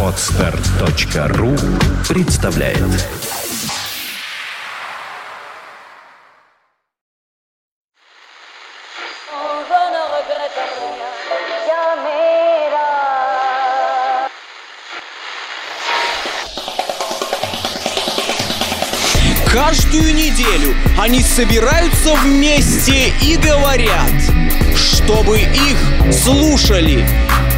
Отстар.ру 0.00 1.56
представляет 2.08 2.78
Каждую 19.52 20.14
неделю 20.14 20.76
они 20.96 21.22
собираются 21.22 22.14
вместе 22.22 23.12
и 23.20 23.36
говорят, 23.36 24.12
чтобы 24.76 25.40
их 25.40 26.12
слушали. 26.12 27.04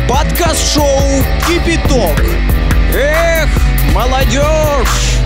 Подкаст-шоу 0.09 0.87
«Кипяток». 1.49 2.25
Эх, 2.95 3.49
молодежь! 3.93 5.17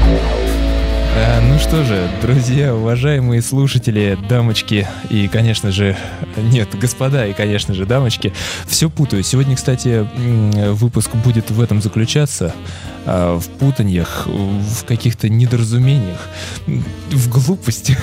А, 1.17 1.41
ну 1.43 1.59
что 1.59 1.85
же, 1.85 2.09
друзья, 2.23 2.75
уважаемые 2.75 3.43
слушатели, 3.43 4.17
дамочки 4.27 4.89
и, 5.11 5.29
конечно 5.29 5.71
же, 5.71 5.99
нет, 6.37 6.69
господа 6.79 7.27
и, 7.27 7.35
конечно 7.35 7.75
же, 7.75 7.85
дамочки, 7.85 8.33
все 8.67 8.89
путаю. 8.89 9.23
Сегодня, 9.23 9.55
кстати, 9.55 10.07
выпуск 10.73 11.11
будет 11.15 11.51
в 11.51 11.61
этом 11.61 11.83
заключаться. 11.83 12.55
А, 13.07 13.39
в 13.39 13.49
путаньях, 13.49 14.27
в 14.27 14.85
каких-то 14.85 15.29
недоразумениях, 15.29 16.29
в 17.11 17.29
глупости. 17.29 17.97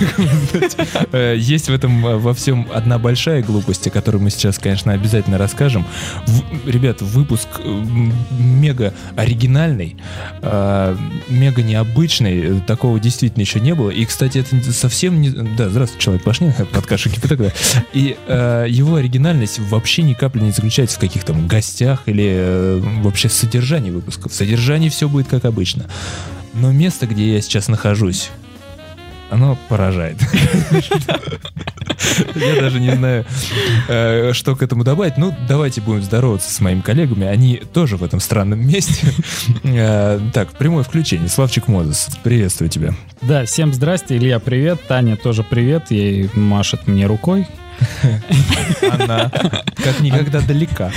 Э, 1.12 1.36
есть 1.38 1.70
в 1.70 1.74
этом 1.74 2.06
э, 2.06 2.18
во 2.18 2.34
всем 2.34 2.68
одна 2.74 2.98
большая 2.98 3.44
глупость, 3.44 3.88
о 3.88 3.90
которой 3.90 4.18
мы 4.18 4.30
сейчас, 4.30 4.58
конечно, 4.58 4.92
обязательно 4.92 5.38
расскажем. 5.38 5.86
Ребят, 6.66 7.02
выпуск 7.02 7.48
э, 7.60 7.84
мега 8.40 8.94
оригинальный, 9.16 9.96
мега 11.30 11.62
необычный, 11.62 12.60
такого 12.62 13.00
действительно 13.00 13.42
еще 13.42 13.60
не 13.60 13.74
было. 13.76 13.90
И, 13.90 14.06
кстати, 14.06 14.40
это 14.40 14.72
совсем 14.72 15.22
не... 15.22 15.30
Да, 15.30 15.70
здравствуй, 15.70 16.02
человек 16.02 16.24
Пашнин, 16.24 16.54
подкаст 16.72 17.04
Шикипиток, 17.04 17.40
да. 17.40 17.52
И 17.94 18.18
его 18.70 18.96
оригинальность 18.96 19.60
вообще 19.60 20.04
ни 20.04 20.14
капли 20.14 20.42
не 20.42 20.52
заключается 20.52 20.98
в 20.98 21.00
каких-то 21.00 21.34
гостях 21.34 22.04
или 22.06 22.82
вообще 23.02 23.30
содержании 23.30 23.92
выпусков. 23.92 24.34
Содержание 24.34 24.87
не 24.88 24.90
все 24.90 25.10
будет 25.10 25.28
как 25.28 25.44
обычно. 25.44 25.86
Но 26.54 26.72
место, 26.72 27.08
где 27.08 27.34
я 27.34 27.42
сейчас 27.42 27.68
нахожусь, 27.68 28.30
оно 29.30 29.58
поражает. 29.68 30.16
Я 32.36 32.62
даже 32.62 32.80
не 32.80 32.92
знаю, 32.92 33.26
э, 33.90 34.32
что 34.32 34.56
к 34.56 34.64
этому 34.64 34.86
добавить. 34.86 35.18
Ну, 35.18 35.36
давайте 35.46 35.82
будем 35.82 36.04
здороваться 36.04 36.52
с 36.54 36.62
моими 36.62 36.80
коллегами. 36.80 37.28
Они 37.28 37.58
тоже 37.58 37.98
в 37.98 38.04
этом 38.04 38.22
странном 38.22 38.66
месте. 38.66 39.08
Э, 39.64 40.20
так, 40.34 40.54
прямое 40.58 40.84
включение. 40.84 41.28
Славчик 41.28 41.68
Мозес, 41.68 42.10
приветствую 42.24 42.70
тебя. 42.70 42.94
Да, 43.22 43.44
всем 43.44 43.74
здрасте. 43.74 44.16
Илья, 44.16 44.40
привет. 44.40 44.80
Таня 44.88 45.18
тоже 45.18 45.44
привет. 45.44 45.92
Ей 45.92 46.30
машет 46.34 46.88
мне 46.88 47.08
рукой. 47.08 47.46
Она 48.92 49.32
как 49.76 50.00
никогда 50.02 50.42
далека. 50.42 50.92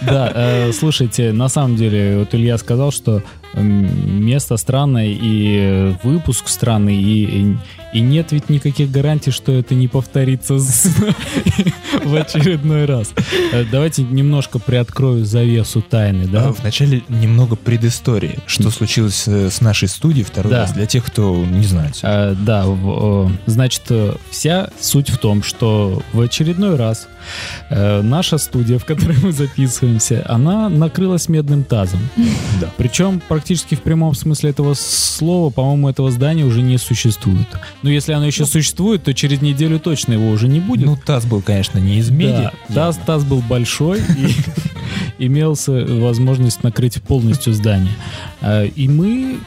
Да, 0.00 0.32
э, 0.34 0.72
слушайте, 0.72 1.32
на 1.32 1.48
самом 1.48 1.76
деле, 1.76 2.18
вот 2.18 2.34
Илья 2.34 2.58
сказал, 2.58 2.90
что 2.92 3.22
место 3.54 4.56
странное 4.56 5.08
и 5.08 5.94
выпуск 6.02 6.48
странный, 6.48 6.96
и, 6.96 7.56
и 7.92 8.00
нет 8.00 8.32
ведь 8.32 8.48
никаких 8.48 8.90
гарантий, 8.90 9.30
что 9.30 9.52
это 9.52 9.74
не 9.74 9.88
повторится 9.88 10.54
в 12.04 12.14
очередной 12.14 12.86
раз. 12.86 13.12
Э, 13.52 13.64
давайте 13.70 14.02
немножко 14.02 14.58
приоткрою 14.58 15.24
завесу 15.24 15.82
тайны, 15.82 16.26
да? 16.26 16.48
А, 16.48 16.52
вначале 16.52 17.02
немного 17.08 17.56
предыстории, 17.56 18.38
что 18.46 18.70
случилось 18.70 19.24
э, 19.26 19.50
с 19.50 19.60
нашей 19.60 19.88
студией 19.88 20.24
второй 20.24 20.52
раз, 20.52 20.72
для 20.72 20.86
тех, 20.86 21.04
кто 21.04 21.36
не 21.44 21.64
знает. 21.64 21.98
А, 22.02 22.34
да, 22.34 22.66
значит, 23.46 23.82
вся 24.30 24.70
суть 24.80 25.10
в 25.10 25.18
том, 25.18 25.42
что 25.42 26.02
в 26.12 26.20
очередной 26.20 26.76
раз 26.76 27.08
наша 27.70 28.38
студия, 28.38 28.78
в 28.78 28.84
которой 28.84 29.16
мы 29.22 29.32
записываемся, 29.32 30.24
она 30.28 30.68
накрылась 30.68 31.28
медным 31.28 31.64
тазом. 31.64 32.00
Да. 32.60 32.68
Причем 32.76 33.20
практически 33.28 33.74
в 33.74 33.82
прямом 33.82 34.14
смысле 34.14 34.50
этого 34.50 34.74
слова, 34.74 35.50
по-моему, 35.50 35.88
этого 35.88 36.10
здания 36.10 36.44
уже 36.44 36.62
не 36.62 36.78
существует. 36.78 37.46
Но 37.82 37.90
если 37.90 38.12
оно 38.12 38.26
еще 38.26 38.46
существует, 38.46 39.04
то 39.04 39.14
через 39.14 39.40
неделю 39.40 39.80
точно 39.80 40.14
его 40.14 40.28
уже 40.28 40.48
не 40.48 40.60
будет. 40.60 40.86
Ну, 40.86 40.96
таз 40.96 41.24
был, 41.24 41.40
конечно, 41.42 41.78
не 41.78 41.98
из 41.98 42.10
меди. 42.10 42.50
Да, 42.68 42.74
таз, 42.74 43.00
таз 43.04 43.24
был 43.24 43.40
большой 43.40 44.00
и 44.00 44.34
имелся 45.26 45.72
возможность 45.72 46.62
накрыть 46.62 47.02
полностью 47.02 47.54
здание. 47.54 47.92
А, 48.40 48.64
и 48.64 48.88
мы 48.88 49.38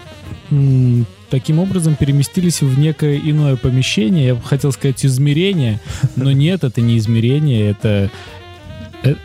таким 1.30 1.60
образом 1.60 1.96
переместились 1.96 2.62
в 2.62 2.78
некое 2.80 3.18
иное 3.18 3.56
помещение. 3.56 4.28
Я 4.28 4.36
бы 4.36 4.42
хотел 4.42 4.72
сказать 4.72 5.06
измерение, 5.06 5.80
но 6.16 6.32
нет, 6.32 6.64
это 6.64 6.82
не 6.82 6.98
измерение, 6.98 7.70
это 7.70 8.10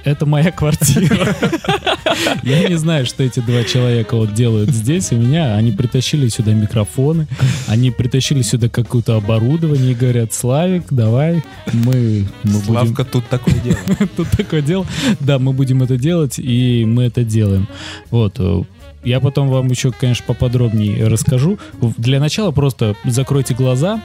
это 0.05 0.27
моя 0.27 0.51
квартира. 0.51 1.35
Я 2.43 2.69
не 2.69 2.77
знаю, 2.77 3.07
что 3.07 3.23
эти 3.23 3.41
два 3.41 3.65
человека 3.65 4.17
вот 4.17 4.35
делают 4.35 4.71
здесь 4.71 5.13
у 5.13 5.17
меня. 5.17 5.57
Они 5.57 5.73
притащили 5.73 6.29
сюда 6.29 6.53
микрофоны, 6.53 7.27
они 7.67 7.91
притащили 7.91 8.43
сюда 8.43 8.69
какое-то 8.69 9.17
оборудование 9.17 9.93
и 9.93 9.95
говорят, 9.95 10.33
Славик, 10.33 10.85
давай, 10.91 11.43
мы, 11.73 12.27
мы 12.43 12.53
Славка, 12.65 13.05
тут 13.05 13.27
такое 13.29 13.55
дело. 13.55 13.79
Тут 14.17 14.29
такое 14.31 14.63
дело. 14.63 14.87
Да, 15.21 15.39
мы 15.39 15.53
будем 15.53 15.83
это 15.83 15.97
делать, 15.97 16.39
и 16.39 16.85
мы 16.87 17.05
это 17.05 17.25
делаем. 17.25 17.69
Вот. 18.11 18.37
Э, 18.39 18.63
я 19.05 19.21
потом 19.21 19.49
вам 19.49 19.69
еще, 19.69 19.93
конечно, 19.93 20.25
поподробнее 20.27 21.07
расскажу. 21.07 21.59
Для 21.97 22.21
начала 22.21 22.51
просто 22.51 22.97
закройте 23.05 23.55
глаза 23.55 24.03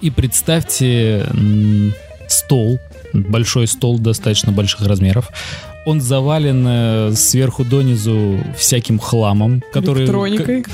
и 0.00 0.10
представьте 0.10 1.26
стол, 2.28 2.78
большой 3.14 3.66
стол 3.66 3.98
достаточно 3.98 4.52
больших 4.52 4.86
размеров. 4.86 5.30
Он 5.86 6.00
завален 6.00 6.64
э, 6.66 7.12
сверху 7.14 7.64
донизу 7.64 8.38
всяким 8.56 8.98
хламом, 8.98 9.62
который... 9.72 10.04
Электроникой. 10.04 10.64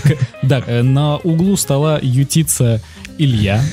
Да, 0.43 0.63
э, 0.67 0.83
на 0.83 1.17
углу 1.19 1.57
стола 1.57 1.99
ютится 2.01 2.81
Илья. 3.19 3.63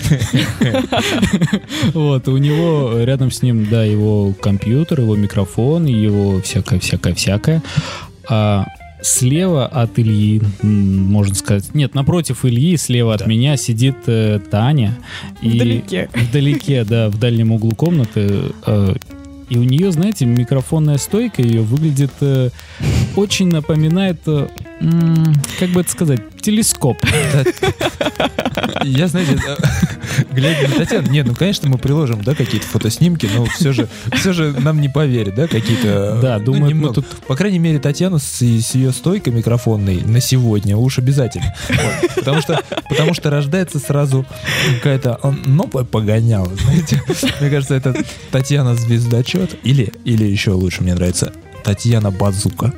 Вот, 1.94 2.28
у 2.28 2.38
него 2.38 3.00
рядом 3.04 3.32
с 3.32 3.42
ним, 3.42 3.68
да, 3.70 3.84
его 3.84 4.34
компьютер, 4.34 5.02
его 5.02 5.16
микрофон, 5.16 5.86
его 5.86 6.42
всякое-всякое-всякое. 6.42 7.62
А 8.30 8.66
слева 9.08 9.66
от 9.66 9.98
Ильи, 9.98 10.42
можно 10.62 11.36
сказать, 11.36 11.74
нет, 11.74 11.96
напротив 11.96 12.46
Ильи, 12.46 12.78
слева 12.78 13.18
да. 13.18 13.24
от 13.24 13.28
меня 13.30 13.58
сидит 13.58 13.96
э, 14.08 14.40
Таня. 14.52 14.98
Вдалеке. 15.42 16.10
И, 16.14 16.20
вдалеке, 16.20 16.84
да, 16.84 17.10
в 17.10 17.18
дальнем 17.18 17.52
углу 17.52 17.72
комнаты. 17.72 18.52
Э, 18.66 18.96
и 19.50 19.58
у 19.58 19.64
нее, 19.64 19.92
знаете, 19.92 20.26
микрофонная 20.26 20.98
стойка 20.98 21.42
ее 21.42 21.62
выглядит 21.62 22.12
э, 22.20 22.50
очень 23.18 23.50
напоминает, 23.50 24.20
э, 24.28 24.48
как 25.60 25.70
бы 25.70 25.82
это 25.82 25.92
сказать, 25.92 26.22
телескоп. 26.40 26.98
Я, 28.84 29.08
знаете, 29.08 29.40
глядя 30.32 30.68
на 30.68 30.76
Татьяну, 30.76 31.10
нет, 31.10 31.26
ну, 31.26 31.34
конечно, 31.36 31.68
мы 31.68 31.78
приложим, 31.78 32.22
да, 32.22 32.36
какие-то 32.36 32.68
фотоснимки, 32.68 33.28
но 33.36 33.46
все 33.46 33.74
же, 33.74 33.88
все 34.14 34.34
же 34.34 34.54
нам 34.60 34.80
не 34.80 34.88
поверят, 34.88 35.36
да, 35.36 35.48
какие-то... 35.48 36.20
Да, 36.22 36.38
ну, 36.38 36.46
думаю, 36.46 36.76
мы 36.76 36.94
тут... 36.94 37.08
По 37.28 37.36
крайней 37.36 37.60
мере, 37.60 37.80
Татьяну 37.80 38.20
с, 38.20 38.42
ее 38.42 38.92
стойкой 38.92 39.34
микрофонной 39.34 40.02
на 40.02 40.22
сегодня 40.22 40.78
уж 40.78 41.00
обязательно. 41.00 41.54
Потому, 42.16 42.42
что, 42.42 42.62
потому 42.88 43.14
что 43.14 43.30
рождается 43.30 43.80
сразу 43.80 44.26
какая-то 44.76 45.20
новая 45.46 45.84
погоняла, 45.84 46.52
знаете. 46.56 47.02
Мне 47.42 47.50
кажется, 47.50 47.76
это 47.76 47.96
Татьяна 48.32 48.76
Звездочет 48.76 49.58
или, 49.64 49.92
или 50.06 50.26
еще 50.26 50.52
лучше 50.52 50.84
мне 50.84 50.94
нравится 50.94 51.34
Татьяна 51.68 52.12
Базука. 52.12 52.72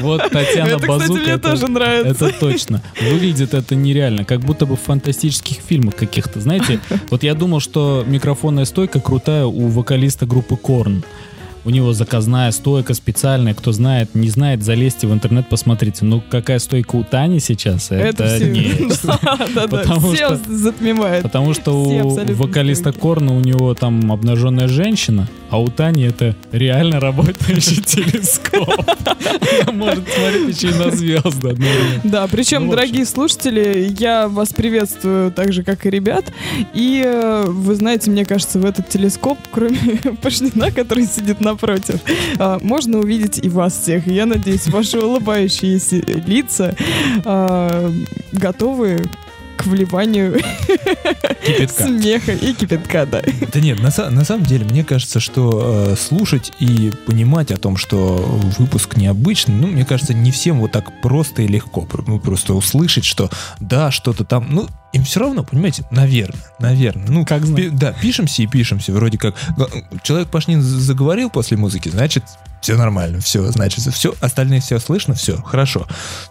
Вот 0.00 0.30
Татьяна 0.30 0.78
Базука. 0.78 1.20
мне 1.20 1.36
тоже 1.36 1.68
нравится. 1.68 2.28
Это 2.28 2.40
точно. 2.40 2.82
Выглядит 2.98 3.52
это 3.52 3.74
нереально, 3.74 4.24
как 4.24 4.40
будто 4.40 4.64
бы 4.64 4.76
в 4.76 4.80
фантастических 4.80 5.58
фильмах 5.58 5.94
каких-то. 5.94 6.40
Знаете, 6.40 6.80
вот 7.10 7.22
я 7.22 7.34
думал, 7.34 7.60
что 7.60 8.02
микрофонная 8.06 8.64
стойка 8.64 8.98
крутая 8.98 9.44
у 9.44 9.66
вокалиста 9.66 10.24
группы 10.24 10.56
Корн. 10.56 11.04
У 11.66 11.70
него 11.70 11.92
заказная 11.92 12.52
стойка 12.52 12.94
специальная. 12.94 13.52
Кто 13.52 13.72
знает, 13.72 14.14
не 14.14 14.28
знает, 14.28 14.62
залезьте 14.62 15.08
в 15.08 15.12
интернет, 15.12 15.48
посмотрите. 15.48 16.04
Ну, 16.04 16.22
какая 16.30 16.60
стойка 16.60 16.94
у 16.94 17.02
Тани 17.02 17.40
сейчас, 17.40 17.90
это, 17.90 18.22
это 18.22 18.44
не... 18.44 18.86
Да, 19.02 19.38
да, 19.52 19.66
да. 19.66 19.82
Все 19.98 20.36
затмевает. 20.46 21.24
Потому 21.24 21.54
что 21.54 21.72
у 21.72 22.34
вокалиста 22.34 22.92
Корна 22.92 23.36
у 23.36 23.40
него 23.40 23.74
там 23.74 24.12
обнаженная 24.12 24.68
женщина, 24.68 25.28
а 25.50 25.60
у 25.60 25.66
Тани 25.66 26.04
это 26.04 26.36
реально 26.52 27.00
работающий 27.00 27.82
телескоп. 27.82 28.68
Может 29.72 30.08
смотреть 30.08 30.62
еще 30.62 30.68
и 30.68 30.78
на 30.78 30.90
звезды. 30.92 31.56
Да, 32.04 32.28
причем, 32.28 32.66
ну, 32.66 32.70
дорогие 32.72 33.04
слушатели, 33.04 33.92
я 33.98 34.28
вас 34.28 34.50
приветствую 34.52 35.32
так 35.32 35.52
же, 35.52 35.64
как 35.64 35.84
и 35.84 35.90
ребят. 35.90 36.26
И 36.74 37.02
э, 37.04 37.44
вы 37.48 37.74
знаете, 37.74 38.10
мне 38.10 38.24
кажется, 38.24 38.60
в 38.60 38.64
этот 38.64 38.88
телескоп, 38.88 39.38
кроме 39.50 39.78
Пашнина, 40.22 40.70
который 40.70 41.06
сидит 41.06 41.40
на 41.40 41.55
напротив. 41.56 42.00
А, 42.38 42.58
можно 42.62 42.98
увидеть 42.98 43.44
и 43.44 43.48
вас 43.48 43.78
всех. 43.78 44.06
Я 44.06 44.26
надеюсь, 44.26 44.68
ваши 44.68 44.98
улыбающиеся 44.98 45.96
лица 46.26 46.74
а, 47.24 47.90
готовы 48.32 49.02
к 49.56 49.66
вливанию 49.66 50.38
Кипятка. 51.44 51.84
смеха 51.84 52.32
и 52.32 52.52
кипятка, 52.52 53.06
да. 53.06 53.22
Да 53.52 53.60
нет, 53.60 53.80
на, 53.80 54.10
на 54.10 54.24
самом 54.24 54.44
деле, 54.44 54.64
мне 54.64 54.84
кажется, 54.84 55.20
что 55.20 55.86
э, 55.90 55.96
слушать 55.96 56.52
и 56.58 56.92
понимать 57.06 57.50
о 57.50 57.56
том, 57.56 57.76
что 57.76 58.16
выпуск 58.58 58.96
необычный, 58.96 59.54
ну, 59.54 59.66
мне 59.68 59.84
кажется, 59.84 60.14
не 60.14 60.30
всем 60.30 60.60
вот 60.60 60.72
так 60.72 61.00
просто 61.00 61.42
и 61.42 61.48
легко. 61.48 61.86
Ну, 62.06 62.18
просто 62.20 62.54
услышать, 62.54 63.04
что 63.04 63.30
да, 63.60 63.90
что-то 63.90 64.24
там, 64.24 64.46
ну, 64.50 64.68
им 64.92 65.04
все 65.04 65.20
равно, 65.20 65.44
понимаете, 65.44 65.84
наверное, 65.90 66.40
наверное. 66.58 67.06
Ну, 67.08 67.24
Как 67.26 67.42
пи- 67.54 67.70
да, 67.70 67.92
пишемся 67.92 68.42
и 68.42 68.46
пишемся, 68.46 68.92
вроде 68.92 69.18
как. 69.18 69.34
Человек 70.02 70.28
Пашнин 70.28 70.62
заговорил 70.62 71.30
после 71.30 71.56
музыки, 71.56 71.88
значит, 71.88 72.24
все 72.66 72.76
нормально, 72.76 73.20
все, 73.20 73.48
значит, 73.52 73.84
все, 73.94 74.12
остальные 74.20 74.60
все 74.60 74.80
слышно, 74.80 75.14
все, 75.14 75.40
хорошо. 75.40 75.86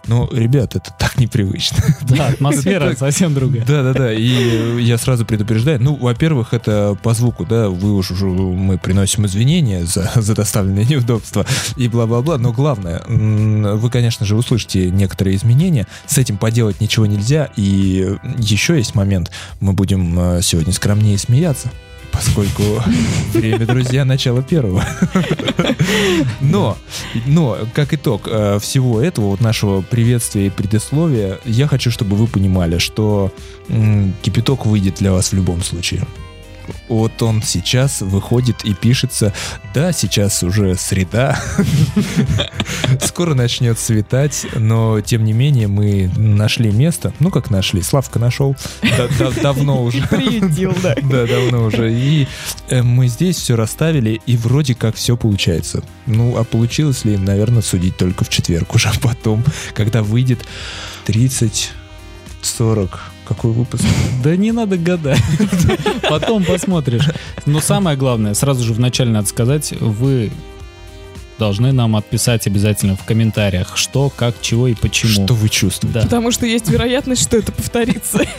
Но, 0.06 0.28
ребят, 0.30 0.76
это 0.76 0.92
так 0.98 1.16
непривычно. 1.16 1.78
Да, 2.02 2.26
атмосфера 2.34 2.94
совсем 2.94 3.32
другая. 3.32 3.64
Да, 3.64 3.82
да, 3.82 3.94
да. 3.94 4.12
И 4.12 4.82
я 4.82 4.98
сразу 4.98 5.24
предупреждаю. 5.24 5.82
Ну, 5.82 5.94
во-первых, 5.94 6.52
это 6.52 6.94
по 7.02 7.14
звуку, 7.14 7.46
да, 7.46 7.70
вы 7.70 7.94
уж 7.94 8.10
уже 8.10 8.26
мы 8.26 8.76
приносим 8.76 9.24
извинения 9.24 9.86
за, 9.86 10.10
за 10.14 10.34
доставленные 10.34 10.84
неудобства 10.84 11.46
и 11.78 11.88
бла-бла-бла. 11.88 12.36
Но 12.36 12.52
главное, 12.52 13.02
вы, 13.06 13.88
конечно 13.88 14.26
же, 14.26 14.36
услышите 14.36 14.90
некоторые 14.90 15.36
изменения. 15.36 15.86
С 16.06 16.18
этим 16.18 16.36
поделать 16.36 16.82
ничего 16.82 17.06
нельзя. 17.06 17.48
И 17.56 18.14
еще 18.36 18.76
есть 18.76 18.94
момент. 18.94 19.30
Мы 19.60 19.72
будем 19.72 20.20
э, 20.20 20.42
сегодня 20.42 20.74
скромнее 20.74 21.16
смеяться. 21.16 21.70
Поскольку 22.16 22.82
время, 23.34 23.66
друзья, 23.66 24.06
начало 24.06 24.42
первого. 24.42 24.82
Но, 26.40 26.78
но, 27.26 27.58
как 27.74 27.92
итог 27.92 28.26
э, 28.26 28.58
всего 28.58 29.02
этого, 29.02 29.26
вот 29.26 29.40
нашего 29.42 29.82
приветствия 29.82 30.46
и 30.46 30.50
предисловия, 30.50 31.38
я 31.44 31.66
хочу, 31.66 31.90
чтобы 31.90 32.16
вы 32.16 32.26
понимали, 32.26 32.78
что 32.78 33.32
кипяток 34.22 34.64
выйдет 34.64 34.94
для 34.96 35.12
вас 35.12 35.32
в 35.32 35.34
любом 35.34 35.62
случае. 35.62 36.06
Вот 36.88 37.22
он 37.22 37.42
сейчас 37.42 38.00
выходит 38.00 38.64
и 38.64 38.74
пишется. 38.74 39.32
Да, 39.74 39.92
сейчас 39.92 40.42
уже 40.42 40.74
среда. 40.76 41.38
Скоро 43.00 43.34
начнет 43.34 43.78
светать, 43.78 44.46
но 44.54 45.00
тем 45.00 45.24
не 45.24 45.32
менее 45.32 45.68
мы 45.68 46.10
нашли 46.16 46.70
место. 46.70 47.12
Ну, 47.20 47.30
как 47.30 47.50
нашли? 47.50 47.82
Славка 47.82 48.18
нашел. 48.18 48.56
Да- 48.82 49.08
да- 49.18 49.30
Давно 49.42 49.82
уже. 49.84 50.06
Приютил, 50.08 50.74
да. 50.82 50.94
Да, 51.02 51.26
давно 51.26 51.64
уже. 51.64 51.92
И 51.92 52.26
э, 52.68 52.82
мы 52.82 53.08
здесь 53.08 53.36
все 53.36 53.54
расставили, 53.56 54.20
и 54.26 54.36
вроде 54.36 54.74
как 54.74 54.96
все 54.96 55.16
получается. 55.16 55.82
Ну, 56.06 56.36
а 56.36 56.44
получилось 56.44 57.04
ли, 57.04 57.16
наверное, 57.16 57.62
судить 57.62 57.96
только 57.96 58.24
в 58.24 58.28
четверг 58.28 58.74
уже, 58.74 58.90
потом, 59.02 59.44
когда 59.74 60.02
выйдет 60.02 60.40
30, 61.04 61.70
40, 62.42 63.00
какой 63.26 63.52
выпуск? 63.52 63.84
Да 64.22 64.36
не 64.36 64.52
надо 64.52 64.78
гадать. 64.78 65.22
Потом 66.08 66.44
посмотришь. 66.44 67.08
Но 67.44 67.60
самое 67.60 67.96
главное, 67.96 68.34
сразу 68.34 68.64
же 68.64 68.72
вначале 68.72 69.10
надо 69.10 69.28
сказать, 69.28 69.72
вы 69.80 70.30
должны 71.38 71.72
нам 71.72 71.96
отписать 71.96 72.46
обязательно 72.46 72.96
в 72.96 73.04
комментариях, 73.04 73.76
что, 73.76 74.10
как, 74.10 74.40
чего 74.40 74.68
и 74.68 74.74
почему. 74.74 75.26
Что 75.26 75.34
вы 75.34 75.48
чувствуете? 75.48 76.00
Да. 76.00 76.04
Потому 76.04 76.30
что 76.30 76.46
есть 76.46 76.68
вероятность, 76.68 77.22
что 77.22 77.36
это 77.36 77.52
повторится. 77.52 78.20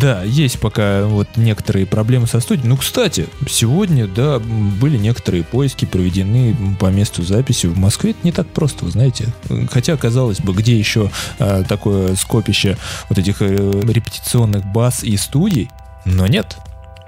Да, 0.00 0.24
есть 0.24 0.58
пока 0.58 1.04
вот 1.04 1.28
некоторые 1.36 1.86
проблемы 1.86 2.26
со 2.26 2.40
студией. 2.40 2.68
Ну, 2.68 2.76
кстати, 2.76 3.26
сегодня, 3.48 4.06
да, 4.06 4.40
были 4.40 4.98
некоторые 4.98 5.44
поиски 5.44 5.84
проведены 5.84 6.56
по 6.80 6.86
месту 6.86 7.22
записи. 7.22 7.66
В 7.66 7.78
Москве 7.78 8.10
это 8.10 8.20
не 8.24 8.32
так 8.32 8.48
просто, 8.48 8.84
вы 8.84 8.90
знаете. 8.90 9.28
Хотя, 9.70 9.96
казалось 9.96 10.40
бы, 10.40 10.52
где 10.52 10.76
еще 10.76 11.10
а, 11.38 11.62
такое 11.62 12.16
скопище 12.16 12.76
вот 13.08 13.18
этих 13.18 13.40
э, 13.40 13.46
репетиционных 13.84 14.64
баз 14.66 15.04
и 15.04 15.16
студий, 15.16 15.70
но 16.04 16.26
нет. 16.26 16.56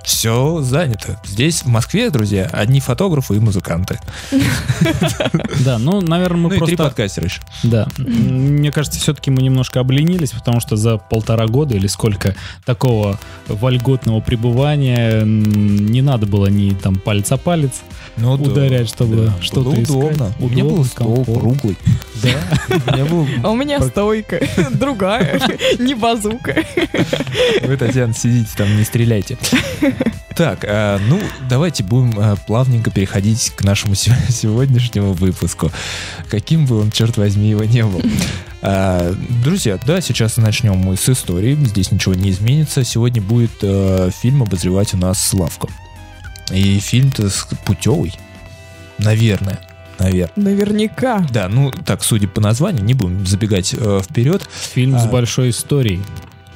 Все 0.08 0.62
занято. 0.62 1.20
Здесь, 1.22 1.64
в 1.64 1.66
Москве, 1.66 2.08
друзья, 2.08 2.49
одни 2.50 2.81
фотографы 2.81 3.37
и 3.37 3.40
музыканты. 3.40 4.00
Да, 5.60 5.78
ну, 5.78 6.00
наверное, 6.00 6.40
мы 6.40 6.49
ну 6.49 6.55
и 6.55 6.58
три 6.64 6.76
просто... 6.76 6.76
подкастера 6.78 7.26
еще. 7.26 7.43
Да. 7.62 7.87
Мне 7.99 8.72
кажется, 8.72 8.99
все-таки 8.99 9.31
мы 9.31 9.43
немножко 9.43 9.81
обленились, 9.81 10.31
потому 10.31 10.60
что 10.60 10.76
за 10.76 10.96
полтора 10.96 11.46
года 11.46 11.76
или 11.76 11.87
сколько 11.88 12.34
такого 12.64 13.20
вольготного 13.49 14.20
пребывания 14.20 15.25
не 15.25 16.00
надо 16.00 16.26
было 16.26 16.46
ни 16.46 16.70
там 16.70 16.96
палец 16.96 17.31
о 17.32 17.37
палец 17.37 17.82
Ну, 18.16 18.38
да. 18.38 18.50
ударять, 18.50 18.88
чтобы 18.88 19.31
что-то 19.43 19.69
удобно. 19.69 20.32
У 20.40 20.49
меня 20.49 20.64
был 20.64 20.87
стол 20.87 21.22
круглый. 21.22 21.76
Да. 22.22 22.31
У 22.70 22.94
меня 22.94 23.04
был 23.04 23.28
А 23.43 23.50
у 23.50 23.56
меня 23.56 23.82
стойка. 23.82 24.40
Другая. 24.70 25.38
Не 25.78 25.94
базука. 25.94 26.64
Вы, 27.62 27.76
Татьяна, 27.76 28.14
сидите 28.14 28.50
там, 28.56 28.75
не 28.75 28.84
стреляйте. 28.84 29.37
Так, 30.36 30.60
а, 30.64 31.00
ну, 31.08 31.20
давайте 31.50 31.82
будем 31.82 32.14
а, 32.16 32.36
плавненько 32.36 32.92
переходить 32.92 33.50
к 33.56 33.64
нашему 33.64 33.96
се- 33.96 34.16
сегодняшнему 34.28 35.12
выпуску. 35.12 35.72
Каким 36.30 36.64
бы 36.64 36.80
он, 36.80 36.92
черт 36.92 37.16
возьми, 37.16 37.50
его 37.50 37.64
не 37.64 37.82
был. 37.84 38.00
А, 38.62 39.12
Друзья, 39.44 39.78
да, 39.84 40.00
сейчас 40.00 40.36
начнем 40.36 40.76
мы 40.76 40.96
с 40.96 41.08
истории. 41.08 41.56
Здесь 41.56 41.90
ничего 41.90 42.14
не 42.14 42.30
изменится. 42.30 42.84
Сегодня 42.84 43.20
будет 43.20 43.50
э, 43.62 44.10
фильм 44.22 44.42
обозревать 44.44 44.94
у 44.94 44.96
нас 44.96 45.20
Славка. 45.20 45.66
И 46.52 46.78
фильм-то 46.78 47.30
с- 47.30 47.48
путевый. 47.64 48.14
Наверное. 48.98 49.58
Наверное. 49.98 50.30
Наверняка. 50.36 51.26
Да, 51.32 51.48
ну 51.48 51.72
так, 51.72 52.04
судя 52.04 52.28
по 52.28 52.40
названию, 52.40 52.84
не 52.84 52.94
будем 52.94 53.26
забегать 53.26 53.74
э, 53.76 54.00
вперед. 54.08 54.48
Фильм 54.74 54.96
с 55.00 55.04
А. 55.04 55.08
большой 55.08 55.50
историей. 55.50 56.00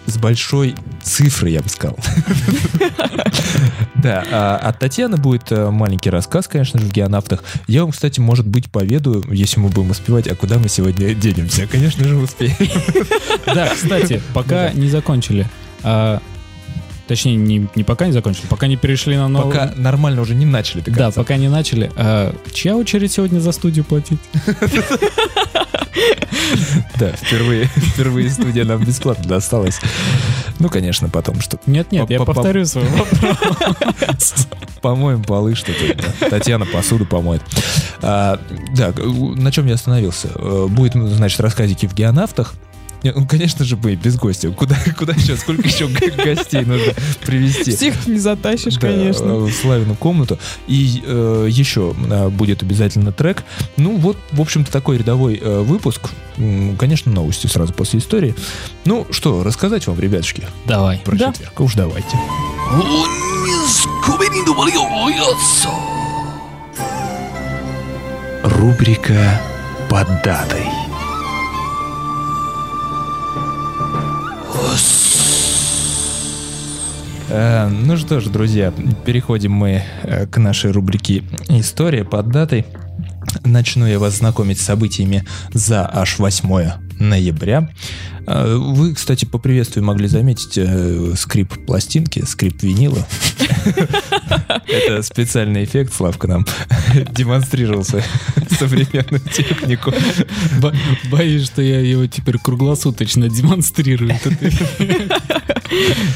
С 0.07 0.17
большой 0.19 0.75
цифрой, 1.03 1.53
я 1.53 1.63
бы 1.63 1.69
сказал. 1.69 1.99
Да, 3.95 4.25
а 4.33 4.57
от 4.57 4.81
Татьяны 4.81 5.17
будет 5.17 5.53
э, 5.53 5.71
маленький 5.71 6.11
рассказ, 6.11 6.49
конечно 6.49 6.81
же, 6.81 6.87
в 6.87 6.93
геонавтах. 6.93 7.45
Я 7.69 7.83
вам, 7.83 7.93
кстати, 7.93 8.19
может 8.19 8.47
быть, 8.47 8.69
поведаю, 8.69 9.23
если 9.31 9.61
мы 9.61 9.69
будем 9.69 9.91
успевать, 9.91 10.27
а 10.27 10.35
куда 10.35 10.59
мы 10.59 10.69
сегодня 10.69 11.15
денемся. 11.15 11.69
Конечно 11.69 12.05
же, 12.05 12.17
успеем. 12.17 12.57
Да, 13.47 13.69
кстати, 13.69 14.21
пока 14.35 14.73
не 14.73 14.89
закончили. 14.89 15.47
Точнее, 17.13 17.37
не, 17.37 17.69
не 17.75 17.85
пока 17.85 18.07
не 18.07 18.13
закончили, 18.13 18.47
пока 18.47 18.67
не 18.67 18.77
перешли 18.77 19.19
на 19.19 19.29
новый... 19.29 19.53
Пока 19.53 19.75
нормально 19.77 20.23
уже 20.23 20.35
не 20.35 20.47
начали 20.47 20.81
до 20.81 20.91
Да, 20.93 21.11
пока 21.11 21.37
не 21.37 21.49
начали. 21.51 21.93
А, 21.95 22.35
чья 22.55 22.75
очередь 22.75 23.13
сегодня 23.13 23.39
за 23.39 23.53
студию 23.53 23.85
платить? 23.85 24.19
Да, 26.99 27.13
впервые, 27.13 27.67
впервые 27.67 28.31
студия 28.31 28.65
нам 28.65 28.83
бесплатно 28.83 29.27
досталась. 29.27 29.79
Ну, 30.59 30.71
конечно, 30.71 31.11
потом 31.11 31.39
что 31.43 31.59
Нет, 31.67 31.93
нет, 31.93 32.09
я 32.09 32.19
По- 32.19 32.25
по- 32.25 32.33
повторю 32.33 32.65
свой 32.65 32.87
вопрос. 32.87 34.47
помоем 34.81 35.23
полы, 35.23 35.55
что-то. 35.55 36.31
Татьяна 36.31 36.65
посуду 36.65 37.05
помоет. 37.05 37.43
Да, 38.01 38.39
г- 38.75 39.03
на 39.05 39.53
чем 39.53 39.67
я 39.67 39.75
остановился? 39.75 40.29
Э, 40.35 40.67
Будет, 40.71 40.95
значит, 40.95 41.41
рассказики 41.41 41.85
в 41.87 41.93
геонавтах. 41.95 42.55
Не, 43.03 43.13
Ну, 43.13 43.27
конечно 43.27 43.65
же, 43.65 43.77
мы 43.77 43.95
без 43.97 44.17
гостя. 44.17 44.51
Куда, 44.51 44.77
куда 44.99 45.13
еще? 45.13 45.37
Сколько 45.37 45.63
еще 45.67 45.89
гостей 45.89 46.65
нужно 46.65 46.93
привести? 47.25 47.73
Всех 47.75 48.07
не 48.07 48.19
затащишь, 48.19 48.75
Да, 48.75 48.81
конечно. 48.89 49.25
э, 49.25 49.39
в 49.39 49.53
Славину 49.53 49.95
комнату. 49.97 50.39
И 50.69 51.03
э, 51.05 51.47
еще 51.51 51.95
э, 52.11 52.29
будет 52.29 52.63
обязательно 52.63 53.13
трек. 53.13 53.43
Ну, 53.77 53.97
вот, 53.97 54.17
в 54.31 54.41
общем-то, 54.41 54.71
такой 54.71 54.99
рядовой 54.99 55.41
э, 55.43 55.61
выпуск. 55.61 56.11
Конечно, 56.79 57.13
новости 57.13 57.47
сразу 57.47 57.73
после 57.75 57.99
истории. 57.99 58.35
Ну, 58.85 59.07
что, 59.11 59.43
рассказать 59.43 59.87
вам, 59.87 59.99
ребятушки, 60.01 60.45
Давай. 60.67 60.99
про 61.05 61.17
Да. 61.17 61.33
четверг? 61.33 61.61
Уж 61.61 61.75
давайте. 61.75 62.17
Рубрика 68.43 69.41
«Под 69.89 70.07
датой». 70.23 70.82
Ну 77.71 77.97
что 77.97 78.21
ж, 78.21 78.27
друзья, 78.27 78.73
переходим 79.05 79.53
мы 79.53 79.83
э, 80.03 80.27
к 80.27 80.37
нашей 80.39 80.71
рубрике 80.71 81.23
«История 81.49 82.05
под 82.05 82.29
датой». 82.29 82.67
Начну 83.45 83.87
я 83.87 83.99
вас 83.99 84.19
знакомить 84.19 84.61
с 84.61 84.65
событиями 84.65 85.25
за 85.53 85.89
аж 85.91 86.19
8 86.19 86.73
ноября. 86.99 87.71
Э, 88.27 88.57
Вы, 88.57 88.95
кстати, 88.95 89.25
по 89.25 89.39
приветствию 89.39 89.85
могли 89.85 90.09
заметить 90.09 90.59
э, 90.59 91.15
скрип 91.17 91.67
пластинки, 91.67 92.23
скрип 92.27 92.63
винила. 92.63 93.07
Это 94.67 95.03
специальный 95.03 95.65
эффект, 95.65 95.93
Славка 95.95 96.29
нам 96.29 96.47
демонстрировал 97.13 97.85
свою 97.85 98.05
современную 98.59 99.21
технику. 99.33 99.93
Бо- 100.61 100.75
Боюсь, 101.11 101.45
что 101.47 101.63
я 101.63 101.81
его 101.81 102.07
теперь 102.07 102.39
круглосуточно 102.39 103.29
демонстрирую. 103.29 104.13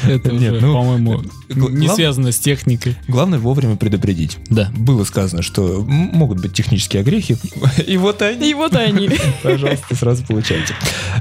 Это 0.07 0.31
Нет, 0.31 0.53
уже, 0.53 0.61
ну, 0.65 0.73
по-моему, 0.73 1.23
гла- 1.49 1.69
не 1.71 1.87
глав- 1.87 1.95
связано 1.95 2.31
с 2.31 2.37
техникой. 2.39 2.95
Главное 3.07 3.39
вовремя 3.39 3.75
предупредить. 3.75 4.37
Да. 4.49 4.69
Было 4.75 5.03
сказано, 5.03 5.41
что 5.41 5.83
могут 5.87 6.39
быть 6.41 6.53
технические 6.53 7.01
огрехи, 7.01 7.37
и 7.85 7.97
вот 7.97 8.21
они. 8.21 8.51
И 8.51 8.53
вот 8.53 8.75
они. 8.75 9.09
Пожалуйста, 9.41 9.95
сразу 9.95 10.23
получайте. 10.25 10.75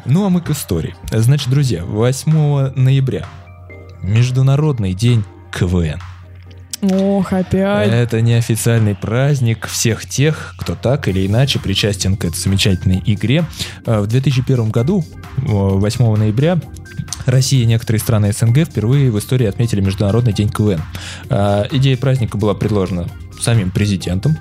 Ну, 0.04 0.26
а 0.26 0.28
мы 0.28 0.40
к 0.42 0.50
истории. 0.50 0.94
Значит, 1.10 1.48
друзья, 1.48 1.84
8 1.84 2.72
ноября 2.74 3.26
Международный 4.02 4.92
день 4.92 5.24
КВН. 5.50 5.98
Ох, 6.92 7.32
опять. 7.32 7.90
Это 7.92 8.20
неофициальный 8.20 8.94
праздник 8.94 9.66
всех 9.66 10.06
тех, 10.06 10.54
кто 10.58 10.74
так 10.74 11.08
или 11.08 11.26
иначе 11.26 11.58
причастен 11.58 12.16
к 12.16 12.24
этой 12.24 12.36
замечательной 12.38 13.02
игре. 13.06 13.44
А, 13.84 14.02
В 14.02 14.06
2001 14.06 14.70
году, 14.70 15.04
э, 15.38 15.42
8 15.46 16.16
ноября, 16.16 16.58
Россия 17.26 17.62
и 17.62 17.66
некоторые 17.66 18.00
страны 18.00 18.32
СНГ 18.32 18.64
впервые 18.66 19.10
в 19.10 19.18
истории 19.18 19.46
отметили 19.46 19.80
Международный 19.80 20.32
день 20.32 20.48
КВН. 20.48 20.80
А, 21.28 21.66
Идея 21.72 21.96
праздника 21.96 22.36
была 22.38 22.54
предложена 22.54 23.08
самим 23.40 23.70
президентом, 23.70 24.36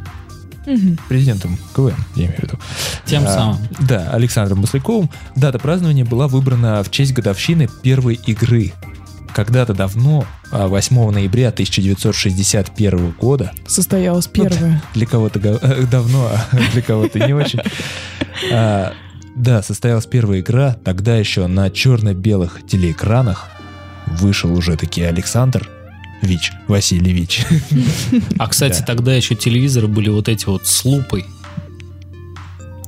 Мгм. 0.67 0.97
президентом 1.07 1.57
КВН, 1.75 1.95
я 2.15 2.25
имею 2.25 2.37
в 2.39 2.43
виду. 2.43 2.59
Тем 3.05 3.23
А, 3.25 3.27
самым. 3.27 3.57
Да, 3.81 4.09
Александром 4.11 4.59
Масляковым. 4.59 5.09
Дата 5.35 5.59
празднования 5.59 6.05
была 6.05 6.27
выбрана 6.27 6.83
в 6.83 6.91
честь 6.91 7.13
годовщины 7.13 7.67
первой 7.83 8.15
игры. 8.25 8.73
Когда-то 9.35 9.73
давно, 9.73 10.25
а, 10.49 10.67
8 10.69 11.11
ноября 11.11 11.51
1961 11.51 13.11
года, 13.19 13.51
Состоялась 13.67 14.27
первая. 14.27 14.81
для 14.93 15.05
кого-то 15.05 15.39
го- 15.41 15.59
э, 15.61 15.83
давно, 15.91 16.29
а 16.31 16.55
для 16.71 16.81
кого-то 16.81 17.19
не 17.19 17.33
очень, 17.33 17.59
а, 18.53 18.93
да, 19.35 19.61
состоялась 19.61 20.05
первая 20.05 20.39
игра, 20.39 20.77
тогда 20.85 21.17
еще 21.17 21.47
на 21.47 21.69
черно-белых 21.69 22.61
телеэкранах 22.65 23.49
вышел 24.07 24.53
уже 24.53 24.77
таки 24.77 25.01
Александр 25.01 25.69
Вич, 26.21 26.53
Васильевич. 26.69 27.45
А, 28.39 28.47
кстати, 28.47 28.79
Да. 28.79 28.85
тогда 28.85 29.13
еще 29.15 29.35
телевизоры 29.35 29.87
были 29.89 30.07
вот 30.07 30.29
эти 30.29 30.45
вот 30.45 30.65
с 30.65 30.85
лупой. 30.85 31.25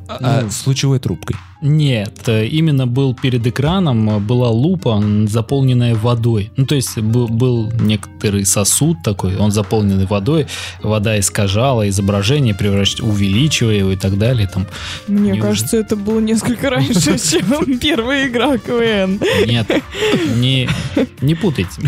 А, 0.08 0.42
Ну. 0.42 0.50
с 0.50 0.66
лучевой 0.68 1.00
трубкой. 1.00 1.36
Нет, 1.62 2.30
э, 2.30 2.46
именно 2.46 2.86
был 2.86 3.16
перед 3.16 3.46
экраном, 3.48 4.10
э, 4.10 4.20
была 4.20 4.50
лупа, 4.50 5.04
заполненная 5.28 5.96
водой. 5.96 6.52
Ну, 6.56 6.66
то 6.66 6.76
есть 6.76 6.98
был, 7.00 7.28
был 7.28 7.72
некоторый 7.82 8.46
сосуд 8.46 8.98
такой, 9.04 9.36
он 9.38 9.52
заполненный 9.52 10.06
водой, 10.06 10.46
вода 10.84 11.20
искажала 11.20 11.90
изображение, 11.90 12.54
превращ... 12.54 13.00
увеличивая 13.02 13.76
его 13.76 13.92
и 13.92 13.96
так 13.96 14.18
далее. 14.18 14.48
Там. 14.48 14.68
Мне 15.08 15.32
Не 15.32 15.40
кажется, 15.42 15.78
это 15.78 15.96
было 15.96 16.20
несколько 16.20 16.70
раньше, 16.70 17.18
чем 17.32 17.80
первая 17.80 18.28
игра 18.28 18.58
КВН. 18.58 19.20
Нет, 19.48 19.68
не, 20.36 20.70
не 21.22 21.36
путайте. 21.36 21.82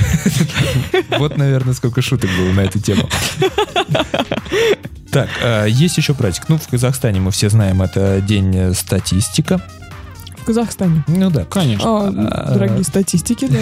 Вот, 1.20 1.38
наверное, 1.38 1.74
сколько 1.74 2.02
шуток 2.02 2.30
было 2.40 2.54
на 2.54 2.62
эту 2.62 2.80
тему. 2.80 3.08
Так, 5.12 5.30
а, 5.42 5.66
есть 5.66 5.98
еще 5.98 6.14
праздник. 6.14 6.50
Ну, 6.50 6.58
в 6.58 6.68
Казахстане 6.68 7.20
мы 7.20 7.32
все 7.32 7.50
знаем, 7.50 7.82
это 7.82 8.22
день 8.22 8.56
э, 8.56 8.74
статистика. 8.74 9.62
В 10.38 10.46
Казахстане. 10.46 11.04
Ну 11.08 11.30
да, 11.30 11.46
Конечно. 11.46 12.08
А, 12.08 12.54
дорогие 12.54 12.84
статистики, 12.84 13.48
да. 13.48 13.60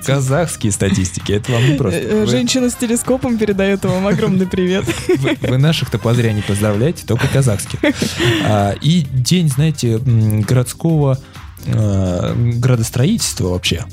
казахские 0.06 0.72
статистики, 0.72 1.32
это 1.32 1.52
вам 1.52 1.68
не 1.68 1.76
просто. 1.76 2.00
Э, 2.00 2.22
э, 2.24 2.26
Женщина 2.26 2.70
с 2.70 2.74
телескопом 2.74 3.38
передает 3.38 3.84
вам 3.84 4.06
огромный 4.06 4.46
привет. 4.46 4.84
Вы, 5.42 5.58
наших-то 5.58 5.98
позря 5.98 6.32
не 6.32 6.42
поздравляете, 6.42 7.06
только 7.06 7.28
казахских. 7.28 7.80
А, 8.46 8.74
и 8.80 9.06
день, 9.12 9.48
знаете, 9.48 9.98
городского 9.98 11.18
э, 11.66 12.34
градостроительства 12.56 13.48
вообще 13.48 13.84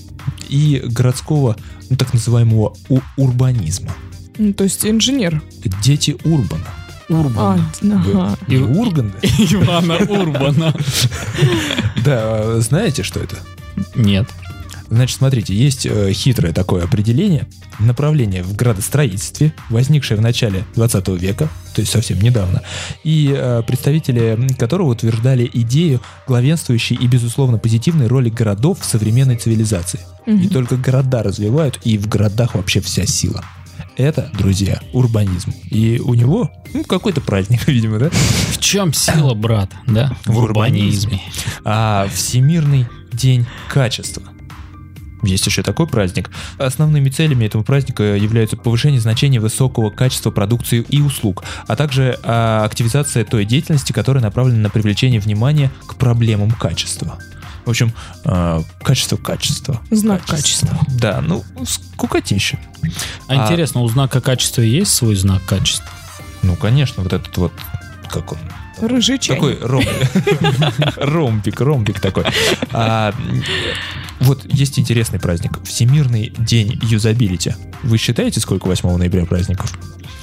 и 0.50 0.82
городского, 0.84 1.56
ну, 1.90 1.96
так 1.96 2.14
называемого 2.14 2.76
урбанизма. 3.18 3.92
Ну, 4.38 4.54
То 4.54 4.64
есть 4.64 4.86
инженер. 4.86 5.42
Дети 5.82 6.18
Урбана. 6.24 6.68
А, 7.12 7.20
Урбан. 7.20 7.66
ага. 7.84 8.38
И 8.48 8.58
Урганда? 8.58 9.18
Ивана 9.22 9.96
Урбана. 9.98 10.74
Да, 12.04 12.60
знаете, 12.62 13.04
что 13.04 13.20
это? 13.20 13.38
Нет. 13.96 14.28
Значит, 14.90 15.18
смотрите, 15.20 15.56
есть 15.56 15.86
э, 15.86 16.12
хитрое 16.12 16.52
такое 16.52 16.84
определение. 16.84 17.48
Направление 17.80 18.44
в 18.44 18.54
градостроительстве, 18.58 19.54
возникшее 19.70 20.18
в 20.18 20.22
начале 20.22 20.66
20 20.76 21.08
века, 21.10 21.48
то 21.74 21.80
есть 21.80 21.94
совсем 21.94 22.20
недавно, 22.20 22.62
и 23.06 23.34
э, 23.34 23.64
представители 23.66 24.38
которого 24.60 24.90
утверждали 24.90 25.50
идею 25.54 26.02
главенствующей 26.28 26.98
и, 26.98 27.08
безусловно, 27.08 27.58
позитивной 27.58 28.08
роли 28.08 28.30
городов 28.30 28.80
в 28.82 28.86
современной 28.86 29.38
цивилизации. 29.38 30.02
И 30.26 30.32
Мгм. 30.32 30.50
только 30.50 30.76
города 30.76 31.24
развивают, 31.24 31.80
и 31.86 31.98
в 31.98 32.08
городах 32.10 32.56
вообще 32.56 32.82
вся 32.82 33.06
сила. 33.06 33.46
Это, 34.02 34.32
друзья, 34.34 34.82
урбанизм. 34.94 35.54
И 35.70 36.02
у 36.04 36.16
него 36.16 36.50
ну, 36.74 36.84
какой-то 36.84 37.22
праздник, 37.22 37.68
видимо, 37.68 38.00
да? 38.00 38.10
В 38.10 38.58
чем 38.58 38.94
сила, 38.94 39.36
брат, 39.36 39.70
да? 39.86 40.18
В 40.26 40.40
урбанизме. 40.40 41.22
А 41.64 42.08
Всемирный 42.12 42.88
день 43.14 43.46
качества. 43.70 44.24
Есть 45.22 45.46
еще 45.46 45.62
такой 45.62 45.86
праздник. 45.86 46.32
Основными 46.58 47.10
целями 47.10 47.46
этого 47.46 47.62
праздника 47.62 48.02
являются 48.16 48.58
повышение 48.58 49.00
значения 49.00 49.40
высокого 49.40 49.92
качества 49.92 50.32
продукции 50.32 50.84
и 50.90 51.00
услуг, 51.00 51.44
а 51.68 51.76
также 51.76 52.18
а, 52.24 52.66
активизация 52.66 53.24
той 53.24 53.46
деятельности, 53.46 53.92
которая 53.92 54.24
направлена 54.24 54.62
на 54.62 54.70
привлечение 54.72 55.20
внимания 55.20 55.70
к 55.86 55.94
проблемам 55.94 56.50
качества. 56.50 57.20
В 57.66 57.70
общем, 57.70 57.94
а, 58.26 58.64
качество 58.84 59.18
качества. 59.18 59.82
Знак 59.92 60.26
качества. 60.26 60.78
Да, 60.88 61.22
ну, 61.22 61.44
скукотища. 61.66 62.60
А, 63.28 63.34
А- 63.34 63.36
интересно, 63.46 63.82
у 63.82 63.88
знака 63.88 64.22
качества 64.22 64.62
есть 64.62 64.94
свой 64.94 65.16
знак 65.16 65.44
качества? 65.46 65.90
Ну, 66.42 66.56
конечно, 66.56 67.04
вот 67.04 67.14
этот 67.14 67.36
вот, 67.38 67.54
как 68.10 68.32
он, 68.32 68.40
Рыжий 68.80 69.20
чай. 69.20 69.36
Такой 69.36 69.60
ромбик. 69.62 69.90
ромбик, 70.98 71.62
ромбик 71.62 72.00
такой. 72.00 72.26
А, 74.22 74.24
вот 74.26 74.46
есть 74.54 74.80
интересный 74.80 75.20
праздник. 75.20 75.60
Всемирный 75.64 76.34
день 76.38 76.80
юзабилити. 76.84 77.56
Вы 77.84 77.98
считаете, 77.98 78.40
сколько 78.40 78.68
8 78.68 78.98
ноября 78.98 79.26
праздников? 79.26 79.74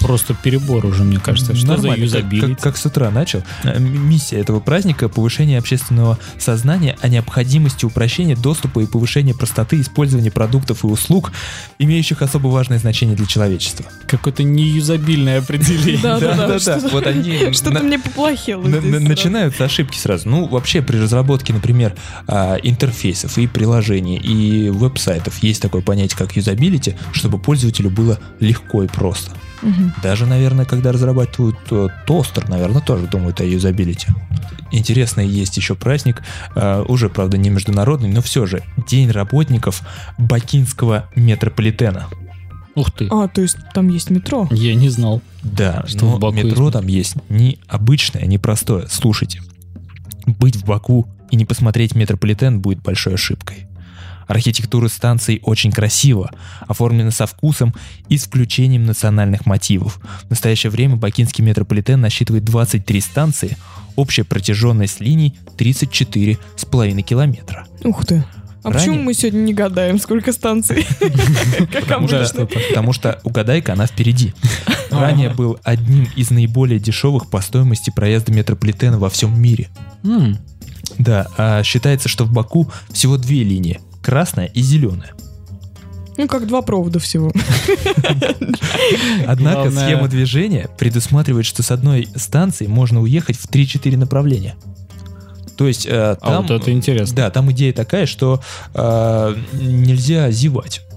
Просто 0.01 0.33
перебор 0.33 0.87
уже, 0.87 1.03
мне 1.03 1.19
кажется. 1.19 1.57
Что 1.57 1.67
за 1.67 1.73
Нормально, 1.73 1.95
как- 1.97 2.05
юзабилити? 2.05 2.55
Как, 2.55 2.61
как 2.63 2.77
с 2.77 2.87
утра 2.87 3.11
начал. 3.11 3.43
М- 3.65 4.09
Миссия 4.09 4.37
этого 4.37 4.61
праздника– 4.61 5.09
повышение 5.09 5.59
общественного 5.59 6.21
сознания 6.39 6.97
о 7.01 7.09
необходимости 7.09 7.85
упрощения 7.85 8.37
доступа 8.37 8.79
и 8.79 8.87
повышения 8.87 9.35
простоты 9.35 9.81
использования 9.81 10.31
продуктов 10.31 10.85
и 10.85 10.87
услуг, 10.87 11.33
имеющих 11.81 12.23
особо 12.23 12.47
важное 12.47 12.79
значение 12.79 13.17
для 13.17 13.27
человечества. 13.27 13.87
Какое-то 14.07 14.45
неюзабильное 14.45 15.41
определение. 15.41 16.01
Да, 16.01 16.21
да, 16.21 16.27
да. 16.29 16.37
Да-да-да, 16.47 16.59
Что-то 16.61 16.89
вот 16.95 17.07
они 17.09 17.53
что-то 17.53 17.81
мне 17.83 17.99
поплохело 17.99 18.63
начинаются 18.63 19.65
ошибки 19.65 19.99
сразу. 19.99 20.29
Ну, 20.29 20.47
вообще 20.47 20.81
при 20.81 20.99
разработке, 20.99 21.53
например, 21.53 21.97
а, 22.29 22.55
интерфейсов 22.63 23.37
и 23.39 23.49
приложений, 23.49 23.88
и 23.97 24.71
веб-сайтов 24.71 25.43
есть 25.43 25.63
такое 25.63 25.83
понятие, 25.83 26.19
как 26.19 26.37
юзабилити, 26.37 26.97
чтобы 27.13 27.39
пользователю 27.39 27.91
было 27.91 28.19
легко 28.41 28.83
и 28.83 28.87
просто. 28.87 29.33
Мгм. 29.63 29.93
Даже, 30.03 30.27
наверное, 30.27 30.65
когда 30.65 30.93
разрабатывают 30.93 31.57
э, 31.71 31.89
тостер, 32.07 32.49
наверное, 32.49 32.81
тоже 32.81 33.07
думают 33.07 33.41
о 33.41 33.45
юзабилити. 33.45 34.09
Интересный 34.71 35.27
есть 35.27 35.57
еще 35.57 35.75
праздник, 35.75 36.23
э, 36.55 36.85
уже, 36.87 37.09
правда, 37.09 37.39
не 37.39 37.51
международный, 37.51 38.11
но 38.11 38.23
все 38.23 38.47
же, 38.47 38.63
День 38.89 39.11
работников 39.11 39.83
Бакинского 40.19 41.09
метрополитена. 41.17 42.07
Ух 42.75 42.93
ты. 42.93 43.09
А, 43.11 43.27
то 43.27 43.41
есть 43.41 43.57
там 43.75 43.89
есть 43.89 44.11
метро. 44.11 44.47
Я 44.53 44.75
не 44.75 44.89
знал. 44.89 45.21
Да, 45.43 45.85
Что 45.87 46.05
но 46.05 46.17
в 46.17 46.21
Баку 46.21 46.37
метро 46.37 46.67
есть? 46.67 46.73
там 46.73 46.87
есть 46.87 47.15
не 47.29 47.59
обычное, 47.67 48.25
не 48.27 48.39
простое. 48.39 48.87
Слушайте, 48.89 49.41
быть 50.27 50.57
в 50.57 50.65
Баку 50.65 51.09
и 51.31 51.37
не 51.37 51.45
посмотреть 51.45 51.95
метрополитен 51.95 52.61
будет 52.61 52.83
большой 52.83 53.15
ошибкой. 53.15 53.68
Архитектура 54.29 54.89
станций 54.89 55.41
очень 55.43 55.73
красиво, 55.73 56.31
оформлена 56.67 57.11
со 57.11 57.27
вкусом 57.27 57.75
и 58.09 58.17
с 58.19 58.25
включением 58.25 58.85
национальных 58.85 59.47
мотивов. 59.47 59.99
В 60.25 60.31
настоящее 60.31 60.71
время 60.71 60.97
бакинский 60.97 61.43
метрополитен 61.43 62.01
насчитывает 62.01 62.45
23 62.45 63.01
станции, 63.01 63.57
общая 63.97 64.25
протяженность 64.25 65.01
линий 65.01 65.37
34,5 65.57 67.03
километра. 67.03 67.67
Ух 67.83 68.05
ты. 68.05 68.23
А 68.63 68.71
Ранее- 68.71 68.79
почему 68.79 69.03
мы 69.03 69.15
сегодня 69.15 69.39
не 69.39 69.55
гадаем, 69.55 69.99
сколько 69.99 70.33
станций? 70.33 70.87
Потому 72.69 72.93
что, 72.93 73.21
угадайка, 73.25 73.73
она 73.73 73.87
впереди. 73.87 74.35
Ранее 74.91 75.31
был 75.31 75.59
одним 75.65 76.09
из 76.17 76.31
наиболее 76.31 76.79
дешевых 76.79 77.31
по 77.31 77.41
стоимости 77.41 77.91
проезда 77.91 78.33
метрополитена 78.33 78.99
во 78.99 79.09
всем 79.09 79.41
мире. 79.41 79.69
Да, 80.99 81.29
а 81.37 81.63
считается, 81.63 82.09
что 82.09 82.25
в 82.25 82.33
Баку 82.33 82.71
всего 82.93 83.17
две 83.17 83.43
линии. 83.43 83.81
Красная 84.09 84.47
и 84.47 84.63
зеленая. 84.63 85.13
Ну, 86.17 86.27
как 86.29 86.47
два 86.47 86.63
провода 86.63 86.99
всего. 86.99 87.31
Однако 89.27 89.69
Главное- 89.69 89.85
схема 89.87 90.09
движения 90.09 90.71
предусматривает, 90.79 91.45
что 91.45 91.63
с 91.63 91.71
одной 91.71 92.09
станции 92.17 92.67
можно 92.67 93.03
уехать 93.03 93.37
в 93.37 93.51
3-4 93.51 93.99
направления. 93.99 94.55
То 95.59 95.69
есть 95.69 95.85
э, 95.85 95.91
А 95.93 96.17
там... 96.17 96.47
вот 96.47 96.51
это 96.51 96.73
интересно. 96.73 97.17
Да, 97.17 97.31
там 97.31 97.53
идея 97.53 97.75
такая, 97.75 98.07
что 98.07 98.41
э, 98.73 99.37
нельзя 99.53 100.31
зевать. 100.31 100.88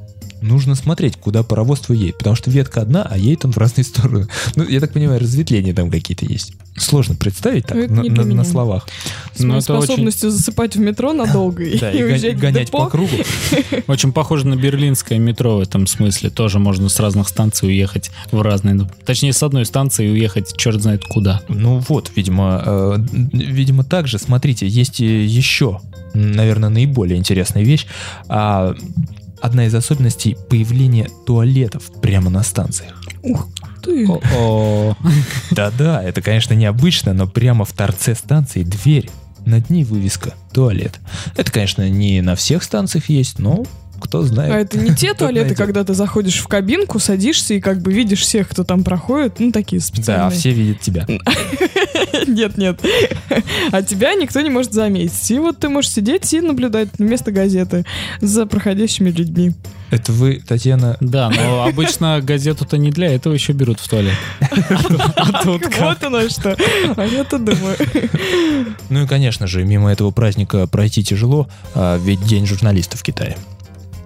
Нужно 0.42 0.76
смотреть, 0.76 1.18
куда 1.18 1.44
паровоз 1.44 1.82
твой 1.82 1.98
едет. 2.00 2.18
Потому 2.18 2.36
что 2.36 2.50
ветка 2.52 2.82
одна, 2.82 3.04
а 3.10 3.18
едет 3.18 3.46
он 3.46 3.52
в 3.54 3.58
разные 3.58 3.84
стороны. 3.86 4.28
Ну, 4.56 4.64
я 4.68 4.80
так 4.80 4.92
понимаю, 4.94 5.20
разветвления 5.20 5.74
там 5.74 5.90
какие-то 5.92 6.26
есть. 6.26 6.54
Сложно 6.78 7.16
представить 7.16 7.66
так, 7.68 7.90
Ну, 7.90 8.04
на, 8.04 8.24
на- 8.24 8.36
на 8.36 8.44
словах. 8.44 8.88
С 9.36 9.40
Ну, 9.42 9.56
это 9.58 9.74
очень- 9.76 9.84
способностью 9.86 10.32
засыпать 10.32 10.76
в 10.76 10.80
метро 10.80 11.14
надолго 11.14 11.64
и, 11.64 11.78
Да, 11.80 11.92
и 11.92 12.00
и 12.00 12.04
уезжать 12.04 12.38
гонять 12.40 12.68
депо. 12.68 12.80
по 12.86 12.90
кругу. 12.90 13.16
Очень 13.88 14.12
похоже 14.14 14.48
на 14.48 14.56
берлинское 14.56 15.20
метро 15.20 15.58
в 15.58 15.62
этом 15.62 15.86
смысле. 15.88 16.30
Тоже 16.30 16.60
можно 16.60 16.90
с 16.90 17.00
разных 17.00 17.28
станций 17.28 17.68
уехать 17.70 18.12
в 18.32 18.42
разные... 18.42 18.74
ну, 18.76 18.88
Точнее, 19.06 19.34
с 19.34 19.44
одной 19.44 19.66
станции 19.66 20.10
уехать 20.10 20.56
черт 20.58 20.82
знает 20.82 21.04
куда. 21.04 21.42
Ну 21.50 21.78
вот, 21.88 22.12
видимо, 22.16 22.64
э, 22.66 22.96
видимо, 23.34 23.84
также, 23.84 24.18
смотрите, 24.18 24.68
есть 24.68 25.00
и 25.02 25.24
еще, 25.26 25.80
наверное, 26.14 26.70
наиболее 26.70 27.18
интересная 27.18 27.64
вещь. 27.64 27.86
А, 28.28 28.76
одна 29.42 29.66
из 29.66 29.76
особенностей 29.76 30.38
появления 30.50 31.10
туалетов 31.26 31.92
прямо 32.02 32.30
на 32.30 32.44
станциях. 32.44 33.02
Ух 33.24 33.48
ты. 33.82 34.08
Да-да, 35.52 36.04
это, 36.04 36.22
конечно, 36.22 36.54
необычно, 36.54 37.14
но 37.14 37.28
прямо 37.28 37.66
в 37.66 37.74
торце 37.74 38.16
станции 38.16 38.64
дверь, 38.64 39.10
над 39.46 39.70
ней 39.70 39.84
вывеска 39.84 40.34
«Туалет». 40.54 41.00
Это, 41.36 41.52
конечно, 41.52 41.90
не 41.90 42.22
на 42.22 42.36
всех 42.36 42.64
станциях 42.64 43.10
есть, 43.10 43.40
но 43.40 43.66
кто 44.02 44.24
знает. 44.24 44.52
А 44.52 44.58
это 44.58 44.78
не 44.78 44.94
те 44.96 45.14
туалеты, 45.18 45.56
когда 45.56 45.84
ты 45.84 45.94
заходишь 45.94 46.40
в 46.40 46.48
кабинку, 46.48 47.00
садишься 47.00 47.54
и 47.54 47.62
как 47.62 47.82
бы 47.82 47.94
видишь 47.94 48.22
всех, 48.22 48.50
кто 48.50 48.64
там 48.64 48.84
проходит, 48.84 49.40
ну 49.40 49.52
такие 49.52 49.80
Да, 49.80 49.86
специальные. 49.86 50.38
все 50.38 50.52
видят 50.52 50.82
тебя. 50.82 51.06
Нет, 52.28 52.58
нет. 52.58 52.80
А 53.72 53.82
тебя 53.82 54.14
никто 54.16 54.42
не 54.42 54.50
может 54.50 54.74
заметить. 54.74 55.32
И 55.32 55.40
вот 55.40 55.60
ты 55.60 55.70
можешь 55.70 55.92
сидеть 55.92 56.32
и 56.34 56.42
наблюдать 56.42 56.90
вместо 56.98 57.32
газеты 57.32 57.86
за 58.20 58.46
проходящими 58.46 59.10
людьми. 59.10 59.54
Это 59.92 60.12
вы, 60.12 60.42
Татьяна, 60.46 60.98
да, 61.00 61.30
но 61.30 61.64
обычно 61.68 62.20
газету-то 62.22 62.78
не 62.78 62.92
для 62.92 63.14
этого 63.14 63.34
еще 63.34 63.54
берут 63.54 63.80
в 63.80 63.88
туалет. 63.90 64.16
А 64.42 65.44
тут 65.44 65.64
как? 65.64 65.80
Вот 65.80 66.04
оно 66.04 66.30
что. 66.30 66.56
А 66.96 67.06
я-то 67.06 67.40
думаю. 67.40 67.78
Ну 68.90 69.04
и, 69.04 69.08
конечно 69.08 69.48
же, 69.48 69.64
мимо 69.64 69.92
этого 69.92 70.12
праздника 70.12 70.68
пройти 70.68 71.04
тяжело, 71.04 71.48
а, 71.74 71.98
ведь 71.98 72.22
День 72.26 72.46
журналиста 72.46 72.98
в 72.98 73.04
Китае. 73.04 73.38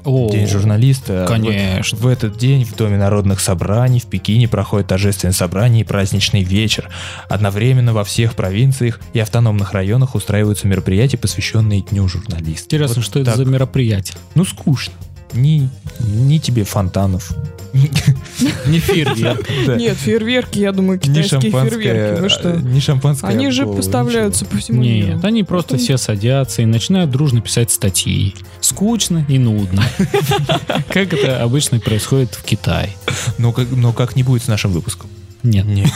О, 0.06 0.30
День 0.32 0.48
журналиста. 0.48 1.26
Конечно. 1.28 1.98
В, 1.98 2.02
в 2.02 2.08
этот 2.08 2.38
день 2.38 2.64
в 2.64 2.76
Доме 2.76 2.98
народных 2.98 3.40
собраний 3.40 4.00
в 4.00 4.06
Пекине 4.06 4.48
проходит 4.48 4.88
торжественное 4.88 5.34
собрание 5.34 5.82
и 5.82 5.84
праздничный 5.84 6.44
вечер. 6.44 6.90
Одновременно 7.28 7.94
во 7.94 8.04
всех 8.04 8.36
провинциях 8.36 9.00
и 9.14 9.20
автономных 9.20 9.74
районах 9.74 10.16
устраиваются 10.16 10.68
мероприятия, 10.68 11.18
посвященные 11.18 11.82
Дню 11.82 12.08
журналиста. 12.08 12.66
Интересно, 12.66 12.96
Вот 12.98 13.06
что 13.06 13.20
это 13.20 13.32
так. 13.32 13.38
за 13.38 13.46
мероприятие? 13.46 14.18
Ну, 14.36 14.46
скучно. 14.46 14.94
Ни, 15.36 15.70
ни 16.00 16.38
тебе 16.38 16.64
фонтанов. 16.64 17.32
Не 18.68 18.80
фейерверк. 18.80 19.46
Да. 19.68 19.76
Нет, 19.76 19.98
фейерверки, 19.98 20.60
я 20.60 20.72
думаю, 20.72 20.98
Ни 20.98 21.08
китайские 21.08 21.52
фейерверки. 21.52 22.22
Вы 22.22 22.30
шампанское, 22.30 22.30
что? 22.30 22.68
ни 22.68 22.80
шампанское. 22.80 23.28
Они 23.28 23.52
же 23.52 23.66
поставляются 23.66 24.46
по 24.46 24.58
всему 24.58 24.82
миру. 24.82 25.16
Нет, 25.16 25.26
они 25.26 25.44
просто 25.44 25.78
все 25.78 25.98
садятся 25.98 26.62
и 26.62 26.66
начинают 26.66 27.12
дружно 27.12 27.42
писать 27.42 27.72
статьи. 27.72 28.34
Скучно 28.62 29.26
и 29.28 29.38
нудно. 29.38 29.84
Как 30.90 31.14
это 31.14 31.44
обычно 31.44 31.80
происходит 31.80 32.34
в 32.34 32.44
Китае. 32.44 32.96
ничего. 33.08 33.34
Но 33.38 33.52
как, 33.52 33.68
но 33.72 33.94
как 33.94 34.16
не 34.16 34.24
будет 34.24 34.44
с 34.44 34.48
нашим 34.48 34.72
выпуском. 34.72 35.10
Нет. 35.46 35.66
Нет. 35.66 35.90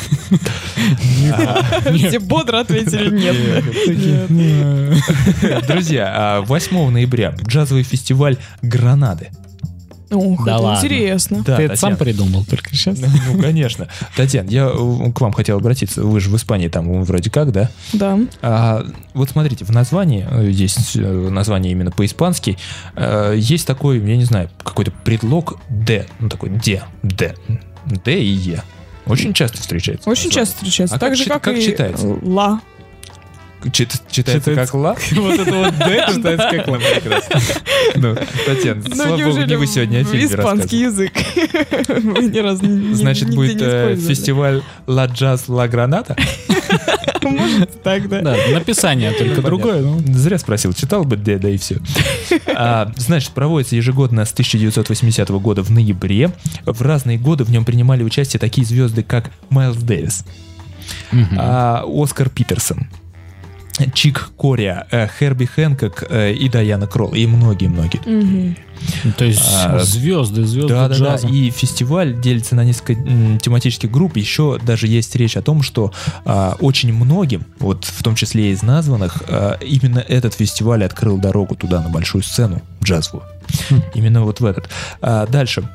Все 2.07 2.19
бодро 2.19 2.59
ответили 2.59 3.09
нет. 3.09 4.29
Нет. 4.29 5.67
Друзья, 5.67 6.11
а 6.15 6.41
8 6.41 6.89
ноября 6.89 7.35
джазовый 7.47 7.83
фестиваль 7.83 8.37
«Гранады». 8.61 9.29
Ох, 10.11 10.43
Да 10.43 10.53
это 10.55 10.61
ладно. 10.63 10.79
интересно. 10.79 11.43
Да, 11.45 11.57
Ты 11.57 11.63
это 11.63 11.75
сам 11.75 11.95
придумал 11.95 12.43
только 12.43 12.71
сейчас? 12.71 12.97
Ну, 12.99 13.39
конечно. 13.39 13.87
Татьяна, 14.15 14.49
я 14.49 14.71
э, 14.73 15.11
к 15.11 15.21
вам 15.21 15.33
хотел 15.33 15.57
обратиться. 15.57 16.01
Вы 16.03 16.19
же 16.19 16.31
в 16.31 16.35
Испании 16.35 16.67
там 16.67 16.91
э, 16.91 17.03
вроде 17.03 17.29
как, 17.29 17.51
да? 17.51 17.69
Да. 17.93 18.17
А, 18.41 18.83
вот 19.13 19.29
смотрите, 19.29 19.65
в 19.65 19.69
названии, 19.69 20.25
э, 20.27 20.51
здесь 20.51 20.95
э, 20.95 21.29
название 21.29 21.71
именно 21.73 21.91
по-испански, 21.91 22.57
э, 22.95 23.35
есть 23.37 23.67
такой, 23.67 23.99
я 23.99 24.17
не 24.17 24.23
знаю, 24.25 24.49
какой-то 24.63 24.89
предлог 24.91 25.59
«д», 25.69 26.07
ну 26.19 26.27
такой 26.27 26.49
«де», 26.49 26.81
«д», 27.03 27.35
«д» 27.85 28.19
и 28.19 28.31
«е». 28.31 28.63
Очень 29.09 29.33
часто 29.33 29.57
встречается. 29.57 30.09
Очень 30.09 30.29
часто 30.29 30.55
встречается. 30.55 30.95
А 30.95 30.99
так 30.99 31.09
как 31.09 31.17
же, 31.17 31.25
как 31.25 31.43
как 31.43 31.57
и 31.57 31.61
читается? 31.63 32.07
ла. 32.21 32.61
Чит- 33.73 34.01
читается 34.09 34.51
Читается- 34.51 34.55
как 34.55 34.73
«ла». 34.73 34.95
Вот 35.11 35.39
это 35.39 35.53
вот 35.53 35.77
«д» 35.77 36.05
читается 36.15 36.49
как 36.49 36.67
«ла». 36.67 36.79
Ну, 37.95 38.15
Татьяна, 38.45 38.81
Ну, 38.87 38.95
слава 38.95 39.17
богу, 39.17 39.37
не 39.43 39.57
вы 39.57 39.67
сегодня 39.67 39.99
о 39.99 40.03
фильме 40.03 40.25
испанский 40.25 40.79
язык? 40.81 41.11
Вы 41.89 42.27
ни 42.29 42.37
разу 42.39 42.65
не- 42.65 42.93
Значит, 42.93 43.33
будет 43.35 43.61
э, 43.61 43.95
фестиваль 43.95 44.61
«Ла 44.87 45.07
Джаз 45.07 45.49
Ла 45.49 45.67
Граната». 45.67 46.15
Может, 47.21 47.83
так, 47.83 48.07
да. 48.07 48.21
Да, 48.21 48.35
написание 48.53 49.11
только 49.11 49.41
другое. 49.41 49.81
ну. 49.81 50.01
Зря 50.13 50.37
спросил, 50.37 50.73
читал 50.73 51.03
бы 51.03 51.17
«д», 51.17 51.37
да 51.37 51.49
и 51.49 51.57
все. 51.57 51.77
А, 52.47 52.91
значит, 52.95 53.31
проводится 53.31 53.75
ежегодно 53.75 54.23
с 54.25 54.31
1980 54.31 55.29
года 55.29 55.63
в 55.63 55.69
ноябре. 55.69 56.31
В 56.65 56.81
разные 56.81 57.17
годы 57.17 57.43
в 57.43 57.51
нем 57.51 57.65
принимали 57.65 58.03
участие 58.03 58.39
такие 58.39 58.65
звезды, 58.65 59.03
как 59.03 59.31
Майлз 59.49 59.77
Дэвис, 59.77 60.23
а, 61.37 61.83
Оскар 61.87 62.29
Питерсон, 62.29 62.87
Чик 63.93 64.31
Кориа, 64.37 64.87
э, 64.91 65.07
Херби 65.19 65.45
Хэнкок 65.45 66.05
э, 66.09 66.33
и 66.33 66.49
Даяна 66.49 66.87
Кролл, 66.87 67.13
и 67.13 67.25
многие-многие. 67.25 68.01
Мгм. 68.05 68.55
То 69.17 69.25
есть 69.25 69.41
А, 69.65 69.79
звезды, 69.79 70.45
звезды 70.45 70.73
Да, 70.73 70.87
да, 70.87 70.95
да. 70.95 70.95
джаза. 70.95 71.27
И 71.27 71.49
фестиваль 71.49 72.19
делится 72.19 72.55
на 72.55 72.63
несколько 72.63 72.95
тематических 73.41 73.91
групп. 73.91 74.15
Еще 74.15 74.57
даже 74.63 74.87
есть 74.87 75.15
речь 75.15 75.35
о 75.35 75.41
том, 75.41 75.61
что 75.63 75.91
а, 76.25 76.55
очень 76.59 76.93
многим, 76.93 77.45
вот 77.59 77.85
в 77.85 78.03
том 78.03 78.15
числе 78.15 78.49
и 78.49 78.53
из 78.53 78.61
названных, 78.63 79.23
а, 79.27 79.57
именно 79.61 79.99
этот 79.99 80.33
фестиваль 80.33 80.83
открыл 80.83 81.17
дорогу 81.17 81.55
туда, 81.55 81.81
на 81.81 81.89
большую 81.89 82.23
сцену 82.23 82.61
джазовую. 82.83 83.23
Хм. 83.69 83.81
Именно 83.95 84.23
вот 84.23 84.39
в 84.39 84.45
этот. 84.45 84.69
А, 85.01 85.27
дальше. 85.27 85.67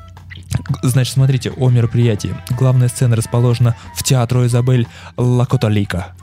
Значит, 0.83 1.15
смотрите, 1.15 1.51
о 1.51 1.69
мероприятии. 1.69 2.35
Главная 2.51 2.89
сцена 2.89 3.17
расположена 3.17 3.75
в 3.97 4.03
театру 4.03 4.47
Изабель 4.47 4.87
Лакоталика. 5.17 6.15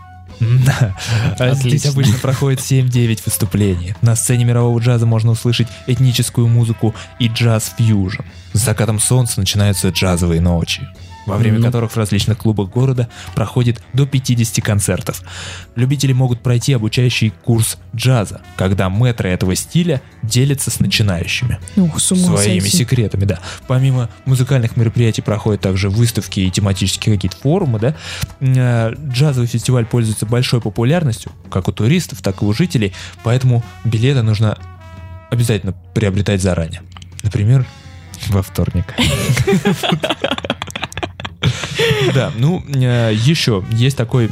А 1.39 1.53
Здесь 1.53 1.85
обычно 1.85 2.17
проходит 2.19 2.59
7-9 2.59 3.21
выступлений. 3.25 3.95
На 4.01 4.15
сцене 4.15 4.45
мирового 4.45 4.79
джаза 4.79 5.05
можно 5.05 5.31
услышать 5.31 5.67
этническую 5.87 6.47
музыку 6.47 6.95
и 7.19 7.27
джаз-фьюжн. 7.27 8.23
С 8.53 8.59
закатом 8.59 8.99
солнца 8.99 9.39
начинаются 9.39 9.89
джазовые 9.89 10.41
ночи, 10.41 10.87
во 11.25 11.37
время 11.37 11.59
Ну. 11.59 11.65
которых 11.65 11.91
в 11.91 11.97
различных 11.97 12.37
клубах 12.37 12.69
города 12.69 13.09
проходит 13.35 13.81
до 13.93 14.05
50 14.05 14.61
концертов. 14.63 15.21
Любители 15.75 16.13
могут 16.13 16.41
пройти 16.41 16.73
обучающий 16.73 17.31
курс 17.43 17.77
джаза, 17.95 18.41
когда 18.55 18.89
мэтры 18.89 19.29
этого 19.29 19.55
стиля 19.55 20.01
делятся 20.23 20.71
с 20.71 20.79
начинающими 20.79 21.59
Ух, 21.75 21.99
с 21.99 22.11
ума 22.11 22.37
своими 22.37 22.59
сойти. 22.59 22.77
секретами, 22.77 23.25
да. 23.25 23.39
Помимо 23.67 24.09
музыкальных 24.25 24.77
мероприятий 24.77 25.21
проходят 25.21 25.61
также 25.61 25.89
выставки 25.89 26.39
и 26.39 26.49
тематические 26.49 27.15
какие-то 27.15 27.37
форумы, 27.37 27.79
да. 27.79 27.95
Э, 28.39 28.93
Джазовый 29.11 29.47
фестиваль 29.47 29.85
пользуется 29.85 30.25
большой 30.25 30.61
популярностью, 30.61 31.31
как 31.49 31.67
у 31.67 31.71
туристов, 31.71 32.21
так 32.21 32.41
и 32.41 32.45
у 32.45 32.53
жителей, 32.53 32.93
поэтому 33.23 33.63
билеты 33.83 34.21
нужно 34.23 34.57
обязательно 35.29 35.73
приобретать 35.93 36.41
заранее. 36.41 36.81
Например, 37.23 37.65
во 38.29 38.41
вторник. 38.41 38.93
Да, 42.13 42.31
ну, 42.37 42.63
э, 42.67 43.11
еще 43.13 43.63
есть 43.71 43.97
такой 43.97 44.29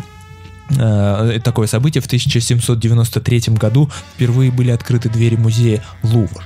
э, 0.77 1.39
такое 1.43 1.67
событие. 1.67 2.01
В 2.01 2.05
1793 2.05 3.41
году 3.55 3.89
впервые 4.15 4.51
были 4.51 4.71
открыты 4.71 5.09
двери 5.09 5.35
музея 5.35 5.83
Лувр. 6.03 6.43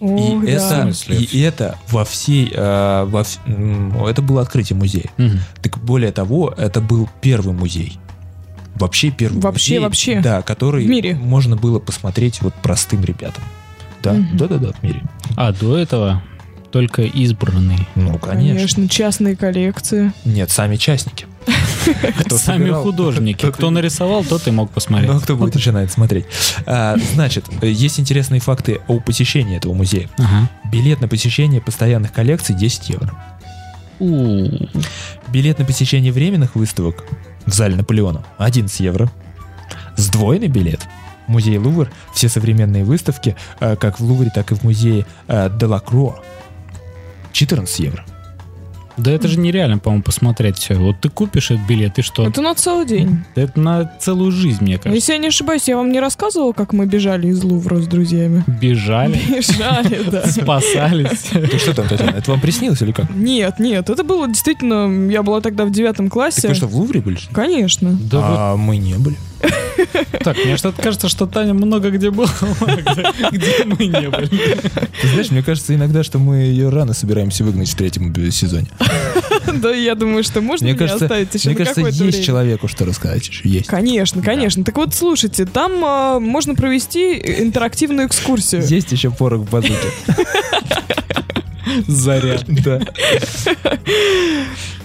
Ох, 0.00 0.42
И 0.44 0.46
да. 0.56 0.88
это, 0.88 1.12
и 1.12 1.40
это 1.40 1.78
во 1.88 2.04
всей, 2.06 2.50
э, 2.54 3.04
во 3.04 3.24
это 4.08 4.22
было 4.22 4.40
открытие 4.40 4.78
музея. 4.78 5.10
Мгм. 5.18 5.40
Так 5.60 5.78
более 5.78 6.10
того, 6.12 6.54
это 6.56 6.80
был 6.80 7.08
первый 7.20 7.52
музей. 7.54 7.98
Вообще 8.76 9.10
первый 9.10 9.40
Вообще, 9.42 9.74
музей, 9.74 9.78
вообще. 9.84 10.20
Да, 10.22 10.40
который 10.40 10.86
В 10.86 10.88
мире. 10.88 11.14
можно 11.14 11.54
было 11.56 11.78
посмотреть 11.80 12.40
вот 12.40 12.54
простым 12.54 13.04
ребятам. 13.04 13.44
Да, 14.02 14.14
Мгм. 14.14 14.36
да, 14.38 14.46
да, 14.46 14.56
да, 14.56 14.72
в 14.72 14.82
мире. 14.82 15.02
А 15.36 15.52
до 15.52 15.76
этого 15.76 16.22
только 16.70 17.02
избранные. 17.02 17.86
Ну, 17.94 18.18
конечно. 18.18 18.54
Конечно, 18.56 18.88
частные 18.88 19.36
коллекции. 19.36 20.12
Нет, 20.24 20.50
сами 20.50 20.76
частники. 20.76 21.26
Кто 22.20 22.36
Сами 22.38 22.58
собирал, 22.64 22.82
художники. 22.82 23.42
тот- 23.42 23.54
Кто 23.56 23.70
нарисовал, 23.70 24.24
тот 24.24 24.46
и 24.46 24.50
мог 24.50 24.70
посмотреть. 24.70 25.10
Ну, 25.10 25.16
а 25.16 25.20
кто 25.20 25.36
будет 25.36 25.56
еще 25.56 25.72
на 25.72 25.78
это 25.84 25.92
смотреть? 25.92 26.26
А, 26.66 26.96
значит, 27.14 27.46
есть 27.62 27.98
интересные 27.98 28.40
факты 28.40 28.80
о 28.86 29.00
посещении 29.00 29.56
этого 29.56 29.72
музея. 29.72 30.08
Ага. 30.18 30.48
Билет 30.70 31.00
на 31.00 31.08
посещение 31.08 31.60
постоянных 31.60 32.12
коллекций 32.12 32.54
10 32.54 32.90
евро. 32.90 33.10
У, 33.98 34.46
Билет 35.28 35.58
на 35.58 35.64
посещение 35.64 36.12
временных 36.12 36.54
выставок 36.54 37.04
в 37.46 37.52
зале 37.52 37.76
Наполеона 37.76 38.24
11 38.38 38.78
евро. 38.80 39.10
Сдвоенный 39.96 40.48
билет. 40.48 40.80
Музей 41.26 41.58
Лувр, 41.58 41.90
все 42.14 42.28
современные 42.28 42.84
выставки, 42.84 43.36
э, 43.60 43.76
как 43.76 44.00
в 44.00 44.04
Лувре, 44.04 44.30
так 44.34 44.50
и 44.52 44.54
в 44.54 44.64
музее 44.64 45.06
э, 45.28 45.48
Делакро. 45.58 46.20
14 47.32 47.78
евро. 47.80 48.04
Да 48.96 49.10
это 49.10 49.28
же 49.28 49.38
нереально, 49.38 49.78
по-моему, 49.78 50.02
посмотреть 50.02 50.58
все. 50.58 50.74
Вот 50.74 50.96
ты 51.00 51.08
купишь 51.08 51.50
этот 51.50 51.66
билет, 51.66 51.98
и 51.98 52.02
что? 52.02 52.26
Это 52.26 52.42
на 52.42 52.54
целый 52.54 52.84
день. 52.84 53.20
Это 53.34 53.58
на 53.58 53.90
целую 53.98 54.30
жизнь, 54.30 54.62
мне 54.62 54.74
кажется. 54.74 54.94
Если 54.94 55.12
я 55.12 55.18
не 55.18 55.28
ошибаюсь, 55.28 55.68
я 55.68 55.76
вам 55.76 55.90
не 55.90 56.00
рассказывала, 56.00 56.52
как 56.52 56.74
мы 56.74 56.84
бежали 56.84 57.28
из 57.28 57.42
Лувра 57.42 57.76
с 57.80 57.86
друзьями? 57.86 58.44
Бежали, 58.46 59.18
Бежали, 59.28 60.02
да. 60.10 60.26
спасались. 60.26 61.20
Ты 61.32 61.58
что 61.58 61.74
там, 61.74 61.88
Татьяна, 61.88 62.10
это 62.16 62.30
вам 62.30 62.40
приснилось 62.40 62.82
или 62.82 62.92
как? 62.92 63.08
Нет, 63.14 63.58
нет, 63.58 63.88
это 63.88 64.04
было 64.04 64.28
действительно... 64.28 65.10
Я 65.10 65.22
была 65.22 65.40
тогда 65.40 65.64
в 65.64 65.70
девятом 65.70 66.06
Так 66.06 66.12
классе. 66.12 66.48
вы 66.48 66.54
что, 66.54 66.66
в 66.66 66.76
Лувре 66.76 67.00
были? 67.00 67.18
Конечно. 67.32 67.92
Да 68.10 68.18
а 68.22 68.56
мы 68.56 68.76
не 68.76 68.94
были. 68.94 69.16
Так, 70.22 70.36
мне 70.44 70.56
что-то 70.56 70.82
кажется, 70.82 71.08
что 71.08 71.26
Таня 71.26 71.54
много 71.54 71.90
где 71.90 72.10
была, 72.10 72.28
где- 73.32 73.64
мы 73.64 73.86
не 73.86 74.08
были. 74.10 74.28
Ты 74.28 75.08
знаешь, 75.08 75.30
мне 75.30 75.42
кажется 75.42 75.74
иногда, 75.74 76.02
что 76.02 76.18
мы 76.18 76.36
ее 76.38 76.68
рано 76.68 76.92
собираемся 76.92 77.44
выгнать 77.44 77.70
в 77.70 77.74
третьем 77.76 78.14
сезоне. 78.30 78.68
Да, 79.52 79.70
я 79.72 79.94
думаю, 79.94 80.22
что 80.22 80.40
можно 80.40 80.66
Мне 80.66 80.76
кажется, 80.76 81.04
оставить 81.06 81.34
еще 81.34 81.48
мне 81.48 81.56
кажется, 81.56 81.80
есть 81.80 81.98
время. 82.00 82.22
человеку 82.22 82.68
что 82.68 82.84
рассказать 82.84 83.26
еще. 83.26 83.48
Есть. 83.48 83.66
Конечно, 83.66 84.22
конечно. 84.22 84.64
Так 84.64 84.76
вот, 84.76 84.94
слушайте, 84.94 85.46
там 85.46 85.82
а, 85.84 86.20
можно 86.20 86.54
провести 86.54 87.14
интерактивную 87.42 88.06
экскурсию. 88.06 88.62
Есть 88.66 88.92
еще 88.92 89.10
порох 89.10 89.42
в 89.42 89.50
базуке. 89.50 89.74
Заряд. 91.86 92.44
Да. 92.48 92.80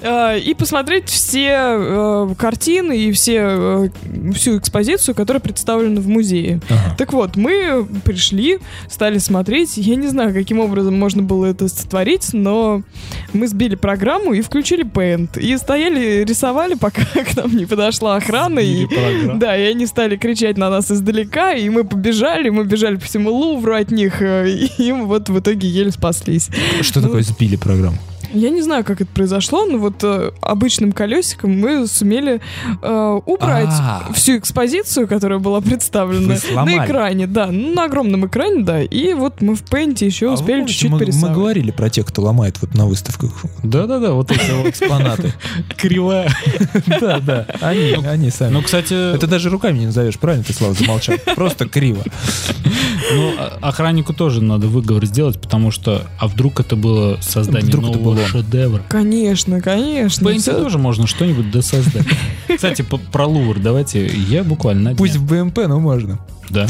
А, 0.08 0.36
и 0.36 0.54
посмотреть 0.54 1.10
все 1.10 1.50
э, 1.50 2.36
картины 2.38 2.96
и 2.98 3.12
все, 3.12 3.40
э, 3.40 3.90
всю 4.36 4.60
экспозицию, 4.60 5.16
которая 5.16 5.42
представлена 5.42 6.00
в 6.00 6.08
музее. 6.08 6.62
Ага. 6.70 6.96
Так 6.96 7.14
вот, 7.14 7.36
мы 7.36 7.88
пришли, 8.04 8.60
стали 8.88 9.18
смотреть. 9.18 9.78
Я 9.78 9.96
не 9.96 10.08
знаю, 10.08 10.34
каким 10.34 10.60
образом 10.60 10.98
можно 11.00 11.24
было 11.24 11.48
это 11.48 11.68
сотворить, 11.68 12.34
но 12.34 12.84
мы 13.34 13.48
сбили 13.48 13.74
программу 13.74 14.34
и 14.34 14.42
включили 14.42 14.86
Paint. 14.86 15.40
И 15.40 15.58
стояли, 15.58 16.24
рисовали, 16.24 16.76
пока 16.76 17.02
к 17.26 17.36
нам 17.36 17.56
не 17.56 17.66
подошла 17.66 18.18
охрана. 18.18 18.60
И, 18.60 18.86
да, 19.36 19.58
и 19.58 19.64
они 19.64 19.88
стали 19.88 20.18
кричать 20.18 20.58
на 20.58 20.70
нас 20.70 20.92
издалека, 20.92 21.54
и 21.54 21.68
мы 21.70 21.84
побежали, 21.84 22.50
мы 22.50 22.66
бежали 22.66 22.98
по 22.98 23.06
всему 23.06 23.32
Лувру 23.32 23.74
от 23.74 23.90
них, 23.90 24.22
э, 24.22 24.50
и 24.78 24.92
вот 24.92 25.30
в 25.30 25.40
итоге 25.40 25.68
еле 25.68 25.92
спаслись. 25.92 26.50
Что 26.82 27.00
Ну, 27.02 27.08
такое 27.08 27.24
сбили 27.24 27.56
программу? 27.56 27.98
Я 28.36 28.50
не 28.50 28.62
знаю, 28.62 28.84
как 28.84 29.02
это 29.02 29.10
произошло, 29.12 29.66
но 29.66 29.78
вот 29.78 29.96
э, 30.04 30.32
обычным 30.42 30.92
колесиком 30.92 31.58
мы 31.60 31.88
сумели 31.88 32.42
э, 32.82 33.20
убрать 33.26 33.70
А. 33.72 34.12
всю 34.14 34.38
экспозицию, 34.38 35.08
которая 35.08 35.40
была 35.40 35.62
представлена 35.62 36.36
на 36.66 36.86
экране, 36.86 37.28
да, 37.28 37.48
ну, 37.48 37.74
на 37.74 37.86
огромном 37.86 38.28
экране, 38.28 38.64
да. 38.64 38.82
И 38.82 39.14
вот 39.14 39.42
мы 39.42 39.56
в 39.56 39.64
Пенте 39.64 40.06
еще 40.06 40.30
А 40.30 40.34
успели 40.34 40.60
помните, 40.60 40.74
чуть-чуть 40.74 40.92
мы, 40.92 41.28
мы 41.30 41.34
говорили 41.34 41.72
про 41.72 41.90
тех, 41.90 42.06
кто 42.06 42.22
ломает 42.24 42.58
вот 42.62 42.74
на 42.76 42.86
выставках 42.86 43.32
Да-да-да, 43.64 44.12
вот 44.12 44.32
эти 44.32 44.42
экспонаты. 44.70 45.34
кривая. 45.78 46.30
Да, 47.00 47.20
да, 47.20 47.48
они, 47.62 47.94
они 48.06 48.30
сами. 48.30 48.52
Ну, 48.54 48.62
кстати, 48.62 49.16
Это 49.16 49.28
даже 49.28 49.50
руками 49.50 49.80
не 49.80 49.86
назовешь, 49.88 50.18
правильно 50.20 50.44
ты, 50.44 50.54
Слава, 50.54 50.74
замолчал? 50.74 51.16
Просто 51.36 51.68
криво. 51.68 52.04
ну, 53.14 53.32
а- 53.38 53.58
охраннику 53.62 54.14
тоже 54.14 54.42
надо 54.42 54.68
выговор 54.68 55.06
сделать, 55.06 55.40
потому 55.42 55.72
что, 55.72 56.04
а 56.20 56.28
вдруг 56.28 56.60
это 56.60 56.76
было 56.76 57.18
создание 57.22 57.68
Вдруг 57.68 57.86
это 57.90 57.98
нового 57.98 58.25
он. 58.26 58.30
шедевра? 58.30 58.82
Конечно, 58.90 59.60
В 59.60 59.62
конечно. 59.62 60.28
Paint 60.28 60.40
всё- 60.40 60.62
тоже 60.64 60.78
можно 60.78 61.08
что-нибудь 61.08 61.52
досоздать. 61.52 62.06
Кстати, 62.54 62.84
про 63.12 63.26
Лувр 63.26 63.60
давайте, 63.60 64.06
я 64.08 64.44
буквально 64.44 64.96
Пусть 64.96 65.16
в 65.16 65.26
БМП, 65.26 65.60
но 65.68 65.80
можно. 65.80 66.20
Да. 66.50 66.68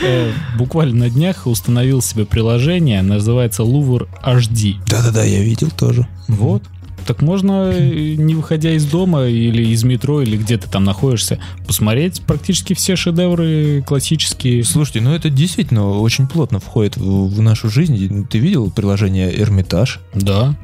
Э, 0.00 0.30
Буквально 0.56 1.06
на 1.06 1.10
днях 1.10 1.46
установил 1.46 2.00
себе 2.02 2.24
приложение, 2.24 3.02
называется 3.02 3.62
Лувр 3.64 4.08
HD. 4.24 4.76
Да-да-да, 4.86 5.24
я 5.24 5.42
видел 5.42 5.70
тоже. 5.76 6.06
Вот. 6.28 6.62
Так 7.08 7.22
можно, 7.22 7.72
э, 7.72 8.16
не 8.16 8.34
выходя 8.34 8.70
из 8.70 8.84
дома 8.84 9.24
или 9.24 9.66
из 9.68 9.82
метро, 9.82 10.20
или 10.20 10.36
где 10.36 10.58
ты 10.58 10.68
там 10.68 10.84
находишься, 10.84 11.38
посмотреть 11.66 12.20
практически 12.20 12.74
все 12.74 12.96
шедевры 12.96 13.82
классические. 13.86 14.62
Слушайте, 14.62 15.00
ну 15.00 15.14
это 15.14 15.30
действительно 15.30 15.88
очень 15.88 16.28
плотно 16.28 16.60
входит 16.60 16.98
в, 16.98 17.34
в 17.34 17.40
нашу 17.40 17.70
жизнь. 17.70 18.26
Ты 18.28 18.36
видел 18.40 18.70
приложение 18.70 19.34
Эрмитаж? 19.40 20.00
Да. 20.14 20.54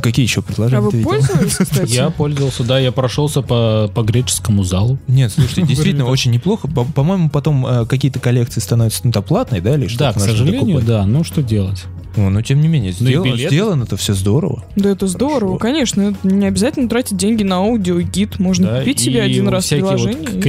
Какие 0.00 0.24
еще 0.24 0.40
предложения 0.40 0.78
А 0.78 0.80
вы 0.80 0.92
ты 0.92 0.96
видел? 0.96 1.10
пользовались, 1.10 1.56
кстати? 1.60 1.92
Я 1.92 2.08
пользовался, 2.08 2.64
да, 2.64 2.78
я 2.78 2.90
прошелся 2.90 3.42
по, 3.42 3.90
по 3.94 4.00
греческому 4.00 4.64
залу. 4.64 4.98
Нет, 5.08 5.30
слушайте, 5.30 5.60
действительно 5.68 6.06
очень 6.06 6.30
неплохо. 6.30 6.68
По- 6.68 6.86
По-моему, 6.86 7.28
потом 7.28 7.66
э, 7.66 7.84
какие-то 7.84 8.18
коллекции 8.18 8.60
становятся 8.60 9.02
ну, 9.04 9.12
платной, 9.12 9.60
да, 9.60 9.74
или 9.74 9.88
что 9.88 9.98
Да, 9.98 10.12
к 10.14 10.20
сожалению, 10.20 10.80
да. 10.80 11.04
Ну 11.04 11.22
что 11.22 11.42
делать? 11.42 11.84
Ну, 12.16 12.28
но 12.28 12.42
тем 12.42 12.60
не 12.60 12.68
менее, 12.68 12.92
Ну 13.00 13.24
и 13.24 13.46
сделано, 13.48 13.84
это 13.84 13.96
все 13.96 14.12
здорово. 14.12 14.64
Да, 14.76 14.90
это 14.90 15.06
здорово, 15.06 15.58
Хорошо. 15.58 15.58
конечно. 15.58 16.00
это 16.02 16.28
Не 16.28 16.46
обязательно 16.46 16.88
тратить 16.88 17.16
деньги 17.16 17.42
на 17.42 17.56
аудио 17.56 17.98
и 17.98 18.04
гид. 18.04 18.38
Можно 18.38 18.68
Да, 18.68 18.78
купить 18.80 19.00
себе 19.00 19.22
один 19.22 19.48
раз 19.48 19.64
всякие 19.64 19.86
приложение. 19.86 20.30
вот 20.30 20.40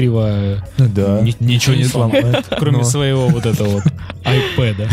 Ну 0.77 0.89
да, 0.93 1.21
Ни- 1.21 1.35
ничего 1.39 1.75
не 1.75 1.85
сломает. 1.85 2.45
кроме 2.59 2.79
Но- 2.79 2.83
своего 2.83 3.27
вот 3.29 3.45
этого 3.45 3.67
вот 3.69 3.83
iPad. 4.25 4.89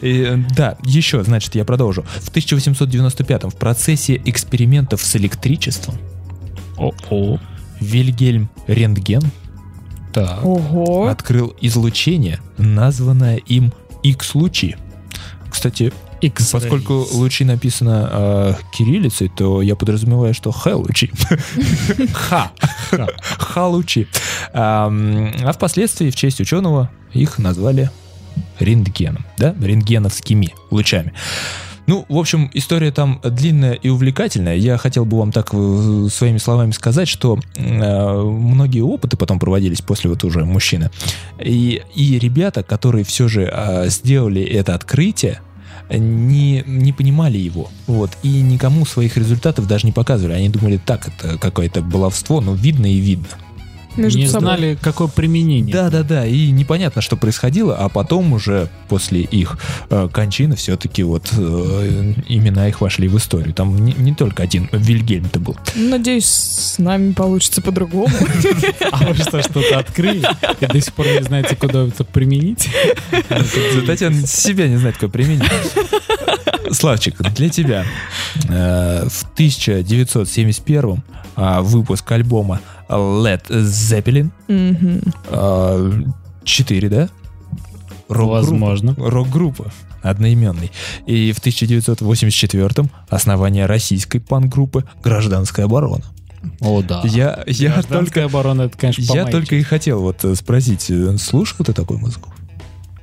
И, 0.00 0.44
да, 0.56 0.76
еще, 0.84 1.22
значит, 1.22 1.54
я 1.54 1.64
продолжу. 1.64 2.04
В 2.20 2.28
1895 2.30 3.44
в 3.44 3.56
процессе 3.56 4.20
экспериментов 4.24 5.02
с 5.02 5.16
электричеством 5.16 5.94
О-о. 6.76 7.38
Вильгельм 7.80 8.48
Рентген 8.66 9.22
Так. 10.12 10.44
Ого. 10.44 11.08
открыл 11.08 11.54
излучение, 11.60 12.38
названное 12.58 13.36
им 13.36 13.72
X-лучи. 14.02 14.76
Кстати, 15.52 15.92
поскольку 16.52 17.06
лучи 17.12 17.44
написано 17.44 18.08
э, 18.12 18.54
кириллицей, 18.72 19.28
то 19.28 19.60
я 19.62 19.76
подразумеваю, 19.76 20.34
что 20.34 20.50
Х-лучи. 20.52 21.10
Ха. 22.12 22.52
Ха-лучи. 23.38 24.06
Ам, 24.52 25.32
А 25.44 25.52
впоследствии 25.52 26.10
в 26.10 26.16
честь 26.16 26.40
ученого 26.40 26.90
их 27.12 27.38
назвали 27.38 27.90
рентгеном, 28.58 29.24
да, 29.36 29.54
рентгеновскими 29.60 30.54
лучами. 30.70 31.12
Ну, 31.86 32.06
в 32.08 32.16
общем, 32.16 32.50
история 32.54 32.92
там 32.92 33.20
длинная 33.24 33.72
и 33.72 33.88
увлекательная. 33.88 34.56
Я 34.56 34.78
хотел 34.78 35.04
бы 35.04 35.18
вам 35.18 35.32
так 35.32 35.50
э, 35.52 36.08
своими 36.12 36.38
словами 36.38 36.70
сказать, 36.70 37.08
что 37.08 37.38
э, 37.56 38.22
многие 38.22 38.82
опыты 38.82 39.16
потом 39.16 39.38
проводились 39.38 39.80
после 39.80 40.08
вот 40.08 40.22
уже 40.22 40.44
мужчины. 40.44 40.90
И, 41.40 41.82
и 41.94 42.18
ребята, 42.18 42.62
которые 42.62 43.04
все 43.04 43.26
же 43.26 43.50
э, 43.52 43.88
сделали 43.88 44.42
это 44.42 44.74
открытие, 44.74 45.40
не, 45.90 46.62
не 46.66 46.92
понимали 46.92 47.36
его. 47.36 47.68
Вот. 47.86 48.10
И 48.22 48.40
никому 48.40 48.86
своих 48.86 49.16
результатов 49.16 49.66
даже 49.66 49.86
не 49.86 49.92
показывали. 49.92 50.34
Они 50.34 50.48
думали, 50.48 50.80
так, 50.84 51.08
это 51.08 51.36
какое-то 51.38 51.82
баловство, 51.82 52.40
но 52.40 52.54
видно 52.54 52.86
и 52.86 52.98
видно. 52.98 53.28
Между 53.96 54.18
Не 54.18 54.26
собой. 54.26 54.40
знали, 54.40 54.78
какое 54.80 55.08
применение. 55.08 55.72
Да, 55.72 55.90
да, 55.90 56.02
да. 56.02 56.26
И 56.26 56.50
непонятно, 56.50 57.02
что 57.02 57.16
происходило, 57.16 57.76
а 57.76 57.88
потом 57.88 58.32
уже 58.32 58.68
после 58.88 59.20
их 59.22 59.58
э, 59.90 60.08
кончины 60.12 60.56
все-таки 60.56 61.02
вот 61.02 61.28
э, 61.36 62.14
имена 62.28 62.68
их 62.68 62.80
вошли 62.80 63.08
в 63.08 63.16
историю. 63.16 63.52
Там 63.54 63.84
не, 63.84 63.92
не 63.92 64.14
только 64.14 64.42
один 64.42 64.68
Вильгельм-то 64.72 65.40
был. 65.40 65.56
Надеюсь, 65.74 66.26
с 66.26 66.78
нами 66.78 67.12
получится 67.12 67.60
по-другому. 67.62 68.12
А 68.90 69.04
вы 69.06 69.14
что, 69.14 69.42
что-то 69.42 69.78
открыли 69.78 70.26
и 70.60 70.66
до 70.66 70.80
сих 70.80 70.92
пор 70.92 71.06
не 71.06 71.22
знаете, 71.22 71.56
куда 71.56 71.86
это 71.86 72.04
применить? 72.04 72.68
Татьяна 73.86 74.26
себя 74.26 74.68
не 74.68 74.76
знает, 74.76 74.96
как 74.98 75.10
применить. 75.12 75.42
Славчик, 76.72 77.20
для 77.34 77.48
тебя 77.48 77.84
э, 78.48 79.06
в 79.08 79.22
1971 79.34 81.02
э, 81.36 81.60
выпуск 81.60 82.10
альбома 82.10 82.60
Led 82.88 83.46
Zeppelin 83.48 84.30
Мгм. 84.48 86.14
4, 86.44 86.88
да? 86.88 87.08
Возможно. 88.08 88.94
Рок-группа 88.98 89.72
одноименный. 90.02 90.70
И 91.06 91.32
в 91.32 91.38
1984 91.38 92.88
основание 93.08 93.66
российской 93.66 94.18
панк-группы 94.18 94.84
«Гражданская 95.02 95.66
оборона». 95.66 96.04
О, 96.60 96.82
да. 96.82 97.02
Я, 97.04 97.44
я, 97.46 97.72
Гражданская 97.74 98.24
только, 98.24 98.24
оборона, 98.24 98.62
это, 98.62 98.76
конечно, 98.76 99.02
я 99.14 99.26
только 99.26 99.54
и 99.54 99.62
хотел 99.62 100.00
вот 100.00 100.24
э, 100.24 100.34
спросить, 100.34 100.90
э, 100.90 101.16
слушал 101.18 101.64
ты 101.64 101.72
такую 101.72 102.00
музыку? 102.00 102.31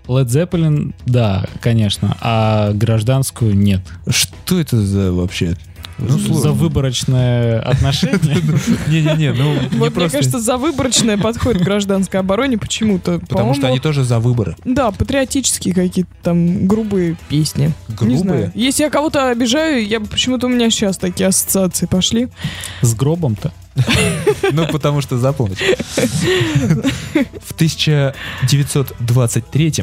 Led 0.09 0.25
Zeppelin, 0.25 0.93
да, 1.05 1.45
конечно, 1.61 2.17
а 2.19 2.73
гражданскую 2.73 3.55
нет. 3.55 3.81
Что 4.07 4.59
это 4.59 4.81
за 4.81 5.13
вообще 5.13 5.55
Ну, 5.99 6.33
за 6.33 6.51
выборочное 6.51 7.61
отношение. 7.61 8.41
Не-не-не, 8.87 9.33
ну, 9.33 9.51
мне 9.51 9.61
Вот, 9.61 9.71
мне 9.71 9.91
просто... 9.91 10.17
кажется, 10.17 10.39
за 10.39 10.57
выборочное 10.57 11.17
подходит 11.17 11.61
к 11.61 11.65
гражданской 11.65 12.19
обороне 12.21 12.57
почему-то. 12.57 13.19
Потому 13.19 13.53
что 13.53 13.61
По-моему, 13.61 13.67
они 13.67 13.79
тоже 13.79 14.03
за 14.03 14.19
выборы. 14.19 14.55
Да, 14.65 14.91
патриотические 14.91 15.73
какие-то 15.75 16.09
там 16.23 16.67
грубые 16.67 17.15
песни. 17.27 17.71
Грубые? 17.89 18.51
Если 18.55 18.83
я 18.83 18.89
кого-то 18.89 19.29
обижаю, 19.29 19.85
я 19.85 19.99
почему-то 19.99 20.47
у 20.47 20.49
меня 20.49 20.71
сейчас 20.71 20.97
такие 20.97 21.27
ассоциации 21.27 21.85
пошли. 21.85 22.29
С 22.81 22.95
гробом-то. 22.95 23.53
Ну, 24.51 24.67
потому 24.67 25.01
что 25.01 25.17
за 25.17 25.33
полночь. 25.33 25.59
В 27.41 27.53
1923 27.53 29.73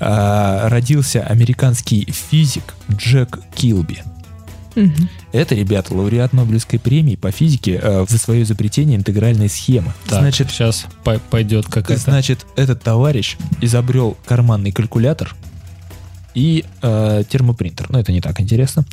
а, 0.00 0.68
родился 0.68 1.22
американский 1.22 2.06
физик 2.10 2.74
Джек 2.90 3.38
Килби. 3.54 4.02
Это, 5.32 5.54
ребята, 5.54 5.94
лауреат 5.94 6.32
Нобелевской 6.32 6.78
премии 6.78 7.16
по 7.16 7.30
физике 7.30 7.80
а, 7.82 8.04
за 8.08 8.18
свое 8.18 8.42
изобретение 8.42 8.96
интегральной 8.96 9.48
схемы. 9.48 9.92
Так, 10.06 10.20
Значит, 10.20 10.50
сейчас 10.50 10.86
пойдет 11.30 11.66
какая-то... 11.66 12.02
Значит, 12.02 12.46
этот 12.56 12.82
товарищ 12.82 13.36
изобрел 13.60 14.16
карманный 14.26 14.72
калькулятор 14.72 15.34
и 16.36 16.66
э, 16.82 17.22
термопринтер. 17.28 17.86
Но 17.88 17.98
это 17.98 18.12
не 18.12 18.20
так 18.20 18.38
интересно. 18.42 18.84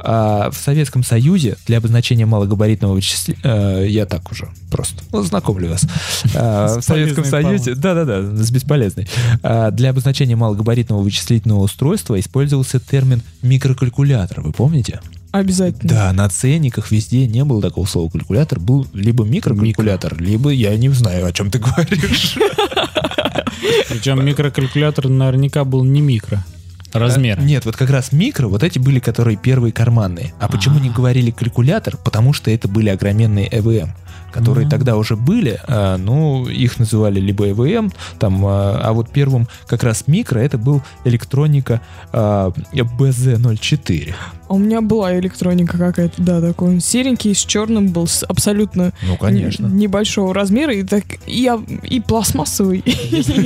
А 0.00 0.50
в 0.50 0.56
Советском 0.56 1.04
Союзе 1.04 1.56
для 1.66 1.78
обозначения 1.78 2.26
малогабаритного 2.26 2.94
вычисления... 2.94 3.84
я 3.86 4.06
так 4.06 4.30
уже 4.32 4.48
просто 4.70 5.00
ну, 5.12 5.22
знакомлю 5.22 5.70
вас. 5.70 5.86
А, 6.34 6.80
в 6.80 6.82
Советском 6.82 7.24
Союзе... 7.24 7.74
Да-да-да, 7.74 8.22
с 8.22 8.50
бесполезной. 8.50 9.08
А, 9.42 9.70
для 9.70 9.90
обозначения 9.90 10.34
малогабаритного 10.34 11.00
вычислительного 11.00 11.60
устройства 11.60 12.18
использовался 12.18 12.80
термин 12.80 13.22
микрокалькулятор. 13.42 14.40
Вы 14.40 14.52
помните? 14.52 15.00
Обязательно. 15.30 15.92
Да, 15.92 16.12
на 16.12 16.28
ценниках 16.28 16.90
везде 16.90 17.28
не 17.28 17.44
было 17.44 17.62
такого 17.62 17.86
слова 17.86 18.10
калькулятор. 18.10 18.58
Был 18.58 18.88
либо 18.92 19.24
микрокалькулятор, 19.24 20.20
либо 20.20 20.50
я 20.50 20.76
не 20.76 20.88
знаю, 20.88 21.26
о 21.26 21.32
чем 21.32 21.52
ты 21.52 21.60
говоришь. 21.60 22.36
Причем 23.88 24.24
микрокалькулятор 24.24 25.08
наверняка 25.08 25.64
был 25.64 25.84
не 25.84 26.00
микро 26.00 26.44
размера. 26.92 27.40
Э, 27.40 27.44
Нет, 27.44 27.64
вот 27.64 27.76
как 27.76 27.90
раз 27.90 28.12
микро, 28.12 28.48
вот 28.48 28.62
эти 28.62 28.78
были, 28.78 28.98
которые 29.00 29.36
первые 29.36 29.72
карманные. 29.72 30.32
А 30.40 30.48
почему 30.48 30.78
не 30.78 30.90
говорили 30.90 31.30
калькулятор? 31.30 31.96
Потому 31.96 32.32
что 32.32 32.50
это 32.50 32.68
были 32.68 32.88
огроменные 32.88 33.48
ЭВМ, 33.50 33.90
которые 34.32 34.64
Мгм. 34.66 34.70
тогда 34.70 34.96
уже 34.96 35.16
были, 35.16 35.60
а, 35.66 35.96
ну, 35.96 36.46
их 36.46 36.78
называли 36.78 37.20
либо 37.20 37.50
ЭВМ, 37.50 37.92
там, 38.18 38.44
а, 38.44 38.80
а 38.82 38.92
вот 38.92 39.10
первым 39.10 39.48
как 39.66 39.82
раз 39.82 40.04
микро, 40.06 40.38
это 40.38 40.58
был 40.58 40.82
электроника 41.04 41.80
а, 42.12 42.52
BZ04. 42.72 44.14
А 44.50 44.54
у 44.54 44.58
меня 44.58 44.80
была 44.80 45.16
электроника 45.16 45.78
какая-то, 45.78 46.20
да, 46.20 46.40
такой 46.40 46.70
он 46.70 46.80
серенький, 46.80 47.36
с 47.36 47.44
черным 47.44 47.90
был, 47.92 48.08
с 48.08 48.24
абсолютно 48.24 48.92
Ну, 49.06 49.16
конечно. 49.16 49.68
небольшого 49.68 50.34
размера, 50.34 50.74
и, 50.74 50.82
так, 50.82 51.04
и, 51.28 51.42
я- 51.42 51.62
и 51.84 52.00
пластмассовый. 52.00 52.82
Если 52.84 53.42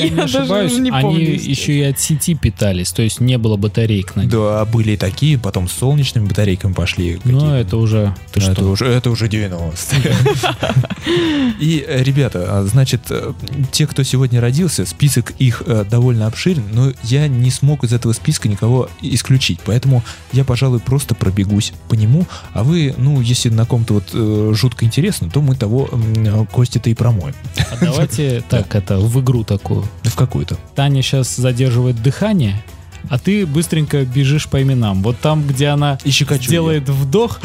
я 0.00 0.08
не 0.10 0.20
ошибаюсь, 0.20 0.72
они 0.90 1.20
еще 1.22 1.74
и 1.74 1.82
от 1.82 2.00
сети 2.00 2.34
питались, 2.34 2.90
то 2.90 3.02
есть 3.02 3.20
не 3.20 3.38
было 3.38 3.56
батареек 3.56 4.16
на 4.16 4.22
них. 4.22 4.30
Да, 4.32 4.64
были 4.64 4.90
и 4.92 4.96
такие, 4.96 5.38
потом 5.38 5.68
с 5.68 5.74
солнечными 5.74 6.26
батарейками 6.26 6.72
пошли. 6.72 7.18
Какие-то. 7.18 7.54
это 7.54 7.76
уже... 7.76 8.12
Ну, 8.34 8.42
Это 8.42 8.66
уже, 8.66 8.86
это 8.86 9.10
уже 9.10 9.28
90 9.28 9.96
И, 11.60 11.84
э, 11.86 12.02
ребята, 12.02 12.46
а, 12.48 12.64
значит, 12.64 13.02
э, 13.10 13.32
те, 13.70 13.86
кто 13.86 14.02
сегодня 14.02 14.40
родился, 14.40 14.84
список 14.86 15.34
их 15.38 15.62
э, 15.66 15.84
довольно 15.88 16.26
обширен, 16.26 16.64
но 16.72 16.92
я 17.04 17.28
не 17.28 17.52
смог 17.52 17.84
из 17.84 17.92
этого 17.92 18.12
списка 18.12 18.48
никого 18.48 18.88
исключить. 19.02 19.60
Поэтому 19.64 20.02
я, 20.32 20.44
пожалуй, 20.44 20.80
просто 20.80 21.14
пробегусь 21.14 21.72
по 21.88 21.94
нему. 21.94 22.26
А 22.52 22.64
вы, 22.64 22.94
ну, 22.98 23.20
если 23.20 23.48
на 23.48 23.64
ком-то 23.64 23.94
вот 23.94 24.10
э, 24.12 24.52
жутко 24.54 24.84
интересно, 24.84 25.30
то 25.30 25.40
мы 25.40 25.54
того 25.56 25.88
м, 25.92 26.46
кости-то 26.46 26.90
и 26.90 26.94
промоем. 26.94 27.34
А 27.70 27.76
давайте 27.80 28.42
так, 28.48 28.74
это 28.74 28.98
в 28.98 29.20
игру 29.20 29.44
такую. 29.44 29.84
В 30.02 30.14
какую-то. 30.16 30.56
Таня 30.74 31.02
сейчас 31.02 31.36
задерживает 31.36 32.02
дыхание, 32.02 32.62
а 33.08 33.18
ты 33.18 33.46
быстренько 33.46 34.04
бежишь 34.04 34.48
по 34.48 34.60
именам. 34.60 35.02
Вот 35.02 35.18
там, 35.20 35.46
где 35.46 35.68
она 35.68 35.98
И 36.04 36.10
сделает 36.10 36.88
вдох, 36.88 37.40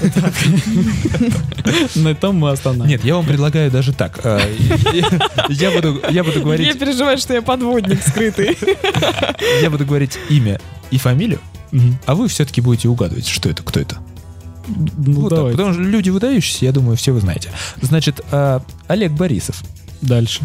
на 1.96 2.14
том 2.14 2.36
мы 2.36 2.50
остановимся. 2.50 2.88
Нет, 2.88 3.04
я 3.04 3.16
вам 3.16 3.24
предлагаю 3.26 3.70
даже 3.70 3.92
так. 3.92 4.20
э, 4.22 4.40
Я 5.48 5.70
буду, 5.72 6.00
я 6.10 6.22
буду 6.24 6.38
Не 6.38 6.44
говорить, 6.44 6.78
переживай, 6.78 7.16
что 7.18 7.34
я 7.34 7.42
подводник 7.42 8.02
скрытый. 8.02 8.56
я 9.60 9.70
буду 9.70 9.84
говорить 9.84 10.18
имя 10.28 10.60
и 10.90 10.98
фамилию, 10.98 11.40
Мгм. 11.72 11.98
а 12.06 12.14
вы 12.14 12.28
все-таки 12.28 12.60
будете 12.60 12.88
угадывать, 12.88 13.26
что 13.26 13.48
это, 13.48 13.62
кто 13.62 13.80
это. 13.80 13.96
Ну, 14.68 15.22
Вот 15.22 15.30
так, 15.30 15.50
потому 15.52 15.72
что 15.72 15.82
люди 15.82 16.10
выдающиеся, 16.10 16.66
я 16.66 16.72
думаю, 16.72 16.96
все 16.96 17.12
вы 17.12 17.20
знаете. 17.20 17.50
Значит, 17.80 18.20
а, 18.30 18.62
Олег 18.86 19.12
Борисов. 19.12 19.62
Дальше. 20.02 20.42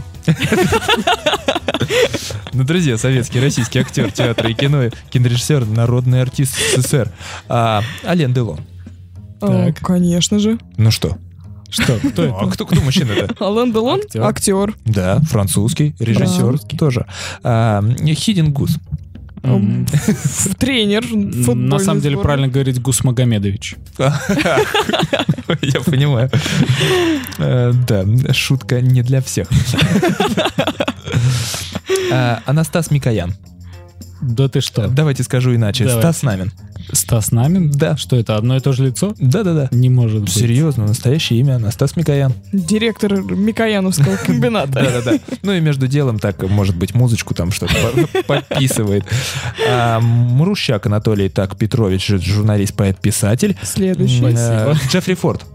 Ну, 2.53 2.63
друзья, 2.63 2.97
советский, 2.97 3.39
российский 3.39 3.79
актер 3.79 4.11
театра 4.11 4.49
и 4.49 4.53
кино, 4.53 4.89
кинорежиссер, 5.11 5.65
народный 5.67 6.21
артист 6.21 6.55
СССР. 6.75 7.11
А, 7.47 7.81
Ален 8.03 8.33
Делон. 8.33 8.59
Так. 9.39 9.79
Конечно 9.79 10.39
же. 10.39 10.57
Ну 10.77 10.89
что? 10.91 11.17
Что, 11.69 11.97
кто 11.97 12.23
Ну, 12.23 12.37
а 12.37 12.43
это? 12.43 12.51
кто, 12.53 12.65
кто 12.65 12.81
мужчина-то? 12.81 13.35
Алан 13.45 13.71
Делон, 13.73 14.01
Актер. 14.15 14.73
Да, 14.85 15.19
французский, 15.19 15.95
режиссер 15.99 16.59
тоже. 16.77 17.05
А, 17.43 17.83
Хидин 18.15 18.53
Гус. 18.53 18.77
Мгм. 19.55 19.85
Тренер 20.59 21.05
На 21.55 21.79
самом 21.79 22.01
деле 22.01 22.17
правильно 22.17 22.47
говорить 22.47 22.81
Гус 22.81 23.03
Магомедович. 23.03 23.75
Я 25.61 25.79
понимаю. 25.81 26.29
Э, 27.39 27.73
Да, 27.87 28.05
шутка 28.33 28.81
не 28.81 29.01
для 29.01 29.21
всех. 29.21 29.47
А, 32.11 32.41
Анастас 32.45 32.91
Микоян. 32.91 33.33
Да 34.21 34.47
ты 34.49 34.61
что? 34.61 34.87
Давайте 34.87 35.23
скажу 35.23 35.53
иначе. 35.55 35.85
Давай. 35.85 36.01
Стас 36.01 36.23
Намин. 36.23 36.51
Стас 36.91 37.31
Намин? 37.31 37.71
Да. 37.71 37.97
Что 37.97 38.15
это, 38.15 38.35
одно 38.37 38.55
и 38.57 38.59
то 38.59 38.71
же 38.73 38.85
лицо? 38.85 39.13
Да-да-да. 39.19 39.67
Не 39.71 39.89
может 39.89 40.21
быть. 40.21 40.31
Серьезно, 40.33 40.87
настоящее 40.87 41.39
имя 41.39 41.55
Анастас 41.55 41.95
Микоян. 41.95 42.33
Директор 42.53 43.21
Микояновского 43.21 44.15
комбината. 44.25 44.71
Да-да-да. 44.73 45.19
Ну 45.43 45.53
и 45.53 45.59
между 45.59 45.87
делом 45.87 46.19
так, 46.19 46.41
может 46.49 46.75
быть, 46.75 46.93
музычку 46.95 47.33
там 47.33 47.51
что-то 47.51 47.73
по- 48.09 48.23
подписывает. 48.23 49.05
А, 49.69 49.99
Мрущак 49.99 50.85
Анатолий 50.85 51.29
Так 51.29 51.57
Петрович, 51.57 52.07
журналист, 52.07 52.73
поэт, 52.75 52.99
писатель. 52.99 53.57
Следующий. 53.63 54.23
Э, 54.25 54.73
Джеффри 54.89 55.15
Форд. 55.15 55.45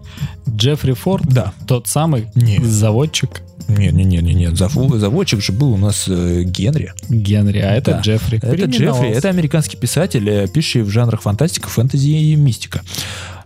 Джеффри 0.49 0.93
Форд? 0.93 1.25
Да. 1.27 1.53
Тот 1.67 1.89
самый 1.89 2.27
Нет. 2.35 2.63
заводчик 2.65 3.41
Нет, 3.69 3.93
нет, 3.95 4.07
нет, 4.07 4.23
нет, 4.23 4.35
нет. 4.37 4.53
Зав- 4.55 4.99
Заводчик 4.99 5.41
же 5.41 5.53
был 5.53 5.73
у 5.73 5.77
нас 5.77 6.05
э, 6.09 6.43
Генри. 6.43 6.93
Генри, 7.09 7.59
а 7.59 7.73
это 7.75 7.93
Да. 7.93 8.01
Джеффри. 8.01 8.39
Это 8.39 8.53
Джеффри, 8.55 8.67
Переименовался. 8.67 9.19
это 9.19 9.29
американский 9.29 9.77
писатель, 9.77 10.29
э, 10.29 10.49
пишущий 10.49 10.83
в 10.83 10.91
жанрах 10.91 11.23
фантастика, 11.23 11.69
фэнтези 11.69 12.09
и 12.09 12.37
мистика. 12.37 12.83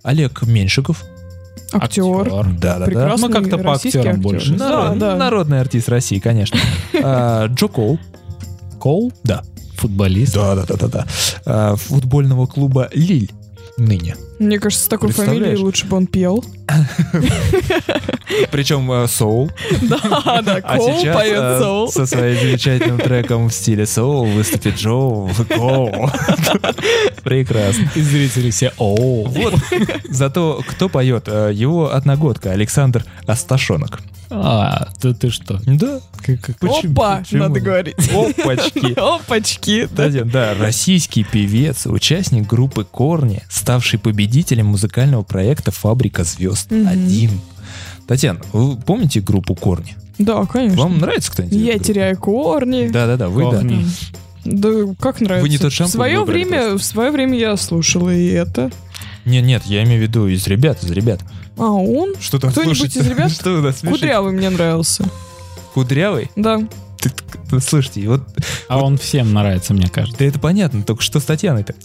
Олег 0.02 0.42
Меньшиков. 0.42 1.04
Актер. 1.72 2.24
Да-да-да. 2.58 2.84
Прекрасный 2.86 3.28
Мы 3.28 3.34
как-то 3.34 3.58
по 3.58 3.74
актерам 3.74 4.06
актер. 4.06 4.20
больше. 4.20 4.54
Да, 4.54 4.68
Народ- 4.84 4.98
да. 4.98 5.16
Народный 5.16 5.60
артист 5.60 5.88
России, 5.88 6.18
конечно. 6.18 6.58
А, 7.02 7.46
Джо 7.48 7.68
Коул. 7.68 7.98
Коул? 8.80 9.12
Да. 9.24 9.42
Футболист. 9.76 10.34
Да, 10.34 10.54
да, 10.54 10.64
да, 10.64 10.76
да, 10.76 10.88
да. 10.88 11.06
А, 11.44 11.76
Футбольного 11.76 12.46
клуба 12.46 12.88
Лиль 12.94 13.30
ныне. 13.78 14.16
Мне 14.38 14.58
кажется, 14.58 14.84
с 14.84 14.88
такой 14.88 15.12
фамилией 15.12 15.56
лучше 15.56 15.86
бы 15.86 15.96
он 15.96 16.06
пел. 16.06 16.44
Причем 18.50 18.90
э, 18.90 19.06
соул. 19.08 19.50
Да, 19.82 20.42
да, 20.42 20.58
А 20.62 20.76
Кол 20.76 20.98
сейчас 20.98 21.16
поет 21.16 21.38
э, 21.38 21.58
соул. 21.60 21.88
со 21.88 22.06
своим 22.06 22.38
замечательным 22.40 22.98
треком 22.98 23.48
в 23.48 23.52
стиле 23.54 23.86
соул 23.86 24.26
выступит 24.26 24.76
Джоу 24.76 25.30
Коул. 25.48 26.10
Прекрасно. 27.22 27.90
И 27.94 28.00
зрители 28.00 28.50
все 28.50 28.72
о 28.78 29.24
Вот. 29.26 29.54
Зато 30.08 30.62
кто 30.66 30.88
поет? 30.88 31.24
Э, 31.28 31.50
Его 31.54 31.92
одногодка 31.92 32.50
Александр 32.50 33.04
Асташонок. 33.26 34.00
А, 34.28 34.88
да 35.00 35.14
ты 35.14 35.30
что? 35.30 35.60
Да. 35.66 36.00
Почему? 36.58 36.92
Опа, 36.92 37.18
Почему? 37.18 37.44
надо 37.44 37.60
говорить. 37.60 37.94
Опачки. 38.12 38.98
Опачки. 38.98 39.88
Да, 39.92 40.08
да, 40.08 40.54
российский 40.58 41.22
певец, 41.22 41.86
участник 41.86 42.44
группы 42.46 42.84
Корни, 42.84 43.44
ставший 43.48 44.00
победителем 44.00 44.25
музыкального 44.62 45.22
проекта 45.22 45.70
Фабрика 45.70 46.24
звезд. 46.24 46.70
1. 46.72 47.30
Татьяна, 48.06 48.40
вы 48.52 48.76
помните 48.76 49.20
группу 49.20 49.54
Корни? 49.54 49.96
Да, 50.18 50.44
конечно. 50.46 50.80
Вам 50.82 50.98
нравится 50.98 51.30
кто-нибудь? 51.32 51.56
из 51.56 51.62
Я 51.62 51.78
теряю 51.78 52.16
корни. 52.18 52.88
Да, 52.88 53.06
да, 53.06 53.16
да, 53.16 53.28
вы 53.28 53.42
да. 53.42 53.50
Корни. 53.50 53.86
Да, 54.44 54.68
как 55.00 55.20
нравится. 55.20 55.42
Вы 55.42 55.48
не 55.48 55.58
тот 55.58 55.72
в 55.72 55.74
шампунь 55.74 55.92
свое 55.92 56.20
выбрали 56.20 56.44
время, 56.44 56.60
просто. 56.68 56.78
в 56.78 56.84
свое 56.84 57.10
время 57.10 57.38
я 57.38 57.56
слушала 57.56 58.10
и 58.14 58.28
это. 58.28 58.70
Нет, 59.24 59.44
нет, 59.44 59.62
я 59.66 59.82
имею 59.84 59.98
в 59.98 60.02
виду 60.02 60.26
из 60.28 60.46
ребят, 60.46 60.82
из 60.84 60.90
ребят. 60.92 61.20
А 61.58 61.64
он? 61.72 62.14
Что 62.20 62.38
там 62.38 62.50
Кто-нибудь 62.52 62.76
слушать? 62.78 62.96
из 62.96 63.06
ребят? 63.08 63.30
Что 63.32 63.60
нас? 63.60 63.80
Кудрявый 63.80 64.32
мне 64.32 64.48
нравился. 64.50 65.04
Кудрявый? 65.74 66.30
Да. 66.36 66.60
Ты- 67.00 67.10
ты- 67.50 67.60
слушайте, 67.60 68.08
вот 68.08 68.22
А 68.68 68.82
он 68.82 68.96
всем 68.98 69.34
нравится, 69.34 69.74
мне 69.74 69.88
кажется. 69.88 70.18
да 70.18 70.24
это 70.24 70.38
понятно, 70.38 70.82
только 70.82 71.02
что 71.02 71.18
с 71.20 71.24
Татьяной-то. 71.24 71.74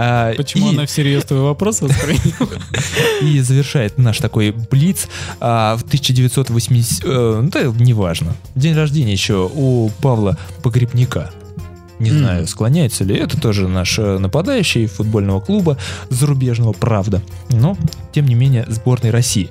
А, 0.00 0.32
Почему 0.34 0.70
и- 0.70 0.74
она 0.74 0.86
всерьез 0.86 1.24
твой 1.24 1.40
вопрос 1.40 1.80
восприняла? 1.80 2.62
И 3.20 3.40
завершает 3.40 3.98
наш 3.98 4.18
такой 4.18 4.52
блиц 4.52 5.08
а, 5.40 5.76
в 5.76 5.82
1980... 5.82 7.04
э, 7.04 7.40
ну, 7.42 7.50
да, 7.50 7.62
неважно. 7.64 8.36
День 8.54 8.74
рождения 8.76 9.10
еще 9.12 9.50
у 9.52 9.90
Павла 10.00 10.38
Погребника. 10.62 11.32
Не 11.98 12.10
М. 12.10 12.18
знаю, 12.18 12.46
склоняется 12.46 13.02
ли. 13.02 13.16
Это 13.16 13.40
тоже 13.40 13.66
наш 13.66 13.98
э, 13.98 14.18
нападающий 14.18 14.86
футбольного 14.86 15.40
клуба 15.40 15.76
зарубежного 16.10 16.72
«Правда». 16.72 17.20
Но, 17.50 17.76
тем 18.12 18.26
не 18.26 18.36
менее, 18.36 18.66
сборной 18.68 19.10
России. 19.10 19.50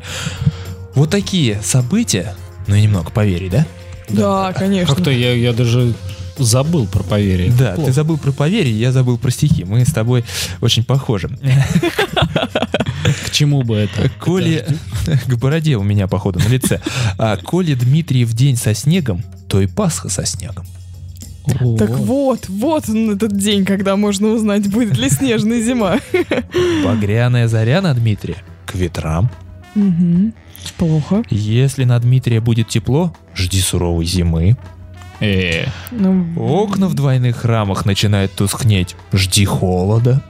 Вот 0.95 1.09
такие 1.09 1.59
события. 1.61 2.35
Ну 2.67 2.75
и 2.75 2.81
немного 2.83 3.11
поверить, 3.11 3.51
да? 3.51 3.67
Да, 4.07 4.53
конечно. 4.53 4.95
Как-то 4.95 5.11
я, 5.11 5.33
я 5.33 5.51
даже 5.51 5.93
забыл 6.37 6.87
про 6.87 7.03
поверие. 7.03 7.51
Да, 7.51 7.73
Плохо. 7.73 7.87
ты 7.87 7.93
забыл 7.93 8.17
про 8.17 8.31
поверие, 8.31 8.77
я 8.77 8.91
забыл 8.91 9.17
про 9.17 9.31
стихи. 9.31 9.63
Мы 9.63 9.85
с 9.85 9.93
тобой 9.93 10.23
очень 10.61 10.83
похожи. 10.83 11.29
К 13.25 13.29
чему 13.31 13.63
бы 13.63 13.75
это? 13.75 14.09
Коли... 14.19 14.65
К 15.27 15.35
бороде 15.35 15.77
у 15.77 15.83
меня, 15.83 16.07
походу, 16.07 16.39
на 16.39 16.47
лице. 16.47 16.81
А, 17.17 17.37
Коли 17.37 17.73
Дмитриев 17.73 18.33
день 18.33 18.57
со 18.57 18.73
снегом, 18.73 19.23
то 19.47 19.61
и 19.61 19.67
Пасха 19.67 20.09
со 20.09 20.25
снегом. 20.25 20.65
О, 21.61 21.77
Так 21.77 21.91
вот, 21.91 22.49
вот 22.49 22.89
он 22.89 23.11
этот 23.11 23.37
день, 23.37 23.63
когда 23.63 23.95
можно 23.95 24.27
узнать, 24.29 24.69
будет 24.69 24.97
ли 24.97 25.09
снежная 25.09 25.61
зима. 25.61 25.99
Багряная 26.83 27.47
заря 27.47 27.81
на 27.81 27.93
Дмитрия 27.93 28.35
к 28.65 28.75
ветрам. 28.75 29.31
Мгм. 29.75 30.33
Плохо. 30.77 31.23
Если 31.29 31.85
на 31.85 31.97
Дмитрия 31.99 32.41
будет 32.41 32.67
тепло, 32.67 33.15
жди 33.35 33.61
суровой 33.61 34.05
зимы. 34.05 34.57
Э, 35.19 35.65
Ну, 35.91 36.25
Окна 36.63 36.87
в 36.87 36.93
двойных 36.93 37.45
рамах 37.45 37.85
начинают 37.85 38.31
тускнеть. 38.33 38.95
Жди 39.13 39.45
холода. 39.45 40.21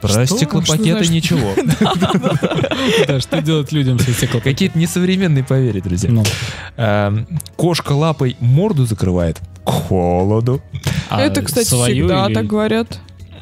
Про 0.00 0.08
Что? 0.08 0.26
стеклопакеты 0.36 1.04
Что 1.04 1.12
ничего. 1.12 1.52
Да, 3.06 3.20
что 3.20 3.40
делать 3.40 3.70
людям 3.72 3.98
со 4.00 4.10
стеклопакетом? 4.12 4.52
Какие-то 4.52 4.78
несовременные 4.78 5.44
поверья, 5.44 5.80
друзья. 5.80 6.10
Ну, 6.10 6.24
Эм, 6.76 7.26
Кошка 7.56 7.92
лапой 7.92 8.36
морду 8.40 8.84
закрывает 8.84 9.38
к 9.64 9.70
холоду. 9.70 10.60
а 11.08 11.20
Это, 11.20 11.42
кстати, 11.42 11.66
всегда 11.68 12.28
так 12.30 12.46
говорят. 12.46 12.98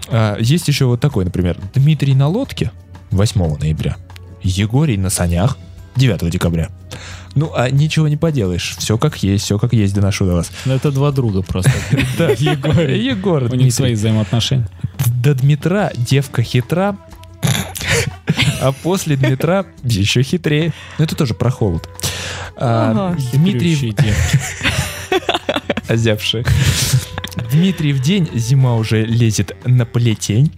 А, 0.09 0.37
Есть 0.39 0.69
еще 0.69 0.85
вот 0.85 1.01
такой, 1.01 1.25
например. 1.25 1.57
Дмитрий 1.75 2.15
на 2.15 2.29
лодке 2.29 2.73
8 3.11 3.57
ноября. 3.59 3.97
Егорий 4.43 4.99
на 4.99 5.09
санях 5.09 5.57
9 5.97 6.29
декабря. 6.31 6.69
Ну, 7.35 7.53
а 7.55 7.71
ничего 7.71 8.09
не 8.09 8.17
поделаешь. 8.17 8.77
Все 8.79 8.99
как 8.99 9.23
есть, 9.23 9.45
все 9.45 9.59
как 9.59 9.73
есть 9.73 9.95
доношу 9.95 10.27
до 10.27 10.35
вас. 10.35 10.51
Ну, 10.65 10.75
Это 10.75 10.91
два 10.91 11.13
друга 11.13 11.43
просто. 11.43 11.73
Да, 12.19 12.31
Егор. 12.31 12.81
Егор, 12.81 13.45
У 13.45 13.55
них 13.55 13.73
свои 13.73 13.95
взаимоотношения. 13.95 14.69
До 15.23 15.35
Дмитра 15.35 15.93
девка 15.97 16.43
хитра, 16.43 16.97
а 18.61 18.73
после 18.73 19.17
Дмитра 19.17 19.67
еще 19.83 20.23
хитрее. 20.23 20.73
Ну, 20.99 21.05
это 21.05 21.17
тоже 21.17 21.35
про 21.35 21.51
холод. 21.51 21.89
А. 22.57 23.15
Дмитрий 23.33 23.95
озябшие. 25.89 26.45
Дмитрий 27.53 27.93
в 27.93 28.01
день, 28.01 28.29
зима 28.35 28.77
уже 28.77 29.05
лезет 29.05 29.57
на 29.65 29.85
плетень. 29.87 30.53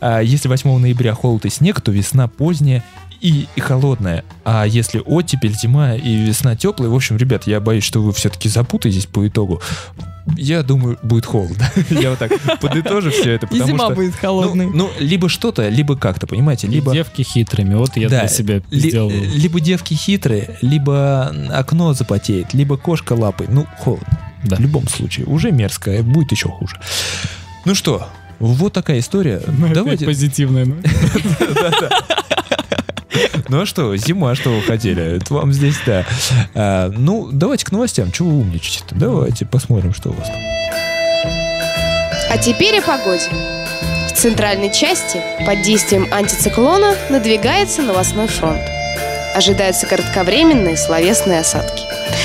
А 0.00 0.20
если 0.20 0.48
8 0.48 0.78
ноября 0.78 1.14
холод 1.14 1.46
и 1.46 1.50
снег, 1.50 1.80
то 1.80 1.90
весна 1.92 2.28
поздняя 2.28 2.84
и, 3.20 3.46
и 3.56 3.60
холодная. 3.60 4.24
А 4.44 4.66
если 4.66 4.98
оттепель, 5.04 5.52
зима 5.54 5.94
и 5.94 6.16
весна 6.16 6.56
теплая, 6.56 6.88
в 6.90 6.94
общем, 6.94 7.16
ребят, 7.16 7.46
я 7.46 7.60
боюсь, 7.60 7.84
что 7.84 8.00
вы 8.02 8.12
все-таки 8.12 8.48
запутаетесь 8.48 9.06
по 9.06 9.26
итогу. 9.26 9.60
Я 10.36 10.62
думаю, 10.64 10.98
будет 11.04 11.24
холодно. 11.24 11.70
Я 11.90 12.10
вот 12.10 12.18
так 12.18 12.32
подытожу 12.60 13.10
все 13.10 13.32
это, 13.34 13.46
И 13.46 13.58
зима 13.62 13.86
что... 13.86 13.94
будет 13.94 14.12
Ну, 14.14 14.18
холодной. 14.20 14.66
ну, 14.66 14.90
либо 14.98 15.28
что-то, 15.28 15.68
либо 15.68 15.96
как-то, 15.96 16.26
понимаете? 16.26 16.66
И 16.66 16.70
Либо, 16.70 16.92
девки 16.92 17.22
хитрыми. 17.22 17.74
Вот 17.76 17.96
я 17.96 18.08
Да, 18.08 18.20
для 18.20 18.28
себя 18.28 18.54
ли- 18.70 18.80
сделал. 18.80 19.08
либо 19.10 19.60
девки 19.60 19.94
хитрые, 19.94 20.56
либо 20.62 21.32
окно 21.52 21.92
запотеет, 21.94 22.54
либо 22.54 22.76
кошка 22.76 23.12
лапой. 23.12 23.46
Ну, 23.48 23.66
холодно. 23.78 24.18
Да. 24.42 24.56
В 24.56 24.60
любом 24.60 24.88
случае, 24.88 25.26
уже 25.26 25.52
мерзко, 25.52 26.02
будет 26.02 26.32
еще 26.32 26.48
хуже. 26.48 26.76
Ну 27.64 27.76
что, 27.76 28.08
вот 28.40 28.72
такая 28.72 28.98
история. 28.98 29.40
Ну, 29.46 29.68
Давайте. 29.72 30.06
позитивная. 30.06 30.66
ну. 33.48 33.62
А 33.62 33.66
что, 33.66 33.96
зима, 33.96 34.34
что 34.34 34.50
вы 34.50 34.62
хотели? 34.62 35.16
Это 35.16 35.34
вам 35.34 35.52
здесь, 35.52 35.76
да. 35.86 36.04
А, 36.54 36.90
ну, 36.90 37.28
давайте 37.32 37.64
к 37.64 37.72
новостям. 37.72 38.12
Чего 38.12 38.30
вы 38.30 38.40
умничаете-то? 38.40 38.94
Давайте 38.94 39.46
посмотрим, 39.46 39.94
что 39.94 40.10
у 40.10 40.12
вас 40.12 40.28
там. 40.28 40.36
А 42.28 42.38
теперь 42.38 42.78
о 42.78 42.82
погоде. 42.82 43.28
В 44.08 44.12
центральной 44.12 44.72
части 44.72 45.20
под 45.46 45.62
действием 45.62 46.06
антициклона 46.12 46.94
надвигается 47.10 47.82
новостной 47.82 48.26
фронт. 48.28 48.62
Ожидаются 49.34 49.86
кратковременные 49.86 50.76
словесные 50.76 51.40
осадки. 51.40 51.84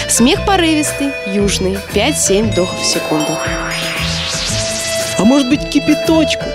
Смех 0.10 0.45
порывистый, 0.45 1.10
южный, 1.27 1.77
5-7 1.93 2.51
вдохов 2.51 2.80
в 2.80 2.86
секунду. 2.86 3.38
А 5.17 5.23
может 5.23 5.49
быть 5.49 5.69
кипяточку? 5.69 6.45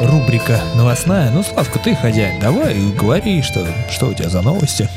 Рубрика 0.00 0.60
новостная. 0.76 1.30
Ну, 1.30 1.42
Славка, 1.42 1.78
ты 1.78 1.94
хозяин. 1.94 2.40
Давай 2.40 2.74
говори, 2.92 3.42
что, 3.42 3.66
что 3.90 4.06
у 4.06 4.14
тебя 4.14 4.28
за 4.28 4.42
новости. 4.42 4.88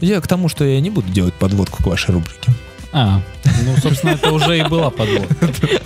Я 0.00 0.20
к 0.20 0.26
тому, 0.26 0.48
что 0.48 0.64
я 0.64 0.80
не 0.80 0.90
буду 0.90 1.10
делать 1.12 1.34
подводку 1.34 1.82
к 1.82 1.86
вашей 1.86 2.12
рубрике. 2.12 2.50
А, 2.92 3.22
ну, 3.64 3.76
собственно, 3.80 4.10
это 4.10 4.32
уже 4.32 4.58
и 4.58 4.62
была 4.64 4.90
подводка. 4.90 5.34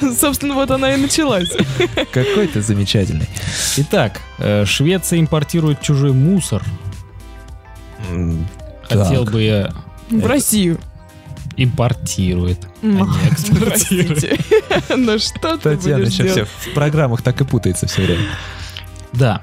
Собственно, 0.19 0.55
вот 0.55 0.71
она 0.73 0.93
и 0.93 0.97
началась. 0.97 1.49
Какой 2.11 2.49
ты 2.49 2.63
замечательный. 2.63 3.29
Итак, 3.77 4.21
э, 4.39 4.65
Швеция 4.65 5.21
импортирует 5.21 5.81
чужой 5.81 6.13
мусор. 6.13 6.65
Хотел 8.89 9.25
бы 9.25 9.43
я 9.43 9.73
В 10.11 10.27
Россию. 10.27 10.81
Импортирует. 11.57 12.59
М, 12.83 12.97
не 12.99 13.29
экспортирует. 13.31 14.19
Простите. 14.21 14.39
Ну 14.97 15.19
что 15.19 15.57
ты 15.57 15.77
Татьяна 15.77 16.05
еще 16.05 16.27
все 16.29 16.45
в 16.45 16.75
программах 16.75 17.23
так 17.23 17.41
и 17.41 17.45
путается 17.45 17.87
все 17.87 18.03
время. 18.03 18.23
Да. 19.13 19.41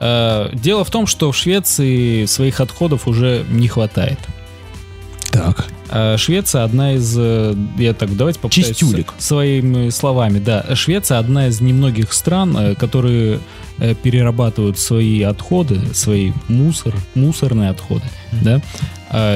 Э, 0.00 0.48
Дело 0.54 0.84
в 0.84 0.90
том, 0.90 1.06
что 1.06 1.30
в 1.32 1.36
Швеции 1.36 2.24
своих 2.26 2.60
отходов 2.60 3.06
уже 3.06 3.44
не 3.50 3.68
хватает. 3.68 4.18
Так. 5.30 5.66
Э, 5.90 6.16
Швеция 6.16 6.64
одна 6.64 6.94
из, 6.94 7.14
э, 7.16 7.54
я 7.78 7.92
так 7.94 8.16
давайте 8.16 8.40
попытаюсь 8.40 8.68
Чистюлек. 8.76 9.12
с- 9.18 9.26
своими 9.26 9.90
словами, 9.90 10.38
да. 10.38 10.64
Швеция 10.74 11.18
одна 11.18 11.48
из 11.48 11.60
немногих 11.60 12.12
стран, 12.12 12.74
которые 12.76 13.40
перерабатывают 14.02 14.78
свои 14.78 15.22
отходы, 15.22 15.80
свои 15.94 16.32
мусор, 16.48 16.94
мусорные 17.14 17.70
отходы, 17.70 18.04
да, 18.32 18.56
э, 18.56 18.60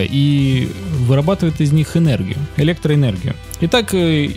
и 0.09 0.71
вырабатывает 1.01 1.61
из 1.61 1.73
них 1.73 1.97
энергию, 1.97 2.37
электроэнергию. 2.57 3.35
Итак, 3.61 3.93
э, 3.95 4.25
и, 4.25 4.29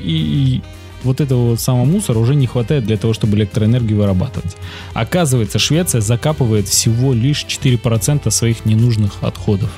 и 0.58 0.62
вот 1.04 1.22
этого 1.22 1.50
вот 1.52 1.60
самого 1.60 1.86
мусора 1.86 2.18
уже 2.20 2.34
не 2.36 2.48
хватает 2.48 2.86
для 2.86 2.98
того, 2.98 3.14
чтобы 3.14 3.38
электроэнергию 3.38 3.98
вырабатывать. 4.00 4.58
Оказывается, 4.94 5.60
Швеция 5.60 6.02
закапывает 6.02 6.68
всего 6.68 7.14
лишь 7.14 7.46
4% 7.46 8.30
своих 8.32 8.66
ненужных 8.66 9.24
отходов. 9.24 9.70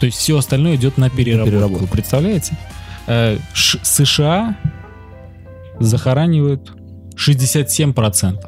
То 0.00 0.06
есть 0.06 0.18
все 0.18 0.36
остальное 0.36 0.76
идет 0.76 0.98
на 0.98 1.08
переработку. 1.08 1.50
переработку. 1.50 1.84
Вы 1.86 1.90
представляете? 1.90 2.58
Э, 3.06 3.38
Ш- 3.54 3.78
США 3.82 4.56
захоранивают 5.80 6.72
67%. 7.16 8.38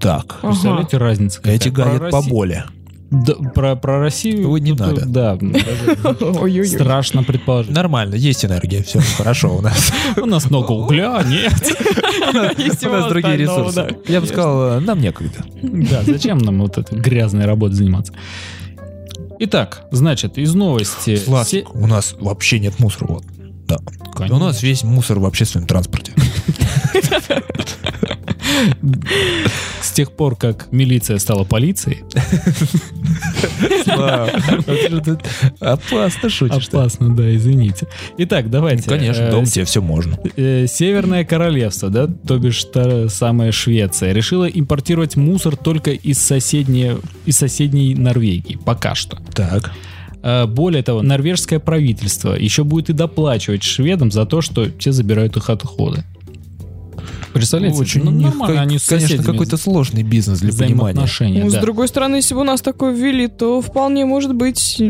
Так. 0.00 0.36
Ага. 0.42 0.48
Представляете 0.50 0.96
разницу? 0.98 1.36
какая? 1.40 1.56
Эти 1.56 1.68
Про 1.70 1.84
гадят 1.84 2.00
Россию- 2.02 2.22
поболее. 2.22 2.64
Да, 3.10 3.34
про, 3.34 3.76
про 3.76 4.00
Россию... 4.00 4.50
Ой, 4.50 4.60
не 4.60 4.72
тут, 4.72 4.80
надо. 4.80 5.06
Да, 5.06 5.38
страшно 6.66 7.22
предположить. 7.22 7.72
Нормально, 7.72 8.16
есть 8.16 8.44
энергия, 8.44 8.82
все 8.82 9.00
хорошо 9.16 9.56
у 9.56 9.60
нас. 9.60 9.92
У 10.16 10.26
нас 10.26 10.50
много 10.50 10.72
угля, 10.72 11.22
нет. 11.24 11.52
Есть 12.58 12.84
У 12.84 12.90
нас 12.90 13.08
другие 13.08 13.36
ресурсы. 13.36 13.96
Я 14.08 14.20
бы 14.20 14.26
сказал, 14.26 14.80
нам 14.80 15.00
некогда. 15.00 15.44
Да, 15.62 16.02
зачем 16.02 16.38
нам 16.38 16.60
вот 16.60 16.78
этой 16.78 16.98
грязной 16.98 17.44
работой 17.46 17.74
заниматься? 17.74 18.12
Итак, 19.38 19.84
значит, 19.92 20.38
из 20.38 20.54
новости... 20.54 21.20
У 21.74 21.86
нас 21.86 22.14
вообще 22.18 22.58
нет 22.58 22.78
мусора. 22.80 23.06
Вот. 23.08 23.24
Да. 23.66 23.78
У 24.30 24.38
нас 24.38 24.62
весь 24.62 24.82
мусор 24.82 25.18
в 25.18 25.26
общественном 25.26 25.66
транспорте. 25.68 26.12
С 29.80 29.92
тех 29.92 30.12
пор, 30.12 30.36
как 30.36 30.68
милиция 30.72 31.18
стала 31.18 31.44
полицией, 31.44 32.02
Опасно 35.60 36.28
шутишь. 36.28 36.68
опасно, 36.68 37.14
да, 37.14 37.34
извините. 37.34 37.86
Итак, 38.18 38.50
давайте. 38.50 38.84
Ну, 38.90 38.96
Конечно, 38.96 39.22
э, 39.22 39.30
дома 39.30 39.46
тебе 39.46 39.64
все 39.64 39.80
можно. 39.82 40.18
э, 40.36 40.66
Северное 40.68 41.24
королевство, 41.24 41.88
да, 41.88 42.06
то 42.06 42.38
бишь 42.38 42.64
та 42.64 43.08
самая 43.08 43.52
Швеция, 43.52 44.12
решила 44.12 44.44
импортировать 44.46 45.16
мусор 45.16 45.56
только 45.56 45.90
из 45.92 46.18
соседней, 46.18 46.92
из 47.24 47.36
соседней 47.36 47.94
Норвегии. 47.94 48.58
Пока 48.64 48.94
что. 48.94 49.18
Так. 49.34 49.72
Э, 50.22 50.46
Более 50.46 50.82
того, 50.82 51.02
норвежское 51.02 51.58
правительство 51.58 52.34
еще 52.34 52.64
будет 52.64 52.90
и 52.90 52.92
доплачивать 52.92 53.62
шведам 53.62 54.10
за 54.10 54.26
то, 54.26 54.40
что 54.40 54.68
те 54.70 54.92
забирают 54.92 55.36
их 55.36 55.50
отходы. 55.50 56.04
Представляете? 57.32 57.78
Очень 57.78 58.04
ну, 58.04 58.10
у 58.10 58.14
них, 58.14 58.28
нормально, 58.28 58.56
ка- 58.56 58.62
они 58.62 58.78
с 58.78 58.86
конечно, 58.86 59.22
какой-то 59.22 59.56
сложный 59.56 60.02
бизнес 60.02 60.40
для 60.40 60.52
понимания. 60.52 61.06
Ну, 61.42 61.50
с 61.50 61.54
да. 61.54 61.60
другой 61.60 61.88
стороны, 61.88 62.16
если 62.16 62.34
бы 62.34 62.40
у 62.40 62.44
нас 62.44 62.60
такое 62.60 62.92
ввели, 62.92 63.28
то 63.28 63.60
вполне 63.60 64.04
может 64.04 64.34
быть 64.34 64.80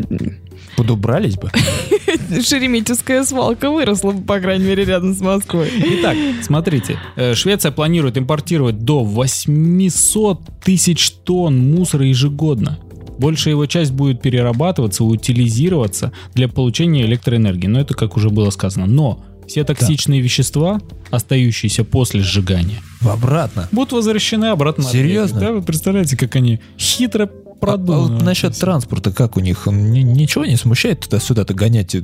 Подубрались 0.77 1.37
бы. 1.37 1.49
Шереметьевская 2.43 3.23
свалка 3.23 3.71
выросла 3.71 4.11
бы, 4.11 4.23
по 4.23 4.39
крайней 4.39 4.65
мере, 4.65 4.85
рядом 4.85 5.15
с 5.15 5.21
Москвой. 5.21 5.71
Итак, 5.75 6.15
смотрите, 6.43 6.99
э, 7.15 7.33
Швеция 7.33 7.71
планирует 7.71 8.17
импортировать 8.19 8.79
до 8.83 9.03
800 9.03 10.39
тысяч 10.63 11.11
тонн 11.23 11.57
мусора 11.73 12.05
ежегодно. 12.05 12.77
Большая 13.17 13.55
его 13.55 13.65
часть 13.65 13.91
будет 13.91 14.21
перерабатываться, 14.21 15.03
утилизироваться 15.03 16.11
для 16.35 16.47
получения 16.47 17.05
электроэнергии. 17.05 17.65
Но 17.65 17.79
это, 17.79 17.95
как 17.95 18.15
уже 18.15 18.29
было 18.29 18.51
сказано. 18.51 18.85
Но 18.85 19.23
все 19.47 19.63
токсичные 19.63 20.21
вещества, 20.21 20.79
остающиеся 21.09 21.83
после 21.83 22.21
сжигания, 22.21 22.79
обратно. 23.01 23.67
будут 23.71 23.93
возвращены 23.93 24.45
обратно. 24.45 24.83
Серьезно? 24.83 25.39
Да, 25.39 25.51
вы 25.51 25.61
представляете, 25.61 26.17
как 26.17 26.35
они 26.35 26.59
хитро 26.77 27.23
А, 27.25 27.27
а 27.27 27.59
продуманы. 27.59 28.15
вот 28.15 28.23
насчет 28.23 28.55
транспорта, 28.57 29.11
как 29.11 29.37
у 29.37 29.39
них? 29.39 29.65
Ни- 29.67 30.01
ничего 30.01 30.45
не 30.45 30.57
смущает 30.57 30.99
туда-сюда-то 31.01 31.53
гонять 31.53 31.95
э, 31.95 32.01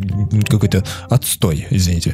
какой-то 0.47 0.83
отстой, 1.09 1.67
извините. 1.69 2.13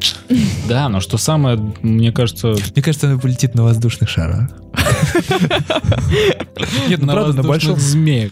Да, 0.68 0.90
но 0.90 1.00
что 1.00 1.18
самое, 1.18 1.58
мне 1.82 2.12
кажется, 2.12 2.56
Мне 2.76 2.84
кажется, 2.84 3.08
она 3.10 3.18
полетит 3.20 3.56
на 3.56 3.64
воздушных 3.64 4.10
шарах. 4.10 4.50
Нет, 6.90 7.00
ну 7.00 7.06
на 7.08 7.14
правда, 7.14 7.34
на 7.42 7.44
большом... 7.48 7.80
змеях. 7.80 8.32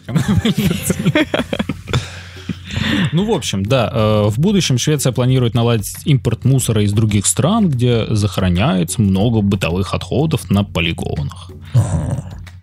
Ну, 3.11 3.25
в 3.25 3.31
общем, 3.31 3.65
да, 3.65 3.89
э, 3.91 4.27
в 4.29 4.39
будущем 4.39 4.77
Швеция 4.77 5.11
планирует 5.11 5.53
наладить 5.53 5.95
импорт 6.05 6.45
мусора 6.45 6.83
из 6.83 6.93
других 6.93 7.25
стран, 7.25 7.69
где 7.69 8.05
захороняется 8.09 9.01
много 9.01 9.41
бытовых 9.41 9.93
отходов 9.93 10.49
на 10.49 10.63
полигонах. 10.63 11.51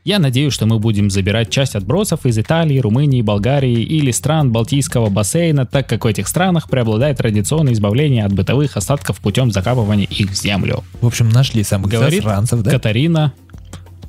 Я 0.05 0.19
надеюсь, 0.19 0.53
что 0.53 0.67
мы 0.67 0.79
будем 0.79 1.09
забирать 1.09 1.49
часть 1.49 1.75
отбросов 1.75 2.27
из 2.27 2.39
Италии, 2.39 2.79
Румынии, 2.79 3.23
Болгарии 3.23 3.81
или 3.81 4.11
стран 4.11 4.53
Балтийского 4.53 5.09
бассейна, 5.09 5.65
так 5.65 5.89
как 5.89 6.05
в 6.05 6.07
этих 6.07 6.29
странах 6.29 6.69
преобладает 6.69 7.17
традиционное 7.17 7.73
избавление 7.73 8.27
от 8.27 8.33
бытовых 8.35 8.77
остатков 8.77 9.19
путем 9.21 9.51
закапывания 9.51 10.07
их 10.07 10.31
в 10.31 10.35
землю. 10.35 10.85
В 11.01 11.07
общем, 11.07 11.31
нашли 11.31 11.63
самых 11.65 11.91
Говорит 11.91 12.23
засранцев, 12.23 12.61
да? 12.61 12.73
Катарина 12.73 13.33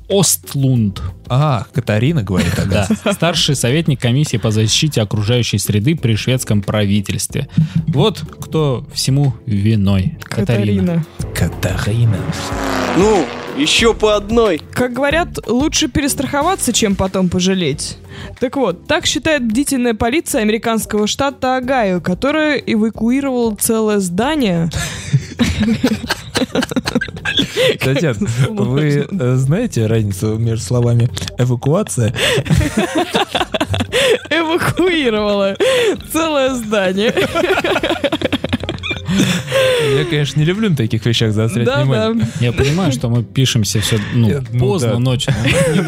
Остлунд. 0.08 1.02
А, 1.28 1.66
Катарина 1.72 2.22
говорит 2.22 2.54
тогда. 2.54 2.86
Да, 3.04 3.12
старший 3.12 3.56
советник 3.56 4.00
комиссии 4.00 4.36
по 4.36 4.50
защите 4.50 5.02
окружающей 5.02 5.58
среды 5.58 5.96
при 5.96 6.14
шведском 6.14 6.62
правительстве. 6.62 7.48
Вот 7.88 8.22
кто 8.40 8.86
всему 8.92 9.34
виной. 9.46 10.18
Катарина. 10.22 11.04
Катарина. 11.34 11.34
Катарина. 11.34 12.18
Ну, 12.96 13.26
еще 13.58 13.94
по 13.94 14.16
одной. 14.16 14.60
Как 14.72 14.92
говорят, 14.92 15.38
лучше 15.46 15.88
перестраховаться, 15.88 16.72
чем 16.72 16.94
потом 16.94 17.28
пожалеть. 17.28 17.98
Так 18.38 18.56
вот, 18.56 18.86
так 18.86 19.06
считает 19.06 19.46
бдительная 19.46 19.94
полиция 19.94 20.42
американского 20.42 21.06
штата 21.06 21.56
Огайо, 21.56 22.00
которая 22.00 22.58
эвакуировала 22.58 23.54
целое 23.56 23.98
здание. 23.98 24.70
Татьяна, 27.80 28.18
вы 28.48 29.06
э, 29.10 29.34
знаете 29.36 29.86
разницу 29.86 30.36
между 30.38 30.64
словами 30.64 31.10
эвакуация? 31.38 32.12
Эвакуировала 34.30 35.56
целое 36.12 36.54
здание. 36.54 37.12
Я, 39.96 40.04
конечно, 40.04 40.38
не 40.38 40.44
люблю 40.46 40.70
на 40.70 40.76
таких 40.76 41.04
вещах 41.06 41.32
заострять 41.32 41.66
Да, 41.66 41.82
внимание. 41.82 42.24
да. 42.40 42.44
Я 42.44 42.52
понимаю, 42.52 42.92
что 42.92 43.08
мы 43.08 43.22
пишемся 43.24 43.80
все 43.80 43.98
ну, 44.14 44.26
Нет, 44.26 44.42
ну 44.52 44.58
поздно 44.60 44.92
да. 44.94 44.98
ночью. 44.98 45.34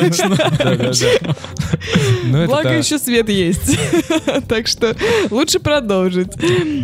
ночью. 0.00 0.24
Да, 0.58 0.74
да. 0.76 0.92
Ну, 2.24 2.46
Благо 2.46 2.70
еще 2.76 2.98
свет 2.98 3.28
есть. 3.28 3.78
Так 4.48 4.66
что 4.66 4.96
лучше 5.30 5.58
продолжить. 5.60 6.28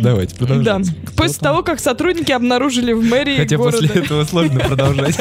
Давайте, 0.01 0.35
Да. 0.39 0.45
продолжайте. 0.45 0.93
После 1.15 1.39
того, 1.39 1.63
как 1.63 1.79
сотрудники 1.79 2.31
обнаружили 2.31 2.93
в 2.93 3.03
мэрии 3.03 3.37
Хотя 3.37 3.57
после 3.57 3.87
этого 3.89 4.23
сложно 4.25 4.59
продолжать. 4.59 5.17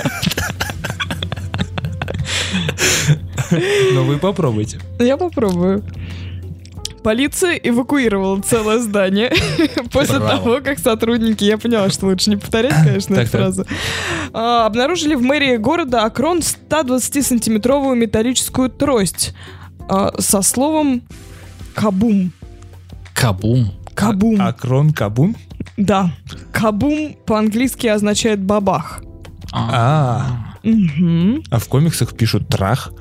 Но 3.92 4.04
вы 4.04 4.18
попробуйте. 4.18 4.78
Я 4.98 5.16
попробую. 5.16 5.82
Полиция 7.04 7.56
эвакуировала 7.56 8.40
целое 8.40 8.78
здание 8.78 9.30
после 9.92 10.18
того, 10.18 10.60
как 10.64 10.78
сотрудники, 10.78 11.44
я 11.44 11.58
поняла, 11.58 11.90
что 11.90 12.06
лучше 12.06 12.30
не 12.30 12.36
повторять, 12.36 12.72
конечно, 12.82 13.16
эту 13.16 13.30
фразу, 13.30 13.66
а, 14.32 14.64
обнаружили 14.64 15.14
в 15.14 15.20
мэрии 15.20 15.58
города 15.58 16.04
Акрон 16.04 16.38
120-сантиметровую 16.38 17.94
металлическую 17.94 18.70
трость 18.70 19.34
а, 19.86 20.14
со 20.18 20.40
словом 20.40 21.02
«кабум». 21.74 22.32
Кабум. 23.12 23.74
Кабум. 23.94 24.40
Акрон 24.40 24.94
Кабум? 24.94 25.36
Да. 25.76 26.10
Кабум 26.52 27.16
по-английски 27.26 27.86
означает 27.86 28.40
«бабах». 28.40 29.02
А, 29.52 30.54
а 31.50 31.58
в 31.58 31.68
комиксах 31.68 32.16
пишут 32.16 32.48
трах. 32.48 32.92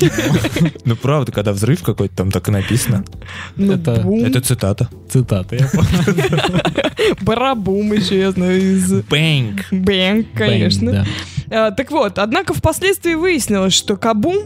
Ну, 0.84 0.96
правда, 0.96 1.32
когда 1.32 1.52
взрыв 1.52 1.82
какой-то, 1.82 2.14
там 2.16 2.30
так 2.30 2.48
и 2.48 2.50
написано. 2.50 3.04
Ну, 3.56 3.72
Это- 3.72 4.40
цитата. 4.40 4.88
Цитата. 5.10 5.56
я 5.56 5.68
понял. 5.68 6.60
Барабум 7.22 7.92
еще, 7.92 8.18
я 8.18 8.30
знаю, 8.32 8.60
из... 8.60 8.90
Бэнк. 8.92 9.62
Бэнк, 9.70 10.26
конечно. 10.34 11.06
А, 11.50 11.70
так 11.70 11.90
вот, 11.90 12.18
однако 12.18 12.54
впоследствии 12.54 13.14
выяснилось, 13.14 13.74
что 13.74 13.96
Кабум 13.96 14.36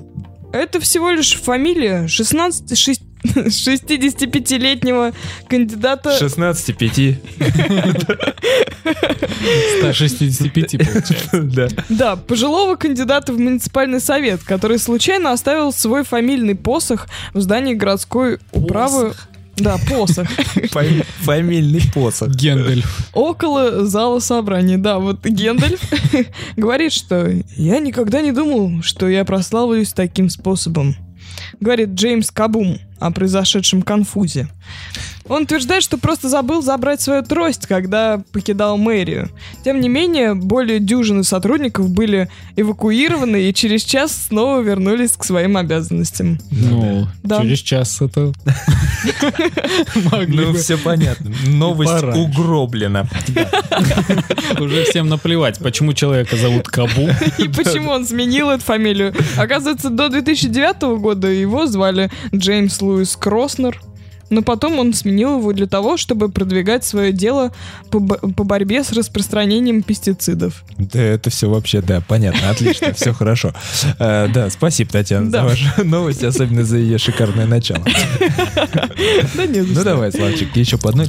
это 0.53 0.81
всего 0.81 1.11
лишь 1.11 1.35
фамилия 1.35 2.09
16, 2.09 2.77
шесть- 2.79 3.03
65-летнего 3.35 5.13
кандидата 5.49 6.17
16,5. 6.21 7.17
165 9.81 10.71
получается. 10.79 11.43
Да. 11.43 11.69
Да, 11.89 12.17
пожилого 12.17 12.77
кандидата 12.77 13.33
в 13.33 13.39
муниципальный 13.39 14.01
совет, 14.01 14.43
который 14.43 14.79
случайно 14.79 15.33
оставил 15.33 15.73
свой 15.73 16.05
фамильный 16.05 16.55
посох 16.55 17.09
в 17.35 17.41
здании 17.41 17.75
городской 17.75 18.39
управы. 18.53 19.15
Да, 19.57 19.79
посох. 19.89 20.29
Фами- 20.71 21.05
Фамильный 21.23 21.81
посох. 21.95 22.29
Гендальф. 22.29 23.09
Около 23.15 23.87
зала 23.87 24.19
собрания. 24.19 24.77
Да, 24.77 24.99
вот 24.99 25.25
Гендальф 25.25 25.81
говорит, 26.57 26.93
что 26.93 27.27
я 27.57 27.79
никогда 27.79 28.21
не 28.21 28.33
думал, 28.33 28.83
что 28.83 29.09
я 29.09 29.25
прославлюсь 29.25 29.95
таким 29.95 30.29
способом. 30.29 30.95
Говорит 31.59 31.91
Джеймс 31.95 32.31
Кабум 32.31 32.79
о 32.99 33.11
произошедшем 33.11 33.83
конфузе. 33.83 34.49
Он 35.29 35.43
утверждает, 35.43 35.83
что 35.83 35.99
просто 35.99 36.29
забыл 36.29 36.63
забрать 36.63 37.01
свою 37.01 37.23
трость, 37.23 37.67
когда 37.67 38.23
покидал 38.33 38.77
мэрию. 38.77 39.29
Тем 39.65 39.81
не 39.81 39.89
менее, 39.89 40.35
более 40.35 40.79
дюжины 40.79 41.25
сотрудников 41.25 41.91
были 41.91 42.29
эвакуированы 42.55 43.43
и 43.49 43.53
через 43.53 43.83
час 43.83 44.27
снова 44.29 44.61
вернулись 44.61 45.13
к 45.17 45.25
своим 45.25 45.57
обязанностям. 45.57 46.39
Ну, 46.51 47.09
Да. 47.25 47.43
через 47.43 47.59
час 47.59 48.01
это... 48.01 48.33
Ну, 50.29 50.55
все 50.55 50.79
понятно. 50.79 51.33
Новость 51.47 52.03
угроблена. 52.03 53.07
Уже 54.59 54.85
всем 54.85 55.09
наплевать, 55.09 55.59
почему 55.59 55.93
человека 55.93 56.37
зовут 56.37 56.69
Кабум. 56.69 57.11
И 57.39 57.49
почему 57.49 57.91
он 57.91 58.07
сменил 58.07 58.51
эту 58.51 58.65
фамилию? 58.65 59.15
Оказывается, 59.37 59.91
до 59.91 60.09
2009 60.09 61.01
года 61.01 61.29
его 61.29 61.67
звали 61.67 62.11
Джеймс 62.35 62.81
Луис 62.87 63.17
Кроснер. 63.17 63.81
Но 64.29 64.43
потом 64.43 64.81
он 64.81 64.93
сменил 64.93 65.39
его 65.39 65.53
для 65.53 65.67
того, 65.67 65.97
чтобы 65.97 66.29
продвигать 66.29 66.85
свое 66.85 67.13
дело 67.13 67.53
по, 67.93 68.01
по 68.01 68.43
борьбе 68.43 68.83
с 68.83 68.91
распространением 68.91 69.85
пестицидов. 69.85 70.65
Да, 70.79 71.01
это 71.01 71.31
все 71.31 71.49
вообще, 71.49 71.81
да, 71.81 72.03
понятно, 72.07 72.51
отлично, 72.51 72.93
все 72.93 73.13
хорошо. 73.13 73.53
Э, 74.01 74.27
Да, 74.27 74.51
спасибо, 74.51 74.91
Татьяна, 74.91 75.31
за 75.31 75.45
вашу 75.45 75.65
новость, 75.85 76.25
особенно 76.25 76.65
за 76.65 76.79
ее 76.79 76.99
шикарное 76.99 77.47
начало. 77.47 77.85
Да 79.37 79.47
нет, 79.47 79.67
Ну 79.71 79.85
давай, 79.85 80.11
Славчик, 80.11 80.57
еще 80.57 80.77
по 80.77 80.89
одной. 80.89 81.07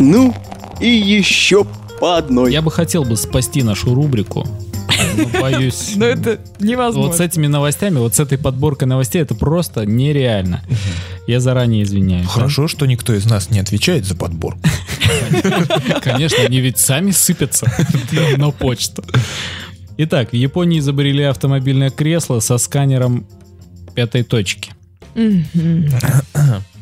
Ну, 0.00 0.34
и 0.80 0.88
еще 0.88 1.64
по 2.00 2.16
одной. 2.16 2.52
Я 2.52 2.60
бы 2.60 2.70
хотел 2.70 3.04
бы 3.04 3.16
спасти 3.16 3.62
нашу 3.62 3.94
рубрику, 3.94 4.44
но 5.16 5.40
боюсь... 5.40 5.92
Но 5.96 6.04
это 6.04 6.38
невозможно. 6.60 7.10
Вот 7.10 7.16
с 7.16 7.20
этими 7.20 7.46
новостями, 7.46 7.98
вот 7.98 8.14
с 8.14 8.20
этой 8.20 8.38
подборкой 8.38 8.88
новостей, 8.88 9.22
это 9.22 9.34
просто 9.34 9.86
нереально. 9.86 10.62
Я 11.26 11.40
заранее 11.40 11.82
извиняюсь. 11.82 12.28
Хорошо, 12.28 12.68
что 12.68 12.86
никто 12.86 13.14
из 13.14 13.26
нас 13.26 13.50
не 13.50 13.58
отвечает 13.58 14.04
за 14.04 14.14
подбор. 14.16 14.56
Конечно, 16.02 16.44
они 16.44 16.60
ведь 16.60 16.78
сами 16.78 17.10
сыпятся 17.10 17.70
на 18.36 18.50
почту. 18.50 19.04
Итак, 19.98 20.30
в 20.30 20.36
Японии 20.36 20.78
изобрели 20.78 21.24
автомобильное 21.24 21.90
кресло 21.90 22.40
со 22.40 22.58
сканером 22.58 23.26
пятой 23.94 24.22
точки. 24.22 24.72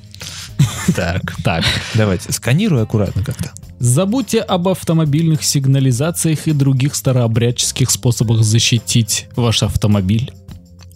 Так, 0.95 1.35
Так, 1.43 1.65
давайте, 1.95 2.33
сканируй 2.33 2.83
аккуратно 2.83 3.25
как-то. 3.25 3.53
Забудьте 3.79 4.41
об 4.41 4.69
автомобильных 4.69 5.43
сигнализациях 5.43 6.47
и 6.47 6.53
других 6.53 6.95
старообрядческих 6.95 7.91
способах 7.91 8.43
защитить 8.43 9.27
ваш 9.37 9.63
автомобиль. 9.63 10.33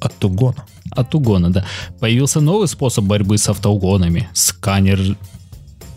От 0.01 0.24
угона. 0.24 0.64
От 0.91 1.14
угона, 1.14 1.51
да. 1.53 1.66
Появился 2.01 2.41
новый 2.41 2.68
способ 2.68 3.05
борьбы 3.05 3.36
с 3.36 3.49
автоугонами. 3.49 4.28
Сканер 4.32 5.16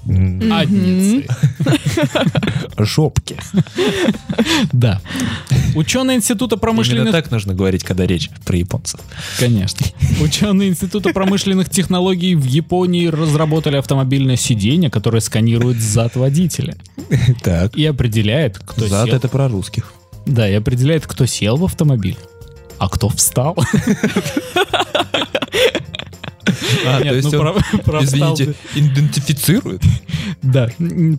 задницы. 0.05 1.27
Жопки. 2.77 3.37
Да. 4.73 5.01
Ученые 5.75 6.17
Института 6.17 6.55
Именно 6.55 6.61
промышленных... 6.61 7.11
так 7.11 7.31
нужно 7.31 7.53
говорить, 7.53 7.83
когда 7.83 8.05
речь 8.05 8.29
про 8.45 8.57
японцев. 8.57 8.99
Конечно. 9.39 9.85
Ученые 10.21 10.69
Института 10.69 11.13
промышленных 11.13 11.69
технологий 11.69 12.35
в 12.35 12.43
Японии 12.45 13.07
разработали 13.07 13.77
автомобильное 13.77 14.35
сиденье, 14.37 14.89
которое 14.89 15.19
сканирует 15.21 15.79
зад 15.79 16.15
водителя 16.15 16.75
Так. 17.43 17.75
и 17.77 17.85
определяет, 17.85 18.59
кто 18.59 18.87
Зад 18.87 19.07
сел. 19.07 19.15
это 19.15 19.27
про 19.27 19.47
русских. 19.47 19.93
Да, 20.25 20.49
и 20.49 20.53
определяет, 20.53 21.05
кто 21.07 21.25
сел 21.25 21.57
в 21.57 21.65
автомобиль, 21.65 22.17
а 22.77 22.89
кто 22.89 23.09
встал. 23.09 23.57
А, 26.85 27.01
Нет, 27.03 27.23
ну, 27.23 27.29
извините, 28.01 28.53
идентифицирует? 28.75 29.81
Да, 30.41 30.69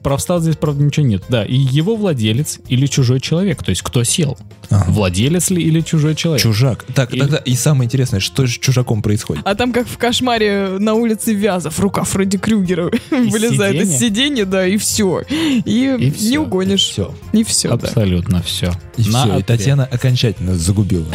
про 0.03 0.17
встал 0.17 0.41
здесь, 0.41 0.57
правда, 0.57 0.83
ничего 0.85 1.07
нет. 1.07 1.23
Да, 1.29 1.45
и 1.45 1.57
его 1.57 1.97
владелец 1.97 2.59
или 2.69 2.87
чужой 2.87 3.21
человек, 3.21 3.63
то 3.63 3.71
есть 3.71 3.83
кто 3.83 4.03
сел. 4.05 4.37
Ага. 4.71 4.91
Владелец 4.91 5.51
ли 5.51 5.63
или 5.63 5.81
чужой 5.81 6.15
человек? 6.15 6.43
Чужак. 6.43 6.85
Так, 6.95 7.13
Или- 7.13 7.21
тогда 7.21 7.37
и 7.39 7.55
самое 7.55 7.87
интересное, 7.87 8.21
что 8.21 8.47
же 8.47 8.55
с 8.55 8.59
чужаком 8.59 9.03
происходит? 9.03 9.43
А 9.47 9.55
там 9.55 9.73
как 9.73 9.87
в 9.87 9.99
кошмаре 9.99 10.77
на 10.79 10.95
улице 10.95 11.35
Вязов, 11.35 11.79
рука 11.79 12.05
Фредди 12.05 12.39
Крюгера 12.39 12.91
вылезает 13.11 13.83
из 13.83 13.99
сиденья? 13.99 14.45
да, 14.45 14.67
и 14.67 14.77
все. 14.79 15.23
И, 15.29 15.63
И 15.65 16.29
не 16.31 16.39
угонишь. 16.39 16.83
Все. 16.85 17.15
И 17.33 17.45
все, 17.45 17.69
да. 17.77 17.89
Абсолютно 17.89 18.43
все. 18.43 18.73
И 18.97 19.03
все, 19.03 19.39
и 19.39 19.43
Татьяна 19.43 19.85
окончательно 19.85 20.57
загубила. 20.57 21.07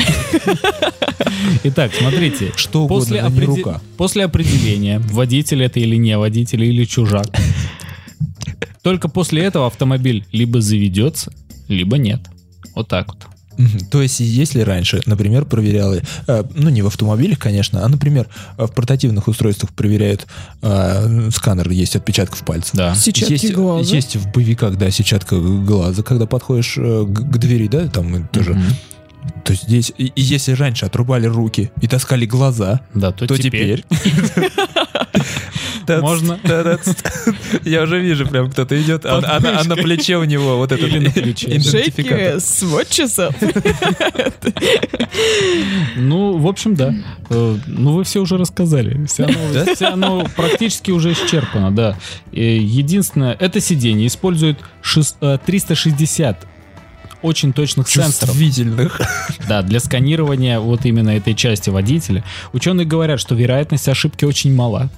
Итак, 1.63 1.91
смотрите. 1.97 2.51
Что 2.55 2.83
угодно, 2.83 3.05
После, 3.05 3.21
но 3.21 3.29
не 3.29 3.35
опреде- 3.35 3.63
рука. 3.63 3.81
после 3.97 4.16
определения, 4.21 4.99
водитель 4.99 5.63
это 5.63 5.79
или 5.79 5.95
не 5.95 6.17
водитель, 6.17 6.63
или 6.63 6.85
чужак, 6.85 7.27
только 8.81 9.09
после 9.09 9.43
этого 9.43 9.67
автомобиль 9.67 10.25
либо 10.31 10.61
заведется, 10.61 11.31
либо 11.67 11.97
нет. 11.97 12.21
Вот 12.75 12.87
так 12.87 13.07
вот. 13.07 13.27
То 13.89 14.01
есть, 14.01 14.19
если 14.19 14.61
раньше, 14.61 15.01
например, 15.05 15.45
проверяли, 15.45 16.03
э, 16.27 16.43
ну 16.53 16.69
не 16.69 16.81
в 16.81 16.87
автомобилях, 16.87 17.39
конечно, 17.39 17.83
а, 17.83 17.89
например, 17.89 18.27
э, 18.57 18.65
в 18.65 18.71
портативных 18.71 19.27
устройствах 19.27 19.73
проверяют 19.73 20.27
э, 20.61 21.29
сканер, 21.31 21.69
есть 21.71 21.95
отпечатков 21.95 22.43
пальцев. 22.43 22.71
Да. 22.75 22.93
Сетчатки 22.93 23.33
есть, 23.33 23.53
глаза. 23.53 23.95
есть 23.95 24.15
в 24.15 24.31
боевиках, 24.31 24.77
да, 24.77 24.91
сетчатка 24.91 25.39
глаза, 25.39 26.03
когда 26.03 26.27
подходишь 26.27 26.75
э, 26.77 27.05
к, 27.05 27.13
к 27.13 27.37
двери, 27.37 27.67
да, 27.67 27.87
там 27.87 28.27
тоже. 28.27 28.53
Мгм. 28.53 28.63
То 29.47 29.53
есть 29.53 29.63
здесь, 29.63 29.93
и, 29.97 30.07
и 30.07 30.21
если 30.21 30.51
раньше 30.51 30.85
отрубали 30.85 31.25
руки 31.27 31.71
и 31.81 31.87
таскали 31.87 32.25
глаза, 32.25 32.81
Да, 32.93 33.11
то, 33.11 33.25
то 33.25 33.37
теперь, 33.37 33.85
Можно. 35.87 36.37
Я 37.63 37.83
уже 37.83 38.01
вижу, 38.01 38.27
прям 38.27 38.51
кто-то 38.51 38.79
идет, 38.81 39.05
а, 39.05 39.19
а 39.25 39.39
на- 39.39 39.59
а 39.61 39.75
плече 39.77 40.17
у 40.17 40.25
него 40.25 40.57
вот 40.57 40.73
этот 40.73 40.89
идентификатор. 40.93 42.35
What 42.35 42.87
часов. 42.93 43.33
Ну, 45.95 46.37
в 46.37 46.47
общем, 46.47 46.75
да. 46.75 46.93
Э, 47.29 47.57
Ну, 47.67 47.93
вы 47.93 48.03
все 48.03 48.19
уже 48.19 48.37
рассказали. 48.37 49.05
Вся 49.05 49.27
новость, 49.27 49.81
оно 49.81 50.27
практически 50.35 50.91
уже 50.91 51.13
исчерпано, 51.13 51.71
да. 51.71 51.97
Э, 52.33 52.57
Единственное, 52.57 53.33
это 53.39 53.61
сиденье 53.61 54.07
использует 54.07 54.59
шест- 54.81 55.15
э, 55.21 55.37
360 55.45 56.45
очень 57.21 57.53
точных 57.53 57.87
сенсоров. 57.89 58.35
Чувствительных. 58.35 59.01
Да, 59.47 59.61
для 59.61 59.79
сканирования 59.79 60.59
вот 60.59 60.85
именно 60.85 61.11
этой 61.11 61.33
части 61.33 61.69
водителя. 61.69 62.23
Ученые 62.51 62.85
говорят, 62.85 63.19
что 63.19 63.33
вероятность 63.33 63.87
ошибки 63.87 64.25
очень 64.25 64.53
мала. 64.53 64.89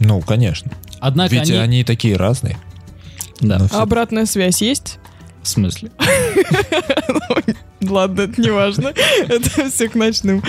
Ну, 0.00 0.20
конечно. 0.20 0.72
Однако 1.00 1.34
Ведь 1.34 1.50
они... 1.50 1.58
они 1.58 1.84
такие 1.84 2.16
разные. 2.16 2.58
Да, 3.40 3.58
Ну, 3.58 3.68
А 3.70 3.82
обратная 3.82 4.26
связь 4.26 4.62
есть? 4.62 4.98
в 5.42 5.48
смысле? 5.48 5.90
Ладно, 7.80 8.22
это 8.22 8.40
не 8.40 8.50
важно. 8.50 8.92
Это 9.28 9.70
все 9.70 9.88
к 9.88 9.94
ночным. 9.94 10.42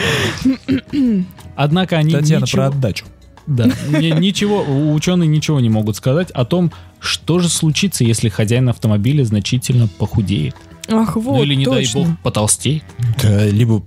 Однако 1.55 1.97
они 1.97 2.11
Татьяна 2.11 2.43
ничего... 2.43 2.57
про 2.57 2.67
отдачу. 2.67 3.05
Да, 3.47 3.65
ничего, 3.65 4.63
ученые 4.93 5.27
ничего 5.27 5.59
не 5.59 5.69
могут 5.69 5.95
сказать 5.95 6.30
о 6.32 6.45
том, 6.45 6.71
что 6.99 7.39
же 7.39 7.49
случится, 7.49 8.03
если 8.03 8.30
хозяин 8.30 8.69
автомобиля 8.69 9.23
значительно 9.23 9.88
похудеет. 9.88 10.55
Ах, 10.91 11.15
вот, 11.15 11.37
ну 11.37 11.43
или, 11.43 11.55
не 11.55 11.65
дай 11.65 11.83
точно. 11.85 12.01
бог, 12.01 12.19
потолстеет. 12.23 12.83
Да, 13.21 13.45
либо 13.45 13.83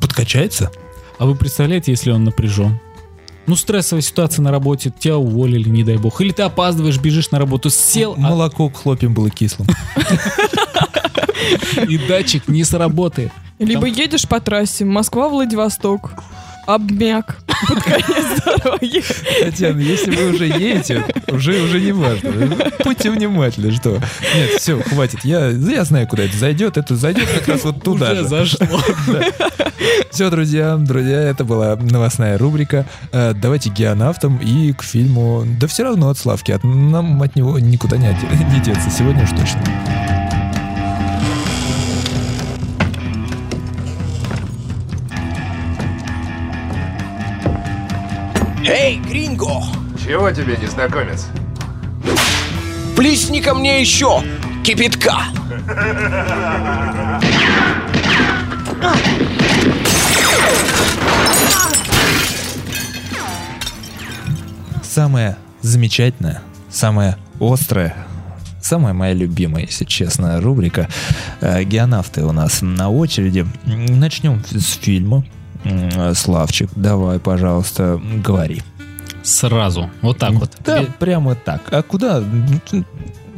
подкачается. 0.00 0.70
А 1.18 1.26
вы 1.26 1.34
представляете, 1.34 1.90
если 1.92 2.10
он 2.10 2.24
напряжен? 2.24 2.78
Ну, 3.46 3.56
стрессовая 3.56 4.02
ситуация 4.02 4.42
на 4.42 4.50
работе, 4.50 4.92
тебя 4.98 5.18
уволили, 5.18 5.68
не 5.68 5.84
дай 5.84 5.96
бог. 5.98 6.20
Или 6.20 6.32
ты 6.32 6.42
опаздываешь, 6.42 6.98
бежишь 6.98 7.30
на 7.30 7.38
работу, 7.38 7.68
сел, 7.70 8.14
а- 8.16 8.20
Молоко 8.20 8.70
к 8.70 8.76
хлопьям 8.76 9.12
было 9.12 9.28
кислым. 9.28 9.68
и 11.88 11.98
датчик 11.98 12.48
не 12.48 12.64
сработает. 12.64 13.32
Либо 13.58 13.86
едешь 13.86 14.26
по 14.26 14.40
трассе 14.40 14.84
Москва-Владивосток, 14.84 16.14
обмяк 16.66 17.36
под 17.68 17.82
конец 17.82 18.42
дороги. 18.44 19.02
Татьяна, 19.42 19.80
если 19.80 20.14
вы 20.14 20.32
уже 20.34 20.46
едете, 20.46 21.04
уже, 21.28 21.62
уже 21.62 21.80
не 21.80 21.92
важно. 21.92 22.30
Будьте 22.84 23.10
внимательны, 23.10 23.72
что. 23.72 23.90
Нет, 24.34 24.50
все, 24.58 24.80
хватит. 24.82 25.20
Я, 25.24 25.48
я 25.48 25.84
знаю, 25.84 26.06
куда 26.06 26.24
это 26.24 26.36
зайдет. 26.36 26.76
Это 26.76 26.96
зайдет 26.96 27.28
как 27.28 27.48
раз 27.48 27.64
вот 27.64 27.82
туда 27.82 28.12
Уже 28.12 28.22
же. 28.22 28.28
зашло. 28.28 28.80
Все, 30.10 30.30
друзья, 30.30 30.76
друзья, 30.76 31.20
это 31.22 31.44
была 31.44 31.76
новостная 31.76 32.38
рубрика. 32.38 32.86
Э, 33.12 33.32
Давайте 33.34 33.70
к 33.70 33.74
геонавтам 33.74 34.38
и 34.38 34.72
к 34.72 34.82
фильму. 34.82 35.44
Да 35.60 35.66
все 35.66 35.84
равно 35.84 36.08
от 36.08 36.18
Славки. 36.18 36.52
От, 36.52 36.64
нам 36.64 37.22
от 37.22 37.36
него 37.36 37.58
никуда 37.58 37.96
не, 37.96 38.08
не 38.08 38.60
деться. 38.60 38.90
Сегодня 38.90 39.24
уж 39.24 39.30
точно. 39.30 40.13
Эй, 48.66 48.96
Гринго, 48.98 49.62
Чего 50.02 50.30
тебе, 50.30 50.56
незнакомец? 50.56 51.26
плесни 52.96 53.40
ко 53.40 53.54
мне 53.54 53.80
еще 53.80 54.22
кипятка. 54.64 55.24
Самое 64.82 65.36
замечательное, 65.62 66.40
самое 66.70 67.16
острое, 67.40 67.94
самая 68.62 68.92
моя 68.94 69.12
любимая, 69.14 69.62
если 69.64 69.84
честно, 69.84 70.40
рубрика 70.40 70.88
э, 71.40 71.64
«Геонавты» 71.64 72.22
у 72.24 72.32
нас 72.32 72.62
на 72.62 72.90
очереди. 72.90 73.46
Начнем 73.66 74.42
с 74.44 74.74
фильма. 74.76 75.24
Славчик, 76.14 76.68
давай, 76.76 77.18
пожалуйста, 77.18 78.00
говори. 78.24 78.62
Сразу. 79.22 79.90
Вот 80.02 80.18
так 80.18 80.32
вот. 80.32 80.50
Да, 80.64 80.82
Бе- 80.82 80.88
прямо 80.98 81.34
так. 81.34 81.62
А 81.72 81.82
куда? 81.82 82.22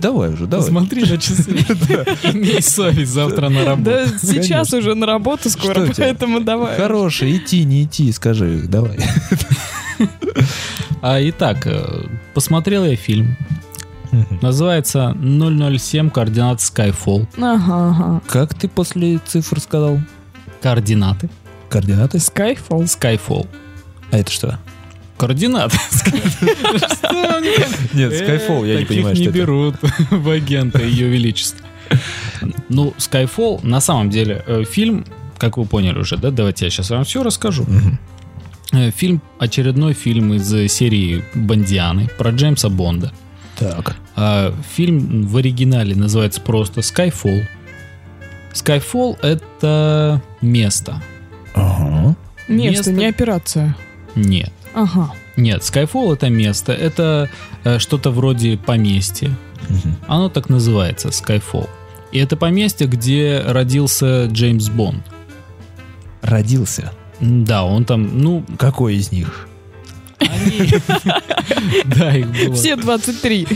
Давай 0.00 0.30
уже, 0.32 0.46
давай. 0.46 0.66
Смотри 0.68 1.02
на 1.02 1.16
часы. 1.16 1.50
Имей 2.24 2.60
совесть 2.60 3.12
завтра 3.12 3.48
на 3.48 3.64
работу. 3.64 3.90
Да 3.90 4.06
сейчас 4.18 4.72
уже 4.72 4.94
на 4.94 5.06
работу 5.06 5.48
скоро, 5.48 5.88
поэтому 5.96 6.40
давай. 6.40 6.76
Хороший, 6.76 7.36
идти, 7.36 7.64
не 7.64 7.84
идти, 7.84 8.10
скажи, 8.12 8.62
давай. 8.68 8.98
А 11.02 11.18
итак, 11.20 11.66
э, 11.66 12.06
посмотрел 12.34 12.84
я 12.84 12.96
фильм. 12.96 13.36
Называется 14.42 15.14
007 15.20 16.10
координат 16.10 16.58
Skyfall. 16.58 17.26
Ага, 17.38 17.90
ага. 17.90 18.22
Как 18.26 18.54
ты 18.54 18.68
после 18.68 19.18
цифр 19.24 19.60
сказал? 19.60 19.98
Координаты. 20.62 21.28
Координаты? 21.68 22.18
Skyfall. 22.18 22.84
Skyfall. 22.84 23.46
А 24.10 24.18
это 24.18 24.30
что? 24.30 24.58
Координаты. 25.18 25.76
Нет, 27.94 28.12
Skyfall, 28.12 28.68
я 28.68 28.80
не 28.80 28.84
понимаю, 28.84 29.16
что 29.16 29.24
не 29.24 29.30
берут 29.30 29.76
в 30.10 30.30
агента 30.30 30.82
Ее 30.82 31.08
Величество. 31.08 31.66
Ну, 32.68 32.92
Skyfall, 32.98 33.66
на 33.66 33.80
самом 33.80 34.10
деле, 34.10 34.42
э, 34.46 34.64
фильм, 34.64 35.06
как 35.38 35.56
вы 35.56 35.64
поняли 35.64 35.98
уже, 35.98 36.16
да, 36.16 36.30
давайте 36.30 36.66
я 36.66 36.70
сейчас 36.70 36.90
вам 36.90 37.04
все 37.04 37.22
расскажу. 37.22 37.66
Э, 38.72 38.90
Фильм, 38.90 39.22
очередной 39.38 39.94
фильм 39.94 40.34
из 40.34 40.52
э, 40.52 40.68
серии 40.68 41.24
Бондианы 41.34 42.08
про 42.18 42.30
Джеймса 42.30 42.68
Бонда. 42.68 43.12
Так. 43.58 43.96
А, 44.16 44.54
Фильм 44.74 45.26
в 45.26 45.36
оригинале 45.36 45.94
называется 45.94 46.40
просто 46.40 46.80
Skyfall. 46.80 47.44
Skyfall— 48.52 49.18
это 49.22 50.20
место. 50.40 51.02
Ага. 52.48 52.54
Место, 52.56 52.90
Место. 52.90 52.92
не 52.92 53.06
операция. 53.06 53.76
Нет. 54.14 54.52
Ага. 54.74 55.12
Нет, 55.36 55.62
Skyfall 55.62 56.14
это 56.14 56.28
место, 56.30 56.72
это 56.72 57.28
э, 57.64 57.78
что-то 57.78 58.10
вроде 58.10 58.56
поместья, 58.56 59.30
Оно 60.06 60.28
так 60.28 60.48
называется, 60.48 61.08
Skyfall. 61.08 61.68
И 62.12 62.18
это 62.18 62.36
поместье, 62.36 62.86
где 62.86 63.42
родился 63.44 64.26
Джеймс 64.26 64.68
Бонд. 64.68 65.04
Родился. 66.22 66.92
Да, 67.20 67.64
он 67.64 67.84
там, 67.84 68.18
ну, 68.18 68.44
Какой 68.58 68.96
из 68.96 69.10
них? 69.12 69.45
Они... 70.28 70.70
Да, 71.84 72.16
их 72.16 72.26
было. 72.30 72.54
Все 72.54 72.76
23. 72.76 73.46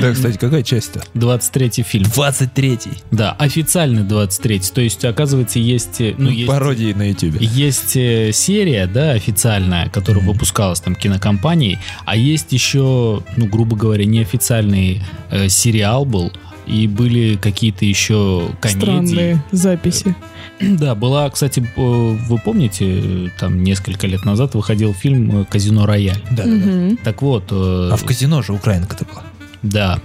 Да, 0.00 0.12
кстати, 0.12 0.36
какая 0.38 0.62
часть-то? 0.62 1.02
23 1.14 1.82
фильм. 1.82 2.06
23-й. 2.06 2.98
Да, 3.10 3.32
официальный 3.32 4.02
23 4.02 4.60
То 4.74 4.80
есть, 4.80 5.04
оказывается, 5.04 5.58
есть... 5.58 6.00
э, 6.00 6.14
Ну, 6.16 6.30
есть... 6.30 6.48
Пародии 6.48 6.92
на 6.92 7.08
ютубе. 7.10 7.38
Есть 7.40 7.96
э, 7.96 8.30
серия, 8.32 8.86
да, 8.86 9.12
официальная, 9.12 9.88
которая 9.88 10.24
выпускалась 10.24 10.80
там 10.80 10.94
кинокомпанией, 10.94 11.78
а 12.04 12.16
есть 12.16 12.52
еще, 12.52 13.22
ну, 13.36 13.46
грубо 13.46 13.76
говоря, 13.76 14.04
неофициальный 14.04 15.02
э, 15.30 15.48
сериал 15.48 16.04
был, 16.04 16.32
и 16.66 16.86
были 16.86 17.36
какие-то 17.36 17.84
еще 17.84 18.50
комедии. 18.60 18.78
Странные 18.80 19.44
записи. 19.52 20.14
Да, 20.58 20.94
была, 20.94 21.28
кстати, 21.28 21.60
э, 21.60 21.80
вы 21.80 22.38
помните, 22.38 23.30
там 23.38 23.62
несколько 23.62 24.06
лет 24.06 24.24
назад 24.24 24.54
выходил 24.54 24.94
фильм 24.94 25.42
э, 25.42 25.44
«Казино 25.44 25.84
Рояль». 25.84 26.22
Да, 26.30 26.44
да, 26.46 26.56
да. 26.56 26.96
Так 27.04 27.20
вот, 27.20 27.48
э, 27.50 27.90
А 27.92 27.96
в 27.96 28.04
казино 28.06 28.40
же 28.40 28.54
украинка-то 28.54 29.04
была. 29.04 29.22
да, 29.62 30.00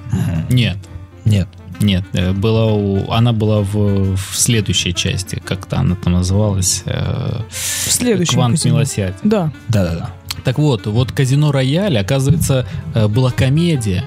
нет, 0.49 0.75
Нет. 1.23 1.47
нет, 1.79 2.03
э, 2.11 2.33
была 2.33 2.65
у, 2.65 3.09
она 3.11 3.31
была 3.31 3.61
в, 3.61 4.17
в 4.17 4.35
следующей 4.35 4.93
части, 4.93 5.41
как-то 5.45 5.77
она 5.79 5.95
там 5.95 6.11
называлась, 6.13 6.83
э, 6.85 7.39
В 7.49 7.91
следующем. 7.91 8.33
«Квант 8.33 8.55
казино. 8.57 8.75
милосердия». 8.75 9.19
Да. 9.23 9.53
Да-да-да. 9.69 10.09
Так 10.43 10.59
вот, 10.59 10.85
вот 10.85 11.13
«Казино 11.13 11.53
Рояль», 11.53 11.97
оказывается, 11.97 12.67
была 13.07 13.31
комедия 13.31 14.03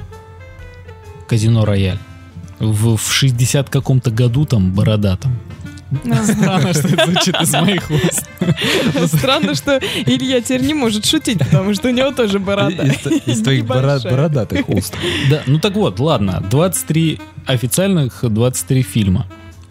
«Казино 1.27 1.65
Рояль». 1.65 1.99
В, 2.73 2.97
в 2.97 3.13
60 3.13 3.69
каком-то 3.71 4.11
году 4.11 4.45
там 4.47 4.73
бородатом. 4.73 5.39
Странно, 6.25 6.73
что 6.73 6.89
это 6.89 7.07
звучит 7.07 7.41
из 7.41 7.53
моих 7.53 7.91
уст. 7.91 8.29
Странно, 9.07 9.55
что 9.55 9.79
Илья 10.07 10.41
теперь 10.41 10.63
не 10.63 10.75
может 10.75 11.05
шутить, 11.07 11.39
потому 11.39 11.73
что 11.75 11.89
у 11.89 11.93
него 11.93 12.11
тоже 12.11 12.39
борода. 12.41 12.83
Из, 12.83 13.07
из 13.27 13.43
твоих 13.43 13.63
Небольшая. 13.63 14.01
бородатых 14.11 14.69
уст. 14.69 14.95
Да, 15.31 15.43
ну 15.47 15.61
так 15.61 15.75
вот, 15.75 16.01
ладно, 16.01 16.43
23 16.51 17.21
официальных, 17.47 18.25
23 18.29 18.83
фильма. 18.83 19.27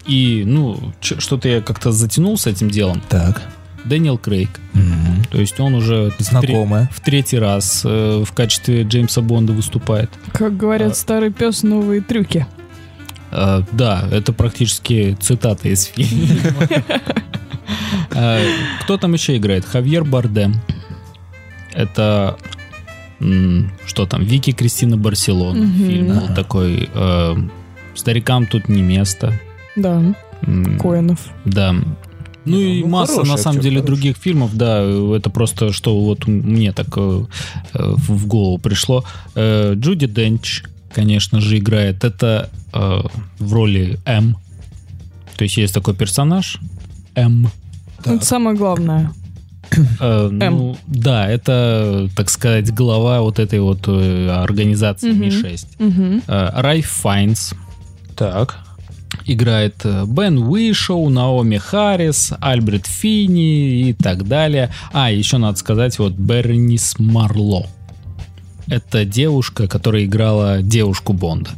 И, 0.06 0.44
ну, 0.46 0.92
что-то 1.00 1.48
я 1.48 1.60
как-то 1.60 1.92
затянул 1.92 2.38
с 2.38 2.46
этим 2.46 2.70
делом. 2.70 3.02
Так. 3.08 3.42
Дэниел 3.84 4.16
Крейг. 4.16 4.48
Мгм. 4.72 5.24
То 5.30 5.38
есть 5.38 5.60
он 5.60 5.74
уже 5.74 6.10
в 6.10 6.16
тре- 6.16 6.24
Знакомая. 6.24 6.90
в 6.92 7.00
третий 7.00 7.38
раз 7.38 7.82
э, 7.84 8.24
в 8.26 8.32
качестве 8.32 8.82
Джеймса 8.84 9.20
Бонда 9.20 9.52
выступает. 9.52 10.10
Как 10.32 10.56
говорят 10.56 10.96
старый 10.96 11.30
пес, 11.30 11.62
новые 11.62 12.00
трюки. 12.00 12.46
Э, 13.34 13.62
да, 13.72 14.04
это 14.10 14.32
практически 14.32 15.16
цитата 15.20 15.68
из 15.68 15.84
фильма. 15.84 16.68
Э, 18.16 18.40
Кто 18.82 18.96
там 18.96 19.12
еще 19.14 19.36
играет? 19.36 19.64
Хавьер 19.64 20.04
Бардем. 20.04 20.60
Это 21.72 22.36
что 23.86 24.06
там? 24.06 24.22
Вики 24.22 24.52
Кристина 24.52 24.96
Барселона. 24.96 25.66
Фильм 25.76 26.08
был 26.20 26.34
такой. 26.34 26.88
э, 26.94 27.36
Старикам 27.94 28.46
тут 28.46 28.68
не 28.68 28.82
место. 28.82 29.32
Да, 29.76 30.14
М, 30.46 30.78
Коинов. 30.78 31.18
Да. 31.44 31.74
Ну 32.44 32.60
и 32.60 32.82
ну, 32.82 32.88
масса, 32.88 33.14
хороший 33.14 33.30
на 33.30 33.36
самом 33.38 33.56
актер, 33.58 33.62
деле, 33.70 33.80
хороший. 33.80 33.86
других 33.86 34.16
фильмов, 34.18 34.54
да, 34.54 34.82
это 35.16 35.30
просто, 35.30 35.72
что 35.72 35.98
вот 35.98 36.26
мне 36.26 36.72
так 36.72 36.88
э, 36.96 37.24
в 37.72 38.26
голову 38.26 38.58
пришло. 38.58 39.04
Э, 39.34 39.72
Джуди 39.74 40.06
Денч, 40.06 40.62
конечно 40.94 41.40
же, 41.40 41.58
играет. 41.58 42.04
Это 42.04 42.48
э, 42.72 43.00
в 43.38 43.52
роли 43.52 43.98
М. 44.06 44.36
То 45.36 45.44
есть 45.44 45.56
есть 45.56 45.74
такой 45.74 45.94
персонаж 45.94 46.58
М. 47.14 47.50
Это 48.04 48.24
самое 48.24 48.56
главное. 48.56 49.10
Э, 50.00 50.28
ну, 50.30 50.76
да, 50.86 51.28
это, 51.28 52.08
так 52.14 52.30
сказать, 52.30 52.72
глава 52.72 53.22
вот 53.22 53.38
этой 53.38 53.60
вот 53.60 53.88
э, 53.88 54.28
организации 54.28 55.10
Мгм. 55.10 55.20
Ми-6. 55.20 55.66
Мгм. 55.78 56.22
Э, 56.28 56.50
Райф 56.60 56.88
Файнс 56.88 57.54
Так. 58.14 58.58
играет 59.26 59.76
э, 59.84 60.04
Бен 60.06 60.38
Уишоу, 60.38 61.08
Наоми 61.08 61.56
Харрис, 61.56 62.32
Альберт 62.40 62.86
Финни 62.86 63.88
и 63.88 63.92
так 63.94 64.28
далее. 64.28 64.70
А, 64.92 65.10
еще 65.10 65.38
надо 65.38 65.56
сказать, 65.58 65.98
вот 65.98 66.12
Бернис 66.12 66.94
Марло. 66.98 67.66
Это 68.68 69.04
девушка, 69.04 69.68
которая 69.68 70.04
играла 70.04 70.62
девушку 70.62 71.12
Бонда. 71.12 71.50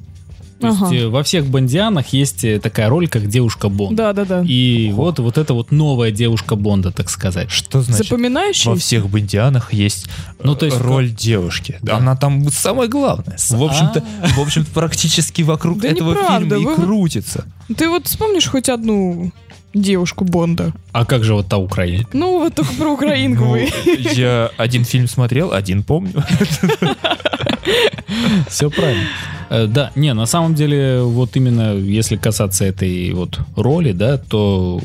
То 0.61 0.68
Ага. 0.68 0.88
есть 0.90 1.02
э, 1.04 1.09
во 1.09 1.22
всех 1.22 1.46
Бондианах 1.46 2.09
есть 2.09 2.42
э, 2.42 2.59
такая 2.59 2.88
роль, 2.88 3.09
как 3.09 3.28
девушка 3.28 3.68
Бонда. 3.68 4.14
Да, 4.14 4.24
да, 4.24 4.24
да. 4.24 4.44
И 4.46 4.90
вот, 4.90 5.18
вот 5.18 5.36
это 5.36 5.52
вот 5.52 5.70
новая 5.70 6.11
девушка 6.11 6.57
Бонда, 6.57 6.92
так 6.92 7.11
сказать. 7.11 7.50
Что 7.50 7.82
значит? 7.82 8.07
Запоминающийся? 8.09 8.70
Во 8.70 8.76
всех 8.76 9.11
бандианах 9.11 9.74
есть, 9.74 10.07
Ну, 10.42 10.52
ну, 10.52 10.57
то 10.57 10.64
есть 10.64 10.80
роль 10.80 11.11
девушки. 11.11 11.78
Да. 11.82 11.98
Она 11.98 12.16
там 12.16 12.50
самое 12.50 12.88
главное. 12.88 13.36
В 13.50 13.62
общем-то, 13.62 14.02
в 14.34 14.40
общем-то, 14.40 14.70
практически 14.72 15.42
вокруг 15.42 15.84
этого 15.84 16.14
фильма 16.14 16.57
и 16.57 16.74
крутится. 16.74 17.44
Ты 17.76 17.90
вот 17.90 18.07
вспомнишь 18.07 18.46
хоть 18.46 18.70
одну 18.70 19.32
девушку 19.82 20.24
Бонда? 20.24 20.72
А 20.92 21.04
как 21.04 21.24
же 21.24 21.34
вот 21.34 21.48
та 21.48 21.56
Украина? 21.56 22.04
Ну, 22.12 22.38
вот 22.40 22.54
только 22.54 22.72
про 22.74 22.90
украинку 22.92 23.44
Ну, 23.44 23.50
вы. 23.52 23.68
я 24.14 24.50
один 24.56 24.84
фильм 24.84 25.06
смотрел, 25.08 25.52
один 25.52 25.82
помню. 25.82 26.22
Все 28.48 28.70
правильно. 28.70 29.04
Э, 29.50 29.66
Да, 29.66 29.90
не, 29.96 30.14
на 30.14 30.26
самом 30.26 30.54
деле, 30.54 31.02
вот 31.02 31.36
именно 31.36 31.74
если 31.74 32.16
касаться 32.16 32.64
этой 32.64 33.12
вот 33.12 33.38
роли, 33.56 33.92
да, 33.92 34.18
то 34.18 34.80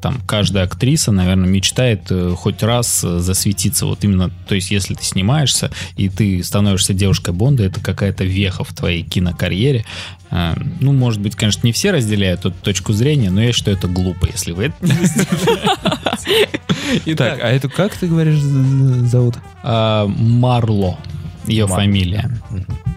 там 0.00 0.20
каждая 0.26 0.64
актриса, 0.64 1.12
наверное, 1.12 1.48
мечтает 1.48 2.02
э, 2.10 2.34
хоть 2.36 2.62
раз 2.62 3.02
э, 3.04 3.18
засветиться. 3.18 3.86
Вот 3.86 4.04
именно, 4.04 4.30
то 4.46 4.54
есть, 4.54 4.70
если 4.70 4.94
ты 4.94 5.04
снимаешься 5.04 5.70
и 5.96 6.08
ты 6.08 6.42
становишься 6.44 6.94
девушкой 6.94 7.34
Бонда, 7.34 7.64
это 7.64 7.80
какая-то 7.80 8.24
веха 8.24 8.64
в 8.64 8.72
твоей 8.72 9.02
кинокарьере. 9.02 9.84
Э, 10.30 10.54
Ну, 10.80 10.92
может 10.92 11.20
быть, 11.20 11.34
конечно, 11.34 11.66
не 11.66 11.72
все 11.72 11.90
разделяют 11.90 12.40
эту 12.40 12.52
точку 12.52 12.92
зрения, 12.92 13.30
но 13.30 13.42
я 13.42 13.52
считаю, 13.52 13.76
это 13.76 13.88
глупо, 13.88 14.26
если 14.26 14.52
вы 14.52 14.66
это 14.66 14.76
не 14.80 14.92
разделяете. 14.92 17.16
Так, 17.16 17.40
а 17.42 17.48
эту 17.48 17.68
как 17.68 17.94
ты 17.94 18.06
говоришь 18.06 18.40
зовут? 18.40 19.34
А, 19.62 20.06
Марло, 20.06 20.98
ее 21.46 21.66
фамилия. 21.66 22.30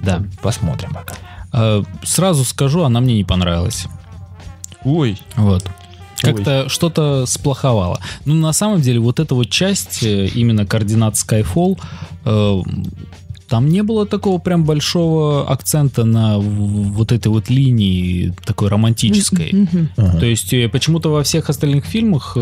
Да. 0.03 0.23
Посмотрим 0.41 0.93
пока. 0.93 1.15
Сразу 2.03 2.45
скажу, 2.45 2.83
она 2.83 3.01
мне 3.01 3.15
не 3.15 3.23
понравилась. 3.23 3.87
Ой. 4.83 5.17
Вот. 5.35 5.65
Как-то 6.21 6.69
что-то 6.69 7.25
сплоховало. 7.25 7.99
Ну, 8.25 8.35
на 8.35 8.53
самом 8.53 8.81
деле, 8.81 8.99
вот 8.99 9.19
эта 9.19 9.35
вот 9.35 9.49
часть, 9.49 10.03
э, 10.03 10.27
именно 10.27 10.65
координат 10.65 11.15
Skyfall, 11.15 11.79
э, 12.25 12.61
там 13.47 13.67
не 13.67 13.83
было 13.83 14.05
такого 14.05 14.37
прям 14.39 14.63
большого 14.63 15.51
акцента 15.51 16.05
на 16.05 16.39
вот 16.39 17.11
этой 17.11 17.27
вот 17.27 17.49
линии 17.49 18.33
такой 18.45 18.69
романтической. 18.69 19.67
То 19.95 20.25
есть 20.25 20.53
э, 20.53 20.69
почему-то 20.69 21.09
во 21.09 21.23
всех 21.23 21.49
остальных 21.49 21.85
фильмах 21.85 22.37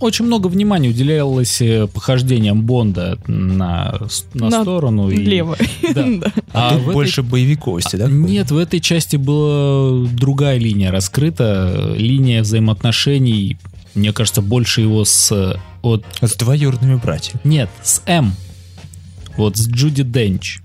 очень 0.00 0.24
много 0.24 0.48
внимания 0.48 0.88
уделялось 0.88 1.60
э, 1.60 1.86
похождениям 1.86 2.62
Бонда 2.62 3.18
на, 3.26 4.00
на 4.34 4.48
На- 4.50 4.62
сторону. 4.62 5.10
и- 5.10 5.16
Лево. 5.16 5.56
Да. 5.94 6.04
Да. 6.06 6.32
А 6.52 6.70
Тут 6.72 6.82
этой 6.82 6.92
больше 6.94 7.22
боевиковости, 7.22 7.96
да? 7.96 8.08
нет, 8.08 8.50
в 8.50 8.56
этой 8.58 8.80
части 8.80 9.16
была 9.16 10.06
другая 10.08 10.58
линия 10.58 10.90
раскрыта, 10.90 11.94
линия 11.96 12.42
взаимоотношений, 12.42 13.58
мне 13.94 14.12
кажется, 14.12 14.40
больше 14.42 14.80
его 14.82 15.04
с... 15.04 15.56
Вот, 15.82 16.04
С 16.20 16.34
двоюродными 16.36 16.96
братьями. 16.96 17.40
нет, 17.44 17.70
с 17.82 18.02
М. 18.06 18.34
Вот 19.36 19.56
с 19.56 19.66
Джуди 19.68 20.02
Денч. 20.02 20.60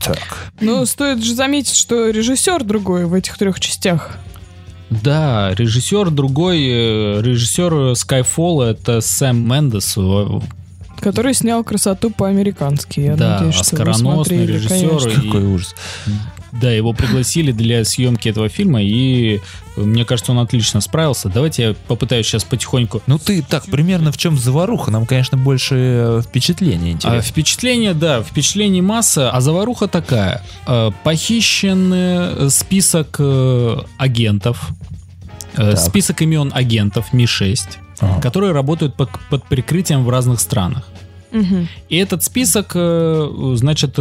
Так. 0.00 0.52
Но 0.60 0.84
стоит 0.86 1.22
же 1.24 1.34
заметить, 1.34 1.74
что 1.76 2.10
режиссер 2.10 2.64
другой 2.64 3.06
в 3.06 3.14
этих 3.14 3.38
трех 3.38 3.58
частях. 3.60 4.18
Да, 5.02 5.54
режиссер 5.54 6.10
другой, 6.10 6.62
э, 6.62 7.22
режиссер 7.22 7.72
Skyfall 7.92 8.64
это 8.64 9.00
Сэм 9.00 9.48
Мендес. 9.48 9.96
Который 11.00 11.34
снял 11.34 11.62
красоту 11.64 12.10
по-американски. 12.10 13.00
Я 13.00 13.16
Да, 13.16 13.34
надеюсь, 13.40 13.56
что 13.56 13.84
вы 13.84 13.94
смотрели, 13.94 14.52
режиссер. 14.52 14.68
конечно. 14.98 15.08
И- 15.08 15.26
Какой 15.26 15.44
ужас. 15.44 15.74
Да, 16.60 16.70
его 16.70 16.92
пригласили 16.92 17.50
для 17.52 17.84
съемки 17.84 18.28
этого 18.28 18.48
фильма, 18.48 18.80
и 18.80 19.40
э, 19.76 19.80
мне 19.80 20.04
кажется, 20.04 20.30
он 20.30 20.38
отлично 20.38 20.80
справился. 20.80 21.28
Давайте 21.28 21.62
я 21.62 21.74
попытаюсь 21.88 22.26
сейчас 22.26 22.44
потихоньку 22.44 23.02
Ну 23.08 23.18
ты 23.18 23.42
так, 23.42 23.64
примерно 23.66 24.12
в 24.12 24.16
чем 24.16 24.38
заваруха? 24.38 24.90
Нам, 24.92 25.04
конечно, 25.04 25.36
больше 25.36 25.74
э, 25.74 26.22
впечатлений 26.24 26.90
А, 26.90 26.92
интересно. 26.92 27.22
впечатление, 27.22 27.92
да, 27.94 28.22
впечатлений 28.22 28.82
масса, 28.82 29.30
а 29.30 29.40
заваруха 29.40 29.88
такая. 29.88 30.42
Э, 30.68 30.90
Похищен 31.02 32.48
список 32.50 33.18
агентов, 33.98 34.68
Так. 35.56 35.76
список 35.78 36.22
имен 36.22 36.52
агентов 36.54 37.12
Ми-6, 37.12 37.58
Ага. 38.00 38.20
которые 38.20 38.52
работают 38.52 38.94
под, 38.94 39.08
под 39.28 39.44
прикрытием 39.46 40.04
в 40.04 40.08
разных 40.08 40.40
странах. 40.40 40.84
Мгм. 41.32 41.68
И 41.88 41.96
этот 41.96 42.22
список, 42.22 42.76
значит, 43.56 43.98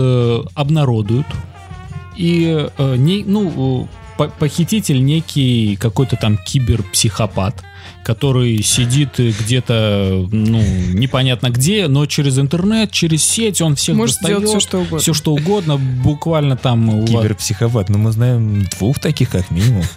обнародуют 0.54 1.26
и 2.18 2.68
э, 2.78 2.95
не, 2.97 3.24
ну, 3.24 3.88
по- 4.18 4.28
похититель 4.30 5.03
некий 5.03 5.76
какой-то 5.76 6.16
там 6.16 6.38
киберпсихопат, 6.38 7.64
который 8.03 8.61
сидит 8.64 9.18
где-то, 9.18 10.28
ну, 10.32 10.61
непонятно 10.93 11.49
где, 11.49 11.88
но 11.88 12.05
через 12.05 12.38
интернет, 12.38 12.91
через 12.91 13.24
сеть 13.24 13.61
он 13.61 13.76
всех 13.76 13.95
Может 13.95 14.18
достает. 14.20 14.47
все, 14.47 14.59
что 14.59 14.78
угодно. 14.80 14.99
Все 14.99 15.14
что 15.14 15.34
угодно, 15.34 15.78
буквально 15.78 16.57
там... 16.57 17.05
Киберпсихопат. 17.05 17.89
Ну, 17.89 17.97
мы 17.97 18.11
знаем 18.11 18.66
двух 18.78 18.99
таких, 18.99 19.30
как 19.30 19.49
минимум. 19.51 19.84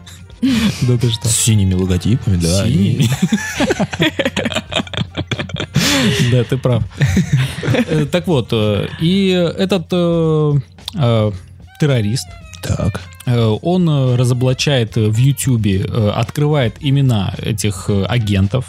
Да 0.82 0.98
ты 0.98 1.10
что? 1.10 1.28
С 1.28 1.36
синими 1.36 1.72
логотипами, 1.74 2.36
да. 2.36 2.64
Синими? 2.66 3.08
Да, 6.30 6.44
ты 6.44 6.56
прав. 6.58 6.82
Э, 7.88 8.06
Так 8.10 8.26
вот, 8.26 8.48
э, 8.52 8.88
и 9.00 9.28
этот 9.28 9.86
террорист, 11.78 12.26
Так. 12.62 13.02
Э, 13.26 13.56
Он 13.62 13.88
э, 13.88 14.16
разоблачает 14.16 14.96
э, 14.96 15.08
в 15.08 15.16
Ютубе, 15.16 15.84
э, 15.86 16.10
открывает 16.14 16.76
имена 16.80 17.34
этих 17.38 17.90
агентов. 18.08 18.64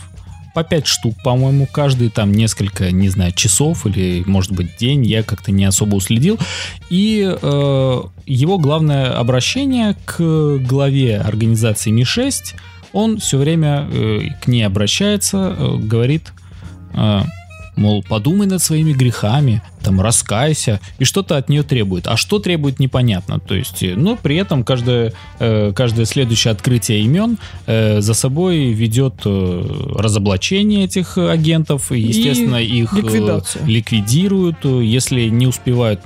По 0.53 0.63
пять 0.63 0.87
штук, 0.87 1.15
по-моему, 1.23 1.67
каждый 1.71 2.09
там 2.09 2.31
несколько, 2.31 2.91
не 2.91 3.09
знаю, 3.09 3.31
часов 3.31 3.85
или, 3.85 4.23
может 4.25 4.51
быть, 4.53 4.77
день, 4.79 5.05
я 5.05 5.21
как-то 5.21 5.51
не 5.51 5.65
особо 5.65 5.95
уследил. 5.95 6.39
И 6.89 7.23
э, 7.29 8.01
его 8.25 8.57
главное 8.57 9.17
обращение 9.19 9.95
к 10.05 10.57
главе 10.57 11.17
организации 11.17 11.91
Ми-6, 11.91 12.55
он 12.93 13.19
все 13.19 13.37
время 13.37 13.87
э, 13.91 14.21
к 14.41 14.47
ней 14.47 14.63
обращается, 14.63 15.55
э, 15.57 15.75
говорит, 15.77 16.33
э, 16.93 17.21
мол, 17.75 18.03
подумай 18.03 18.47
над 18.47 18.61
своими 18.61 18.93
грехами, 18.93 19.61
там, 19.87 20.01
раскайся, 20.01 20.79
и 20.99 21.05
что-то 21.05 21.37
от 21.37 21.49
нее 21.49 21.63
требует. 21.63 22.07
А 22.07 22.17
что 22.17 22.39
требует, 22.39 22.79
непонятно. 22.79 23.39
То 23.39 23.55
есть, 23.55 23.83
э, 23.83 23.95
но 23.95 24.15
при 24.17 24.35
этом 24.35 24.63
каждое, 24.63 25.13
э, 25.39 25.71
каждое 25.75 26.05
следующее 26.05 26.51
открытие 26.51 27.01
имен 27.01 27.37
э, 27.67 28.01
за 28.01 28.13
собой 28.13 28.73
ведет 28.73 29.25
разоблачение 29.25 30.85
этих 30.85 31.17
агентов, 31.17 31.91
и, 31.91 31.99
естественно, 31.99 32.57
их 32.57 32.93
э, 32.93 32.97
ликвидацию. 32.97 33.65
ликвидируют, 33.65 34.57
если 34.65 35.29
не 35.29 35.47
успевают 35.47 36.01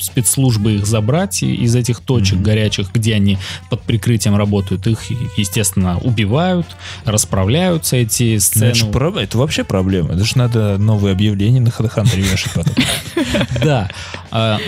спецслужбы 0.00 0.72
их 0.76 0.86
забрать 0.86 1.42
и- 1.42 1.54
из 1.54 1.74
этих 1.76 2.00
точек 2.00 2.36
Мгм. 2.36 2.44
горячих, 2.44 2.92
где 2.92 3.14
они 3.14 3.38
под 3.70 3.82
прикрытием 3.82 4.36
работают, 4.36 4.86
их, 4.86 5.00
естественно, 5.36 5.98
убивают, 5.98 6.66
расправляются 7.04 7.96
эти 7.96 8.34
Ну, 8.34 8.40
сцены. 8.40 8.64
это, 8.66 8.74
ж 8.74 8.82
проб- 8.84 9.18
это 9.20 9.38
вообще 9.38 9.64
проблема. 9.64 10.14
Это 10.14 10.24
же 10.24 10.36
надо 10.38 10.78
новые 10.78 11.12
объявления 11.12 11.60
на 11.60 11.68
HeadHunter 11.68 12.16
вешать 12.20 12.52
потом. 12.54 12.74
Да. 13.64 13.88
А, 14.30 14.58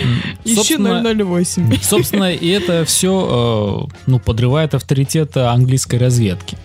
собственно, 0.45 1.01
008. 1.01 1.79
Собственно, 1.81 2.33
и 2.33 2.47
это 2.49 2.85
все 2.85 3.87
ну, 4.05 4.19
подрывает 4.19 4.73
авторитет 4.73 5.35
английской 5.37 5.97
разведки. 5.97 6.57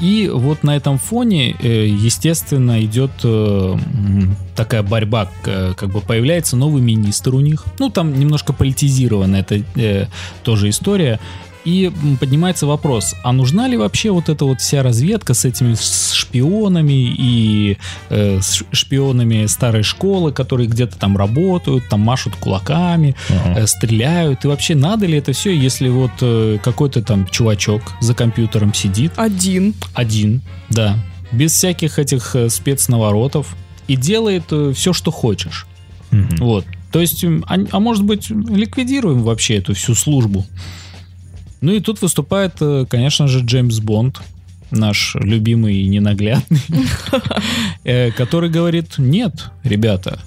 И- 0.00 0.30
вот 0.32 0.62
на 0.62 0.76
этом 0.76 0.98
фоне, 0.98 1.56
э, 1.60 1.86
естественно, 1.88 2.82
идет 2.84 3.10
э, 3.24 3.76
такая 4.54 4.82
борьба, 4.82 5.28
как 5.42 5.90
бы 5.90 6.00
появляется 6.00 6.56
новый 6.56 6.80
министр 6.80 7.34
у 7.34 7.40
них. 7.40 7.64
Ну, 7.78 7.90
там 7.90 8.18
немножко 8.18 8.52
политизирована 8.52 9.36
эта 9.36 9.62
э, 9.74 10.06
тоже 10.44 10.68
история. 10.68 11.18
И 11.64 11.90
поднимается 12.20 12.66
вопрос, 12.66 13.14
а 13.22 13.32
нужна 13.32 13.66
ли 13.68 13.76
вообще 13.76 14.10
вот 14.10 14.28
эта 14.28 14.44
вот 14.44 14.60
вся 14.60 14.82
разведка 14.82 15.32
с 15.32 15.46
этими 15.46 15.74
шпионами 15.74 16.92
и 16.92 17.78
э, 18.10 18.40
с 18.42 18.62
шпионами 18.70 19.46
старой 19.46 19.82
школы, 19.82 20.30
которые 20.32 20.68
где-то 20.68 20.98
там 20.98 21.16
работают, 21.16 21.88
там 21.88 22.00
машут 22.00 22.36
кулаками, 22.36 23.16
э, 23.30 23.66
стреляют. 23.66 24.44
И 24.44 24.48
вообще 24.48 24.74
надо 24.74 25.06
ли 25.06 25.16
это 25.16 25.32
все, 25.32 25.56
если 25.56 25.88
вот 25.88 26.12
э, 26.20 26.58
какой-то 26.62 27.02
там 27.02 27.26
чувачок 27.26 27.82
за 28.00 28.14
компьютером 28.14 28.74
сидит, 28.74 29.12
Один. 29.16 29.74
один, 29.94 30.42
да, 30.68 30.98
без 31.32 31.52
всяких 31.52 31.98
этих 31.98 32.36
э, 32.36 32.50
спецнаворотов 32.50 33.56
и 33.88 33.96
делает 33.96 34.44
все, 34.74 34.92
что 34.92 35.10
хочешь. 35.10 35.66
Мгм. 36.10 36.36
Вот. 36.40 36.66
То 36.92 37.00
есть, 37.00 37.24
а, 37.24 37.56
а 37.70 37.80
может 37.80 38.04
быть, 38.04 38.30
ликвидируем 38.30 39.22
вообще 39.22 39.56
эту 39.56 39.74
всю 39.74 39.94
службу. 39.94 40.46
Ну 41.64 41.72
и 41.72 41.80
тут 41.80 42.02
выступает, 42.02 42.56
э, 42.60 42.84
конечно 42.88 43.26
же, 43.26 43.40
Джеймс 43.40 43.78
Бонд, 43.80 44.20
наш 44.70 45.14
любимый 45.14 45.76
и 45.76 45.88
ненаглядный, 45.88 46.60
э, 47.84 48.10
который 48.12 48.50
говорит, 48.50 48.98
нет, 48.98 49.50
ребята, 49.62 50.18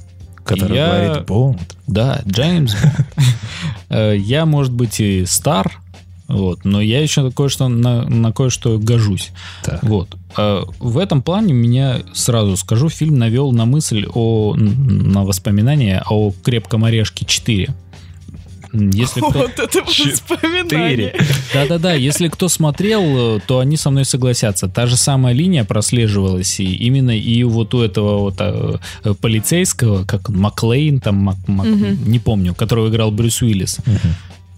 Который 0.43 0.77
я- 0.77 0.87
говорит 1.05 1.27
Бонд. 1.27 1.75
да, 1.87 2.21
Джеймс 2.27 2.73
Бонд. 2.73 3.07
Э, 3.89 4.15
Я, 4.17 4.45
может 4.45 4.73
быть, 4.73 4.99
и 4.99 5.25
стар, 5.25 5.79
вот, 6.27 6.65
но 6.65 6.81
я 6.81 7.01
еще 7.01 7.31
кое-что 7.31 7.69
на, 7.69 8.01
на 8.03 8.33
кое-что 8.33 8.77
гожусь. 8.79 9.31
Так. 9.63 9.81
Вот. 9.83 10.17
Э, 10.37 10.63
В 10.79 10.97
этом 10.97 11.21
плане 11.21 11.53
меня, 11.53 11.99
сразу 12.13 12.57
скажу, 12.57 12.89
фильм 12.89 13.17
навел 13.17 13.51
на 13.53 13.65
мысль 13.65 14.05
о, 14.13 14.55
на 14.57 15.23
воспоминания 15.23 16.03
о 16.09 16.33
«Крепком 16.43 16.83
орешке 16.83 17.25
4». 17.25 17.69
Если 18.73 19.19
кто... 19.29 19.31
Вот 19.39 19.59
это 19.59 19.83
воспоминание. 19.83 21.15
Да-да-да, 21.53 21.93
если 21.93 22.27
кто 22.27 22.47
смотрел, 22.49 23.39
то 23.47 23.59
они 23.59 23.77
со 23.77 23.89
мной 23.89 24.05
согласятся. 24.05 24.67
Та 24.67 24.85
же 24.85 24.97
самая 24.97 25.33
линия 25.33 25.63
прослеживалась, 25.63 26.59
и 26.59 26.73
именно 26.75 27.11
и 27.17 27.43
вот 27.43 27.73
у 27.73 27.81
этого 27.81 28.19
вот 28.19 28.35
э, 28.39 28.77
э, 29.03 29.13
полицейского, 29.13 30.03
как 30.05 30.29
он, 30.29 30.37
Маклейн, 30.37 30.99
там, 30.99 31.15
Мак- 31.17 31.47
Мак- 31.47 31.67
Мгм. 31.67 32.09
не 32.11 32.19
помню, 32.19 32.53
которого 32.53 32.89
играл 32.89 33.11
Брюс 33.11 33.41
Уиллис. 33.41 33.77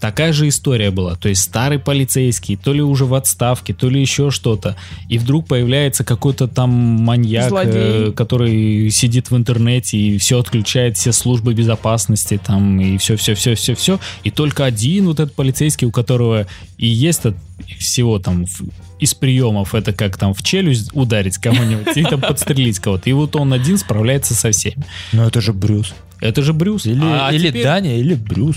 Такая 0.00 0.32
же 0.32 0.48
история 0.48 0.90
была. 0.90 1.14
То 1.16 1.28
есть 1.28 1.42
старый 1.42 1.78
полицейский, 1.78 2.56
то 2.56 2.72
ли 2.72 2.80
уже 2.82 3.04
в 3.04 3.14
отставке, 3.14 3.74
то 3.74 3.88
ли 3.90 4.00
еще 4.00 4.30
что-то. 4.30 4.76
И 5.08 5.18
вдруг 5.18 5.46
появляется 5.46 6.04
какой-то 6.04 6.48
там 6.48 6.70
маньяк, 6.70 7.50
Злодей. 7.50 7.72
э, 8.08 8.12
который 8.12 8.90
сидит 8.90 9.30
в 9.30 9.36
интернете 9.36 9.98
и 9.98 10.16
все 10.18 10.40
отключает, 10.40 10.96
все 10.96 11.12
службы 11.12 11.52
безопасности 11.54 12.40
там, 12.44 12.80
и 12.80 12.96
все-все-все-все-все. 12.98 14.00
И 14.24 14.30
только 14.30 14.64
один 14.64 15.06
вот 15.06 15.20
этот 15.20 15.34
полицейский, 15.34 15.86
у 15.86 15.90
которого 15.90 16.46
и 16.78 16.86
есть 16.86 17.26
от 17.26 17.36
всего 17.78 18.18
там 18.18 18.46
в- 18.46 18.62
из 18.98 19.14
приемов, 19.14 19.74
это 19.74 19.92
как 19.92 20.16
там 20.16 20.32
в 20.34 20.42
челюсть 20.42 20.90
ударить 20.94 21.36
кого-нибудь 21.38 21.96
и 21.96 22.02
там 22.04 22.20
подстрелить 22.20 22.78
кого-то. 22.78 23.08
И 23.10 23.12
вот 23.12 23.36
он 23.36 23.52
один 23.52 23.76
справляется 23.78 24.34
со 24.34 24.50
всеми. 24.50 24.84
Ну, 25.12 25.24
это 25.26 25.40
же 25.40 25.52
Брюс. 25.52 25.92
Это 26.20 26.42
же 26.42 26.52
Брюс. 26.52 26.86
Или, 26.86 27.00
А 27.02 27.30
или 27.32 27.48
теперь- 27.48 27.64
Даня, 27.64 27.98
или 27.98 28.14
Брюс. 28.14 28.56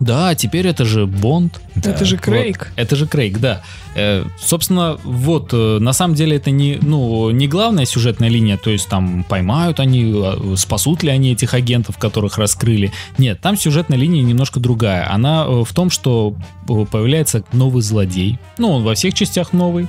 Да, 0.00 0.34
теперь 0.34 0.66
это 0.66 0.84
же 0.84 1.06
Бонд. 1.06 1.60
Это 1.74 2.04
же 2.04 2.16
Крейг. 2.16 2.70
Вот. 2.70 2.78
Это 2.78 2.96
же 2.96 3.06
Крейг, 3.06 3.38
да. 3.38 3.62
Э, 3.94 4.24
собственно, 4.40 4.98
вот, 5.02 5.50
э, 5.52 5.78
на 5.80 5.92
самом 5.92 6.14
деле 6.14 6.36
это 6.36 6.50
не, 6.50 6.78
ну, 6.80 7.30
не 7.30 7.48
главная 7.48 7.84
сюжетная 7.84 8.28
линия, 8.28 8.56
то 8.56 8.70
есть 8.70 8.88
там 8.88 9.24
поймают 9.24 9.80
они, 9.80 10.12
э, 10.14 10.56
спасут 10.56 11.02
ли 11.02 11.10
они 11.10 11.32
этих 11.32 11.54
агентов, 11.54 11.98
которых 11.98 12.38
раскрыли. 12.38 12.92
Нет, 13.18 13.40
там 13.40 13.56
сюжетная 13.56 13.98
линия 13.98 14.22
немножко 14.22 14.60
другая. 14.60 15.12
Она 15.12 15.44
э, 15.46 15.64
в 15.64 15.72
том, 15.72 15.90
что 15.90 16.34
э, 16.68 16.84
появляется 16.90 17.42
новый 17.52 17.82
злодей. 17.82 18.38
Ну, 18.56 18.70
он 18.70 18.84
во 18.84 18.94
всех 18.94 19.14
частях 19.14 19.52
новый. 19.52 19.88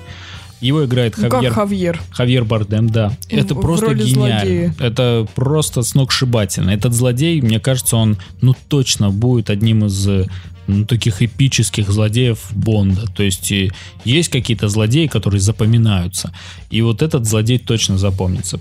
Его 0.62 0.86
играет 0.86 1.16
Ну, 1.18 1.24
как 1.24 1.34
Хавьер 1.34 1.54
Хавьер. 1.54 2.02
Хавьер 2.12 2.44
Бардем, 2.46 2.90
да. 2.90 3.14
Это 3.30 3.56
В 3.56 3.62
просто 3.62 3.88
роли 3.88 4.04
гениально. 4.04 4.40
злодея. 4.40 4.76
Это 4.80 5.28
просто 5.36 5.84
сногсшибательно. 5.84 6.72
Этот 6.72 6.94
злодей, 6.94 7.42
мне 7.42 7.60
кажется, 7.60 7.96
он, 7.96 8.18
ну, 8.42 8.54
точно 8.68 9.10
будет 9.10 9.50
одним 9.50 9.86
из 9.86 10.06
э, 10.08 10.26
ну, 10.68 10.86
таких 10.86 11.22
эпических 11.22 11.90
злодеев 11.90 12.48
Бонда. 12.52 13.06
То 13.08 13.24
есть 13.24 13.52
э, 13.54 13.70
есть 14.04 14.30
какие-то 14.30 14.68
злодеи, 14.68 15.08
которые 15.08 15.40
запоминаются. 15.40 16.34
И 16.70 16.82
вот 16.82 17.02
этот 17.02 17.26
злодей 17.26 17.58
точно 17.58 17.98
запомнится. 17.98 18.60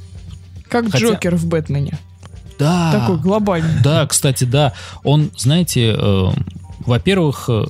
Как 0.69 0.85
Хотя- 0.91 0.99
Джокер 1.05 1.35
в 1.35 1.47
Бэтмене. 1.47 1.99
Да. 2.59 2.93
Такой 2.93 3.19
глобальный. 3.19 3.83
Да, 3.83 4.07
кстати, 4.07 4.45
да. 4.45 4.73
Он, 5.03 5.31
знаете, 5.37 5.97
э, 5.99 6.31
во-первых, 6.87 7.47
э, 7.49 7.67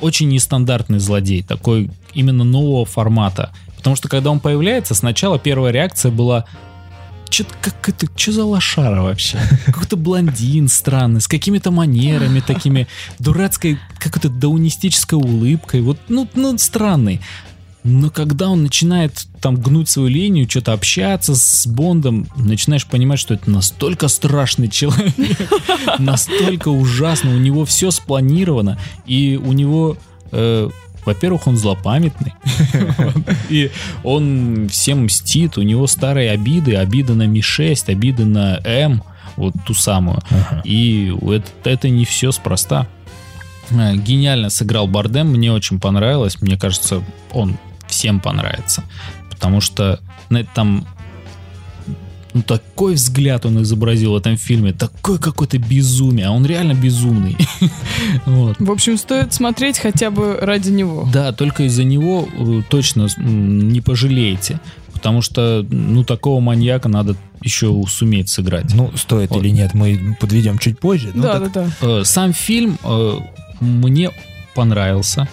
очень 0.00 0.28
нестандартный 0.28 0.98
злодей, 0.98 1.42
такой 1.42 1.90
именно 2.14 2.44
нового 2.44 2.84
формата. 2.84 3.52
Потому 3.76 3.96
что 3.96 4.08
когда 4.08 4.30
он 4.30 4.40
появляется, 4.40 4.94
сначала 4.94 5.38
первая 5.38 5.72
реакция 5.72 6.10
была 6.10 6.46
Че, 7.30 7.44
как 7.60 7.88
это, 7.88 8.06
что 8.16 8.32
за 8.32 8.44
лошара 8.44 9.02
вообще? 9.02 9.38
Какой-то 9.66 9.96
блондин 9.96 10.66
странный, 10.66 11.20
с 11.20 11.28
какими-то 11.28 11.70
манерами 11.70 12.40
такими, 12.40 12.88
дурацкой, 13.20 13.78
какой-то 13.98 14.28
даунистической 14.28 15.16
улыбкой. 15.16 15.80
Вот, 15.80 15.96
ну, 16.08 16.28
ну, 16.34 16.58
странный. 16.58 17.20
Но 17.82 18.10
когда 18.10 18.50
он 18.50 18.62
начинает 18.62 19.26
там 19.40 19.56
гнуть 19.56 19.88
свою 19.88 20.08
линию, 20.08 20.48
что-то 20.48 20.74
общаться 20.74 21.34
с 21.34 21.66
Бондом, 21.66 22.26
начинаешь 22.36 22.86
понимать, 22.86 23.18
что 23.18 23.34
это 23.34 23.50
настолько 23.50 24.08
страшный 24.08 24.68
человек, 24.68 25.14
настолько 25.98 26.68
ужасно, 26.68 27.30
у 27.30 27.38
него 27.38 27.64
все 27.64 27.90
спланировано, 27.90 28.78
и 29.06 29.40
у 29.42 29.52
него, 29.52 29.96
э, 30.30 30.68
во-первых, 31.06 31.46
он 31.46 31.56
злопамятный, 31.56 32.34
и 33.48 33.70
он 34.04 34.68
всем 34.70 35.04
мстит, 35.04 35.56
у 35.56 35.62
него 35.62 35.86
старые 35.86 36.32
обиды, 36.32 36.76
обиды 36.76 37.14
на 37.14 37.26
Ми-6, 37.26 37.90
обиды 37.90 38.26
на 38.26 38.60
М, 38.64 39.02
вот 39.36 39.54
ту 39.66 39.72
самую, 39.72 40.20
и 40.64 41.14
это, 41.22 41.48
это 41.64 41.88
не 41.88 42.04
все 42.04 42.30
спроста. 42.30 42.86
Э, 43.70 43.96
Гениально 43.96 44.50
сыграл 44.50 44.86
Бардем, 44.86 45.28
мне 45.28 45.50
очень 45.50 45.80
понравилось. 45.80 46.42
Мне 46.42 46.58
кажется, 46.58 47.02
он 47.32 47.56
всем 47.90 48.20
понравится. 48.20 48.84
Потому 49.30 49.60
что 49.60 50.00
на 50.28 50.44
там 50.44 50.86
ну, 52.32 52.42
такой 52.42 52.94
взгляд 52.94 53.44
он 53.46 53.62
изобразил 53.62 54.12
в 54.12 54.16
этом 54.16 54.36
фильме, 54.36 54.72
такой 54.72 55.18
какой-то 55.18 55.58
безумие, 55.58 56.26
а 56.26 56.30
он 56.30 56.46
реально 56.46 56.74
безумный. 56.74 57.36
Вот. 58.26 58.56
В 58.58 58.70
общем, 58.70 58.96
стоит 58.96 59.32
смотреть 59.34 59.78
хотя 59.78 60.10
бы 60.10 60.38
ради 60.40 60.70
него. 60.70 61.08
Да, 61.12 61.32
только 61.32 61.64
из-за 61.64 61.84
него 61.84 62.28
э, 62.32 62.62
точно 62.68 63.08
не 63.18 63.80
пожалеете. 63.80 64.60
Потому 64.92 65.22
что, 65.22 65.64
ну, 65.70 66.04
такого 66.04 66.40
маньяка 66.40 66.88
надо 66.88 67.16
еще 67.42 67.82
суметь 67.88 68.28
сыграть. 68.28 68.74
Ну, 68.74 68.90
стоит 68.96 69.30
Вот. 69.30 69.42
или 69.42 69.50
нет, 69.50 69.74
мы 69.74 70.16
подведем 70.20 70.58
чуть 70.58 70.78
позже. 70.78 71.10
Ну, 71.14 71.22
да, 71.22 71.40
так 71.40 71.52
да, 71.52 71.66
да. 71.80 72.00
Э, 72.00 72.04
Сам 72.04 72.32
фильм 72.32 72.78
э, 72.82 73.18
мне 73.60 74.10
понравился. 74.54 75.28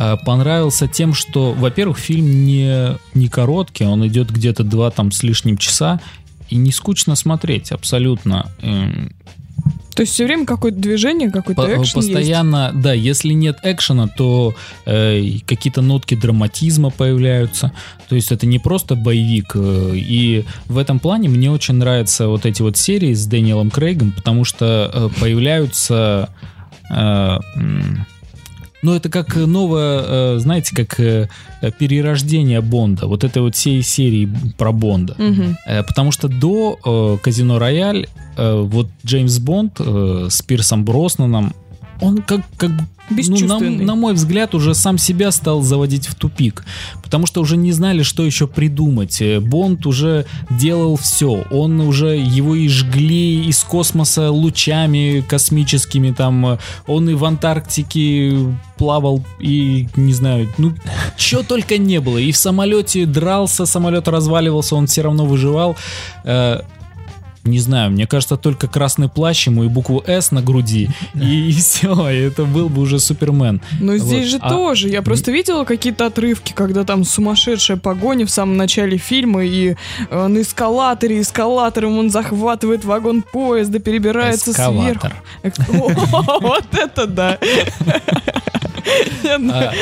Э, 0.00 0.16
Понравился 0.24 0.86
тем, 0.86 1.12
что, 1.12 1.52
во-первых, 1.52 1.98
фильм 1.98 2.44
не, 2.46 2.96
не 3.14 3.28
короткий, 3.28 3.84
он 3.84 4.06
идет 4.06 4.30
где-то 4.30 4.62
два 4.62 4.90
там 4.90 5.10
с 5.10 5.22
лишним 5.24 5.58
часа, 5.58 6.00
и 6.48 6.56
не 6.56 6.70
скучно 6.72 7.16
смотреть 7.16 7.72
абсолютно. 7.72 8.46
Эм, 8.62 9.12
То 9.96 10.02
есть 10.02 10.12
все 10.14 10.24
время 10.24 10.46
какое-то 10.46 10.78
движение, 10.78 11.30
какой-то 11.32 11.60
По- 11.62 11.66
экшен 11.66 11.80
есть. 11.82 11.94
постоянно, 11.94 12.70
да, 12.72 12.92
если 12.92 13.32
нет 13.32 13.58
экшена, 13.64 14.06
то 14.06 14.54
э, 14.86 15.40
какие-то 15.46 15.82
нотки 15.82 16.14
драматизма 16.14 16.90
появляются. 16.90 17.72
То 18.08 18.14
есть 18.14 18.30
это 18.30 18.46
не 18.46 18.58
просто 18.60 18.94
боевик. 18.94 19.52
э, 19.56 19.92
и 19.96 20.44
в 20.68 20.78
этом 20.78 21.00
плане 21.00 21.28
мне 21.28 21.50
очень 21.50 21.74
нравятся 21.74 22.28
вот 22.28 22.46
эти 22.46 22.62
вот 22.62 22.76
серии 22.76 23.12
с 23.14 23.26
Дэниелом 23.26 23.70
Крейгом, 23.70 24.12
потому 24.12 24.44
что 24.44 24.90
э, 24.94 25.20
появляются... 25.20 26.28
э, 26.88 27.38
ну, 28.82 28.94
это 28.94 29.08
как 29.08 29.36
новое, 29.36 30.02
э, 30.04 30.38
знаете, 30.38 30.74
как 30.74 31.00
э, 31.00 31.28
э, 31.60 31.70
перерождение 31.72 32.60
Бонда. 32.60 33.06
Вот 33.06 33.24
этой 33.24 33.42
вот 33.42 33.54
всей 33.54 33.82
серии 33.82 34.28
про 34.56 34.72
Бонда. 34.72 35.14
Э, 35.66 35.82
Потому 35.82 36.12
что 36.12 36.28
до 36.28 36.78
э, 36.84 37.18
Казино 37.22 37.58
Рояль 37.58 38.06
э, 38.36 38.60
вот 38.60 38.88
Джеймс 39.04 39.38
Бонд 39.38 39.80
э, 39.80 40.28
с 40.30 40.42
Пирсом 40.42 40.84
Броснаном, 40.84 41.52
он 42.00 42.18
как, 42.18 42.40
как 42.56 42.70
ну, 43.10 43.46
на, 43.46 43.58
на 43.58 43.94
мой 43.94 44.12
взгляд, 44.12 44.54
уже 44.54 44.74
сам 44.74 44.98
себя 44.98 45.30
стал 45.30 45.62
заводить 45.62 46.06
в 46.06 46.14
тупик. 46.14 46.64
Потому 47.02 47.26
что 47.26 47.40
уже 47.40 47.56
не 47.56 47.72
знали, 47.72 48.02
что 48.02 48.24
еще 48.24 48.46
придумать. 48.46 49.20
Э, 49.22 49.40
Бонд 49.40 49.86
уже 49.86 50.26
делал 50.50 50.96
все. 50.96 51.44
Он 51.50 51.80
уже, 51.80 52.16
его 52.16 52.54
и 52.54 52.68
жгли 52.68 53.46
из 53.46 53.62
космоса 53.64 54.30
лучами 54.30 55.24
космическими. 55.26 56.10
Там, 56.10 56.46
э, 56.46 56.58
он 56.86 57.08
и 57.08 57.14
в 57.14 57.24
Антарктике 57.24 58.36
плавал, 58.76 59.24
и, 59.40 59.88
не 59.96 60.12
знаю, 60.12 60.48
ну, 60.58 60.74
что 61.16 61.42
только 61.42 61.78
не 61.78 62.00
было. 62.00 62.18
И 62.18 62.30
в 62.32 62.36
самолете 62.36 63.06
дрался, 63.06 63.66
самолет 63.66 64.06
разваливался, 64.06 64.76
он 64.76 64.86
все 64.86 65.02
равно 65.02 65.24
выживал. 65.26 65.76
Не 67.48 67.58
знаю, 67.60 67.90
мне 67.90 68.06
кажется, 68.06 68.36
только 68.36 68.68
красный 68.68 69.08
плащ 69.08 69.46
ему 69.46 69.64
и 69.64 69.68
букву 69.68 70.02
«С» 70.06 70.30
на 70.30 70.42
груди, 70.42 70.88
и, 71.14 71.52
все, 71.52 72.08
это 72.08 72.44
был 72.44 72.68
бы 72.68 72.82
уже 72.82 72.98
Супермен. 73.00 73.60
Но 73.80 73.96
здесь 73.96 74.24
Вот. 74.24 74.30
же 74.30 74.38
А- 74.40 74.48
тоже. 74.48 74.88
Я 74.88 75.02
просто 75.02 75.30
видела 75.32 75.64
какие-то 75.64 76.06
отрывки, 76.06 76.52
когда 76.52 76.84
там 76.84 77.04
сумасшедшая 77.04 77.76
погоня 77.76 78.26
в 78.26 78.30
самом 78.30 78.56
начале 78.56 78.98
фильма, 78.98 79.44
и 79.44 79.74
э, 80.10 80.26
на 80.26 80.40
эскалаторе, 80.42 81.20
эскалатором 81.20 81.98
он 81.98 82.10
захватывает 82.10 82.84
вагон 82.84 83.22
поезда, 83.22 83.78
перебирается 83.78 84.50
Эскалатор. 84.52 85.12
сверху. 85.42 85.92
Вот 86.40 86.64
это 86.72 87.06
да! 87.06 87.38
А, 89.24 89.36
На 89.38 89.72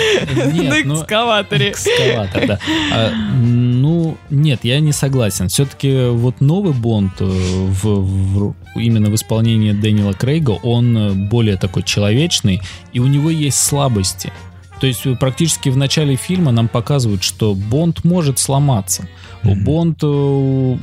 ну, 0.84 1.00
экскаваторе. 1.00 1.70
Экскаватор, 1.70 2.46
да. 2.46 2.58
А, 2.92 3.10
ну, 3.36 4.16
нет, 4.30 4.60
я 4.64 4.80
не 4.80 4.92
согласен. 4.92 5.48
Все-таки 5.48 6.08
вот 6.08 6.40
новый 6.40 6.72
Бонд 6.72 7.12
э, 7.20 7.24
в, 7.57 7.84
в- 7.84 8.54
именно 8.76 9.11
в 9.11 9.14
исполнении 9.14 9.72
Дэниела 9.72 10.12
Крейга, 10.12 10.50
он 10.62 10.96
э, 10.96 11.12
более 11.12 11.57
такой 11.57 11.82
человечный, 11.82 12.61
и 12.92 13.00
у 13.00 13.07
него 13.07 13.30
есть 13.30 13.59
слабости. 13.59 14.32
То 14.80 14.86
есть 14.86 15.07
э, 15.07 15.16
практически 15.16 15.68
в 15.70 15.76
начале 15.76 16.16
фильма 16.16 16.52
нам 16.52 16.68
показывают, 16.68 17.22
что 17.22 17.54
Бонд 17.54 18.04
может 18.04 18.38
сломаться. 18.38 19.09
Мгм. 19.42 19.64
Бонд 19.64 19.98
э, 20.02 20.78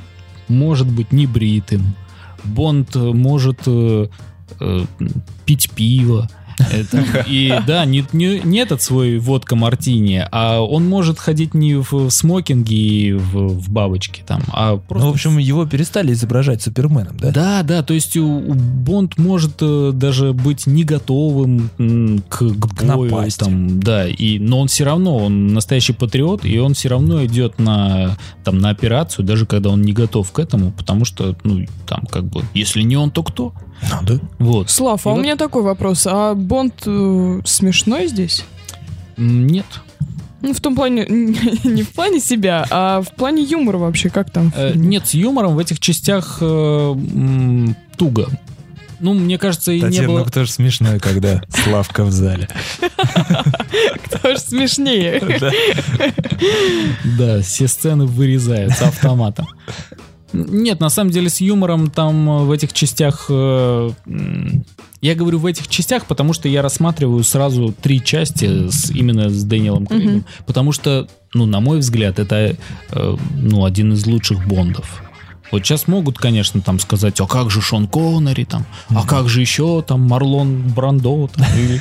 может 0.47 0.91
быть 0.91 1.11
небритым. 1.11 1.95
Бонд 2.43 2.95
может 2.95 3.59
э, 3.67 4.07
пить 5.45 5.69
пиво. 5.71 6.29
И 7.27 7.53
да, 7.67 7.85
не, 7.85 8.05
не, 8.13 8.39
не 8.43 8.59
этот 8.59 8.81
свой 8.81 9.17
водка 9.19 9.55
мартини, 9.55 10.25
а 10.31 10.61
он 10.61 10.87
может 10.87 11.19
ходить 11.19 11.53
не 11.53 11.75
в 11.75 12.09
смокинге 12.09 12.75
и 12.75 13.13
в, 13.13 13.47
в 13.47 13.69
бабочке 13.69 14.23
там, 14.25 14.41
а 14.49 14.77
просто 14.77 15.05
Ну, 15.05 15.11
в 15.11 15.13
общем, 15.13 15.37
его 15.37 15.65
перестали 15.65 16.13
изображать 16.13 16.61
Суперменом, 16.61 17.17
да? 17.17 17.31
да, 17.31 17.63
да, 17.63 17.83
то 17.83 17.93
есть 17.93 18.17
у, 18.17 18.25
у 18.25 18.53
Бонд 18.53 19.17
может 19.17 19.55
э, 19.61 19.91
даже 19.93 20.33
быть 20.33 20.67
не 20.67 20.83
готовым 20.83 21.69
м, 21.77 22.23
к, 22.29 22.37
к 22.37 22.83
бою, 22.83 23.11
напасти. 23.11 23.39
там, 23.39 23.79
да, 23.79 24.07
и, 24.07 24.39
но 24.39 24.59
он 24.59 24.67
все 24.67 24.83
равно, 24.83 25.17
он 25.17 25.47
настоящий 25.53 25.93
патриот, 25.93 26.45
и 26.45 26.57
он 26.59 26.73
все 26.73 26.89
равно 26.89 27.23
идет 27.25 27.59
на, 27.59 28.17
там, 28.43 28.59
на 28.59 28.69
операцию, 28.69 29.25
даже 29.25 29.45
когда 29.45 29.69
он 29.69 29.81
не 29.81 29.93
готов 29.93 30.31
к 30.31 30.39
этому, 30.39 30.71
потому 30.71 31.05
что, 31.05 31.35
ну, 31.43 31.65
там, 31.87 32.05
как 32.09 32.25
бы, 32.25 32.43
если 32.53 32.81
не 32.81 32.95
он, 32.97 33.11
то 33.11 33.23
кто? 33.23 33.53
Да. 34.03 34.15
Вот. 34.39 34.69
Слав, 34.69 35.05
И 35.05 35.09
а 35.09 35.11
у 35.11 35.15
вот- 35.15 35.21
меня 35.23 35.35
такой 35.35 35.63
вопрос. 35.63 36.07
А 36.09 36.33
Бонд 36.33 36.73
э, 36.85 37.41
смешной 37.45 38.07
здесь? 38.07 38.43
Нет. 39.17 39.65
Ну, 40.41 40.53
в 40.53 40.59
том 40.59 40.75
плане, 40.75 41.05
не 41.63 41.83
в 41.83 41.91
плане 41.93 42.19
себя, 42.19 42.65
а 42.69 43.01
в 43.01 43.13
плане 43.15 43.43
юмора 43.43 43.77
вообще, 43.77 44.09
как 44.09 44.29
там? 44.29 44.51
Э? 44.55 44.73
Нет, 44.75 45.07
с 45.07 45.13
юмором 45.13 45.55
в 45.55 45.59
этих 45.59 45.79
частях 45.79 46.39
э, 46.41 46.45
м, 46.45 47.75
туго. 47.97 48.27
Ну, 48.99 49.13
мне 49.13 49.37
кажется, 49.37 49.71
и 49.73 49.75
не 49.75 49.81
Татьяна, 49.81 50.07
было... 50.07 50.19
ну 50.19 50.25
кто 50.25 50.45
же 50.45 50.51
смешной, 50.51 50.99
когда 50.99 51.41
Славка 51.49 52.03
в 52.05 52.11
зале. 52.11 52.47
Кто 54.05 54.29
же 54.31 54.37
смешнее? 54.39 55.21
Да, 57.17 57.41
все 57.41 57.67
сцены 57.67 58.05
вырезают 58.05 58.73
с 58.73 58.81
автоматом. 58.81 59.47
Нет, 60.33 60.79
на 60.79 60.89
самом 60.89 61.11
деле 61.11 61.29
с 61.29 61.39
юмором 61.41 61.89
там 61.89 62.29
э, 62.29 62.43
в 62.43 62.51
этих 62.51 62.73
частях... 62.73 63.27
э, 63.29 63.91
Я 65.01 65.15
говорю 65.15 65.39
в 65.39 65.45
этих 65.45 65.67
частях, 65.67 66.05
потому 66.05 66.33
что 66.33 66.49
я 66.49 66.61
рассматриваю 66.61 67.23
сразу 67.23 67.73
три 67.81 68.03
части 68.03 68.69
с, 68.69 68.89
именно 68.89 69.29
с 69.29 69.43
Дэниелом 69.43 69.85
Крейгом. 69.85 70.25
Потому 70.45 70.71
что, 70.71 71.07
ну, 71.33 71.45
на 71.45 71.59
мой 71.59 71.79
взгляд, 71.79 72.19
это 72.19 72.57
э, 72.91 73.15
ну, 73.35 73.65
один 73.65 73.93
из 73.93 74.05
лучших 74.07 74.47
Бондов. 74.47 75.03
Вот 75.51 75.63
сейчас 75.63 75.87
могут, 75.87 76.17
конечно, 76.17 76.61
там 76.61 76.79
сказать, 76.79 77.19
а 77.21 77.27
как 77.27 77.51
же 77.51 77.61
Шон 77.61 77.87
Коннери 77.87 78.43
там, 78.43 78.65
а 78.89 79.05
как 79.05 79.29
же 79.29 79.39
еще 79.41 79.83
там 79.87 80.01
Марлон 80.01 80.63
Брандо 80.69 81.27
там, 81.27 81.45
и, 81.55 81.79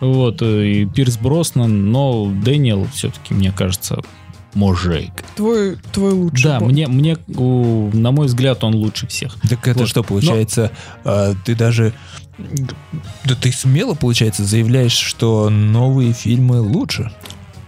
вот, 0.00 0.40
э, 0.40 0.66
и 0.68 0.84
Пирс 0.86 1.16
Броснан, 1.16 1.90
но 1.90 2.30
Дэниел 2.44 2.86
все-таки, 2.94 3.34
мне 3.34 3.50
кажется, 3.50 4.02
мужик. 4.58 5.12
Твой, 5.36 5.76
твой 5.92 6.12
лучший 6.12 6.42
Да, 6.42 6.60
мне, 6.60 6.88
мне, 6.88 7.16
на 7.28 8.10
мой 8.10 8.26
взгляд, 8.26 8.64
он 8.64 8.74
лучше 8.74 9.06
всех. 9.06 9.36
Так 9.48 9.68
это 9.68 9.80
Вот. 9.80 9.88
что, 9.88 10.02
получается, 10.02 10.72
а, 11.04 11.34
ты 11.44 11.54
даже... 11.54 11.94
Да 13.24 13.34
ты 13.40 13.52
смело, 13.52 13.94
получается, 13.94 14.44
заявляешь, 14.44 14.92
что 14.92 15.48
новые 15.48 16.12
фильмы 16.12 16.60
лучше. 16.60 17.12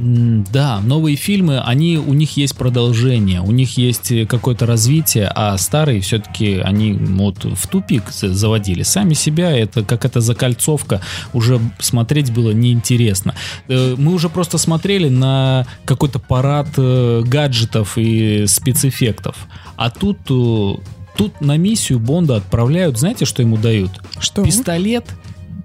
Да, 0.02 0.80
новые 0.80 1.16
фильмы, 1.16 1.60
они, 1.60 1.98
у 1.98 2.14
них 2.14 2.38
есть 2.38 2.56
продолжение, 2.56 3.42
у 3.42 3.50
них 3.50 3.76
есть 3.76 4.10
э, 4.10 4.24
какое-то 4.24 4.64
развитие, 4.64 5.30
а 5.34 5.58
старые 5.58 6.00
все-таки 6.00 6.56
они 6.56 6.94
вот 6.94 7.44
в 7.44 7.66
тупик 7.66 8.04
за- 8.10 8.32
заводили 8.32 8.82
сами 8.82 9.12
себя, 9.12 9.50
это 9.50 9.82
как 9.84 10.06
эта 10.06 10.22
закольцовка, 10.22 11.02
уже 11.34 11.60
смотреть 11.78 12.32
было 12.32 12.52
неинтересно. 12.52 13.34
Э, 13.68 13.94
Мы 13.98 14.14
уже 14.14 14.30
просто 14.30 14.56
смотрели 14.56 15.10
на 15.10 15.66
какой-то 15.84 16.18
парад 16.18 16.68
э, 16.78 17.22
гаджетов 17.26 17.98
и 17.98 18.46
спецэффектов, 18.46 19.36
а 19.76 19.90
тут, 19.90 20.18
тут 20.24 21.40
на 21.42 21.58
миссию 21.58 21.98
Бонда 21.98 22.36
отправляют, 22.36 22.98
знаете, 22.98 23.26
что 23.26 23.42
ему 23.42 23.58
дают? 23.58 23.90
Что? 24.18 24.42
пистолет 24.44 25.04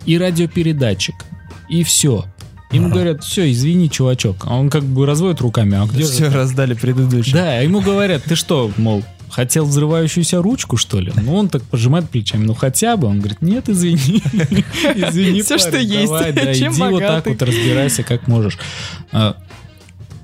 и 0.05 0.17
радиопередатчик. 0.17 1.15
И 1.69 1.83
все. 1.83 2.25
Ему 2.75 2.89
говорят, 2.89 3.23
все, 3.23 3.51
извини, 3.51 3.89
чувачок. 3.89 4.37
А 4.45 4.55
он 4.55 4.69
как 4.69 4.83
бы 4.83 5.05
разводит 5.05 5.41
руками, 5.41 5.77
а 5.81 5.85
где 5.85 6.03
же 6.03 6.11
Все 6.11 6.25
это? 6.25 6.35
раздали 6.35 6.73
предыдущим. 6.73 7.33
Да, 7.33 7.57
ему 7.59 7.81
говорят, 7.81 8.23
ты 8.23 8.35
что, 8.35 8.71
мол, 8.77 9.03
хотел 9.29 9.65
взрывающуюся 9.65 10.41
ручку, 10.41 10.77
что 10.77 10.99
ли? 10.99 11.11
Ну, 11.15 11.35
он 11.35 11.49
так 11.49 11.63
пожимает 11.63 12.09
плечами, 12.09 12.45
ну 12.45 12.53
хотя 12.53 12.95
бы. 12.97 13.07
Он 13.07 13.19
говорит, 13.19 13.41
нет, 13.41 13.67
извини. 13.69 13.97
Извини, 14.95 15.41
Всё, 15.41 15.57
что 15.57 15.77
есть. 15.77 16.05
давай, 16.11 16.31
да, 16.33 16.53
иди 16.53 16.67
вот 16.69 16.99
так 17.01 17.25
вот 17.27 17.41
разбирайся, 17.41 18.03
как 18.03 18.27
можешь. 18.27 18.57
А, 19.11 19.35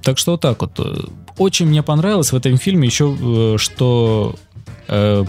Так 0.03 0.17
что 0.17 0.31
вот 0.33 0.41
так 0.41 0.61
вот. 0.61 1.11
Очень 1.37 1.67
мне 1.67 1.81
понравилось 1.81 2.31
в 2.31 2.35
этом 2.35 2.57
фильме 2.57 2.87
еще, 2.87 3.15
э, 3.19 3.55
что 3.57 4.35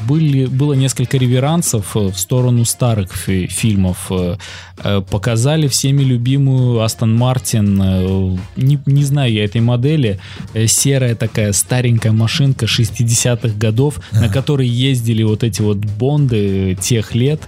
были, 0.09 0.47
было 0.47 0.73
несколько 0.75 1.17
реверансов 1.19 1.97
э, 1.97 2.09
в 2.09 2.19
сторону 2.19 2.65
старых 2.65 3.13
фи- 3.15 3.47
фильмов. 3.47 4.07
Э, 4.11 4.37
э, 4.83 5.03
Показали 5.11 5.69
всеми 5.69 6.03
любимую 6.03 6.81
Астон 6.83 7.15
Мартин. 7.17 7.81
э, 7.83 8.37
Не, 8.57 8.79
не 8.87 9.05
знаю 9.05 9.33
я 9.33 9.45
этой 9.45 9.61
модели. 9.61 10.19
э, 10.55 10.67
Серая 10.67 11.15
такая 11.15 11.53
старенькая 11.53 12.13
машинка 12.13 12.67
60-х 12.67 13.55
годов, 13.57 14.01
на 14.13 14.29
которой 14.29 14.67
ездили 14.67 15.23
вот 15.23 15.45
эти 15.45 15.63
вот 15.63 15.77
бонды 15.79 16.77
тех 16.81 17.15
лет. 17.15 17.41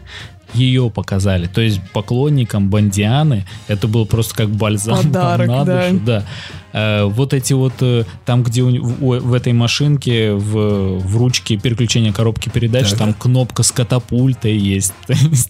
Ее 0.55 0.89
показали. 0.91 1.47
То 1.47 1.61
есть 1.61 1.81
поклонникам 1.93 2.69
Бондианы 2.71 3.45
это 3.69 3.89
был 3.89 4.07
просто 4.07 4.35
как 4.35 4.51
бальзам 4.51 4.97
Подарок, 4.99 5.49
на 5.49 5.65
да. 5.65 5.89
душу. 5.91 6.01
Да. 6.05 6.25
Э, 6.73 7.05
вот 7.05 7.35
эти 7.35 7.53
вот 7.53 7.75
э, 7.81 8.05
там, 8.25 8.43
где 8.43 8.63
у 8.63 8.83
в, 8.85 9.05
у- 9.05 9.21
в 9.21 9.33
этой 9.35 9.53
машинке 9.53 10.33
в, 10.33 10.99
в 10.99 11.17
ручке 11.17 11.57
переключения 11.57 12.13
коробки 12.13 12.49
передач, 12.49 12.91
Да, 12.93 12.97
там 12.97 13.09
да. 13.11 13.17
кнопка 13.19 13.63
с 13.63 13.71
катапультой 13.73 14.57
есть. 14.77 14.93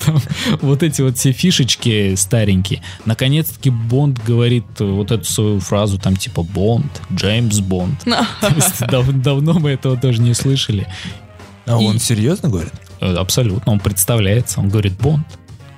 Там 0.05 0.19
вот 0.61 0.83
эти 0.83 1.03
вот 1.03 1.17
все 1.17 1.33
фишечки 1.33 2.15
старенькие. 2.15 2.83
Наконец-таки 3.07 3.71
Бонд 3.71 4.23
говорит 4.25 4.65
вот 4.79 5.11
эту 5.13 5.25
свою 5.25 5.61
фразу, 5.61 5.99
там 5.99 6.17
типа 6.17 6.43
Бонд, 6.43 7.01
Джеймс 7.13 7.61
Бонд. 7.61 8.01
То 8.05 8.49
есть 8.55 8.81
дав- 8.87 9.13
давно 9.23 9.55
мы 9.55 9.71
этого 9.71 9.97
тоже 9.97 10.21
не 10.23 10.35
слышали. 10.35 10.87
А 11.67 11.81
И- 11.81 11.85
он 11.87 11.99
серьезно 11.99 12.51
говорит? 12.51 12.73
Э, 13.05 13.15
Абсолютно, 13.17 13.73
он 13.73 13.81
представляется, 13.81 14.61
он 14.61 14.71
говорит 14.71 14.95
Бонд. 14.95 15.27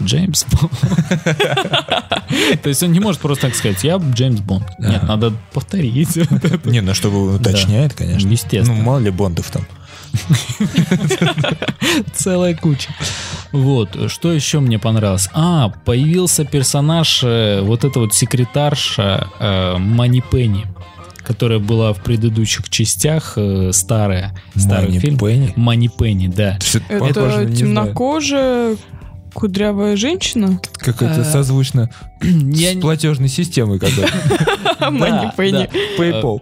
Джеймс 0.03 0.45
Бонд. 0.51 0.73
То 2.63 2.69
есть 2.69 2.83
он 2.83 2.93
не 2.93 3.01
может 3.01 3.21
просто 3.21 3.49
так 3.49 3.57
сказать, 3.57 3.83
я 3.83 3.97
Джеймс 3.97 4.41
Бонд. 4.41 4.69
Нет, 4.79 5.03
надо 5.03 5.33
повторить. 5.53 6.17
Не, 6.67 6.83
ну 6.83 6.95
чтобы 6.95 7.37
уточняет, 7.37 7.95
конечно. 7.95 8.29
Естественно. 8.29 8.79
Ну, 8.79 8.85
мало 8.85 8.99
ли 8.99 9.11
бондов 9.11 9.51
там. 9.51 9.67
Целая 12.15 12.55
куча. 12.55 12.91
Вот, 13.53 14.11
что 14.11 14.33
еще 14.33 14.61
мне 14.61 14.79
понравилось? 14.79 15.29
А, 15.33 15.71
появился 15.85 16.45
персонаж, 16.45 17.23
э, 17.23 17.61
вот 17.63 17.85
эта 17.85 18.01
вот 18.01 18.15
секретарша 18.15 19.29
э, 19.39 19.77
Мани 19.79 20.21
Пенни, 20.21 20.67
которая 21.27 21.59
была 21.59 21.93
в 21.93 22.03
предыдущих 22.03 22.69
частях, 22.71 23.33
э, 23.37 23.71
старая, 23.73 24.33
старый 24.55 24.89
Мани 24.89 24.99
фильм. 25.01 25.19
Пенни? 25.19 25.53
Мани 25.57 25.89
Пенни, 25.89 26.29
да. 26.29 26.59
Это 26.89 27.13
знаю. 27.13 27.53
темнокожая, 27.53 28.77
кудрявая 29.37 29.97
женщина. 29.97 30.59
Как-то 30.79 31.11
А, 31.11 31.25
созвучно 31.25 31.91
Я 32.23 32.73
с 32.73 32.77
платежной 32.77 33.29
системой 33.29 33.79
какой-то. 33.79 34.11
PayPal. 35.99 36.41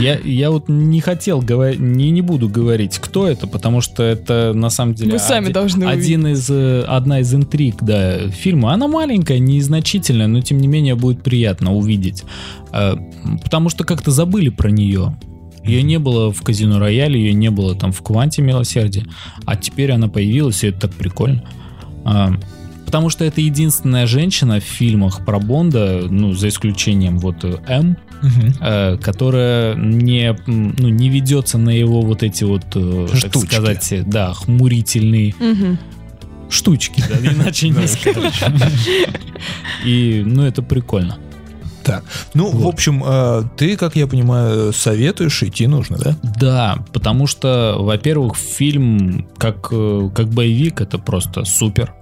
Я, 0.00 0.18
я 0.18 0.50
вот 0.50 0.68
не 0.68 1.00
хотел 1.00 1.40
говорить, 1.40 1.78
не, 1.78 2.10
не 2.10 2.22
буду 2.22 2.48
говорить, 2.48 2.98
кто 2.98 3.28
это, 3.28 3.46
потому 3.46 3.82
что 3.82 4.02
это 4.02 4.52
на 4.54 4.70
самом 4.70 4.94
деле 4.94 5.12
Вы 5.12 5.18
сами 5.18 5.50
должны 5.50 5.84
один 5.84 6.26
из, 6.28 6.48
э, 6.48 6.82
одна 6.82 7.20
из 7.20 7.34
интриг 7.34 7.76
да, 7.82 8.28
фильма. 8.30 8.72
Она 8.72 8.88
маленькая, 8.88 9.38
незначительная, 9.38 10.26
но 10.26 10.40
тем 10.40 10.58
не 10.58 10.68
менее 10.68 10.94
будет 10.94 11.22
приятно 11.22 11.74
увидеть. 11.74 12.24
Э, 12.72 12.96
Потому 13.42 13.68
что 13.68 13.84
как-то 13.84 14.10
забыли 14.10 14.48
про 14.48 14.70
нее. 14.70 15.16
Ее 15.64 15.82
не 15.82 15.98
было 15.98 16.32
в 16.32 16.42
Казино 16.42 16.78
Рояле, 16.78 17.20
ее 17.20 17.34
не 17.34 17.50
было 17.50 17.74
там 17.74 17.92
в 17.92 18.00
Кванте 18.00 18.40
Милосердия, 18.40 19.04
а 19.44 19.56
теперь 19.56 19.90
она 19.92 20.08
появилась, 20.08 20.62
и 20.62 20.68
это 20.68 20.82
так 20.82 20.92
прикольно. 20.94 21.42
А, 22.06 22.32
Потому 22.86 23.10
что 23.10 23.24
это 23.24 23.40
единственная 23.40 24.06
женщина 24.06 24.60
в 24.60 24.62
фильмах 24.62 25.24
про 25.26 25.40
Бонда, 25.40 26.02
ну, 26.08 26.32
за 26.34 26.48
исключением 26.48 27.18
вот 27.18 27.42
э, 27.44 27.56
М, 27.66 27.96
Мгм. 28.22 28.54
э, 28.60 28.96
которая 28.98 29.74
не, 29.74 30.36
ну, 30.46 30.88
не 30.88 31.08
ведется 31.08 31.58
на 31.58 31.70
его 31.70 32.02
вот 32.02 32.22
эти 32.22 32.44
вот, 32.44 32.62
э, 32.76 33.08
так 33.10 33.18
Штучки. 33.32 33.46
сказать, 33.46 33.92
э, 33.92 34.04
да, 34.06 34.32
хмурительные 34.34 35.34
Мгм. 35.40 35.78
штучки, 36.48 37.02
да, 37.08 37.16
иначе 37.32 37.70
не 37.70 37.88
скажешь. 37.88 38.40
И, 39.84 40.22
ну, 40.24 40.44
это 40.44 40.62
прикольно. 40.62 41.18
Так, 41.82 42.04
ну, 42.34 42.50
в 42.50 42.66
общем, 42.68 43.02
э, 43.04 43.42
ты, 43.56 43.76
как 43.76 43.96
я 43.96 44.06
понимаю, 44.06 44.72
советуешь, 44.72 45.42
идти 45.42 45.66
нужно, 45.66 45.98
да? 45.98 46.16
Да, 46.22 46.84
потому 46.92 47.26
что, 47.26 47.76
во-первых, 47.78 48.36
фильм 48.36 49.26
как, 49.38 49.62
как 49.70 50.28
боевик 50.28 50.80
это 50.80 50.98
просто 50.98 51.44
супер. 51.44 51.92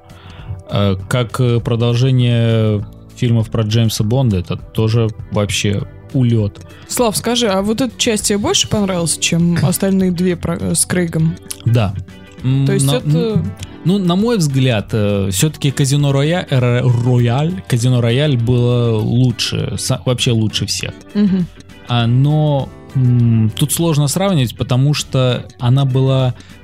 Э, 0.74 0.96
Как 1.08 1.40
э, 1.40 1.60
продолжение 1.60 2.84
фильмов 3.16 3.48
про 3.50 3.62
Джеймса 3.62 4.02
Бонда 4.04 4.38
это 4.38 4.56
тоже 4.56 5.08
вообще 5.30 5.82
улет. 6.12 6.60
Слав, 6.88 7.16
скажи, 7.16 7.46
а 7.48 7.62
вот 7.62 7.80
эта 7.80 7.96
часть 7.98 8.26
тебе 8.26 8.38
больше 8.38 8.68
понравилась, 8.68 9.16
чем 9.18 9.56
остальные 9.64 10.10
две 10.12 10.36
про- 10.36 10.74
с 10.74 10.84
Крейгом? 10.84 11.36
Да. 11.64 11.94
То 12.42 12.72
есть 12.72 12.86
на- 12.86 12.96
это... 12.96 13.42
Ну, 13.86 13.98
на 13.98 14.16
мой 14.16 14.38
взгляд, 14.38 14.88
все-таки 15.30 15.70
казино 15.70 16.10
Роя- 16.12 16.46
Ро- 16.50 16.90
Рояль, 17.04 17.62
казино 17.68 18.00
Рояль 18.00 18.36
было 18.38 18.96
лучше, 18.98 19.76
вообще 20.06 20.30
лучше 20.32 20.64
всех. 20.66 20.92
Мгм. 21.14 21.46
А, 21.86 22.06
но 22.06 22.68
тут 23.56 23.72
сложно 23.72 24.08
сравнивать, 24.08 24.56
потому 24.56 24.94
что 24.94 25.44
она 25.58 25.84
была, 25.84 26.34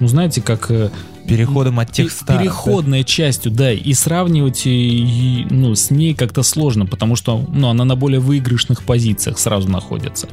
ну, 0.00 0.08
знаете, 0.08 0.40
как 0.42 0.70
э, 0.70 0.90
Переходом 1.26 1.80
от 1.80 1.94
старых. 1.94 2.42
переходной 2.42 3.02
частью, 3.02 3.50
да, 3.50 3.72
и 3.72 3.94
сравнивать 3.94 4.62
и, 4.66 5.46
ну, 5.50 5.74
с 5.74 5.90
ней 5.90 6.14
как-то 6.14 6.42
сложно, 6.42 6.84
потому 6.86 7.16
что 7.16 7.42
ну, 7.48 7.68
она 7.68 7.84
на 7.84 7.96
более 7.96 8.20
выигрышных 8.20 8.82
позициях 8.84 9.38
сразу 9.38 9.68
находится. 9.70 10.28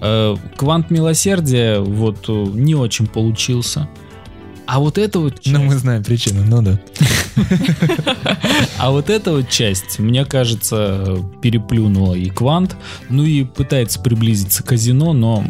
Э, 0.00 0.36
Квант 0.56 0.90
милосердия 0.90 1.80
вот 1.80 2.24
э, 2.28 2.46
не 2.54 2.74
очень 2.74 3.06
получился. 3.06 3.88
А 4.66 4.78
вот 4.78 4.98
эта 4.98 5.18
вот 5.18 5.34
да? 5.44 5.50
Ну, 5.52 5.58
часть- 5.58 5.66
мы 5.66 5.74
знаем 5.78 6.04
причину, 6.04 6.44
ну 6.46 6.62
да. 6.62 6.78
А 8.78 8.90
вот 8.90 9.10
эта 9.10 9.32
вот 9.32 9.48
часть, 9.48 9.98
мне 9.98 10.24
кажется, 10.24 11.18
переплюнула 11.42 12.14
и 12.14 12.30
Квант, 12.30 12.76
ну 13.08 13.24
и 13.24 13.44
пытается 13.44 14.00
приблизиться 14.00 14.62
к 14.62 14.66
казино, 14.66 15.12
но 15.12 15.44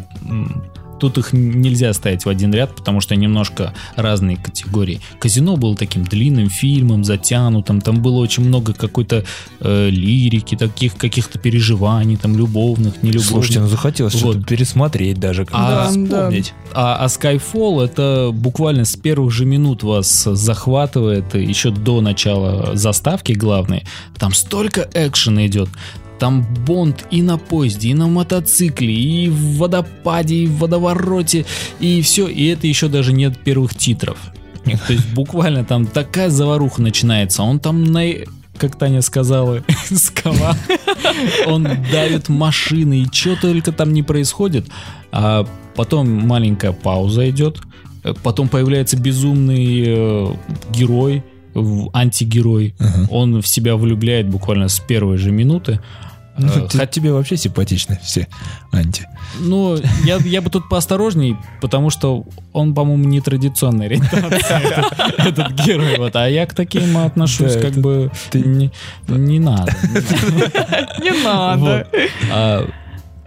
тут 1.01 1.19
их 1.19 1.33
нельзя 1.33 1.93
ставить 1.93 2.25
в 2.25 2.29
один 2.29 2.53
ряд, 2.53 2.77
потому 2.77 3.01
что 3.01 3.17
немножко 3.17 3.75
разные 3.97 4.37
категории. 4.37 5.01
Казино 5.19 5.57
был 5.57 5.75
таким 5.75 6.05
длинным 6.05 6.49
фильмом, 6.51 7.05
затянутым, 7.05 7.81
там 7.81 8.03
было 8.03 8.19
очень 8.19 8.45
много 8.45 8.75
какой-то 8.75 9.25
э, 9.61 9.89
лирики, 9.91 10.57
таких 10.57 10.97
каких-то 10.97 11.39
переживаний, 11.39 12.17
там 12.17 12.37
любовных, 12.37 13.03
нелюбовных. 13.03 13.27
Слушайте, 13.27 13.61
ну 13.61 13.69
захотелось 13.69 14.15
Вот. 14.15 14.35
что-то 14.35 14.47
пересмотреть 14.47 15.19
даже, 15.19 15.47
А, 15.53 15.85
да. 15.85 15.89
вспомнить. 15.89 16.53
А, 16.73 16.97
а 17.01 17.07
Skyfall 17.07 17.85
это 17.85 18.31
буквально 18.33 18.85
с 18.85 18.97
первых 18.97 19.33
же 19.33 19.45
минут 19.45 19.83
вас 19.83 20.25
захватывает, 20.25 21.35
еще 21.35 21.71
до 21.71 22.01
начала 22.01 22.77
заставки 22.77 23.33
главной. 23.33 23.85
Там 24.19 24.33
столько 24.35 24.89
экшена 24.95 25.47
идет. 25.47 25.69
Там 26.21 26.47
Бонд 26.67 27.07
и 27.11 27.23
на 27.23 27.39
поезде, 27.39 27.89
и 27.89 27.95
на 27.95 28.07
мотоцикле, 28.07 28.95
и 28.95 29.29
в 29.29 29.57
водопаде, 29.57 30.37
и 30.37 30.47
в 30.47 30.59
водовороте, 30.59 31.47
и 31.81 32.03
все. 32.03 32.29
И 32.29 32.47
это 32.47 32.67
еще 32.67 32.89
даже 32.89 33.13
нет 33.13 33.39
первых 33.39 33.75
титров. 33.75 34.19
То 34.87 34.93
есть 34.93 35.09
буквально 35.15 35.65
там 35.65 35.87
такая 35.87 36.29
заваруха 36.29 36.83
начинается. 36.83 37.43
Он 37.43 37.59
там 37.59 37.85
на 37.85 38.05
как 38.59 38.77
Таня 38.77 39.01
сказала, 39.01 39.65
скала. 39.91 40.55
Он 41.47 41.67
давит 41.91 42.29
машины, 42.29 43.01
и 43.01 43.07
что 43.11 43.35
только 43.37 43.73
там 43.73 43.95
не 43.95 44.03
происходит. 44.03 44.67
А 45.13 45.47
потом 45.75 46.09
маленькая 46.11 46.73
пауза 46.73 47.29
идет. 47.31 47.59
Потом 48.23 48.49
появляется 48.49 48.99
безумный 48.99 49.85
э, 49.87 50.35
герой, 50.75 51.25
антигерой. 51.93 52.75
Ага. 52.79 53.09
Он 53.11 53.41
в 53.41 53.49
себя 53.49 53.77
влюбляет 53.77 54.29
буквально 54.29 54.69
с 54.69 54.79
первой 54.79 55.17
же 55.17 55.31
минуты. 55.31 55.81
Ну, 56.41 56.49
Э, 56.49 56.67
хот- 56.67 56.91
тебе 56.91 57.13
вообще 57.13 57.37
симпатичны 57.37 57.99
все 58.03 58.27
анти. 58.73 59.07
Ну, 59.39 59.77
я, 60.05 60.17
я 60.17 60.41
бы 60.41 60.51
тут 60.51 60.69
поосторожней, 60.69 61.37
потому 61.61 61.91
что 61.91 62.25
он, 62.53 62.75
по-моему, 62.75 63.05
не 63.05 63.21
традиционной 63.21 63.87
ориентации, 63.87 65.19
этот, 65.29 65.53
герой. 65.65 65.99
Вот, 65.99 66.17
а 66.17 66.29
я 66.29 66.47
к 66.47 66.55
таким 66.55 66.97
отношусь 66.99 67.57
как 67.57 67.75
бы 67.75 68.11
не, 68.33 68.71
не 69.09 69.39
надо. 69.39 69.73
Не 71.03 71.25
надо. 71.25 71.87
А, 72.33 72.67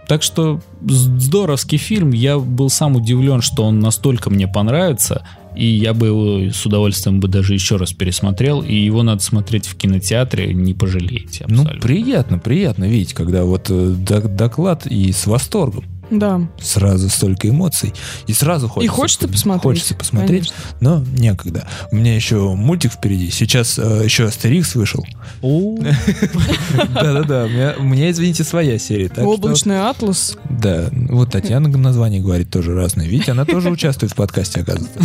так 0.08 0.22
что 0.22 0.60
здоровский 0.86 1.78
фильм. 1.78 2.10
Я 2.10 2.38
был 2.38 2.70
сам 2.70 2.96
удивлен, 2.96 3.40
что 3.42 3.64
он 3.64 3.80
настолько 3.80 4.30
мне 4.30 4.46
понравится. 4.46 5.26
И 5.56 5.66
я 5.66 5.94
бы 5.94 6.06
его 6.06 6.52
с 6.52 6.64
удовольствием 6.66 7.20
бы 7.20 7.28
даже 7.28 7.54
еще 7.54 7.76
раз 7.76 7.92
пересмотрел. 7.92 8.62
И 8.62 8.74
его 8.74 9.02
надо 9.02 9.22
смотреть 9.22 9.66
в 9.66 9.76
кинотеатре, 9.76 10.52
не 10.52 10.74
пожалеете. 10.74 11.44
Ну, 11.48 11.62
абсолютно. 11.62 11.80
приятно, 11.88 12.38
приятно 12.38 12.84
видеть, 12.84 13.14
когда 13.14 13.44
вот 13.44 13.66
э, 13.70 13.94
док- 13.96 14.34
доклад 14.34 14.86
и 14.86 15.12
с 15.12 15.26
восторгом. 15.26 15.84
Да. 16.18 16.40
Сразу 16.60 17.08
столько 17.08 17.48
эмоций. 17.48 17.92
И 18.26 18.32
сразу 18.32 18.68
хочется. 18.68 18.94
И 18.94 18.96
хочется 18.96 19.28
посмотреть. 19.28 19.62
Хочется 19.62 19.94
посмотреть, 19.94 20.52
Конечно. 20.80 20.80
но 20.80 21.04
некогда. 21.18 21.68
У 21.90 21.96
меня 21.96 22.14
еще 22.14 22.54
мультик 22.54 22.92
впереди. 22.92 23.30
Сейчас 23.30 23.78
э, 23.78 24.02
еще 24.04 24.26
Астерикс 24.26 24.74
вышел. 24.74 25.04
Да-да-да, 25.42 27.44
у 27.44 27.48
меня- 27.48 27.74
у 27.78 27.82
меня, 27.82 28.10
извините, 28.10 28.44
своя 28.44 28.78
серия. 28.78 29.10
Облачный 29.16 29.80
атлас. 29.88 30.36
Да, 30.48 30.88
вот 30.92 31.32
Татьяна 31.32 31.68
название 31.68 32.20
говорит 32.20 32.50
тоже 32.50 32.74
разные. 32.74 33.08
Видите, 33.08 33.32
она 33.32 33.44
тоже 33.44 33.70
участвует 33.70 34.12
в 34.12 34.16
подкасте, 34.16 34.60
оказывается. 34.60 34.98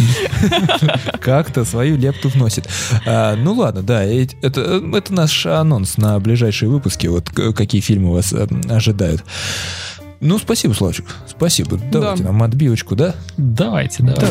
Как-то 1.20 1.66
свою 1.66 1.98
лепту 1.98 2.30
вносит. 2.30 2.68
А, 3.06 3.36
ну 3.36 3.54
ладно, 3.54 3.82
да, 3.82 4.04
это, 4.04 4.82
наш 5.10 5.46
анонс 5.46 5.98
на 5.98 6.20
ближайшие 6.20 6.70
выпуски, 6.70 7.08
вот 7.08 7.30
какие 7.30 7.82
фильмы 7.82 8.14
вас 8.14 8.34
э, 8.34 8.48
ожидают. 8.70 9.24
Ну, 10.22 10.38
спасибо, 10.38 10.74
Славчик, 10.74 11.06
спасибо. 11.28 11.78
Давайте 11.92 12.24
нам 12.24 12.44
отбивочку, 12.44 12.96
да? 12.96 13.16
давайте, 13.38 14.04
давайте. 14.04 14.28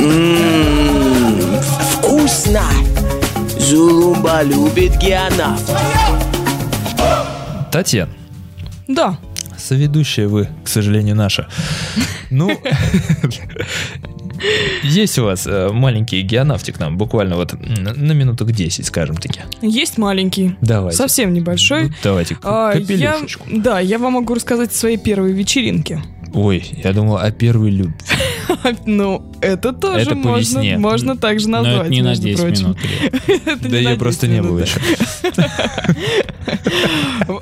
Ммм, 0.00 1.60
вкусно! 1.92 2.62
Зулумба 3.58 4.42
любит 4.42 4.96
геонавт. 4.98 5.70
Татьяна, 7.70 8.12
Да. 8.88 9.18
соведущая 9.58 10.28
вы, 10.28 10.48
к 10.64 10.68
сожалению, 10.68 11.16
наша. 11.16 11.48
Ну, 12.30 12.50
есть 14.82 15.18
у 15.18 15.24
вас 15.24 15.46
э, 15.46 15.70
маленький 15.72 16.20
геонавтик 16.22 16.78
нам, 16.78 16.96
буквально 16.96 17.36
вот 17.36 17.54
на 17.60 18.12
минуток 18.12 18.52
10, 18.52 18.86
скажем 18.86 19.16
таки. 19.16 19.40
Есть 19.62 19.98
маленький. 19.98 20.56
Давайте. 20.60 20.98
Совсем 20.98 21.32
небольшой. 21.32 21.84
Ну, 21.84 21.90
Давайте, 22.02 22.36
А, 22.42 22.72
капелюшечку. 22.72 23.46
да, 23.50 23.80
я 23.80 23.98
вам 23.98 24.14
могу 24.14 24.34
рассказать 24.34 24.70
о 24.70 24.74
своей 24.74 24.96
первой 24.96 25.32
вечеринке. 25.32 26.02
Ой, 26.34 26.64
я 26.84 26.92
думал 26.92 27.16
о 27.18 27.30
первой 27.30 27.70
любви. 27.70 27.94
Ну, 28.86 29.30
это 29.40 29.72
тоже 29.72 30.00
Это 30.00 30.14
можно, 30.14 30.58
весне. 30.58 30.78
можно 30.78 31.16
так 31.16 31.38
же 31.40 31.48
Но 31.48 31.62
назвать, 31.62 31.80
это 31.82 31.90
не 31.90 32.02
на 32.02 32.08
между 32.08 32.24
10 32.24 32.40
прочим. 32.40 32.62
минут. 32.64 32.78
Илья. 33.26 33.40
Это 33.52 33.68
Да 33.68 33.76
я 33.78 33.90
на 33.90 33.96
просто 33.96 34.26
10 34.26 34.30
не 34.42 34.46
минут, 34.46 34.50
был 34.50 34.58
да. 34.58 34.64
еще. 34.64 34.80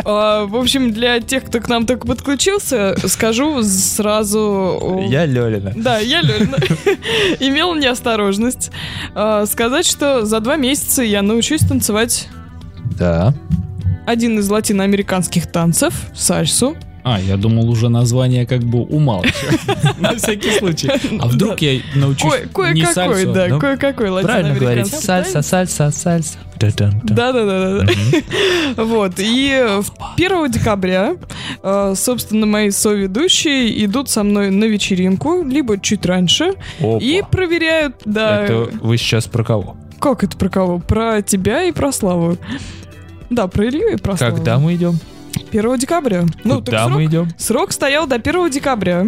А, 0.04 0.46
В 0.46 0.56
общем, 0.56 0.92
для 0.92 1.20
тех, 1.20 1.44
кто 1.44 1.60
к 1.60 1.68
нам 1.68 1.86
только 1.86 2.06
подключился, 2.06 2.96
скажу 3.08 3.62
сразу... 3.62 5.04
Я 5.08 5.26
Лёлина. 5.26 5.72
Да, 5.76 5.98
я 5.98 6.20
Лёлина. 6.22 6.56
Имел 7.40 7.74
неосторожность 7.74 8.70
а, 9.14 9.46
сказать, 9.46 9.86
что 9.86 10.24
за 10.24 10.40
два 10.40 10.56
месяца 10.56 11.02
я 11.02 11.22
научусь 11.22 11.60
танцевать 11.62 12.28
Да. 12.98 13.34
один 14.06 14.38
из 14.38 14.48
латиноамериканских 14.48 15.46
танцев, 15.50 15.94
сальсу. 16.14 16.76
А, 17.04 17.20
я 17.20 17.36
думал 17.36 17.68
уже 17.68 17.88
название 17.88 18.46
как 18.46 18.62
бы 18.62 18.82
умалчивать. 18.82 19.60
На 19.98 20.14
всякий 20.14 20.50
случай. 20.58 20.88
А 21.18 21.26
вдруг 21.26 21.60
я 21.60 21.80
научусь 21.96 22.24
не 22.24 22.30
Кое-какой, 22.52 22.86
сальсу? 22.86 23.32
да, 23.32 23.48
Ну, 23.48 23.58
кое-какой 23.58 24.22
Правильно 24.22 24.54
говорить. 24.54 24.86
Сальса, 24.86 25.42
сальса, 25.42 25.90
сальса. 25.90 26.38
Да-да-да. 26.58 26.92
Да-да-да. 27.02 27.84
да. 27.86 28.84
Вот. 28.84 29.14
И 29.18 29.50
э, 29.52 29.80
в 29.80 29.92
1 30.14 30.50
декабря, 30.50 31.16
э, 31.62 31.94
собственно, 31.96 32.46
мои 32.46 32.70
соведущие 32.70 33.84
идут 33.84 34.08
со 34.08 34.22
мной 34.22 34.50
на 34.50 34.64
вечеринку, 34.64 35.42
либо 35.42 35.80
чуть 35.80 36.06
раньше, 36.06 36.54
и 36.80 37.22
проверяют, 37.28 37.96
да... 38.04 38.44
Это 38.44 38.68
вы 38.80 38.96
сейчас 38.96 39.26
про 39.26 39.42
кого? 39.42 39.76
Как 39.98 40.22
это 40.22 40.36
про 40.36 40.48
кого? 40.48 40.78
Про 40.78 41.20
тебя 41.22 41.64
и 41.64 41.72
про 41.72 41.90
Славу. 41.90 42.36
Да, 43.30 43.48
про 43.48 43.68
Илью 43.68 43.94
и 43.94 43.96
про 43.96 44.16
Славу. 44.16 44.36
Когда 44.36 44.58
мы 44.58 44.74
идем? 44.74 44.98
1 45.50 45.78
декабря. 45.78 46.24
Ну, 46.44 46.56
так 46.60 46.66
Куда 46.66 46.84
срок, 46.84 46.96
мы 46.96 47.04
идем? 47.06 47.28
срок 47.38 47.72
стоял 47.72 48.06
до 48.06 48.16
1 48.16 48.50
декабря. 48.50 49.06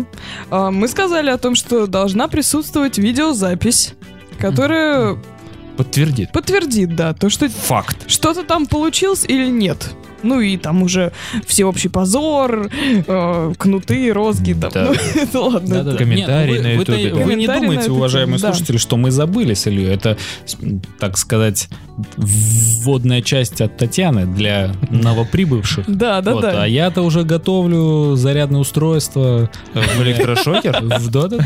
А, 0.51 0.70
Мы 0.70 0.89
сказали 0.89 1.31
о 1.31 1.39
том, 1.39 1.55
что 1.55 1.87
должна 1.87 2.29
присутствовать 2.29 2.99
видеозапись, 2.99 3.95
которая 4.39 5.16
Подтвердит. 5.77 6.33
подтвердит, 6.33 6.95
да, 6.95 7.14
то, 7.14 7.29
что 7.29 7.49
Факт. 7.49 8.09
что-то 8.11 8.43
там 8.45 8.66
получилось 8.66 9.25
или 9.27 9.47
нет. 9.51 9.91
Ну 10.25 10.41
и 10.41 10.57
там 10.57 10.83
уже 10.83 11.12
всеобщий 11.47 11.91
позор, 11.91 12.68
э, 13.07 13.53
кнуты, 13.59 14.12
розги 14.12 14.55
там. 14.55 14.70
Да. 14.72 14.85
Ну, 14.87 14.95
это 15.22 15.41
ладно. 15.41 15.68
Да-да-да. 15.68 15.91
это- 15.91 15.99
Комментарии 16.05 16.53
Нет, 16.53 16.62
ну 16.62 16.68
на 16.68 16.75
вы- 16.75 16.81
Ютубе. 16.81 16.97
Вы 16.97 17.18
не 17.18 17.20
Комментарии 17.20 17.47
на 17.47 17.55
думайте, 17.61 17.83
Ютубе, 17.83 17.99
уважаемые 17.99 18.39
да. 18.41 18.53
слушатели, 18.53 18.77
что 18.79 18.97
мы 18.97 19.11
забыли 19.11 19.55
с 19.55 19.66
Ильей. 19.66 19.93
Это, 19.95 20.16
так 20.99 21.16
сказать, 21.18 21.68
вводная 22.16 23.22
часть 23.22 23.61
от 23.61 23.77
Татьяны 23.77 24.27
для 24.27 24.72
новоприбывших. 24.91 25.85
Да, 25.89 26.20
да, 26.20 26.35
Вот, 26.35 26.43
да. 26.43 26.62
А 26.64 26.66
я-то 26.66 27.03
уже 27.03 27.22
готовлю 27.25 28.16
зарядное 28.16 28.61
устройство. 28.61 29.51
В 29.75 30.03
электрошокер? 30.03 30.81
В- 30.83 31.11
Да-да-да. 31.11 31.45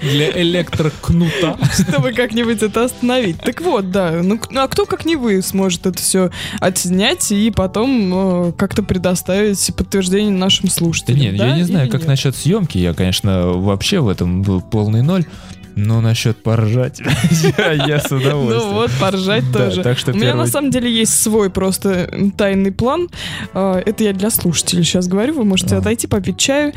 Для 0.00 0.30
электрокнута. 0.42 1.58
чтобы 1.88 2.12
как-нибудь 2.12 2.62
это 2.62 2.84
остановить. 2.84 3.38
Так 3.40 3.60
вот, 3.60 3.90
да. 3.90 4.20
Ну, 4.22 4.40
ну, 4.50 4.60
а 4.62 4.68
кто, 4.68 4.86
как 4.86 5.04
не 5.04 5.16
вы, 5.16 5.42
сможет 5.42 5.86
это 5.86 5.98
все 5.98 6.13
отснять 6.60 7.30
и 7.32 7.50
потом 7.50 8.12
э, 8.48 8.52
как-то 8.52 8.82
предоставить 8.82 9.70
подтверждение 9.76 10.30
нашим 10.32 10.66
Да 10.68 10.74
слушателям? 10.74 11.20
нет, 11.20 11.32
я 11.34 11.38
да 11.38 11.56
не 11.56 11.62
знаю, 11.64 11.88
как 11.90 12.00
нет? 12.00 12.08
насчет 12.08 12.36
съемки. 12.36 12.78
Я, 12.78 12.94
конечно, 12.94 13.48
вообще 13.48 14.00
в 14.00 14.08
этом 14.08 14.42
был 14.42 14.60
полный 14.60 15.02
ноль. 15.02 15.24
Но 15.76 16.00
насчет 16.00 16.40
поржать 16.40 17.00
я 17.58 17.72
я 17.72 17.98
с 17.98 18.08
Ну 18.08 18.18
удовольствием. 18.18 18.74
вот, 18.74 18.90
поржать 19.00 19.42
Да, 19.50 19.70
тоже. 19.70 19.82
У 20.06 20.12
меня 20.16 20.36
на 20.36 20.46
самом 20.46 20.70
деле 20.70 20.88
есть 20.88 21.20
свой 21.20 21.50
просто 21.50 22.08
тайный 22.36 22.70
план. 22.70 23.08
А, 23.54 23.80
Это 23.84 24.04
я 24.04 24.12
для 24.12 24.30
слушателей 24.30 24.84
сейчас 24.84 25.08
говорю. 25.08 25.34
Вы 25.34 25.44
можете 25.44 25.74
А. 25.74 25.78
отойти, 25.78 26.06
попить 26.06 26.38
чаю. 26.38 26.72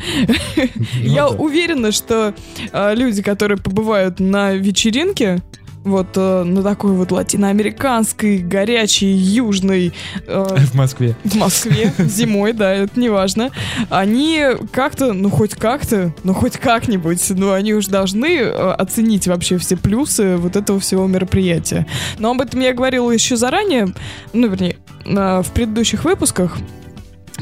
Ну 0.56 0.64
Я 1.00 1.28
да. 1.28 1.36
уверена, 1.36 1.92
что 1.92 2.34
а, 2.72 2.92
люди, 2.94 3.22
которые 3.22 3.58
побывают 3.58 4.18
на 4.18 4.54
вечеринке, 4.54 5.42
вот 5.88 6.08
э, 6.16 6.42
на 6.44 6.62
такой 6.62 6.92
вот 6.92 7.10
латиноамериканской, 7.10 8.38
горячей, 8.38 9.12
южной, 9.12 9.92
э, 10.26 10.44
В 10.72 10.74
Москве. 10.74 11.16
в 11.24 11.34
Москве 11.36 11.92
зимой, 11.98 12.52
да, 12.52 12.72
это 12.72 12.98
не 12.98 13.08
важно. 13.08 13.50
Они 13.90 14.44
как-то, 14.72 15.12
ну 15.12 15.30
хоть 15.30 15.54
как-то, 15.54 16.12
ну 16.24 16.34
хоть 16.34 16.56
как-нибудь, 16.56 17.24
ну 17.30 17.52
они 17.52 17.74
уж 17.74 17.86
должны 17.86 18.38
э, 18.38 18.50
оценить 18.72 19.26
вообще 19.26 19.58
все 19.58 19.76
плюсы 19.76 20.36
вот 20.36 20.56
этого 20.56 20.80
всего 20.80 21.06
мероприятия. 21.06 21.86
Но 22.18 22.30
об 22.30 22.40
этом 22.40 22.60
я 22.60 22.72
говорила 22.72 23.10
еще 23.10 23.36
заранее, 23.36 23.88
ну 24.32 24.48
вернее, 24.48 24.76
э, 25.04 25.42
в 25.42 25.50
предыдущих 25.52 26.04
выпусках. 26.04 26.58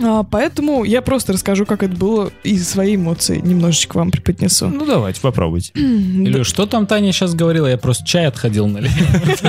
А, 0.03 0.23
Поэтому 0.23 0.85
я 0.85 1.03
просто 1.03 1.33
расскажу, 1.33 1.67
как 1.67 1.83
это 1.83 1.95
было, 1.95 2.31
и 2.43 2.59
свои 2.59 2.97
эмоции 2.97 3.41
немножечко 3.43 3.97
вам 3.97 4.11
преподнесу. 4.11 4.69
Ну 4.69 4.87
давайте, 4.87 5.21
попробуйте. 5.21 5.73
Илюш, 5.75 6.47
что 6.49 6.67
там 6.67 6.87
Таня 6.87 7.13
сейчас 7.13 7.35
говорила? 7.35 7.67
Я 7.67 7.79
просто 7.79 8.05
чай 8.05 8.27
отходил 8.27 8.67
налить. 8.67 8.93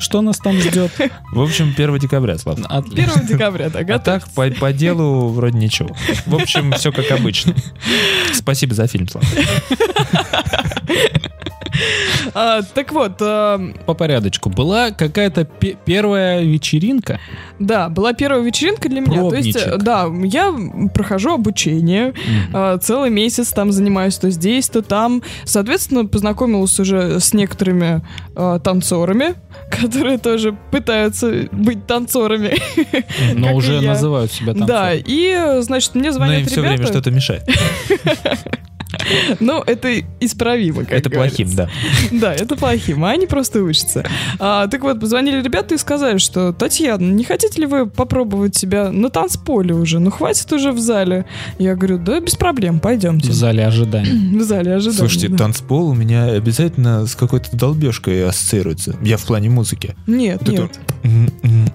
Что 0.00 0.20
нас 0.22 0.38
там 0.38 0.56
ждет? 0.58 0.90
В 1.32 1.40
общем, 1.40 1.72
1 1.76 1.98
декабря, 1.98 2.38
Слава. 2.38 2.60
Отлично. 2.68 3.12
1 3.14 3.26
декабря, 3.26 3.68
да, 3.70 3.80
А 3.94 3.98
так, 3.98 4.28
по, 4.30 4.48
по 4.50 4.72
делу 4.72 5.28
вроде 5.28 5.58
ничего. 5.58 5.90
В 6.26 6.34
общем, 6.34 6.72
все 6.72 6.92
как 6.92 7.10
обычно. 7.10 7.54
Спасибо 8.32 8.74
за 8.74 8.86
фильм, 8.86 9.08
Слава. 9.08 9.26
А, 12.34 12.62
Так 12.62 12.92
вот, 12.92 13.16
а, 13.20 13.60
По 13.86 13.94
порядочку. 13.94 14.48
Была 14.48 14.90
какая-то 14.92 15.44
пе- 15.44 15.76
первая 15.84 16.42
вечеринка. 16.42 17.18
Да, 17.58 17.88
была 17.88 18.12
первая 18.12 18.42
вечеринка 18.42 18.88
для 18.88 19.00
меня. 19.00 19.28
То 19.28 19.34
есть, 19.36 19.52
Пробничек. 19.52 19.82
да, 19.82 20.06
я 20.24 20.52
прохожу 20.94 21.34
обучение, 21.34 22.14
э, 22.52 22.78
целый 22.82 23.10
месяц 23.10 23.50
там 23.52 23.70
занимаюсь 23.72 24.16
то 24.18 24.30
здесь, 24.30 24.68
то 24.68 24.82
там. 24.82 25.22
Соответственно, 25.44 26.04
познакомилась 26.06 26.78
уже 26.80 27.20
с 27.20 27.32
некоторыми 27.34 28.02
э, 28.36 28.58
танцорами, 28.62 29.34
которые 29.70 30.18
тоже 30.18 30.56
пытаются 30.70 31.48
быть 31.52 31.86
танцорами. 31.86 32.54
Но 33.34 33.54
уже 33.54 33.80
называют 33.80 34.32
себя 34.32 34.52
Да, 34.52 34.58
танцорами. 34.66 35.02
и, 35.06 35.28
э, 35.28 35.62
значит, 35.62 35.94
мне 35.94 36.08
Но 36.10 36.14
звонят 36.14 36.40
им 36.40 36.46
все 36.46 36.60
время 36.60 36.76
ребята. 36.76 36.92
что-то 36.92 37.10
мешает. 37.10 37.42
Ну, 39.40 39.62
это 39.66 40.00
исправимо, 40.20 40.84
как 40.84 40.92
Это 40.92 41.10
плохим, 41.10 41.54
да. 41.54 41.68
Да, 42.10 42.32
это 42.32 42.56
плохим, 42.56 43.04
а 43.04 43.10
они 43.10 43.26
просто 43.26 43.62
учатся. 43.62 44.04
А, 44.38 44.66
так 44.68 44.82
вот, 44.82 45.00
позвонили 45.00 45.42
ребята 45.42 45.74
и 45.74 45.78
сказали, 45.78 46.18
что 46.18 46.52
Татьяна, 46.52 47.12
не 47.12 47.24
хотите 47.24 47.60
ли 47.60 47.66
вы 47.66 47.86
попробовать 47.86 48.56
себя 48.56 48.90
на 48.90 49.10
танцполе 49.10 49.74
уже? 49.74 49.98
Ну, 49.98 50.10
хватит 50.10 50.52
уже 50.52 50.72
в 50.72 50.78
зале. 50.78 51.24
Я 51.58 51.76
говорю, 51.76 51.98
да, 51.98 52.20
без 52.20 52.34
проблем, 52.34 52.80
пойдемте. 52.80 53.30
В 53.30 53.34
зале 53.34 53.66
ожидания. 53.66 54.38
В 54.38 54.42
зале 54.42 54.74
ожидания. 54.74 54.98
Слушайте, 54.98 55.28
да. 55.28 55.38
танцпол 55.38 55.88
у 55.88 55.94
меня 55.94 56.24
обязательно 56.24 57.06
с 57.06 57.14
какой-то 57.14 57.56
долбежкой 57.56 58.26
ассоциируется. 58.28 58.96
Я 59.02 59.16
в 59.16 59.24
плане 59.24 59.50
музыки. 59.50 59.94
Нет, 60.06 60.40
Вот 60.40 60.48
это 60.48 60.62
нет. 60.62 60.80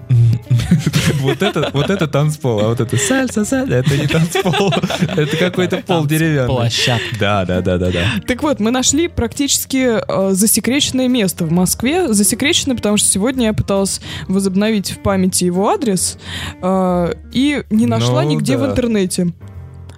Вот 1.20 1.42
это, 1.42 1.70
вот 1.72 1.90
это 1.90 2.06
танцпол, 2.06 2.60
а 2.60 2.68
вот 2.68 2.80
это 2.80 2.96
сальса, 2.96 3.44
сальса, 3.44 3.74
это 3.74 3.96
не 3.96 4.06
танцпол. 4.06 4.72
Это 5.16 5.36
какой-то 5.36 5.78
пол 5.78 6.06
деревянный. 6.06 6.48
Площадка. 6.48 7.09
Да, 7.18 7.44
да, 7.44 7.60
да, 7.60 7.78
да, 7.78 7.90
да. 7.90 8.00
Так 8.26 8.42
вот, 8.42 8.60
мы 8.60 8.70
нашли 8.70 9.08
практически 9.08 9.98
э, 10.00 10.32
засекреченное 10.32 11.08
место 11.08 11.44
в 11.44 11.52
Москве. 11.52 12.12
Засекречено, 12.12 12.76
потому 12.76 12.96
что 12.96 13.08
сегодня 13.08 13.46
я 13.46 13.52
пыталась 13.52 14.00
возобновить 14.28 14.90
в 14.92 14.98
памяти 14.98 15.44
его 15.44 15.68
адрес 15.68 16.18
э, 16.62 17.12
и 17.32 17.62
не 17.70 17.86
нашла 17.86 18.22
Ну, 18.22 18.30
нигде 18.30 18.56
в 18.56 18.60
да. 18.60 18.70
интернете. 18.70 19.32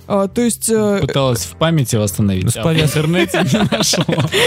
А, 0.09 0.27
то 0.27 0.43
есть... 0.43 0.69
э, 0.69 0.99
Пыталась 1.01 1.45
в 1.45 1.57
памяти 1.57 1.97
восстановить. 1.97 2.45
Ну, 2.45 2.51
с 2.51 2.57
а 2.57 2.63
в 2.65 2.73
интернете 2.81 3.45
не 3.53 3.69
нашла. 3.77 4.05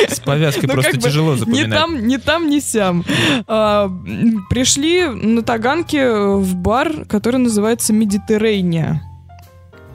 С 0.09 0.19
повязкой 0.19 0.65
Ну, 0.67 0.73
просто 0.73 0.97
тяжело 0.99 1.35
запоминать. 1.37 1.79
там, 1.79 2.07
ни 2.07 2.17
там, 2.17 2.49
ни 2.49 2.59
сям. 2.59 3.05
А, 3.47 3.85
м, 3.85 4.45
пришли 4.49 5.07
на 5.07 5.41
Таганке 5.43 6.11
в 6.13 6.55
бар, 6.55 7.05
который 7.05 7.37
называется 7.37 7.93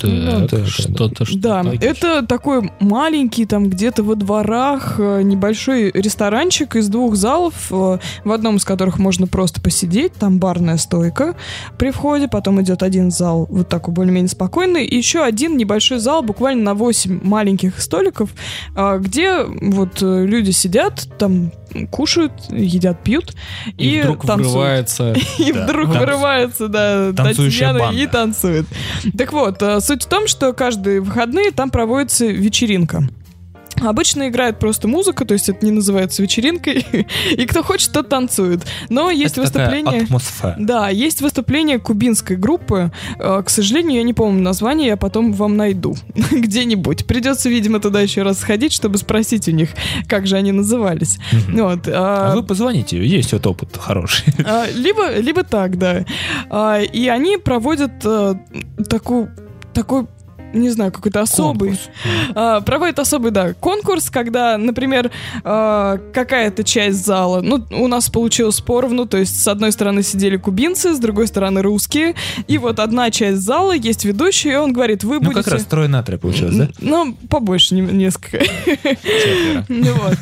Ну, 0.06 0.46
да, 0.46 0.58
да, 0.58 0.66
Что-то, 0.66 1.24
что 1.24 1.38
Да, 1.38 1.62
это 1.80 2.24
такой 2.26 2.70
маленький, 2.80 3.46
там 3.46 3.68
где-то 3.68 4.02
во 4.02 4.14
дворах, 4.14 4.96
э, 4.98 5.22
небольшой 5.22 5.90
ресторанчик 5.92 6.76
из 6.76 6.88
двух 6.88 7.16
залов, 7.16 7.54
э, 7.70 7.98
в 8.24 8.32
одном 8.32 8.56
из 8.56 8.64
которых 8.64 8.98
можно 8.98 9.26
просто 9.26 9.60
посидеть, 9.60 10.12
там 10.14 10.38
барная 10.38 10.76
стойка 10.76 11.34
при 11.78 11.90
входе, 11.90 12.28
потом 12.28 12.60
идет 12.62 12.82
один 12.82 13.10
зал, 13.10 13.46
вот 13.50 13.68
такой 13.68 13.94
более-менее 13.94 14.28
спокойный, 14.28 14.84
и 14.84 14.96
еще 14.96 15.22
один 15.22 15.56
небольшой 15.56 15.98
зал, 15.98 16.22
буквально 16.22 16.62
на 16.62 16.74
8 16.74 17.20
маленьких 17.22 17.80
столиков, 17.80 18.30
а, 18.74 18.98
где 18.98 19.42
вот 19.44 20.02
э, 20.02 20.26
люди 20.26 20.50
сидят, 20.50 21.08
там 21.18 21.52
кушают, 21.90 22.32
едят, 22.50 23.02
пьют 23.04 23.32
и, 23.76 23.98
И 23.98 24.00
вдруг 24.02 24.26
танцуют. 24.26 24.52
врывается... 24.52 25.14
И 25.38 25.52
Да. 25.52 25.64
вдруг 25.64 25.88
вырывается, 25.88 26.68
да, 26.68 27.12
Татьяна 27.12 27.92
и 27.92 28.06
танцует. 28.06 28.66
Так 29.16 29.32
вот, 29.32 29.62
э, 29.62 29.80
суть 29.90 30.04
в 30.04 30.06
том, 30.06 30.28
что 30.28 30.52
каждые 30.52 31.00
выходные 31.00 31.50
там 31.50 31.68
проводится 31.68 32.24
вечеринка. 32.26 33.02
Обычно 33.82 34.28
играет 34.28 34.60
просто 34.60 34.86
музыка, 34.86 35.24
то 35.24 35.34
есть 35.34 35.48
это 35.48 35.64
не 35.66 35.72
называется 35.72 36.22
вечеринкой, 36.22 36.86
и 37.32 37.46
кто 37.46 37.64
хочет, 37.64 37.90
тот 37.90 38.08
танцует. 38.08 38.60
Но 38.88 39.10
есть 39.10 39.32
Это 39.32 39.40
выступление... 39.40 40.02
атмосфера. 40.02 40.54
Да, 40.60 40.90
есть 40.90 41.22
выступление 41.22 41.80
кубинской 41.80 42.36
группы. 42.36 42.92
Э, 43.18 43.42
К 43.44 43.50
сожалению, 43.50 43.96
я 43.96 44.02
не 44.04 44.14
помню 44.14 44.40
название, 44.42 44.88
я 44.88 44.96
потом 44.96 45.32
вам 45.32 45.56
найду 45.56 45.96
где-нибудь. 46.30 47.06
Придется, 47.06 47.48
видимо, 47.48 47.80
туда 47.80 48.00
еще 48.00 48.22
раз 48.22 48.38
сходить, 48.38 48.72
чтобы 48.72 48.96
спросить 48.98 49.48
у 49.48 49.50
них, 49.50 49.70
как 50.06 50.28
же 50.28 50.36
они 50.36 50.52
назывались. 50.52 51.18
Мгм. 51.32 51.56
Вот. 51.62 51.88
А 51.88 52.32
а, 52.32 52.36
вы 52.36 52.44
позвоните, 52.44 53.04
есть 53.04 53.32
вот 53.32 53.44
опыт 53.46 53.76
хороший. 53.76 54.32
а, 54.44 54.66
Либо, 54.72 55.16
либо 55.18 55.42
так, 55.42 55.78
да. 55.78 56.04
А, 56.48 56.80
И 56.80 57.08
они 57.08 57.38
проводят 57.38 57.92
э, 58.04 58.34
такую, 58.88 59.30
такой 59.72 60.06
не 60.52 60.70
знаю, 60.70 60.92
какой-то 60.92 61.20
особый. 61.20 61.78
А, 62.34 62.60
проводят 62.60 62.98
особый, 62.98 63.30
да, 63.30 63.54
конкурс, 63.54 64.10
когда, 64.10 64.58
например, 64.58 65.10
а, 65.44 65.98
какая-то 66.12 66.64
часть 66.64 67.04
зала, 67.04 67.40
ну, 67.40 67.64
у 67.70 67.88
нас 67.88 68.08
получилось 68.10 68.60
поровну, 68.60 69.06
то 69.06 69.16
есть 69.16 69.40
с 69.42 69.48
одной 69.48 69.72
стороны 69.72 70.02
сидели 70.02 70.36
кубинцы, 70.36 70.94
с 70.94 70.98
другой 70.98 71.26
стороны 71.26 71.62
русские, 71.62 72.14
и 72.48 72.58
вот 72.58 72.78
одна 72.78 73.10
часть 73.10 73.38
зала, 73.42 73.72
есть 73.72 74.04
ведущий, 74.04 74.50
и 74.52 74.54
он 74.56 74.72
говорит, 74.72 75.04
вы 75.04 75.14
Ну, 75.16 75.20
будете... 75.26 75.42
как 75.44 75.52
раз 75.54 75.64
трое 75.64 75.88
натрия 75.88 76.18
получилось, 76.18 76.56
да? 76.56 76.68
Ну, 76.80 77.14
побольше 77.28 77.74
не- 77.74 77.80
несколько. 77.82 78.40
Ну 79.68 79.92
вот. 79.94 80.16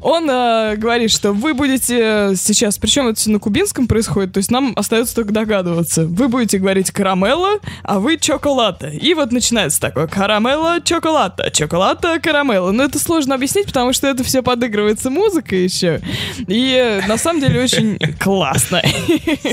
Он 0.00 0.28
э, 0.28 0.76
говорит, 0.76 1.10
что 1.10 1.32
вы 1.32 1.54
будете 1.54 2.32
сейчас, 2.36 2.76
причем 2.78 3.06
это 3.08 3.18
все 3.18 3.30
на 3.30 3.38
кубинском 3.38 3.86
происходит, 3.86 4.32
то 4.34 4.38
есть 4.38 4.50
нам 4.50 4.72
остается 4.76 5.14
только 5.14 5.32
догадываться. 5.32 6.04
Вы 6.06 6.28
будете 6.28 6.58
говорить 6.58 6.90
карамелла, 6.90 7.54
а 7.82 7.98
вы 8.00 8.18
чоколата. 8.18 8.88
И 8.88 9.14
вот 9.14 9.32
начинается 9.32 9.53
такое 9.80 10.06
карамелла, 10.06 10.80
чоколата, 10.82 11.50
чоколата, 11.50 12.18
карамелла. 12.20 12.72
Но 12.72 12.84
это 12.84 12.98
сложно 12.98 13.34
объяснить, 13.34 13.66
потому 13.66 13.92
что 13.92 14.06
это 14.08 14.24
все 14.24 14.42
подыгрывается 14.42 15.10
музыкой 15.10 15.64
еще. 15.64 16.00
И 16.46 16.72
э, 16.74 17.06
на 17.06 17.16
самом 17.18 17.40
деле 17.40 17.62
очень 17.62 17.98
классно. 18.18 18.82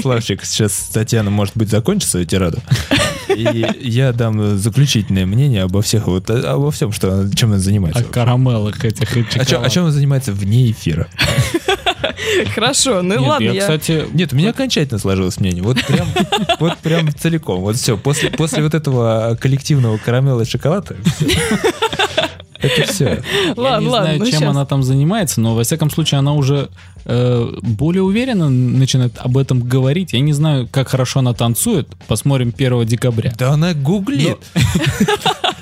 Славчик, 0.01 0.43
сейчас 0.45 0.89
Татьяна, 0.93 1.29
может 1.29 1.55
быть, 1.55 1.69
закончит 1.69 2.09
свою 2.09 2.25
тираду. 2.25 2.59
И 3.29 3.65
я 3.79 4.11
дам 4.13 4.57
заключительное 4.57 5.25
мнение 5.25 5.63
обо 5.63 5.81
всех, 5.81 6.07
вот, 6.07 6.29
обо 6.29 6.71
всем, 6.71 6.91
что, 6.91 7.29
чем 7.35 7.49
она 7.49 7.59
занимается. 7.59 8.01
О 8.01 8.03
карамелах 8.03 8.83
этих 8.83 9.15
и 9.15 9.21
О 9.21 9.23
чем, 9.23 9.45
чоколад. 9.45 9.67
о 9.67 9.69
чем 9.69 9.83
она 9.83 9.91
занимается 9.91 10.33
вне 10.33 10.71
эфира? 10.71 11.07
Хорошо, 12.55 13.01
ну 13.01 13.19
Нет, 13.19 13.27
ладно, 13.27 13.45
я, 13.45 13.53
я... 13.53 13.61
кстати, 13.61 14.05
Нет, 14.13 14.33
у 14.33 14.35
меня 14.35 14.49
окончательно 14.51 14.99
сложилось 14.99 15.39
мнение. 15.39 15.63
Вот 15.63 15.77
прям, 15.85 16.07
вот 16.59 16.77
прям 16.79 17.13
целиком. 17.13 17.61
Вот 17.61 17.75
все. 17.75 17.97
После, 17.97 18.29
после 18.29 18.63
вот 18.63 18.73
этого 18.73 19.37
коллективного 19.39 19.97
карамела 19.97 20.41
и 20.41 20.45
шоколада, 20.45 20.95
это 22.61 22.83
все. 22.87 23.05
Я 23.05 23.53
Ладно, 23.55 23.85
не 23.85 23.91
ладно, 23.91 24.05
знаю, 24.05 24.19
ну 24.19 24.25
чем 24.25 24.49
она 24.49 24.65
там 24.65 24.83
занимается, 24.83 25.41
но 25.41 25.55
во 25.55 25.63
всяком 25.63 25.89
случае 25.89 26.19
она 26.19 26.33
уже 26.33 26.69
э, 27.05 27.53
более 27.61 28.03
уверенно 28.03 28.49
начинает 28.49 29.13
об 29.17 29.37
этом 29.37 29.61
говорить. 29.61 30.13
Я 30.13 30.19
не 30.19 30.33
знаю, 30.33 30.67
как 30.69 30.89
хорошо 30.89 31.19
она 31.19 31.33
танцует. 31.33 31.87
Посмотрим 32.07 32.53
1 32.55 32.85
декабря. 32.85 33.33
Да 33.37 33.51
она 33.51 33.73
гуглит. 33.73 34.37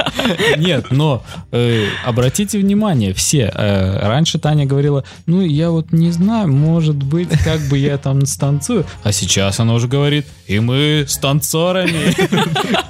Нет, 0.57 0.87
но 0.91 1.23
э, 1.51 1.85
обратите 2.05 2.59
внимание, 2.59 3.13
все. 3.13 3.51
э, 3.53 4.07
раньше 4.07 4.39
Таня 4.39 4.65
говорила, 4.65 5.03
ну 5.25 5.41
я 5.41 5.69
вот 5.69 5.91
не 5.91 6.11
знаю, 6.11 6.47
может 6.47 6.95
быть, 6.95 7.29
как 7.43 7.61
бы 7.61 7.77
я 7.77 7.97
там 7.97 8.25
станцую. 8.25 8.85
А 9.03 9.11
сейчас 9.11 9.59
она 9.59 9.73
уже 9.73 9.87
говорит, 9.87 10.25
и 10.47 10.59
мы 10.59 11.05
с 11.07 11.17
танцорами. 11.17 12.15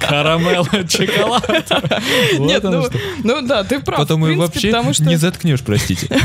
Карамелла, 0.00 0.66
шоколад. 0.88 1.46
Вот 2.38 2.46
Нет, 2.46 2.62
ну, 2.62 2.84
ну 3.22 3.42
да, 3.42 3.64
ты 3.64 3.80
прав. 3.80 3.98
Потом 3.98 4.24
ее 4.24 4.34
принципе, 4.36 4.58
вообще 4.58 4.68
потому 4.70 4.92
что... 4.92 5.04
не 5.04 5.16
заткнешь, 5.16 5.60
простите. 5.60 6.08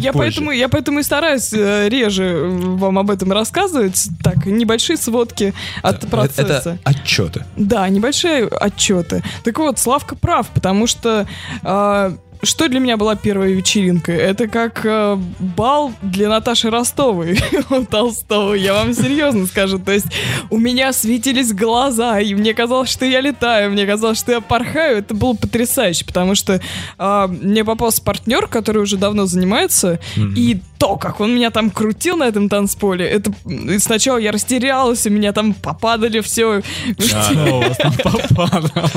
Я, 0.00 0.12
позже. 0.12 0.12
поэтому, 0.12 0.50
я 0.52 0.68
поэтому 0.68 1.00
и 1.00 1.02
стараюсь 1.02 1.52
э, 1.52 1.88
реже 1.88 2.48
вам 2.50 2.98
об 2.98 3.10
этом 3.10 3.32
рассказывать. 3.32 4.08
Так, 4.22 4.46
небольшие 4.46 4.96
сводки 4.96 5.54
от 5.82 6.08
процесса. 6.08 6.42
Это 6.42 6.78
отчеты. 6.84 7.44
Да, 7.56 7.88
небольшие 7.88 8.46
отчеты. 8.46 9.22
Так 9.44 9.58
вот, 9.58 9.78
Славка 9.78 10.16
прав, 10.20 10.48
потому 10.48 10.86
что 10.86 11.26
а, 11.62 12.14
что 12.42 12.68
для 12.68 12.80
меня 12.80 12.96
была 12.96 13.16
первая 13.16 13.50
вечеринка? 13.50 14.12
Это 14.12 14.48
как 14.48 14.84
э, 14.84 15.18
бал 15.38 15.92
для 16.00 16.28
Наташи 16.28 16.70
Ростовой 16.70 17.38
у 17.70 17.84
Толстого, 17.84 18.54
я 18.54 18.74
вам 18.74 18.94
серьезно 18.94 19.46
скажу. 19.46 19.78
То 19.78 19.92
есть 19.92 20.06
у 20.48 20.56
меня 20.56 20.92
светились 20.92 21.52
глаза, 21.52 22.18
и 22.20 22.34
мне 22.34 22.54
казалось, 22.54 22.88
что 22.88 23.04
я 23.04 23.20
летаю, 23.20 23.70
мне 23.70 23.86
казалось, 23.86 24.18
что 24.18 24.32
я 24.32 24.40
порхаю. 24.40 24.98
Это 24.98 25.14
было 25.14 25.34
потрясающе, 25.34 26.06
потому 26.06 26.34
что 26.34 26.60
а, 26.96 27.26
мне 27.26 27.64
попался 27.64 28.02
партнер, 28.02 28.46
который 28.46 28.82
уже 28.82 28.96
давно 28.96 29.26
занимается, 29.26 30.00
и 30.16 30.60
то, 30.78 30.96
как 30.96 31.20
он 31.20 31.34
меня 31.34 31.50
там 31.50 31.70
крутил 31.70 32.16
на 32.16 32.24
этом 32.24 32.48
танцполе, 32.48 33.06
это 33.06 33.32
и 33.44 33.78
сначала 33.78 34.16
я 34.16 34.32
растерялась, 34.32 35.06
у 35.06 35.10
меня 35.10 35.32
там 35.32 35.52
попадали 35.52 36.20
все. 36.20 36.62
Что 36.98 37.56
у 37.56 37.60
вас 37.60 37.76
там 37.76 37.92
попало? 37.92 38.70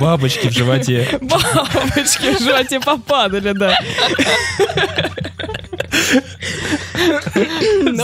Бабочки 0.00 0.48
в 0.48 0.52
животе. 0.52 1.18
Бабочки 1.20 2.34
в 2.34 2.40
животе 2.40 2.80
попадали, 2.80 3.52
да. 3.52 3.78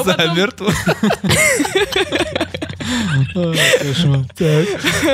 Замертво. 0.04 0.72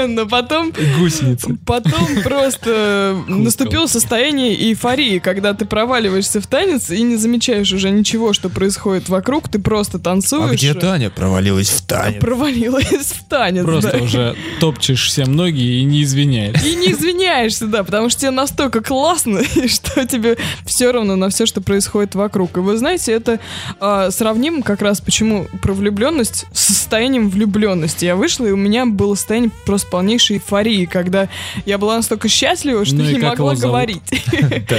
Но 0.06 0.26
потом, 0.26 0.72
Гусеницы. 0.98 1.56
потом 1.64 2.22
просто 2.22 3.16
наступило 3.26 3.86
состояние 3.86 4.54
эйфории, 4.54 5.18
когда 5.18 5.54
ты 5.54 5.64
проваливаешься 5.64 6.40
в 6.40 6.46
танец 6.46 6.90
и 6.90 7.02
не 7.02 7.16
замечаешь 7.16 7.72
уже 7.72 7.90
ничего, 7.90 8.32
что 8.32 8.48
происходит 8.48 9.08
вокруг, 9.08 9.48
ты 9.48 9.58
просто 9.58 9.98
танцуешь. 9.98 10.50
А 10.50 10.54
где 10.54 10.74
Таня 10.74 11.10
провалилась 11.10 11.68
в 11.68 11.86
танец? 11.86 12.20
Провалилась 12.20 13.12
в 13.12 13.24
танец, 13.24 13.64
Просто 13.64 13.98
уже 13.98 14.36
топчешь 14.60 15.06
все 15.06 15.26
ноги 15.26 15.80
и 15.80 15.84
не 15.84 16.02
извиняешься. 16.02 16.66
И 16.66 16.76
не 16.76 16.92
извиняешься, 16.92 17.66
да, 17.66 17.84
потому 17.84 18.08
что 18.10 18.22
тебе 18.22 18.30
настолько 18.30 18.82
классно, 18.82 19.42
что 19.66 20.06
тебе 20.06 20.36
все 20.64 20.92
равно 20.92 21.16
на 21.16 21.28
все, 21.30 21.46
что 21.46 21.60
происходит 21.60 22.14
вокруг. 22.14 22.56
И 22.56 22.60
вы 22.60 22.76
знаете, 22.76 23.12
это 23.12 23.40
а, 23.80 24.10
сравним 24.10 24.62
как 24.62 24.82
раз 24.82 25.00
почему 25.00 25.46
про 25.62 25.72
влюбленность 25.72 26.46
с 26.52 26.74
состоянием 26.74 27.28
влюбленности. 27.28 27.65
Я 28.00 28.16
вышла, 28.16 28.46
и 28.46 28.50
у 28.50 28.56
меня 28.56 28.86
было 28.86 29.14
состояние 29.14 29.50
просто 29.64 29.88
полнейшей 29.88 30.36
эйфории, 30.36 30.84
когда 30.84 31.28
я 31.64 31.78
была 31.78 31.96
настолько 31.96 32.28
счастлива, 32.28 32.84
что 32.84 32.96
Ну 32.96 33.04
и 33.04 33.14
не 33.14 33.18
могла 33.18 33.54
говорить. 33.54 34.02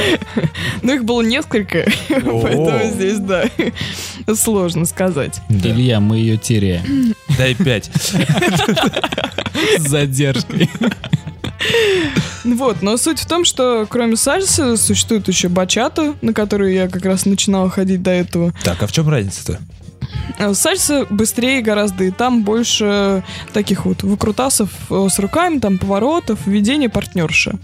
Ну, 0.82 0.94
их 0.94 1.04
было 1.04 1.22
несколько, 1.22 1.86
поэтому 2.10 2.92
здесь, 2.94 3.20
да, 3.20 3.46
сложно 4.36 4.86
сказать. 4.86 5.42
Илья, 5.50 6.00
мы 6.00 6.18
ее 6.18 6.38
теряем. 6.38 7.14
Дай 7.38 7.56
пять. 7.56 7.90
С 9.78 9.82
задержкой. 9.82 10.70
Вот, 12.44 12.82
но 12.82 12.98
суть 12.98 13.20
в 13.20 13.26
том, 13.26 13.44
что 13.46 13.86
кроме 13.90 14.16
сальсы 14.16 14.78
существует 14.78 15.28
еще 15.28 15.50
бачата, 15.50 16.16
на 16.22 16.34
которую 16.34 16.72
я 16.74 16.88
как 16.88 17.04
раз 17.06 17.26
начинала 17.26 17.70
ходить 17.70 18.02
до 18.02 18.12
этого. 18.12 18.54
Так, 18.64 18.82
а 18.84 18.88
в 18.88 18.92
чем 18.92 19.10
разница-то? 19.10 19.60
Э, 20.40 20.54
Сальса 20.54 21.06
быстрее 21.10 21.62
гораздо, 21.62 22.04
и 22.04 22.12
там 22.12 22.44
больше 22.44 23.24
таких 23.54 23.86
вот 23.86 24.04
выкрутасов 24.04 24.70
э, 24.90 25.08
с 25.10 25.18
руками, 25.20 25.60
там 25.60 25.78
поворотов, 25.78 26.46
ведения 26.46 26.90
партнерши. 26.90 27.58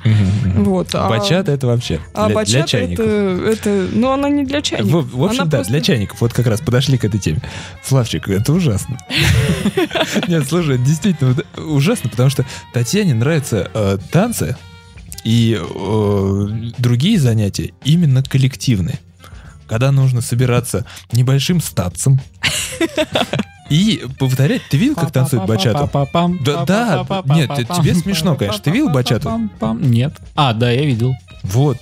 Вот. 0.56 0.90
а- 0.94 1.08
Бачата 1.10 1.52
это 1.52 1.68
вообще 1.68 2.00
А 2.14 2.30
для, 2.30 2.44
для 2.44 2.64
чайников. 2.64 3.06
это, 3.06 3.42
это, 3.52 3.88
ну 3.94 4.12
она 4.12 4.30
не 4.30 4.44
для 4.44 4.62
чайников. 4.62 5.06
В, 5.06 5.18
в 5.18 5.24
общем, 5.24 5.42
Она 5.42 5.50
да, 5.52 5.58
просто- 5.58 5.72
для 5.74 5.82
чайников. 5.82 6.22
Вот 6.22 6.34
как 6.34 6.48
раз 6.48 6.62
подошли 6.62 6.98
к 6.98 7.06
этой 7.06 7.20
теме. 7.20 7.42
Славчик, 7.84 8.28
это 8.30 8.52
ужасно. 8.54 8.98
Нет, 10.28 10.48
слушай, 10.48 10.78
действительно 10.78 11.34
вот 11.34 11.46
ужасно, 11.66 12.10
потому 12.10 12.30
что 12.30 12.46
Татьяне 12.74 13.14
нравятся 13.14 13.70
э, 13.74 13.98
танцы 14.12 14.56
и 15.24 15.60
э, 15.60 16.48
другие 16.78 17.20
занятия 17.20 17.72
именно 17.86 18.24
коллективные. 18.24 19.00
Когда 19.68 19.92
нужно 19.92 20.22
собираться 20.22 20.86
небольшим 21.12 21.62
статцем 21.62 22.20
и 23.70 24.06
повторять. 24.20 24.62
Ты 24.70 24.78
видел, 24.78 24.96
как 24.96 25.12
танцует 25.12 25.46
бачату? 25.46 25.90
Да, 26.44 26.66
да, 26.66 27.24
нет, 27.26 27.50
тебе 27.78 27.96
смешно, 27.96 28.36
конечно. 28.36 28.62
Ты 28.62 28.72
видел 28.72 28.90
бачату? 28.90 29.50
Нет. 29.80 30.14
А, 30.36 30.54
да, 30.54 30.72
я 30.72 30.86
видел. 30.86 31.16
Вот. 31.44 31.78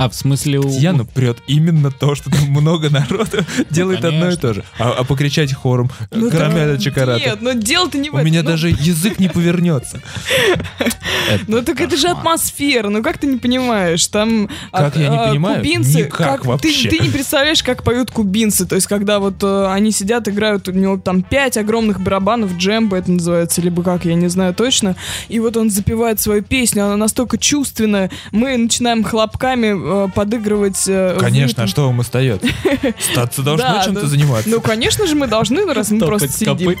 А, 0.00 0.08
в 0.08 0.14
смысле... 0.14 0.60
у- 0.60 0.62
Татьяну 0.62 1.04
прет 1.04 1.36
именно 1.46 1.90
то, 1.90 2.14
что 2.14 2.30
там 2.30 2.44
много 2.48 2.88
народу 2.88 3.44
делает 3.70 4.02
одно 4.02 4.30
и 4.30 4.36
то 4.36 4.54
же. 4.54 4.64
А, 4.78 4.94
а 4.98 5.04
покричать 5.04 5.52
хором 5.52 5.90
Ну, 6.10 6.30
«Карамеля 6.30 6.72
так- 6.76 6.82
чокората». 6.82 7.20
Нет, 7.22 7.42
но 7.42 7.52
дело-то 7.52 7.98
не 7.98 8.08
в 8.08 8.14
У 8.14 8.16
этом. 8.16 8.26
меня 8.26 8.42
Ну, 8.42 8.48
даже 8.48 8.70
язык 8.70 9.18
не 9.18 9.28
повернется. 9.28 10.00
Ну 11.46 11.62
так 11.62 11.80
это 11.82 11.98
же 11.98 12.08
атмосфера, 12.08 12.88
ну 12.88 13.02
как 13.02 13.18
ты 13.18 13.26
не 13.26 13.36
понимаешь? 13.36 14.06
Там 14.06 14.48
Как 14.72 14.96
я 14.96 15.08
не 15.08 15.16
а, 15.18 15.28
понимаю? 15.28 15.56
кубинцы, 15.58 16.04
как, 16.04 16.46
вообще. 16.46 16.88
Ты, 16.88 16.98
не 17.00 17.10
представляешь, 17.10 17.62
как 17.62 17.82
поют 17.82 18.10
кубинцы. 18.10 18.66
То 18.66 18.76
есть, 18.76 18.86
когда 18.86 19.18
вот 19.18 19.42
э, 19.42 19.66
они 19.70 19.90
сидят, 19.92 20.28
играют, 20.28 20.66
у 20.68 20.72
него 20.72 20.96
там 20.96 21.22
пять 21.22 21.56
огромных 21.58 22.00
барабанов, 22.00 22.56
джембо 22.56 22.96
это 22.96 23.12
называется, 23.12 23.60
либо 23.60 23.82
как, 23.82 24.04
я 24.06 24.14
не 24.14 24.28
знаю 24.28 24.54
точно. 24.54 24.96
И 25.28 25.38
вот 25.40 25.56
он 25.56 25.70
запевает 25.70 26.20
свою 26.20 26.42
песню, 26.42 26.86
она 26.86 26.96
настолько 26.96 27.36
чувственная. 27.38 28.10
Мы 28.32 28.56
начинаем 28.56 29.04
хлопками 29.04 29.89
э, 29.90 30.08
подыгрывать. 30.14 30.82
э, 30.88 31.14
в 31.16 31.18
Конечно, 31.18 31.62
а 31.62 31.66
ритм. 31.66 31.70
что 31.70 31.86
вам 31.86 32.00
остается? 32.00 32.48
Статься 32.98 33.42
должны 33.42 33.66
Да, 33.66 33.82
чем-то 33.84 34.06
заниматься. 34.06 34.48
Ну, 34.48 34.60
конечно 34.60 35.06
же, 35.06 35.14
мы 35.14 35.26
должны, 35.26 35.64
раз 35.72 35.90
мы 35.90 36.00
просто 36.00 36.28
сидим. 36.28 36.76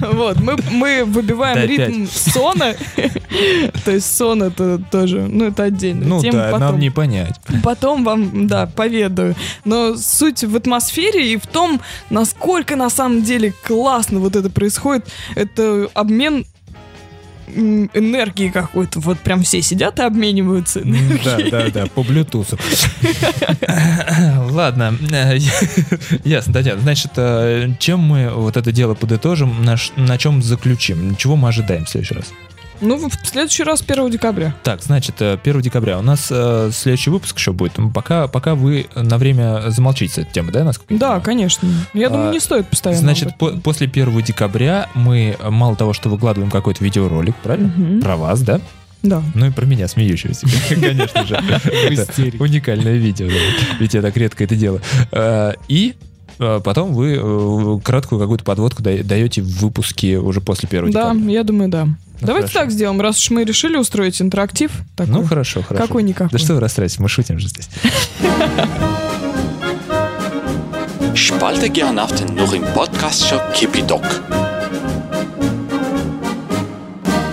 Вот, 0.00 0.40
мы, 0.40 0.56
мы 0.70 1.04
выбиваем 1.04 1.68
ритм 1.68 2.06
сона. 2.06 2.74
То 3.84 3.90
есть 3.90 4.16
сон 4.16 4.42
это 4.42 4.78
тоже, 4.90 5.20
ну, 5.20 5.46
это 5.46 5.64
отдельно. 5.64 6.06
Ну 6.06 6.22
да, 6.22 6.56
нам 6.58 6.78
не 6.78 6.90
понять. 6.90 7.34
Потом 7.62 8.04
вам, 8.04 8.46
да, 8.46 8.66
поведаю. 8.66 9.34
Но 9.64 9.96
суть 9.96 10.44
в 10.44 10.56
атмосфере 10.56 11.32
и 11.32 11.36
в 11.36 11.46
том, 11.46 11.80
насколько 12.10 12.76
на 12.76 12.90
самом 12.90 13.22
деле 13.22 13.52
классно 13.64 14.20
вот 14.20 14.36
это 14.36 14.50
происходит. 14.50 15.06
Это 15.34 15.88
обмен 15.94 16.44
энергии 17.46 18.48
какой-то. 18.48 19.00
Вот 19.00 19.18
прям 19.18 19.42
все 19.42 19.62
сидят 19.62 19.98
и 19.98 20.02
обмениваются. 20.02 20.80
М, 20.80 21.18
Да, 21.24 21.38
да, 21.50 21.68
да, 21.70 21.86
по 21.86 22.02
блютусу. 22.02 22.58
Ладно, 24.50 24.96
э, 25.10 25.38
ясно, 26.24 26.52
Татьяна. 26.52 26.80
Значит, 26.80 27.12
э, 27.16 27.68
чем 27.78 28.00
мы 28.00 28.30
вот 28.30 28.56
это 28.56 28.72
дело 28.72 28.94
подытожим, 28.94 29.64
на 29.96 30.18
чем 30.18 30.42
заключим? 30.42 31.16
Чего 31.16 31.36
мы 31.36 31.48
ожидаем 31.48 31.84
в 31.84 31.88
следующий 31.88 32.14
раз? 32.14 32.32
Ну, 32.84 33.08
в 33.08 33.26
следующий 33.26 33.62
раз 33.64 33.82
1 33.86 34.10
декабря. 34.10 34.54
Так, 34.62 34.82
значит, 34.82 35.16
э, 35.20 35.38
1 35.42 35.60
декабря. 35.62 35.98
У 35.98 36.02
нас 36.02 36.28
э, 36.30 36.70
следующий 36.72 37.10
выпуск 37.10 37.38
еще 37.38 37.52
будет. 37.52 37.78
М, 37.78 37.92
Пока, 37.92 38.28
пока 38.28 38.54
вы 38.54 38.86
на 38.94 39.16
время 39.18 39.70
замолчите 39.70 40.12
с 40.14 40.18
этой 40.18 40.32
темы, 40.32 40.52
да, 40.52 40.64
насколько 40.64 40.92
я 40.94 41.00
Да, 41.00 41.06
понимаю? 41.06 41.22
конечно. 41.22 41.68
Я 41.94 42.10
думаю, 42.10 42.28
А, 42.30 42.32
не 42.32 42.40
стоит 42.40 42.66
постоянно. 42.68 43.00
Значит, 43.00 43.38
по- 43.38 43.50
после 43.52 43.88
1 43.88 44.20
декабря 44.22 44.88
мы 44.94 45.36
э, 45.38 45.50
мало 45.50 45.76
того, 45.76 45.92
что 45.94 46.08
выкладываем 46.10 46.50
какой-то 46.50 46.84
видеоролик, 46.84 47.34
правильно? 47.36 47.72
Мгм. 47.76 48.00
Про 48.02 48.16
вас, 48.16 48.40
да? 48.42 48.60
Да. 49.02 49.22
Ну 49.34 49.46
и 49.46 49.50
про 49.50 49.66
меня, 49.66 49.86
смеющегося, 49.88 50.46
конечно 50.68 51.26
же. 51.26 51.34
Это. 51.64 52.42
Уникальное 52.42 52.96
видео, 52.96 53.28
ведь 53.78 53.94
я 53.94 54.02
так 54.02 54.16
редко 54.16 54.44
это 54.44 54.56
делаю. 54.56 54.80
Э, 55.12 55.52
И 55.68 55.94
э, 56.00 56.13
потом 56.38 56.92
вы 56.94 57.16
э, 57.20 57.78
краткую 57.84 58.20
какую-то 58.20 58.44
подводку 58.44 58.82
да- 58.82 59.02
даете 59.02 59.42
в 59.42 59.48
выпуске 59.60 60.18
уже 60.18 60.40
после 60.40 60.68
1 60.68 60.90
Да, 60.90 61.12
декабря. 61.12 61.32
я 61.32 61.42
думаю, 61.44 61.68
да. 61.70 61.84
Ну, 61.86 61.94
Давайте 62.28 62.48
хорошо. 62.48 62.60
так 62.60 62.70
сделаем, 62.70 63.00
раз 63.00 63.18
уж 63.18 63.30
мы 63.30 63.44
решили 63.44 63.76
устроить 63.76 64.20
интерактив. 64.22 64.70
Такой. 64.96 65.12
Ну 65.14 65.24
хорошо, 65.24 65.62
хорошо. 65.62 65.86
Какой-никакой. 65.86 66.30
Да 66.30 66.38
что 66.38 66.54
вы 66.54 66.60
расстраиваетесь, 66.60 66.98
мы 67.00 67.08
шутим 67.08 67.38
же 67.38 67.48
здесь. 67.48 67.68
Spalte 71.14 71.68
gern 71.70 71.98
auf 71.98 72.12
den 72.12 72.34
noch 72.34 72.52
im 72.52 72.64
Podcast 72.74 73.22
Shop 73.24 73.40
Kipidok. 73.54 74.02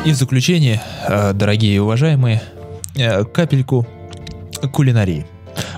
И 0.06 0.12
в 0.12 0.16
заключение, 0.16 0.82
э, 1.08 1.34
дорогие 1.34 1.76
и 1.76 1.80
уважаемые, 1.80 2.42
э, 2.96 3.24
капельку 3.26 3.86
кулинарии. 4.74 5.26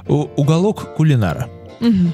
Уголок 0.08 0.96
кулинара. 0.96 1.48
Мгм. 1.80 2.14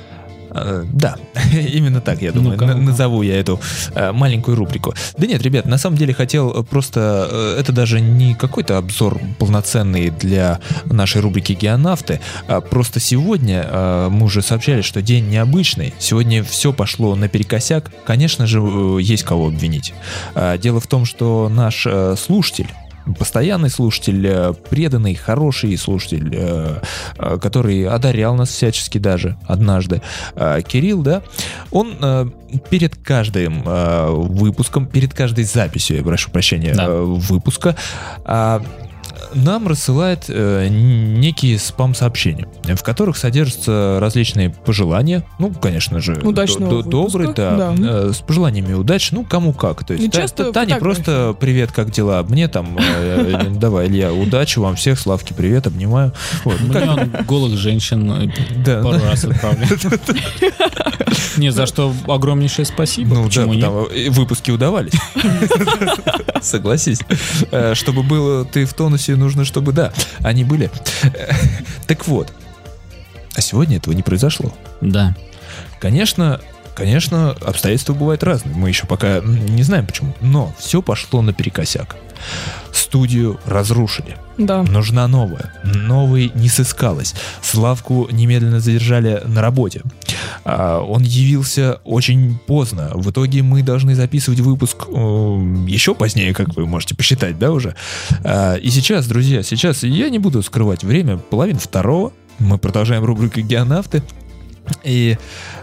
Э, 0.51 0.83
Да, 0.91 1.15
именно 1.53 2.01
так, 2.01 2.21
я 2.21 2.31
думаю, 2.31 2.53
Ну-ка, 2.53 2.65
на- 2.65 2.73
ну-ка. 2.75 2.85
назову 2.91 3.21
я 3.21 3.39
эту 3.39 3.59
э, 3.95 4.11
маленькую 4.11 4.55
рубрику. 4.57 4.93
Да 5.17 5.27
нет, 5.27 5.41
ребят, 5.41 5.65
на 5.65 5.77
самом 5.77 5.97
деле 5.97 6.13
хотел 6.13 6.63
просто... 6.63 7.27
э, 7.31 7.59
Это 7.59 7.71
даже 7.71 7.99
не 8.01 8.33
какой-то 8.35 8.77
обзор 8.77 9.19
полноценный 9.37 10.09
для 10.09 10.59
нашей 10.85 11.21
рубрики 11.21 11.53
«Геонавты», 11.53 12.19
а 12.47 12.61
просто 12.61 12.99
сегодня 12.99 13.67
мы 14.09 14.25
уже 14.25 14.41
сообщали, 14.41 14.81
что 14.81 15.01
день 15.01 15.29
необычный. 15.29 15.93
Сегодня 15.99 16.43
все 16.43 16.73
пошло 16.73 17.15
наперекосяк. 17.15 17.91
Конечно 18.05 18.47
же, 18.47 18.59
есть 19.01 19.23
кого 19.23 19.47
обвинить. 19.47 19.93
Дело 20.61 20.79
в 20.79 20.87
том, 20.87 21.05
что 21.05 21.49
наш 21.49 21.85
слушатель, 22.17 22.67
постоянный 23.17 23.69
слушатель, 23.69 24.25
э, 24.25 24.53
преданный, 24.69 25.15
хороший 25.15 25.75
слушатель, 25.77 26.29
э, 26.33 26.81
э, 27.17 27.37
который 27.41 27.87
одарял 27.87 28.35
нас 28.35 28.49
всячески 28.49 28.97
даже 28.97 29.37
однажды, 29.47 30.01
Кирилл, 30.67 31.01
да, 31.01 31.21
он 31.71 32.33
перед 32.69 32.95
каждым 32.95 33.63
выпуском, 33.63 34.85
перед 34.85 35.13
каждой 35.13 35.43
записью, 35.43 35.97
я 35.97 36.03
прошу 36.03 36.31
прощения, 36.31 36.73
Да. 36.73 36.89
выпуска, 36.89 37.75
а, 38.25 38.61
нам 39.33 39.67
рассылает 39.67 40.25
э, 40.27 40.67
некие 40.69 41.57
спам-сообщения, 41.59 42.47
в 42.75 42.83
которых 42.83 43.17
содержатся 43.17 43.97
различные 43.99 44.49
пожелания, 44.49 45.23
ну, 45.39 45.51
конечно 45.53 45.99
же, 45.99 46.13
Удачного 46.23 46.83
до- 46.83 46.89
добрый, 46.89 47.33
да, 47.33 47.55
да. 47.55 47.75
э, 47.79 48.11
с 48.13 48.17
пожеланиями 48.19 48.73
удач, 48.73 49.11
ну, 49.11 49.23
кому 49.23 49.53
как. 49.53 49.83
То 49.85 49.93
есть, 49.93 50.11
Та- 50.11 50.21
часто 50.21 50.45
Та- 50.45 50.51
Таня 50.51 50.77
просто 50.77 51.35
привет, 51.39 51.71
как 51.71 51.91
дела? 51.91 52.23
Мне 52.23 52.47
там, 52.47 52.77
э, 52.79 53.47
давай, 53.55 53.87
Илья, 53.87 54.11
удачи 54.13 54.59
вам 54.59 54.75
всех, 54.75 54.99
Славки, 54.99 55.33
привет, 55.33 55.67
обнимаю. 55.67 56.13
Вот, 56.43 56.55
ну, 56.61 56.73
как- 56.73 56.83
Мне 56.83 56.91
он 56.91 57.25
голых 57.25 57.57
женщин 57.57 58.11
э, 58.11 58.31
да, 58.65 58.81
пару 58.83 58.99
раз 59.03 59.23
отправляет. 59.25 59.79
Не, 61.37 61.51
за 61.51 61.65
что 61.65 61.93
огромнейшее 62.07 62.65
спасибо. 62.65 63.13
Ну 63.15 63.21
да, 63.23 63.27
Почему 63.27 63.53
нет? 63.53 63.65
потому- 63.65 63.85
и 63.85 64.09
выпуски 64.09 64.51
удавались. 64.51 64.93
Согласись. 66.41 66.99
Э, 67.51 67.73
Чтобы 67.75 68.03
было 68.03 68.45
ты 68.45 68.65
в 68.65 68.73
тонусе, 68.73 69.08
нужно, 69.15 69.45
чтобы, 69.45 69.71
да, 69.71 69.93
они 70.19 70.43
были. 70.43 70.69
Так 71.87 72.07
вот. 72.07 72.31
А 73.35 73.41
сегодня 73.41 73.77
этого 73.77 73.93
не 73.93 74.03
произошло. 74.03 74.53
Да. 74.81 75.15
Конечно, 75.79 76.39
конечно, 76.75 77.31
обстоятельства 77.31 77.93
бывают 77.93 78.23
разные. 78.23 78.55
Мы 78.55 78.69
еще 78.69 78.85
пока 78.85 79.21
не 79.21 79.63
знаем 79.63 79.87
почему. 79.87 80.13
Но 80.21 80.53
все 80.59 80.81
пошло 80.81 81.21
наперекосяк. 81.21 81.95
Студию 82.71 83.39
разрушили. 83.45 84.17
Да. 84.37 84.63
Нужна 84.63 85.07
новая. 85.07 85.53
Новой 85.63 86.31
не 86.33 86.47
сыскалось. 86.49 87.13
Славку 87.41 88.07
немедленно 88.11 88.59
задержали 88.59 89.21
на 89.25 89.41
работе. 89.41 89.81
А, 90.45 90.79
он 90.79 91.03
явился 91.03 91.79
очень 91.83 92.39
поздно. 92.47 92.91
В 92.93 93.11
итоге 93.11 93.43
мы 93.43 93.63
должны 93.63 93.95
записывать 93.95 94.39
выпуск 94.39 94.85
э, 94.87 94.91
еще 95.67 95.93
позднее, 95.93 96.33
как 96.33 96.55
вы 96.55 96.65
можете 96.65 96.95
посчитать, 96.95 97.37
да, 97.37 97.51
уже. 97.51 97.75
А, 98.23 98.55
и 98.55 98.69
сейчас, 98.69 99.07
друзья, 99.07 99.43
сейчас 99.43 99.83
я 99.83 100.09
не 100.09 100.19
буду 100.19 100.41
скрывать 100.41 100.83
время, 100.83 101.17
половина 101.17 101.59
второго. 101.59 102.13
Мы 102.39 102.57
продолжаем 102.57 103.03
рубрику 103.03 103.41
«Геонавты». 103.41 104.01
И 104.83 105.17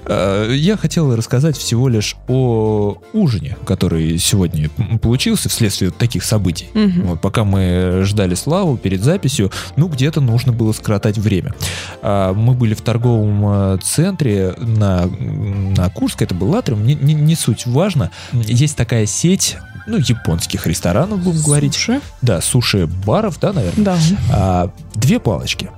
э, 0.04 0.52
я 0.54 0.76
хотел 0.76 1.14
рассказать 1.14 1.56
всего 1.56 1.88
лишь 1.88 2.16
о 2.28 2.98
ужине, 3.12 3.56
который 3.64 4.18
сегодня 4.18 4.70
получился 5.00 5.48
вследствие 5.48 5.90
таких 5.90 6.24
событий. 6.24 6.68
Мгм. 6.74 7.02
Вот, 7.06 7.20
пока 7.20 7.44
мы 7.44 8.02
ждали 8.04 8.34
Славу 8.34 8.76
перед 8.76 9.02
записью, 9.02 9.50
ну, 9.76 9.88
где-то 9.88 10.20
нужно 10.20 10.52
было 10.52 10.72
скоротать 10.72 11.18
время. 11.18 11.54
А, 12.02 12.32
мы 12.34 12.54
были 12.54 12.74
в 12.74 12.80
торговом 12.82 13.42
э, 13.74 13.78
центре 13.82 14.54
на, 14.58 15.06
на 15.06 15.88
Курской, 15.90 16.26
это 16.26 16.34
был 16.34 16.54
Атриум, 16.54 16.84
не, 16.86 16.94
не- 16.94 17.14
не 17.14 17.34
суть 17.34 17.66
важно. 17.66 18.10
Есть 18.32 18.76
такая 18.76 19.06
сеть, 19.06 19.56
ну, 19.86 19.98
японских 19.98 20.66
ресторанов, 20.66 21.20
будем 21.22 21.42
говорить. 21.42 21.74
Суши. 21.74 22.00
Да, 22.22 22.40
суши-баров, 22.40 23.38
да, 23.40 23.52
наверное. 23.52 23.84
Да. 23.84 23.98
А, 24.32 24.70
две 24.94 25.20
палочки. 25.20 25.70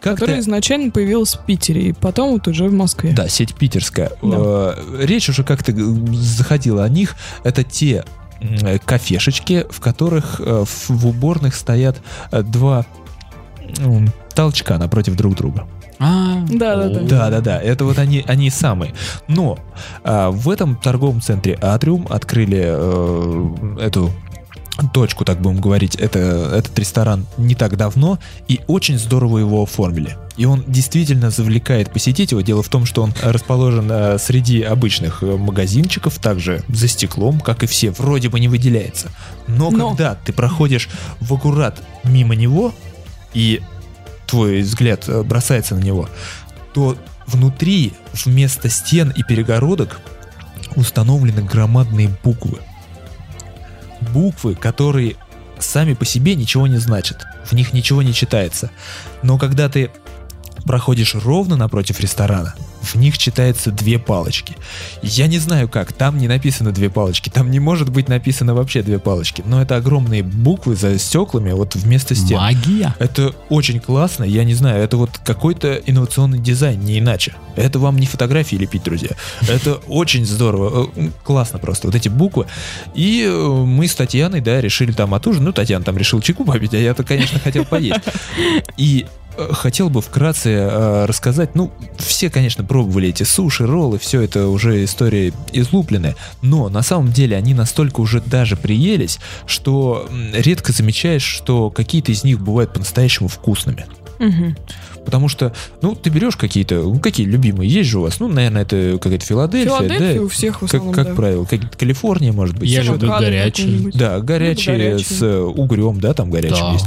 Как 0.00 0.14
Которая 0.14 0.36
ты- 0.36 0.42
изначально 0.42 0.90
появилась 0.90 1.34
в 1.34 1.44
Питере, 1.44 1.82
и 1.88 1.92
потом 1.92 2.32
вот 2.32 2.48
уже 2.48 2.64
в 2.68 2.72
Москве. 2.72 3.12
Да, 3.12 3.28
сеть 3.28 3.54
питерская. 3.54 4.10
Да. 4.22 4.74
Э, 4.78 5.04
Речь 5.04 5.28
уже 5.28 5.44
как-то 5.44 5.72
заходила 5.76 6.84
о 6.84 6.88
них. 6.88 7.16
Это 7.44 7.64
те 7.64 8.04
м, 8.40 8.78
кафешечки, 8.84 9.66
в 9.68 9.80
которых 9.80 10.40
э, 10.40 10.64
в 10.66 11.06
уборных 11.06 11.54
стоят 11.54 11.98
э, 12.32 12.42
два 12.42 12.86
толчка 14.34 14.78
напротив 14.78 15.16
друг 15.16 15.34
друга. 15.36 15.66
А, 15.98 16.42
Да-да-да. 16.48 17.00
о. 17.00 17.04
Да, 17.04 17.30
да, 17.30 17.40
да. 17.40 17.60
Это 17.60 17.84
вот 17.84 17.98
они, 17.98 18.24
они 18.26 18.48
самые. 18.48 18.94
Но 19.28 19.58
а, 20.02 20.30
в 20.30 20.48
этом 20.48 20.76
торговом 20.76 21.20
центре 21.20 21.58
Атриум 21.60 22.06
открыли 22.08 22.62
э, 22.64 23.48
эту 23.82 24.10
точку, 24.92 25.24
так 25.24 25.40
будем 25.40 25.60
говорить, 25.60 25.94
это, 25.96 26.18
этот 26.18 26.78
ресторан 26.78 27.26
не 27.36 27.54
так 27.54 27.76
давно, 27.76 28.18
и 28.48 28.60
очень 28.66 28.98
здорово 28.98 29.38
его 29.38 29.62
оформили. 29.62 30.16
И 30.36 30.46
он 30.46 30.64
действительно 30.66 31.30
завлекает 31.30 31.92
посетить 31.92 32.30
его. 32.30 32.40
Дело 32.40 32.62
в 32.62 32.68
том, 32.68 32.86
что 32.86 33.02
он 33.02 33.12
расположен 33.22 33.90
э, 33.90 34.18
среди 34.18 34.62
обычных 34.62 35.22
э, 35.22 35.36
магазинчиков, 35.36 36.18
также 36.18 36.62
за 36.68 36.88
стеклом, 36.88 37.40
как 37.40 37.62
и 37.62 37.66
все, 37.66 37.90
вроде 37.90 38.30
бы 38.30 38.40
не 38.40 38.48
выделяется. 38.48 39.10
Но, 39.46 39.70
Но. 39.70 39.90
когда 39.90 40.14
ты 40.14 40.32
проходишь 40.32 40.88
в 41.20 41.34
аккурат 41.34 41.82
мимо 42.04 42.34
него, 42.34 42.72
и 43.34 43.60
твой 44.26 44.62
взгляд 44.62 45.04
э, 45.08 45.22
бросается 45.22 45.74
на 45.74 45.80
него, 45.80 46.08
то 46.72 46.96
внутри 47.26 47.92
вместо 48.24 48.68
стен 48.70 49.12
и 49.14 49.22
перегородок 49.22 50.00
установлены 50.76 51.42
громадные 51.42 52.10
буквы. 52.22 52.60
Буквы, 54.00 54.54
которые 54.54 55.16
сами 55.58 55.94
по 55.94 56.04
себе 56.04 56.34
ничего 56.34 56.66
не 56.66 56.78
значат. 56.78 57.24
В 57.44 57.52
них 57.52 57.72
ничего 57.72 58.02
не 58.02 58.14
читается. 58.14 58.70
Но 59.22 59.38
когда 59.38 59.68
ты 59.68 59.90
проходишь 60.64 61.14
ровно 61.14 61.56
напротив 61.56 62.00
ресторана, 62.00 62.54
в 62.80 62.94
них 62.96 63.18
читается 63.18 63.70
две 63.70 63.98
палочки. 63.98 64.56
Я 65.02 65.26
не 65.26 65.38
знаю 65.38 65.68
как, 65.68 65.92
там 65.92 66.18
не 66.18 66.28
написано 66.28 66.72
две 66.72 66.90
палочки, 66.90 67.30
там 67.30 67.50
не 67.50 67.60
может 67.60 67.90
быть 67.90 68.08
написано 68.08 68.54
вообще 68.54 68.82
две 68.82 68.98
палочки, 68.98 69.42
но 69.46 69.60
это 69.62 69.76
огромные 69.76 70.22
буквы 70.22 70.76
за 70.76 70.98
стеклами 70.98 71.52
вот 71.52 71.74
вместо 71.74 72.14
стен. 72.14 72.38
Магия. 72.38 72.94
Это 72.98 73.34
очень 73.48 73.80
классно, 73.80 74.24
я 74.24 74.44
не 74.44 74.54
знаю, 74.54 74.82
это 74.82 74.96
вот 74.96 75.10
какой-то 75.24 75.74
инновационный 75.86 76.38
дизайн, 76.38 76.80
не 76.80 76.98
иначе. 76.98 77.34
Это 77.56 77.78
вам 77.78 77.98
не 77.98 78.06
фотографии 78.06 78.56
лепить, 78.56 78.82
друзья. 78.82 79.10
Это 79.48 79.74
очень 79.86 80.24
здорово, 80.24 80.90
э, 80.96 81.10
классно 81.24 81.58
просто, 81.58 81.88
вот 81.88 81.94
эти 81.94 82.08
буквы. 82.08 82.46
И 82.94 83.24
э, 83.26 83.64
мы 83.64 83.86
с 83.86 83.94
Татьяной, 83.94 84.40
да, 84.40 84.60
решили 84.60 84.92
там 84.92 85.14
отужинать, 85.14 85.46
ну, 85.46 85.52
Татьяна 85.52 85.84
там 85.84 85.96
решил 85.98 86.20
чайку 86.20 86.44
попить, 86.44 86.74
а 86.74 86.78
я-то, 86.78 87.04
конечно, 87.04 87.38
хотел 87.38 87.64
поесть. 87.64 88.00
И 88.76 89.06
хотел 89.52 89.90
бы 89.90 90.00
вкратце 90.00 90.50
э, 90.50 91.04
рассказать, 91.06 91.54
ну, 91.54 91.70
все, 91.98 92.30
конечно, 92.30 92.64
пробовали 92.64 93.08
эти 93.08 93.22
суши, 93.22 93.66
роллы, 93.66 93.98
все 93.98 94.20
это 94.22 94.48
уже 94.48 94.84
история 94.84 95.32
излупленная, 95.52 96.16
но 96.42 96.68
на 96.68 96.82
самом 96.82 97.12
деле 97.12 97.36
они 97.36 97.54
настолько 97.54 98.00
уже 98.00 98.20
даже 98.20 98.56
приелись, 98.56 99.18
что 99.46 100.08
редко 100.32 100.72
замечаешь, 100.72 101.24
что 101.24 101.70
какие-то 101.70 102.12
из 102.12 102.24
них 102.24 102.40
бывают 102.40 102.72
по-настоящему 102.72 103.28
вкусными. 103.28 103.86
Мгм. 104.18 104.56
Потому 105.04 105.28
что, 105.28 105.52
ну, 105.82 105.94
ты 105.94 106.10
берешь 106.10 106.36
какие-то, 106.36 106.82
ну, 106.82 106.98
какие 106.98 107.26
любимые 107.26 107.68
есть 107.70 107.88
же 107.88 107.98
у 107.98 108.02
вас, 108.02 108.20
ну, 108.20 108.28
наверное, 108.28 108.62
это 108.62 108.98
какая-то 109.00 109.24
Филадельфия, 109.24 109.76
Филадельфия 109.76 110.14
да? 110.16 110.22
у 110.22 110.28
всех 110.28 110.56
в 110.56 110.60
Как, 110.60 110.74
основном, 110.74 110.94
как 110.94 111.06
да. 111.08 111.14
правило, 111.14 111.44
как 111.44 111.76
Калифорния, 111.76 112.32
может 112.32 112.58
быть. 112.58 112.68
Я 112.70 112.82
Авокадо 112.82 113.20
горячие. 113.20 113.90
да, 113.94 114.20
горячие, 114.20 114.76
горячие. 114.76 115.18
с 115.18 115.22
э, 115.22 115.40
угрем, 115.40 116.00
да, 116.00 116.12
там 116.14 116.30
горячим 116.30 116.58
Да. 116.58 116.72
есть. 116.72 116.86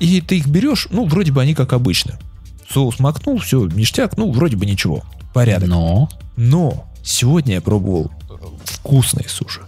И 0.00 0.20
ты 0.20 0.38
их 0.38 0.46
берешь, 0.46 0.88
ну, 0.90 1.04
вроде 1.06 1.32
бы 1.32 1.40
они 1.42 1.54
как 1.54 1.72
обычно. 1.72 2.18
Соус 2.70 2.98
макнул, 2.98 3.38
все, 3.38 3.66
ништяк, 3.66 4.16
ну, 4.16 4.30
вроде 4.32 4.56
бы 4.56 4.66
ничего. 4.66 5.02
Порядок. 5.32 5.68
Но. 5.68 6.08
Но 6.36 6.86
сегодня 7.02 7.54
я 7.54 7.60
пробовал 7.60 8.10
э, 8.28 8.34
вкусные 8.64 9.28
суши. 9.28 9.60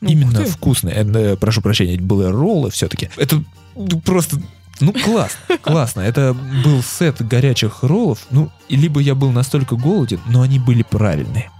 Ну, 0.00 0.10
Именно 0.10 0.44
вкусные. 0.44 0.94
Это, 0.94 1.18
э, 1.18 1.36
прошу 1.36 1.62
прощения, 1.62 1.98
были 1.98 2.26
роллы 2.28 2.70
все-таки. 2.70 3.08
Это 3.16 3.42
ну, 3.74 4.00
просто... 4.00 4.38
Ну, 4.80 4.92
классно, 4.92 5.58
классно. 5.62 6.00
Это 6.00 6.34
был 6.34 6.82
сет 6.82 7.26
горячих 7.26 7.82
роллов. 7.82 8.20
Ну, 8.30 8.50
либо 8.68 9.00
я 9.00 9.14
был 9.14 9.30
настолько 9.32 9.76
голоден, 9.76 10.20
но 10.26 10.42
они 10.42 10.58
были 10.58 10.82
правильные. 10.82 11.50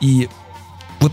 И 0.00 0.28
вот, 1.00 1.12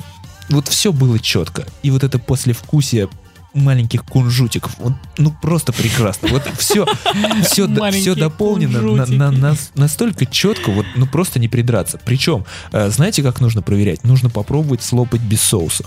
вот 0.49 0.68
все 0.68 0.91
было 0.91 1.19
четко. 1.19 1.65
И 1.84 1.91
вот 1.91 2.03
это 2.03 2.19
послевкусие 2.19 3.09
маленьких 3.53 4.03
кунжутиков. 4.03 4.76
Вот, 4.77 4.93
ну, 5.18 5.31
просто 5.41 5.73
прекрасно. 5.73 6.27
Вот 6.30 6.43
все, 6.57 6.85
все, 7.43 7.68
все 8.01 8.14
дополнено 8.15 8.80
на- 8.97 9.05
на- 9.18 9.31
нас- 9.31 9.72
настолько 9.76 10.26
четко, 10.27 10.72
вот, 10.72 10.85
ну, 10.95 11.07
просто 11.07 11.39
не 11.39 11.47
придраться. 11.47 11.99
Причем, 12.05 12.45
э, 12.72 12.89
знаете, 12.89 13.23
как 13.23 13.39
нужно 13.41 13.61
проверять? 13.64 14.03
Нужно 14.03 14.30
попробовать 14.30 14.84
слопать 14.84 15.22
без 15.22 15.41
соуса. 15.41 15.85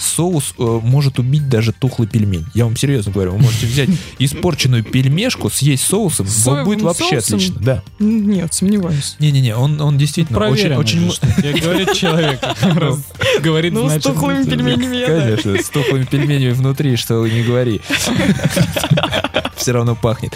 Соус 0.00 0.54
э, 0.58 0.80
может 0.82 1.18
убить 1.18 1.48
даже 1.48 1.72
тухлый 1.72 2.08
пельмень. 2.08 2.46
Я 2.54 2.64
вам 2.64 2.76
серьезно 2.76 3.12
говорю, 3.12 3.32
вы 3.32 3.38
можете 3.38 3.66
взять 3.66 3.90
испорченную 4.18 4.82
пельмешку, 4.82 5.50
съесть 5.50 5.84
соусом, 5.86 6.26
С 6.26 6.46
вот 6.46 6.64
будет 6.64 6.80
соевым 6.80 6.86
вообще 6.86 7.20
соусом? 7.20 7.34
отлично. 7.36 7.56
Да. 7.60 7.82
Нет, 7.98 8.54
сомневаюсь. 8.54 9.16
Не-не-не, 9.18 9.54
он, 9.56 9.80
он 9.80 9.98
действительно 9.98 10.38
очень, 10.38 10.68
Проверено 10.68 10.80
очень, 10.80 11.10
тебе 11.36 11.52
говорит 11.60 11.92
человек. 11.92 12.40
Говорит, 13.42 13.72
Ну, 13.72 13.88
с 13.88 14.02
тухлыми 14.02 14.44
пельменями. 14.44 15.04
Конечно, 15.06 15.62
с 15.62 15.68
тухлыми 15.68 16.04
пельменями 16.04 16.52
внутри, 16.52 16.96
что 16.96 17.20
вы 17.20 17.30
не 17.30 17.42
говори. 17.42 17.80
Все 19.60 19.72
равно 19.72 19.94
пахнет. 19.94 20.34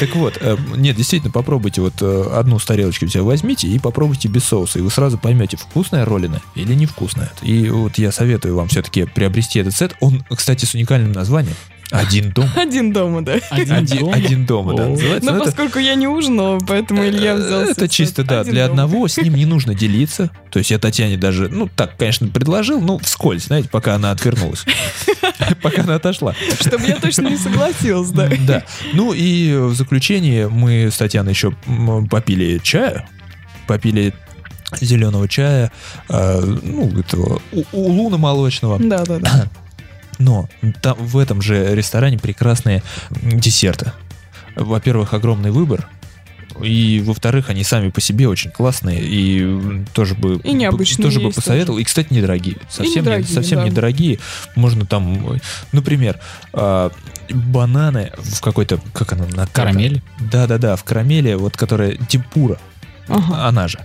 Так 0.00 0.14
вот, 0.14 0.38
э, 0.40 0.56
нет, 0.76 0.96
действительно, 0.96 1.30
попробуйте 1.30 1.82
вот 1.82 1.94
э, 2.00 2.30
одну 2.32 2.58
с 2.58 2.64
тарелочки 2.64 3.04
взять, 3.04 3.22
возьмите 3.22 3.68
и 3.68 3.78
попробуйте 3.78 4.28
без 4.28 4.44
соуса, 4.44 4.78
и 4.78 4.82
вы 4.82 4.90
сразу 4.90 5.18
поймете, 5.18 5.58
вкусная 5.58 6.04
роллина 6.04 6.40
или 6.54 6.74
невкусная. 6.74 7.30
И 7.42 7.68
вот 7.68 7.98
я 7.98 8.10
советую 8.10 8.56
вам 8.56 8.68
все-таки 8.68 9.04
приобрести 9.04 9.58
этот 9.60 9.76
сет. 9.76 9.94
Он, 10.00 10.24
кстати, 10.30 10.64
с 10.64 10.74
уникальным 10.74 11.12
названием. 11.12 11.54
Один 11.90 12.30
дом. 12.30 12.48
Один 12.56 12.92
дома, 12.92 13.22
да. 13.22 13.34
Один 13.50 13.72
Один, 13.74 13.98
дом? 13.98 14.12
один 14.14 14.46
дома, 14.46 14.74
да, 14.76 14.86
называется. 14.88 15.24
Но 15.26 15.32
Ну, 15.32 15.42
это- 15.42 15.46
поскольку 15.50 15.78
я 15.80 15.94
не 15.96 16.06
ужинала, 16.06 16.58
поэтому 16.66 17.04
Илья 17.04 17.34
взял 17.34 17.62
это 17.62 17.88
чисто, 17.88 18.22
да, 18.24 18.44
для 18.44 18.68
дома. 18.68 18.84
одного, 18.84 19.08
с 19.08 19.16
ним 19.16 19.34
не 19.34 19.44
нужно 19.46 19.74
делиться. 19.74 20.30
То 20.50 20.58
есть 20.60 20.70
я 20.70 20.78
Татьяне 20.78 21.16
даже, 21.16 21.48
ну, 21.48 21.68
так, 21.74 21.96
конечно, 21.96 22.28
предложил, 22.28 22.80
ну, 22.80 22.98
вскользь, 22.98 23.44
знаете, 23.46 23.68
пока 23.68 23.94
она 23.96 24.10
отвернулась. 24.12 24.64
Пока 25.62 25.82
она 25.82 25.96
отошла. 25.96 26.34
Чтобы 26.60 26.86
я 26.86 26.96
точно 26.96 27.28
не 27.28 27.36
согласилась, 27.36 28.10
да. 28.10 28.28
Да. 28.46 28.62
Ну 28.92 29.12
и 29.12 29.54
в 29.56 29.74
заключение 29.74 30.48
мы 30.48 30.90
с 30.92 30.96
Татьяной 30.98 31.32
еще 31.32 31.52
попили 32.10 32.60
чая, 32.62 33.08
попили 33.66 34.14
зеленого 34.80 35.28
чая, 35.28 35.72
э, 36.08 36.40
ну, 36.62 36.90
этого 36.98 37.40
у- 37.52 37.64
улуна 37.72 38.16
молочного. 38.18 38.78
Да, 38.78 39.04
да, 39.04 39.18
да. 39.18 39.48
Но 40.20 40.48
там 40.82 40.96
в 40.98 41.18
этом 41.18 41.42
же 41.42 41.74
ресторане 41.74 42.18
прекрасные 42.18 42.82
десерты. 43.10 43.92
Во-первых, 44.54 45.14
огромный 45.14 45.50
выбор. 45.50 45.88
И, 46.62 47.00
во-вторых, 47.04 47.48
они 47.48 47.64
сами 47.64 47.88
по 47.88 48.00
себе 48.02 48.28
очень 48.28 48.50
классные 48.50 49.00
и 49.02 49.82
тоже 49.94 50.14
бы 50.14 50.36
И 50.44 50.52
необычные 50.52 51.04
тоже 51.04 51.20
бы 51.20 51.30
посоветовал. 51.30 51.78
И, 51.78 51.84
кстати, 51.84 52.12
недорогие, 52.12 52.56
совсем, 52.68 52.96
не- 52.96 53.00
недорогие, 53.00 53.26
совсем 53.34 53.58
да. 53.60 53.64
недорогие. 53.68 54.18
Можно 54.56 54.84
там, 54.84 55.38
например, 55.72 56.18
а, 56.52 56.90
бананы 57.30 58.12
в 58.18 58.40
какой-то, 58.42 58.78
как 58.92 59.12
она 59.14 59.24
на 59.26 59.46
Карамель? 59.46 60.02
Да-да-да, 60.18 60.76
в 60.76 60.84
карамели, 60.84 61.32
вот 61.34 61.56
которая 61.56 61.96
темпура, 61.96 62.58
Ага, 63.08 63.46
она 63.48 63.66
же. 63.68 63.78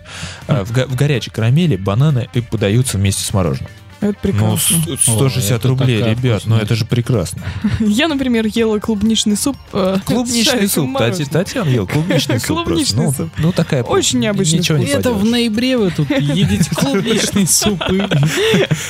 А, 0.48 0.66
в, 0.66 0.74
го- 0.74 0.88
в 0.88 0.96
горячей 0.96 1.30
карамели 1.32 1.78
бананы 1.78 2.28
и 2.34 2.42
подаются 2.42 2.98
вместе 2.98 3.24
с 3.24 3.34
мороженым. 3.34 3.70
Это 4.02 4.08
Ну, 4.08 4.14
прекрасно. 4.22 4.98
с- 4.98 5.02
160 5.04 5.60
это 5.60 5.68
рублей, 5.68 5.98
ребят, 6.04 6.42
ну 6.46 6.56
вкусная 6.56 6.62
это 6.62 6.76
же 6.76 6.86
прекрасно. 6.86 7.42
Я, 7.80 8.08
например, 8.08 8.46
ела 8.48 8.80
клубничный 8.80 9.36
суп. 9.38 9.58
э, 9.74 9.98
Клубничный 10.06 10.68
суп. 10.68 10.98
Тати-. 10.98 11.26
Татьяна 11.26 11.70
ел 11.70 11.88
клубничный 11.88 12.40
суп. 12.40 12.48
Клубничный 12.66 13.04
просто. 13.06 13.24
суп. 13.24 13.32
Ну, 13.38 13.44
ну, 13.48 13.52
такая. 13.52 13.84
Очень 13.84 14.20
необычный 14.20 14.60
Ничего 14.60 14.78
не 14.78 14.86
вкус. 14.86 15.00
Это 15.00 15.12
в 15.14 15.26
ноябре 15.26 15.78
вы 15.78 15.92
тут 15.92 16.10
едите 16.10 16.70
клубничные 16.76 17.48
супы. 17.48 18.08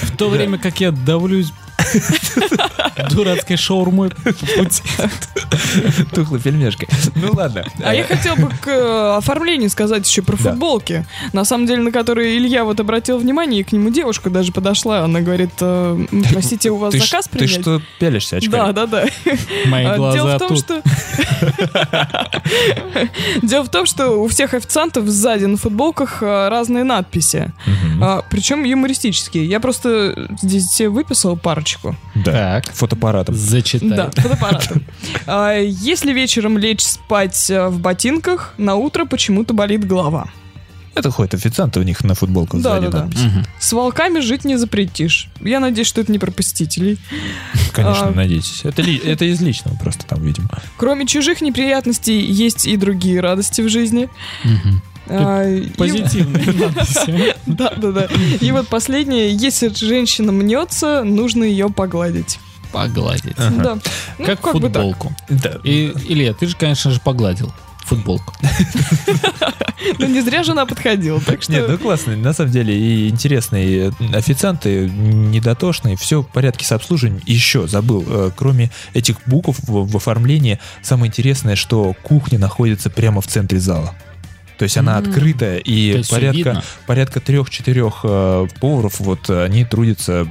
В 0.02 0.18
то 0.18 0.30
время 0.30 0.57
как 0.57 0.80
я 0.80 0.91
давлюсь 0.91 1.52
дурацкой 3.11 3.57
шаурмой 3.57 4.10
по 4.10 4.32
пути. 4.34 4.82
Тухлой 6.14 6.40
пельмешкой. 6.40 6.88
Ну 7.15 7.32
ладно. 7.34 7.65
А 7.84 7.94
я 7.94 8.02
Э, 8.02 8.07
хотела 8.07 8.36
бы 8.36 8.49
к 8.61 8.68
э, 8.68 9.18
оформлению 9.18 9.69
сказать 9.69 10.07
еще 10.07 10.22
про 10.22 10.36
футболки. 10.36 11.06
На 11.34 11.45
самом 11.45 11.65
деле, 11.68 11.82
на 11.82 11.91
которые 11.91 12.38
Илья 12.38 12.64
вот 12.64 12.80
обратил 12.80 13.18
внимание, 13.18 13.61
и 13.61 13.64
к 13.64 13.72
нему 13.72 13.90
девушка 13.90 14.30
даже 14.30 14.52
подошла. 14.52 14.94
Она 15.03 15.22
говорит, 15.22 15.51
э, 15.59 16.05
простите, 16.31 16.69
у 16.72 16.77
вас 16.77 16.93
ты, 16.93 16.99
заказ 16.99 17.27
ты 17.27 17.38
принять? 17.39 17.61
что 17.61 17.81
пялишься, 17.99 18.38
очкарик? 18.38 18.73
Да, 18.73 18.73
да, 18.73 18.85
да. 18.88 19.05
Мои 19.67 19.85
А, 19.85 19.95
Дело 19.95 20.11
глаза 20.13 20.35
в 20.35 20.39
том, 20.39 20.49
тут. 20.49 20.59
что... 20.59 20.81
Дело 23.41 23.63
в 23.63 23.69
том, 23.69 23.85
что 23.85 24.09
у 24.11 24.27
всех 24.27 24.53
официантов 24.53 25.07
сзади 25.07 25.45
на 25.45 25.57
футболках 25.57 26.19
а, 26.22 26.49
разные 26.49 26.84
надписи. 26.84 27.51
Мгм. 27.65 28.03
А, 28.03 28.22
причем 28.30 28.63
юмористические. 28.63 29.45
Я 29.45 29.59
просто 29.59 30.30
здесь 30.41 30.67
себе 30.67 30.89
выписал 30.89 31.38
парочку. 31.38 31.95
Да. 32.13 32.61
Так, 32.61 32.73
Фотоаппаратом. 32.73 33.35
зачитай. 33.35 33.89
Да, 33.89 34.11
фотоаппаратом. 34.11 34.84
А, 35.27 35.57
Если 35.59 36.13
вечером 36.13 36.57
лечь 36.57 36.81
спать 36.81 37.49
э, 37.49 37.67
в 37.67 37.80
ботинках, 37.80 38.53
на 38.57 38.76
утро 38.76 39.05
почему-то 39.05 39.53
болит 39.53 39.85
голова. 39.85 40.27
Это 40.95 41.11
ходят 41.11 41.34
официанты, 41.34 41.80
у 41.80 41.84
них 41.84 42.03
на 42.03 42.15
футболках 42.15 42.61
Да, 42.61 42.76
сзади 42.76 42.85
да, 42.85 42.91
да. 42.91 43.03
надпись. 43.05 43.22
Мгм. 43.23 43.45
С 43.59 43.73
волками 43.73 44.19
жить 44.22 44.45
не 44.45 44.55
запретишь. 44.57 45.27
Я 45.41 45.59
надеюсь, 45.59 45.88
что 45.88 45.99
это 46.01 46.11
не 46.11 46.19
про 46.19 46.31
посетителей. 46.31 46.97
Конечно, 47.73 48.07
А. 48.07 48.11
надейтесь. 48.11 48.61
Это, 48.63 48.81
ли- 48.81 48.97
это 48.97 49.26
из 49.26 49.41
личного 49.41 49.76
просто 49.76 50.05
там, 50.05 50.23
видимо. 50.23 50.49
Кроме 50.77 51.05
чужих 51.05 51.41
неприятностей, 51.41 52.19
есть 52.26 52.65
и 52.65 52.77
другие 52.77 53.19
радости 53.19 53.59
в 53.61 53.69
жизни. 53.69 54.09
Мгм. 54.45 54.81
А, 55.07 55.43
Позитивные 55.77 56.45
надписи. 56.53 57.35
Да, 57.45 57.73
да, 57.76 57.91
да. 57.91 58.07
И 58.41 58.51
вот 58.51 58.67
последнее. 58.69 59.31
Если 59.35 59.67
женщина 59.69 60.31
мнется, 60.31 61.03
нужно 61.03 61.43
ее 61.43 61.69
погладить. 61.69 62.39
Погладить. 62.72 63.35
Да. 63.38 63.77
Ну, 64.17 64.26
Как 64.26 64.39
бы 64.41 64.43
так. 64.43 64.51
футболку. 64.53 65.15
Да. 65.30 65.59
И, 65.63 65.93
Илья, 66.07 66.34
ты 66.34 66.47
же, 66.47 66.55
конечно 66.55 66.89
же, 66.91 66.99
погладил 66.99 67.53
футболку. 67.86 68.34
Ну, 69.99 70.07
не 70.07 70.22
зря 70.22 70.44
жена 70.44 70.66
подходила, 70.66 71.20
так 71.22 71.44
что... 71.44 71.52
Нет, 71.52 71.68
ну 71.68 71.78
классные, 71.78 72.18
на 72.18 72.34
самом 72.34 72.52
деле, 72.52 72.76
и 72.76 73.07
интересные 73.10 73.94
официанты, 74.14 74.90
недотошные, 74.90 75.95
все 75.95 76.22
в 76.24 76.28
порядке 76.28 76.66
с 76.66 76.72
обслуживанием. 76.72 77.22
Еще 77.26 77.68
забыл, 77.68 78.03
э, 78.07 78.32
кроме 78.36 78.72
этих 78.94 79.18
букв 79.28 79.60
в 79.68 79.95
оформлении, 79.95 80.60
самое 80.82 81.10
интересное, 81.10 81.56
что 81.56 81.94
кухня 82.02 82.40
находится 82.40 82.90
прямо 82.90 83.22
в 83.22 83.28
центре 83.28 83.60
зала. 83.60 83.94
То 84.57 84.64
есть 84.64 84.77
она 84.77 84.98
М. 84.98 85.03
открытая, 85.03 85.57
и 85.57 86.02
порядка, 86.10 86.64
порядка 86.88 87.19
трех-четырех 87.19 88.02
э, 88.03 88.48
поваров, 88.60 88.99
вот 88.99 89.30
они 89.30 89.65
трудятся 89.65 90.27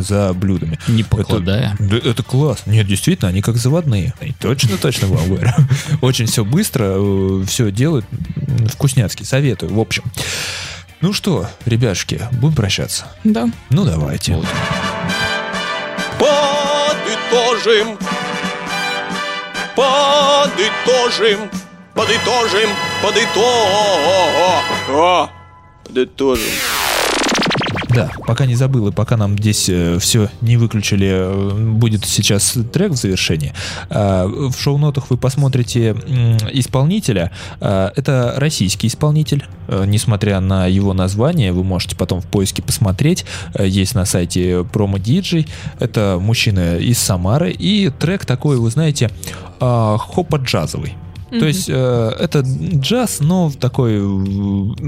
за 0.00 0.32
блюдами. 0.32 0.78
Не 0.88 1.02
покладая. 1.02 1.76
Да, 1.78 1.96
это 1.96 2.22
класс. 2.22 2.62
Нет, 2.66 2.86
действительно, 2.86 3.28
они 3.28 3.42
как 3.42 3.56
заводные. 3.56 4.14
И 4.20 4.32
Точно, 4.32 4.76
точно 4.78 5.08
вам 5.08 5.28
говорю. 5.28 5.50
Очень 6.00 6.26
все 6.26 6.44
быстро, 6.44 6.98
все 7.44 7.70
делают 7.70 8.06
м, 8.36 8.68
вкусняцки. 8.68 9.22
Советую, 9.24 9.74
в 9.74 9.80
общем. 9.80 10.04
Ну 11.00 11.12
что, 11.12 11.48
ребяшки, 11.64 12.20
будем 12.32 12.56
прощаться? 12.56 13.06
Да. 13.22 13.48
Ну, 13.70 13.84
давайте. 13.84 14.34
Вот. 14.34 14.46
Подытожим. 16.18 17.96
Подытожим. 19.76 21.50
Подытожим. 21.94 22.70
Подытожим. 23.02 23.38
Подытожим. 25.84 26.50
Да, 27.94 28.10
пока 28.26 28.44
не 28.46 28.54
забыл, 28.54 28.88
и 28.88 28.92
пока 28.92 29.16
нам 29.16 29.36
здесь 29.38 29.70
все 30.00 30.28
не 30.40 30.56
выключили, 30.56 31.08
э, 31.10 31.52
будет 31.72 32.04
сейчас 32.04 32.54
трек 32.72 32.92
в 32.92 32.96
завершении. 32.96 33.54
А, 33.88 34.26
В 34.26 34.54
шоу-нотах 34.56 35.10
вы 35.10 35.16
посмотрите 35.16 35.96
исполнителя. 36.52 37.32
А, 37.60 37.90
Это 37.96 38.34
российский 38.36 38.88
исполнитель, 38.88 39.44
э, 39.68 39.84
несмотря 39.86 40.40
на 40.40 40.66
его 40.66 40.92
название, 40.92 41.52
вы 41.52 41.64
можете 41.64 41.96
потом 41.96 42.20
в 42.20 42.26
поиске 42.26 42.62
посмотреть. 42.62 43.24
Э, 43.54 43.66
Есть 43.66 43.94
на 43.94 44.04
сайте 44.04 44.64
промо 44.70 44.98
диджей. 44.98 45.48
Это 45.80 46.18
мужчина 46.20 46.76
из 46.76 46.98
Самары. 46.98 47.52
И 47.52 47.90
трек 47.90 48.26
такой, 48.26 48.58
вы 48.58 48.70
знаете, 48.70 49.10
а, 49.60 49.96
То 51.30 51.46
есть 51.46 51.68
э, 51.68 52.16
это 52.18 52.40
джаз, 52.40 53.20
но 53.20 53.50
такой 53.50 54.00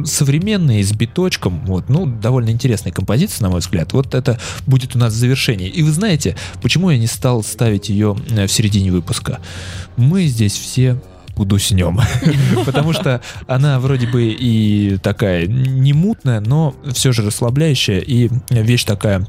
современный, 0.06 0.82
с 0.82 0.92
биточком. 0.92 1.64
Вот, 1.66 1.88
ну, 1.88 2.06
довольно 2.06 2.50
интересная 2.50 2.92
композиция, 2.92 3.44
на 3.44 3.50
мой 3.50 3.60
взгляд. 3.60 3.92
Вот 3.92 4.14
это 4.14 4.38
будет 4.66 4.96
у 4.96 4.98
нас 4.98 5.12
завершение. 5.12 5.68
И 5.68 5.82
вы 5.82 5.90
знаете, 5.90 6.36
почему 6.62 6.90
я 6.90 6.98
не 6.98 7.06
стал 7.06 7.42
ставить 7.42 7.88
ее 7.88 8.16
э, 8.30 8.46
в 8.46 8.52
середине 8.52 8.90
выпуска? 8.90 9.40
Мы 9.96 10.26
здесь 10.26 10.56
все 10.56 11.00
удуснем. 11.36 12.00
Потому 12.64 12.92
что 12.92 13.20
она 13.46 13.80
вроде 13.80 14.06
бы 14.06 14.24
и 14.38 14.98
такая 15.02 15.46
не 15.46 15.92
мутная, 15.92 16.40
но 16.40 16.74
все 16.92 17.12
же 17.12 17.22
расслабляющая 17.22 18.00
и 18.00 18.30
вещь 18.50 18.84
такая 18.84 19.26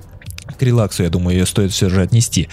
к 0.57 0.61
релаксу, 0.61 1.03
я 1.03 1.09
думаю, 1.09 1.37
ее 1.37 1.45
стоит 1.45 1.71
все 1.71 1.89
же 1.89 2.01
отнести. 2.01 2.49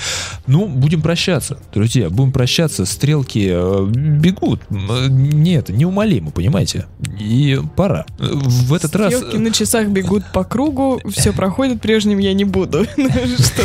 Ну, 0.47 0.66
будем 0.66 1.03
прощаться, 1.03 1.59
друзья, 1.73 2.11
будем 2.11 2.33
прощаться. 2.33 2.85
Стрелки 2.87 3.49
э, 3.51 3.87
бегут. 3.87 4.62
Э, 4.70 5.07
Нет, 5.09 5.69
неумолимо, 5.69 6.31
понимаете? 6.31 6.87
И 7.19 7.61
пора. 7.77 8.07
В 8.19 8.75
этот 8.75 8.95
раз... 8.97 9.15
Стрелки 9.15 9.37
на 9.37 9.53
часах 9.53 9.89
бегут 9.89 10.25
по 10.33 10.45
кругу, 10.45 11.01
все 11.11 11.33
проходит 11.33 11.81
прежним 11.81 12.19
я 12.19 12.35
не 12.35 12.45
буду. 12.45 12.87
Ну. 12.99 13.65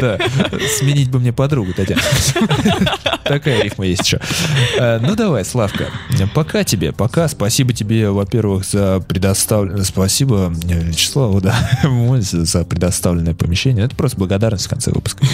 Да, 0.00 0.18
сменить 0.78 1.10
бы 1.10 1.18
мне 1.18 1.32
подругу, 1.32 1.72
Татьяна. 1.72 2.02
Такая 3.24 3.62
рифма 3.62 3.86
есть 3.86 4.02
еще. 4.02 4.20
Э, 4.78 4.98
Ну 4.98 5.14
давай, 5.14 5.44
Славка, 5.44 5.88
пока 6.34 6.64
тебе, 6.64 6.92
пока. 6.92 7.28
Спасибо 7.28 7.72
тебе, 7.72 8.10
во-первых, 8.10 8.64
за 8.64 9.00
предоставленное... 9.06 9.84
Спасибо 9.84 10.52
э, 10.68 10.82
Вячеславу, 10.82 11.40
да, 11.40 11.54
за 12.20 12.64
предоставленное 12.64 13.34
помещение. 13.34 13.53
Это 13.78 13.94
просто 13.96 14.18
благодарность 14.18 14.66
в 14.66 14.68
конце 14.68 14.90
выпуска. 14.92 15.24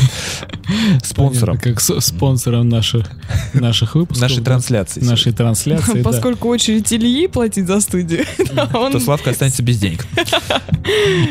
Спонсором 1.02 1.58
Понятно, 1.58 1.72
Как 1.94 2.02
спонсором 2.02 2.68
наших, 2.68 3.06
наших 3.54 3.94
выпусков. 3.94 4.22
нашей 4.28 4.42
трансляции. 4.42 5.00
Нашей 5.04 5.32
трансляции, 5.32 6.02
да. 6.02 6.10
Поскольку 6.10 6.48
очередь 6.48 6.92
Ильи 6.92 7.26
платить 7.26 7.66
за 7.66 7.80
студию, 7.80 8.24
он- 8.74 8.92
То 8.92 9.00
Славка 9.00 9.30
останется 9.30 9.62
без 9.62 9.78
денег. 9.78 10.06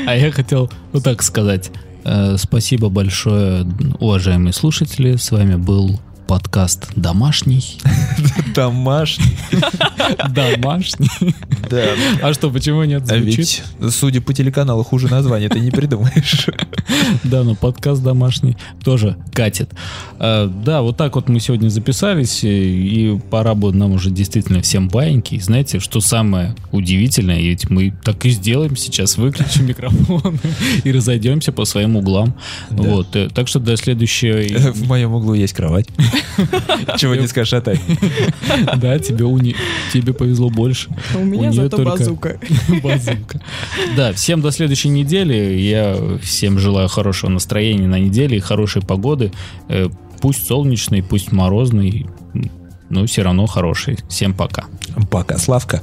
А 0.08 0.16
я 0.16 0.32
хотел 0.32 0.72
вот 0.92 1.04
так 1.04 1.22
сказать. 1.24 1.72
Э, 2.06 2.38
Спасибо 2.38 2.90
большое, 2.90 3.66
уважаемые 4.00 4.54
слушатели. 4.54 5.16
С 5.16 5.32
вами 5.32 5.56
был 5.56 6.00
подкаст 6.30 6.90
«Домашний». 6.96 7.80
Домашний. 8.56 9.36
Домашний. 10.30 11.10
Да. 11.72 11.86
А 12.22 12.34
что, 12.36 12.52
почему 12.52 12.84
нет? 12.84 13.02
А 13.12 13.18
Звучит. 13.18 13.38
ведь, 13.80 13.94
судя 13.94 14.22
по 14.22 14.32
телеканалу, 14.32 14.84
хуже 14.84 15.08
названия 15.08 15.50
ты 15.50 15.60
не 15.60 15.72
придумаешь. 15.72 16.48
Да, 17.24 17.44
но 17.44 17.56
подкаст 17.56 18.02
домашний 18.02 18.58
тоже 18.84 19.16
катит. 19.34 19.70
Э, 20.20 20.48
Да, 20.48 20.82
вот 20.82 20.98
так 20.98 21.16
вот 21.16 21.30
мы 21.30 21.40
сегодня 21.40 21.70
записались, 21.70 22.44
и 22.44 23.20
пора 23.30 23.56
бы 23.56 23.74
нам 23.74 23.94
уже 23.94 24.10
действительно 24.10 24.62
всем 24.62 24.90
баиньки. 24.90 25.36
И 25.36 25.40
знаете, 25.40 25.80
что 25.80 26.02
самое 26.02 26.56
удивительное, 26.72 27.40
ведь 27.40 27.70
мы 27.70 27.94
так 28.04 28.26
и 28.26 28.30
сделаем 28.30 28.76
сейчас, 28.76 29.18
выключим 29.18 29.68
микрофон 29.68 30.40
и 30.84 30.92
разойдемся 30.92 31.52
по 31.52 31.66
своим 31.66 31.96
углам. 31.96 32.34
Вот, 32.70 33.16
э, 33.16 33.30
так 33.30 33.48
что 33.48 33.60
до 33.60 33.78
следующей... 33.78 34.56
В 34.72 34.88
моем 34.88 35.14
углу 35.14 35.34
есть 35.34 35.54
кровать. 35.54 35.88
Чего 36.98 37.16
не 37.16 37.28
скажешь 37.28 37.54
о 37.54 37.62
Тане. 37.62 37.80
Да, 38.78 39.00
тебе, 39.00 39.26
уни- 39.26 39.56
тебе 39.94 40.14
повезло 40.14 40.50
больше. 40.50 40.90
у 41.16 41.24
меня 41.24 41.50
неё 41.50 41.64
зато 41.64 41.78
только- 41.78 41.90
базука. 41.98 42.40
Базука. 42.84 43.42
Да, 43.96 44.14
всем 44.14 44.42
до 44.42 44.52
следующей 44.52 44.90
недели. 44.90 45.58
Я 45.60 45.98
всем 46.22 46.60
желаю 46.60 46.88
хорошего 46.88 47.30
настроения 47.30 47.88
на 47.88 48.00
неделе 48.00 48.38
и 48.38 48.40
хорошей 48.40 48.82
погоды. 48.82 49.32
Э, 49.68 49.88
Пусть 50.22 50.46
солнечный, 50.48 51.02
пусть 51.02 51.32
морозный, 51.32 52.06
но 52.90 53.06
все 53.06 53.22
равно 53.24 53.46
хороший. 53.48 53.98
Всем 54.10 54.34
пока. 54.34 54.66
Пока, 55.12 55.38
Славка. 55.38 55.82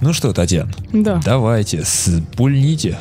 Ну 0.00 0.12
что, 0.12 0.32
Татьяна, 0.32 0.72
Да. 0.92 1.20
давайте, 1.24 1.84
пульните. 2.36 2.98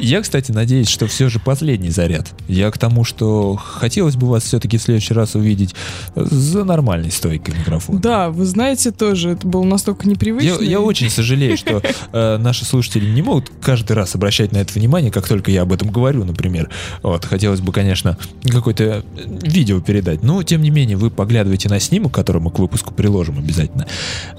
Я, 0.00 0.20
кстати, 0.22 0.52
надеюсь, 0.52 0.88
что 0.88 1.06
все 1.06 1.28
же 1.28 1.38
последний 1.38 1.90
заряд. 1.90 2.28
Я 2.48 2.70
к 2.70 2.78
тому, 2.78 3.04
что 3.04 3.56
хотелось 3.56 4.16
бы 4.16 4.28
вас 4.28 4.44
все-таки 4.44 4.78
в 4.78 4.82
следующий 4.82 5.14
раз 5.14 5.34
увидеть 5.34 5.74
за 6.14 6.64
нормальной 6.64 7.10
стойкой 7.10 7.54
микрофона. 7.58 8.00
Да, 8.00 8.30
вы 8.30 8.44
знаете 8.44 8.90
тоже, 8.90 9.30
это 9.30 9.46
было 9.46 9.64
настолько 9.64 10.08
непривычно. 10.08 10.62
Я, 10.62 10.70
я 10.72 10.80
очень 10.80 11.10
сожалею, 11.10 11.56
что 11.56 11.82
э, 12.12 12.36
наши 12.38 12.64
слушатели 12.64 13.08
не 13.08 13.22
могут 13.22 13.50
каждый 13.62 13.92
раз 13.92 14.14
обращать 14.14 14.52
на 14.52 14.58
это 14.58 14.72
внимание, 14.74 15.10
как 15.10 15.26
только 15.28 15.50
я 15.50 15.62
об 15.62 15.72
этом 15.72 15.90
говорю, 15.90 16.24
например. 16.24 16.68
Вот, 17.02 17.24
хотелось 17.24 17.60
бы, 17.60 17.72
конечно, 17.72 18.16
какое-то 18.44 18.84
э, 18.84 19.02
видео 19.42 19.80
передать. 19.80 20.22
Но, 20.22 20.42
тем 20.42 20.62
не 20.62 20.70
менее, 20.70 20.96
вы 20.96 21.10
поглядываете 21.10 21.68
на 21.68 21.80
снимок, 21.80 22.12
который 22.12 22.39
мы 22.40 22.50
к 22.50 22.58
выпуску 22.58 22.94
приложим 22.94 23.38
обязательно. 23.38 23.86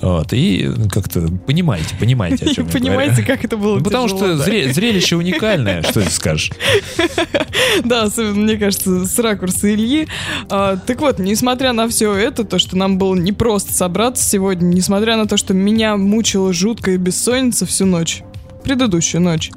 Вот, 0.02 0.34
и 0.34 0.70
как-то 0.92 1.28
понимаете, 1.46 1.96
понимаете, 2.00 2.46
о 2.46 2.54
чем 2.54 2.68
Понимаете, 2.68 3.24
как 3.24 3.44
это 3.46 3.58
было 3.58 3.78
Ну, 3.78 3.84
Потому 3.84 4.08
что 4.08 4.38
зрелище 4.38 5.16
уникальное, 5.16 5.84
что 5.84 6.02
ты 6.02 6.10
скажешь. 6.10 6.52
Да, 7.86 8.04
особенно, 8.04 8.42
мне 8.42 8.58
кажется, 8.58 9.06
с 9.06 9.20
ракурса 9.20 9.74
Ильи. 9.74 10.08
А, 10.50 10.78
так 10.78 11.00
вот, 11.00 11.20
несмотря 11.20 11.74
на 11.74 11.88
все 11.88 12.14
это, 12.14 12.44
то, 12.44 12.60
что 12.60 12.78
нам 12.78 12.98
было 12.98 13.16
непросто 13.16 13.74
собраться 13.74 14.28
сегодня, 14.28 14.66
несмотря 14.66 15.16
на 15.18 15.28
то, 15.28 15.38
что 15.38 15.54
меня 15.54 15.96
мучила 15.98 16.54
жуткая 16.54 16.98
бессонница 16.98 17.66
всю 17.66 17.86
ночь, 17.86 18.24
предыдущую 18.64 19.22
ночь, 19.22 19.52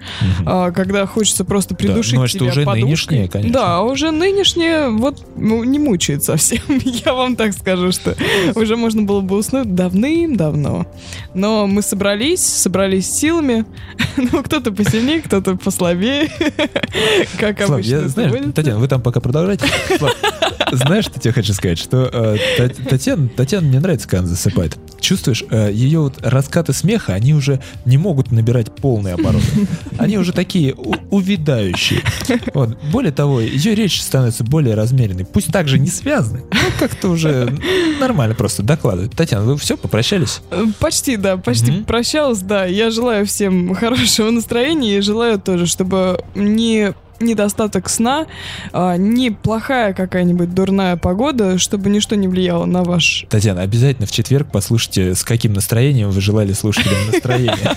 а, 0.47 0.71
когда 0.71 1.07
хочется 1.07 1.45
просто 1.45 1.75
придушить 1.75 2.15
ночь-то 2.15 2.39
себя 2.39 2.51
уже 2.51 2.65
подушкой. 2.65 2.85
нынешняя, 2.85 3.29
конечно. 3.29 3.53
Да, 3.53 3.83
уже 3.83 4.11
нынешняя 4.11 4.89
вот 4.91 5.25
ну, 5.37 5.65
не 5.65 5.79
мучает 5.79 6.25
совсем. 6.25 6.61
Я 6.85 7.15
вам 7.15 7.37
так 7.37 7.53
скажу, 7.53 7.93
что 7.93 8.17
уже 8.55 8.77
можно 8.77 9.03
было 9.03 9.21
бы 9.21 9.37
уснуть 9.37 9.75
давным-давно. 9.75 10.87
Но 11.35 11.67
мы 11.67 11.83
собрались, 11.83 12.41
собрались 12.41 13.11
силами. 13.11 13.65
Ну, 14.17 14.43
кто-то 14.45 14.71
посильнее, 14.73 15.21
кто-то 15.21 15.57
послабее. 15.57 16.31
Как 17.39 17.59
Слав, 17.59 17.71
обычно. 17.73 17.91
я, 17.91 18.09
знаешь, 18.09 18.31
водится. 18.31 18.53
Татьяна, 18.53 18.79
вы 18.79 18.89
там 18.89 19.03
пока 19.03 19.21
продолжайте. 19.21 19.67
Слав, 19.99 20.15
знаешь, 20.73 21.05
что 21.07 21.19
тебе 21.21 21.33
хочу 21.33 21.53
сказать? 21.53 21.79
Что 21.79 22.09
э, 22.13 22.37
Та- 22.57 22.69
Татьяна, 22.69 23.29
Татьяна 23.29 23.67
мне 23.67 23.81
нравится, 23.81 24.07
когда 24.09 24.21
она 24.21 24.29
засыпает. 24.29 24.77
Чувствуешь, 25.01 25.45
э, 25.51 25.71
ее 25.73 26.01
вот 26.01 26.15
раскаты 26.23 26.73
смеха, 26.73 27.13
они 27.15 27.35
уже 27.35 27.61
не 27.85 27.99
могут 27.99 28.31
набирать 28.33 28.73
полные 28.95 29.15
обороты. 29.15 29.45
Они 29.99 30.17
уже 30.19 30.33
такие 30.33 30.73
увядающие. 31.11 32.01
Вот. 32.55 32.79
Более 32.93 33.11
того, 33.11 33.41
ее 33.41 33.75
речь 33.75 34.01
становится 34.01 34.45
более 34.45 34.75
размеренной. 34.77 35.25
Пусть 35.25 35.53
также 35.53 35.81
не 35.81 35.89
связаны, 35.89 36.43
но 36.53 36.59
как-то 36.79 37.09
уже 37.09 37.53
нормально 37.99 38.37
просто 38.37 38.63
докладывают. 38.63 39.15
Татьяна, 39.17 39.45
вы 39.47 39.57
все, 39.59 39.77
попрощались? 39.77 40.41
Почти, 40.79 41.17
да, 41.17 41.37
почти 41.37 41.73
Мгм. 41.73 41.85
прощалась, 41.87 42.39
да. 42.39 42.67
Я 42.67 42.91
желаю 42.91 43.27
всем 43.27 43.75
хорошего 43.75 44.31
настроения 44.31 44.99
и 44.99 45.01
желаю 45.01 45.41
тоже, 45.41 45.67
чтобы 45.67 46.21
не 46.37 46.93
недостаток 47.25 47.89
сна, 47.89 48.27
а, 48.73 48.97
не 48.97 49.31
плохая 49.31 49.93
какая-нибудь 49.93 50.55
дурная 50.55 50.97
погода, 50.97 51.59
чтобы 51.59 51.91
ничто 51.91 52.15
не 52.15 52.29
влияло 52.29 52.65
на 52.65 52.83
ваш... 52.83 53.27
Татьяна, 53.29 53.63
обязательно 53.63 54.07
в 54.07 54.11
четверг 54.11 54.49
послушайте, 54.53 55.15
с 55.15 55.25
каким 55.25 55.53
настроением 55.53 56.11
вы 56.11 56.21
желали 56.21 56.53
слушателям 56.53 57.07
настроения. 57.13 57.77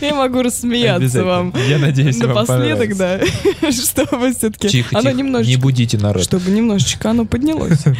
Я 0.00 0.14
могу 0.14 0.42
рассмеяться 0.42 1.24
вам 1.24 1.54
Я 1.68 1.78
надеюсь, 1.78 2.18
вам 2.18 2.34
напоследок, 2.34 2.96
да, 2.96 3.20
чтобы 3.70 4.32
все-таки 4.32 4.68
оно 4.92 5.10
тихо, 5.10 5.12
не 5.12 5.14
немножечко... 5.14 5.60
будите 5.60 5.98
народ. 5.98 6.22
Чтобы 6.22 6.50
немножечко 6.50 7.10
оно 7.10 7.24
поднялось. 7.24 7.84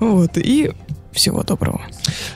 Вот, 0.00 0.36
и 0.36 0.72
всего 1.14 1.42
доброго. 1.42 1.80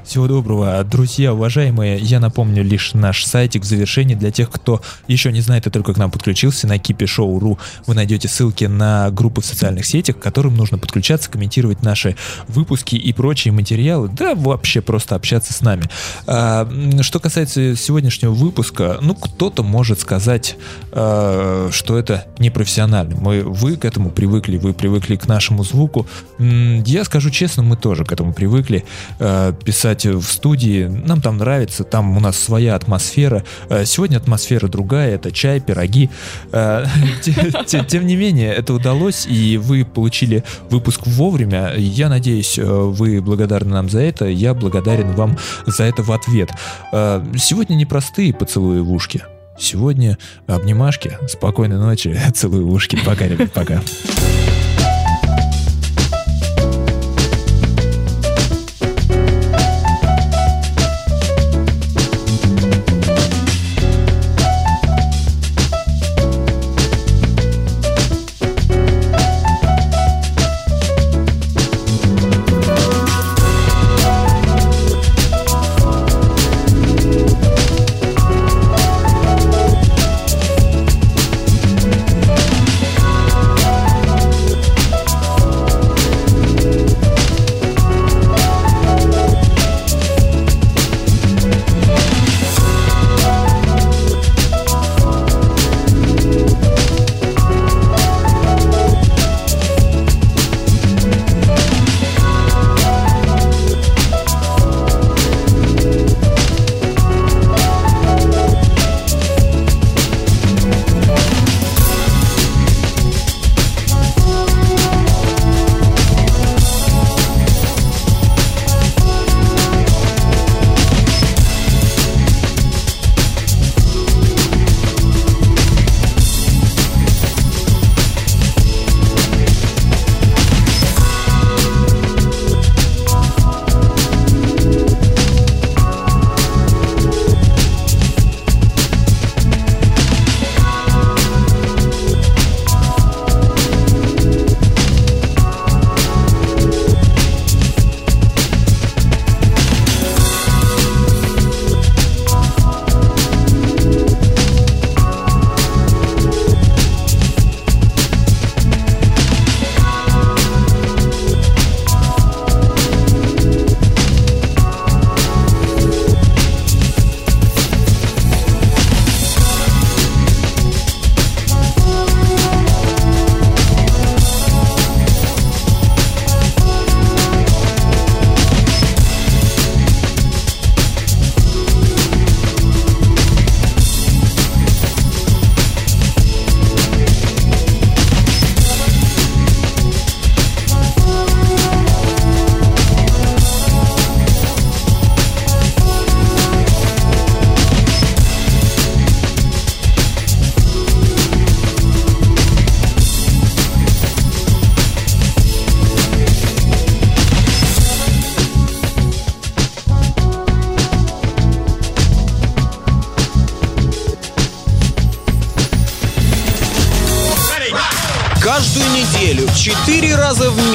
Всего 0.04 0.26
доброго. 0.26 0.82
Друзья, 0.84 1.34
уважаемые, 1.34 1.98
я 1.98 2.20
напомню 2.20 2.62
лишь 2.62 2.94
наш 2.94 3.24
сайтик 3.24 3.62
в 3.62 3.66
завершении 3.66 4.14
для 4.14 4.30
тех, 4.30 4.50
кто 4.50 4.80
еще 5.08 5.32
не 5.32 5.40
знает 5.40 5.66
и 5.66 5.70
только 5.70 5.92
к 5.92 5.98
нам 5.98 6.10
подключился. 6.10 6.66
На 6.66 6.76
kipishоу.ru 6.76 7.58
вы 7.86 7.94
найдете 7.94 8.28
ссылки 8.28 8.64
на 8.64 9.10
группы 9.10 9.40
в 9.40 9.44
социальных 9.46 9.84
сетях, 9.84 10.16
к 10.16 10.22
которым 10.22 10.56
нужно 10.56 10.78
подключаться, 10.78 11.30
комментировать 11.30 11.82
наши 11.82 12.16
выпуски 12.46 12.94
и 12.94 13.12
прочие 13.12 13.52
материалы, 13.52 14.08
да 14.08 14.34
вообще 14.34 14.80
просто 14.80 15.16
общаться 15.16 15.52
с 15.52 15.60
нами. 15.60 15.84
А, 16.26 16.68
что 17.02 17.18
касается 17.20 17.76
сегодняшнего 17.76 18.32
выпуска, 18.32 18.98
ну 19.00 19.14
кто-то 19.14 19.62
может 19.62 20.00
сказать, 20.00 20.56
а, 20.92 21.68
что 21.72 21.98
это 21.98 22.26
непрофессионально. 22.38 23.16
Мы, 23.16 23.42
вы 23.42 23.76
к 23.76 23.84
этому 23.84 24.10
привыкли, 24.10 24.56
вы 24.56 24.72
привыкли 24.72 25.16
к 25.16 25.26
нашему 25.26 25.64
звуку. 25.64 26.06
Я 26.38 27.04
скажу 27.04 27.30
честно, 27.30 27.62
мы 27.62 27.76
тоже 27.76 28.04
к 28.04 28.12
этому 28.12 28.32
привыкли 28.32 28.67
э, 29.18 29.52
писать 29.64 30.06
в 30.06 30.22
студии. 30.24 30.84
Нам 30.84 31.20
там 31.20 31.38
нравится, 31.38 31.84
там 31.84 32.16
у 32.16 32.20
нас 32.20 32.38
своя 32.38 32.74
атмосфера. 32.74 33.44
Э, 33.68 33.84
Сегодня 33.84 34.16
атмосфера 34.18 34.68
другая, 34.68 35.14
это 35.14 35.32
чай, 35.32 35.60
пироги. 35.60 36.10
Э, 36.52 36.84
те- 37.22 37.52
те- 37.66 37.84
Тем 37.84 38.06
не 38.06 38.16
менее, 38.16 38.52
это 38.54 38.74
удалось, 38.74 39.26
и 39.26 39.56
вы 39.56 39.84
получили 39.84 40.44
выпуск 40.70 41.00
вовремя. 41.06 41.72
Я 41.76 42.08
надеюсь, 42.08 42.58
э, 42.58 42.64
вы 42.64 43.20
благодарны 43.20 43.72
нам 43.72 43.88
за 43.88 44.00
это. 44.00 44.26
Я 44.26 44.54
благодарен 44.54 45.12
вам 45.12 45.36
за 45.66 45.84
это 45.84 46.02
в 46.02 46.12
ответ. 46.12 46.50
Э, 46.92 47.24
Сегодня 47.36 47.74
непростые 47.74 48.32
поцелуи 48.34 48.80
в 48.80 48.92
ушки. 48.92 49.22
Сегодня 49.58 50.18
обнимашки. 50.46 51.18
Спокойной 51.28 51.78
ночи. 51.78 52.16
Целую 52.34 52.68
ушки. 52.68 52.98
Пока, 53.04 53.26
ребят, 53.26 53.52
пока. 53.52 53.80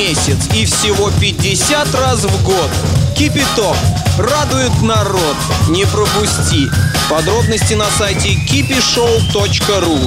Месяц 0.04 0.50
и 0.54 0.66
всего 0.66 1.10
50 1.22 1.96
раз 1.96 2.26
в 2.26 2.44
год. 2.44 2.70
Кипяток. 3.16 3.78
Радует 4.18 4.82
народ. 4.82 5.38
Не 5.70 5.86
пропусти. 5.86 6.68
Подробности 7.10 7.74
на 7.76 7.86
сайте 7.86 8.34
kipishow.ru 8.34 10.00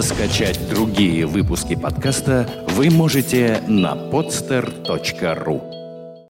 Скачать 0.00 0.66
другие 0.70 1.26
выпуски 1.26 1.74
подкаста 1.74 2.48
вы 2.70 2.88
можете 2.88 3.62
на 3.68 3.92
podster.ru 3.92 5.77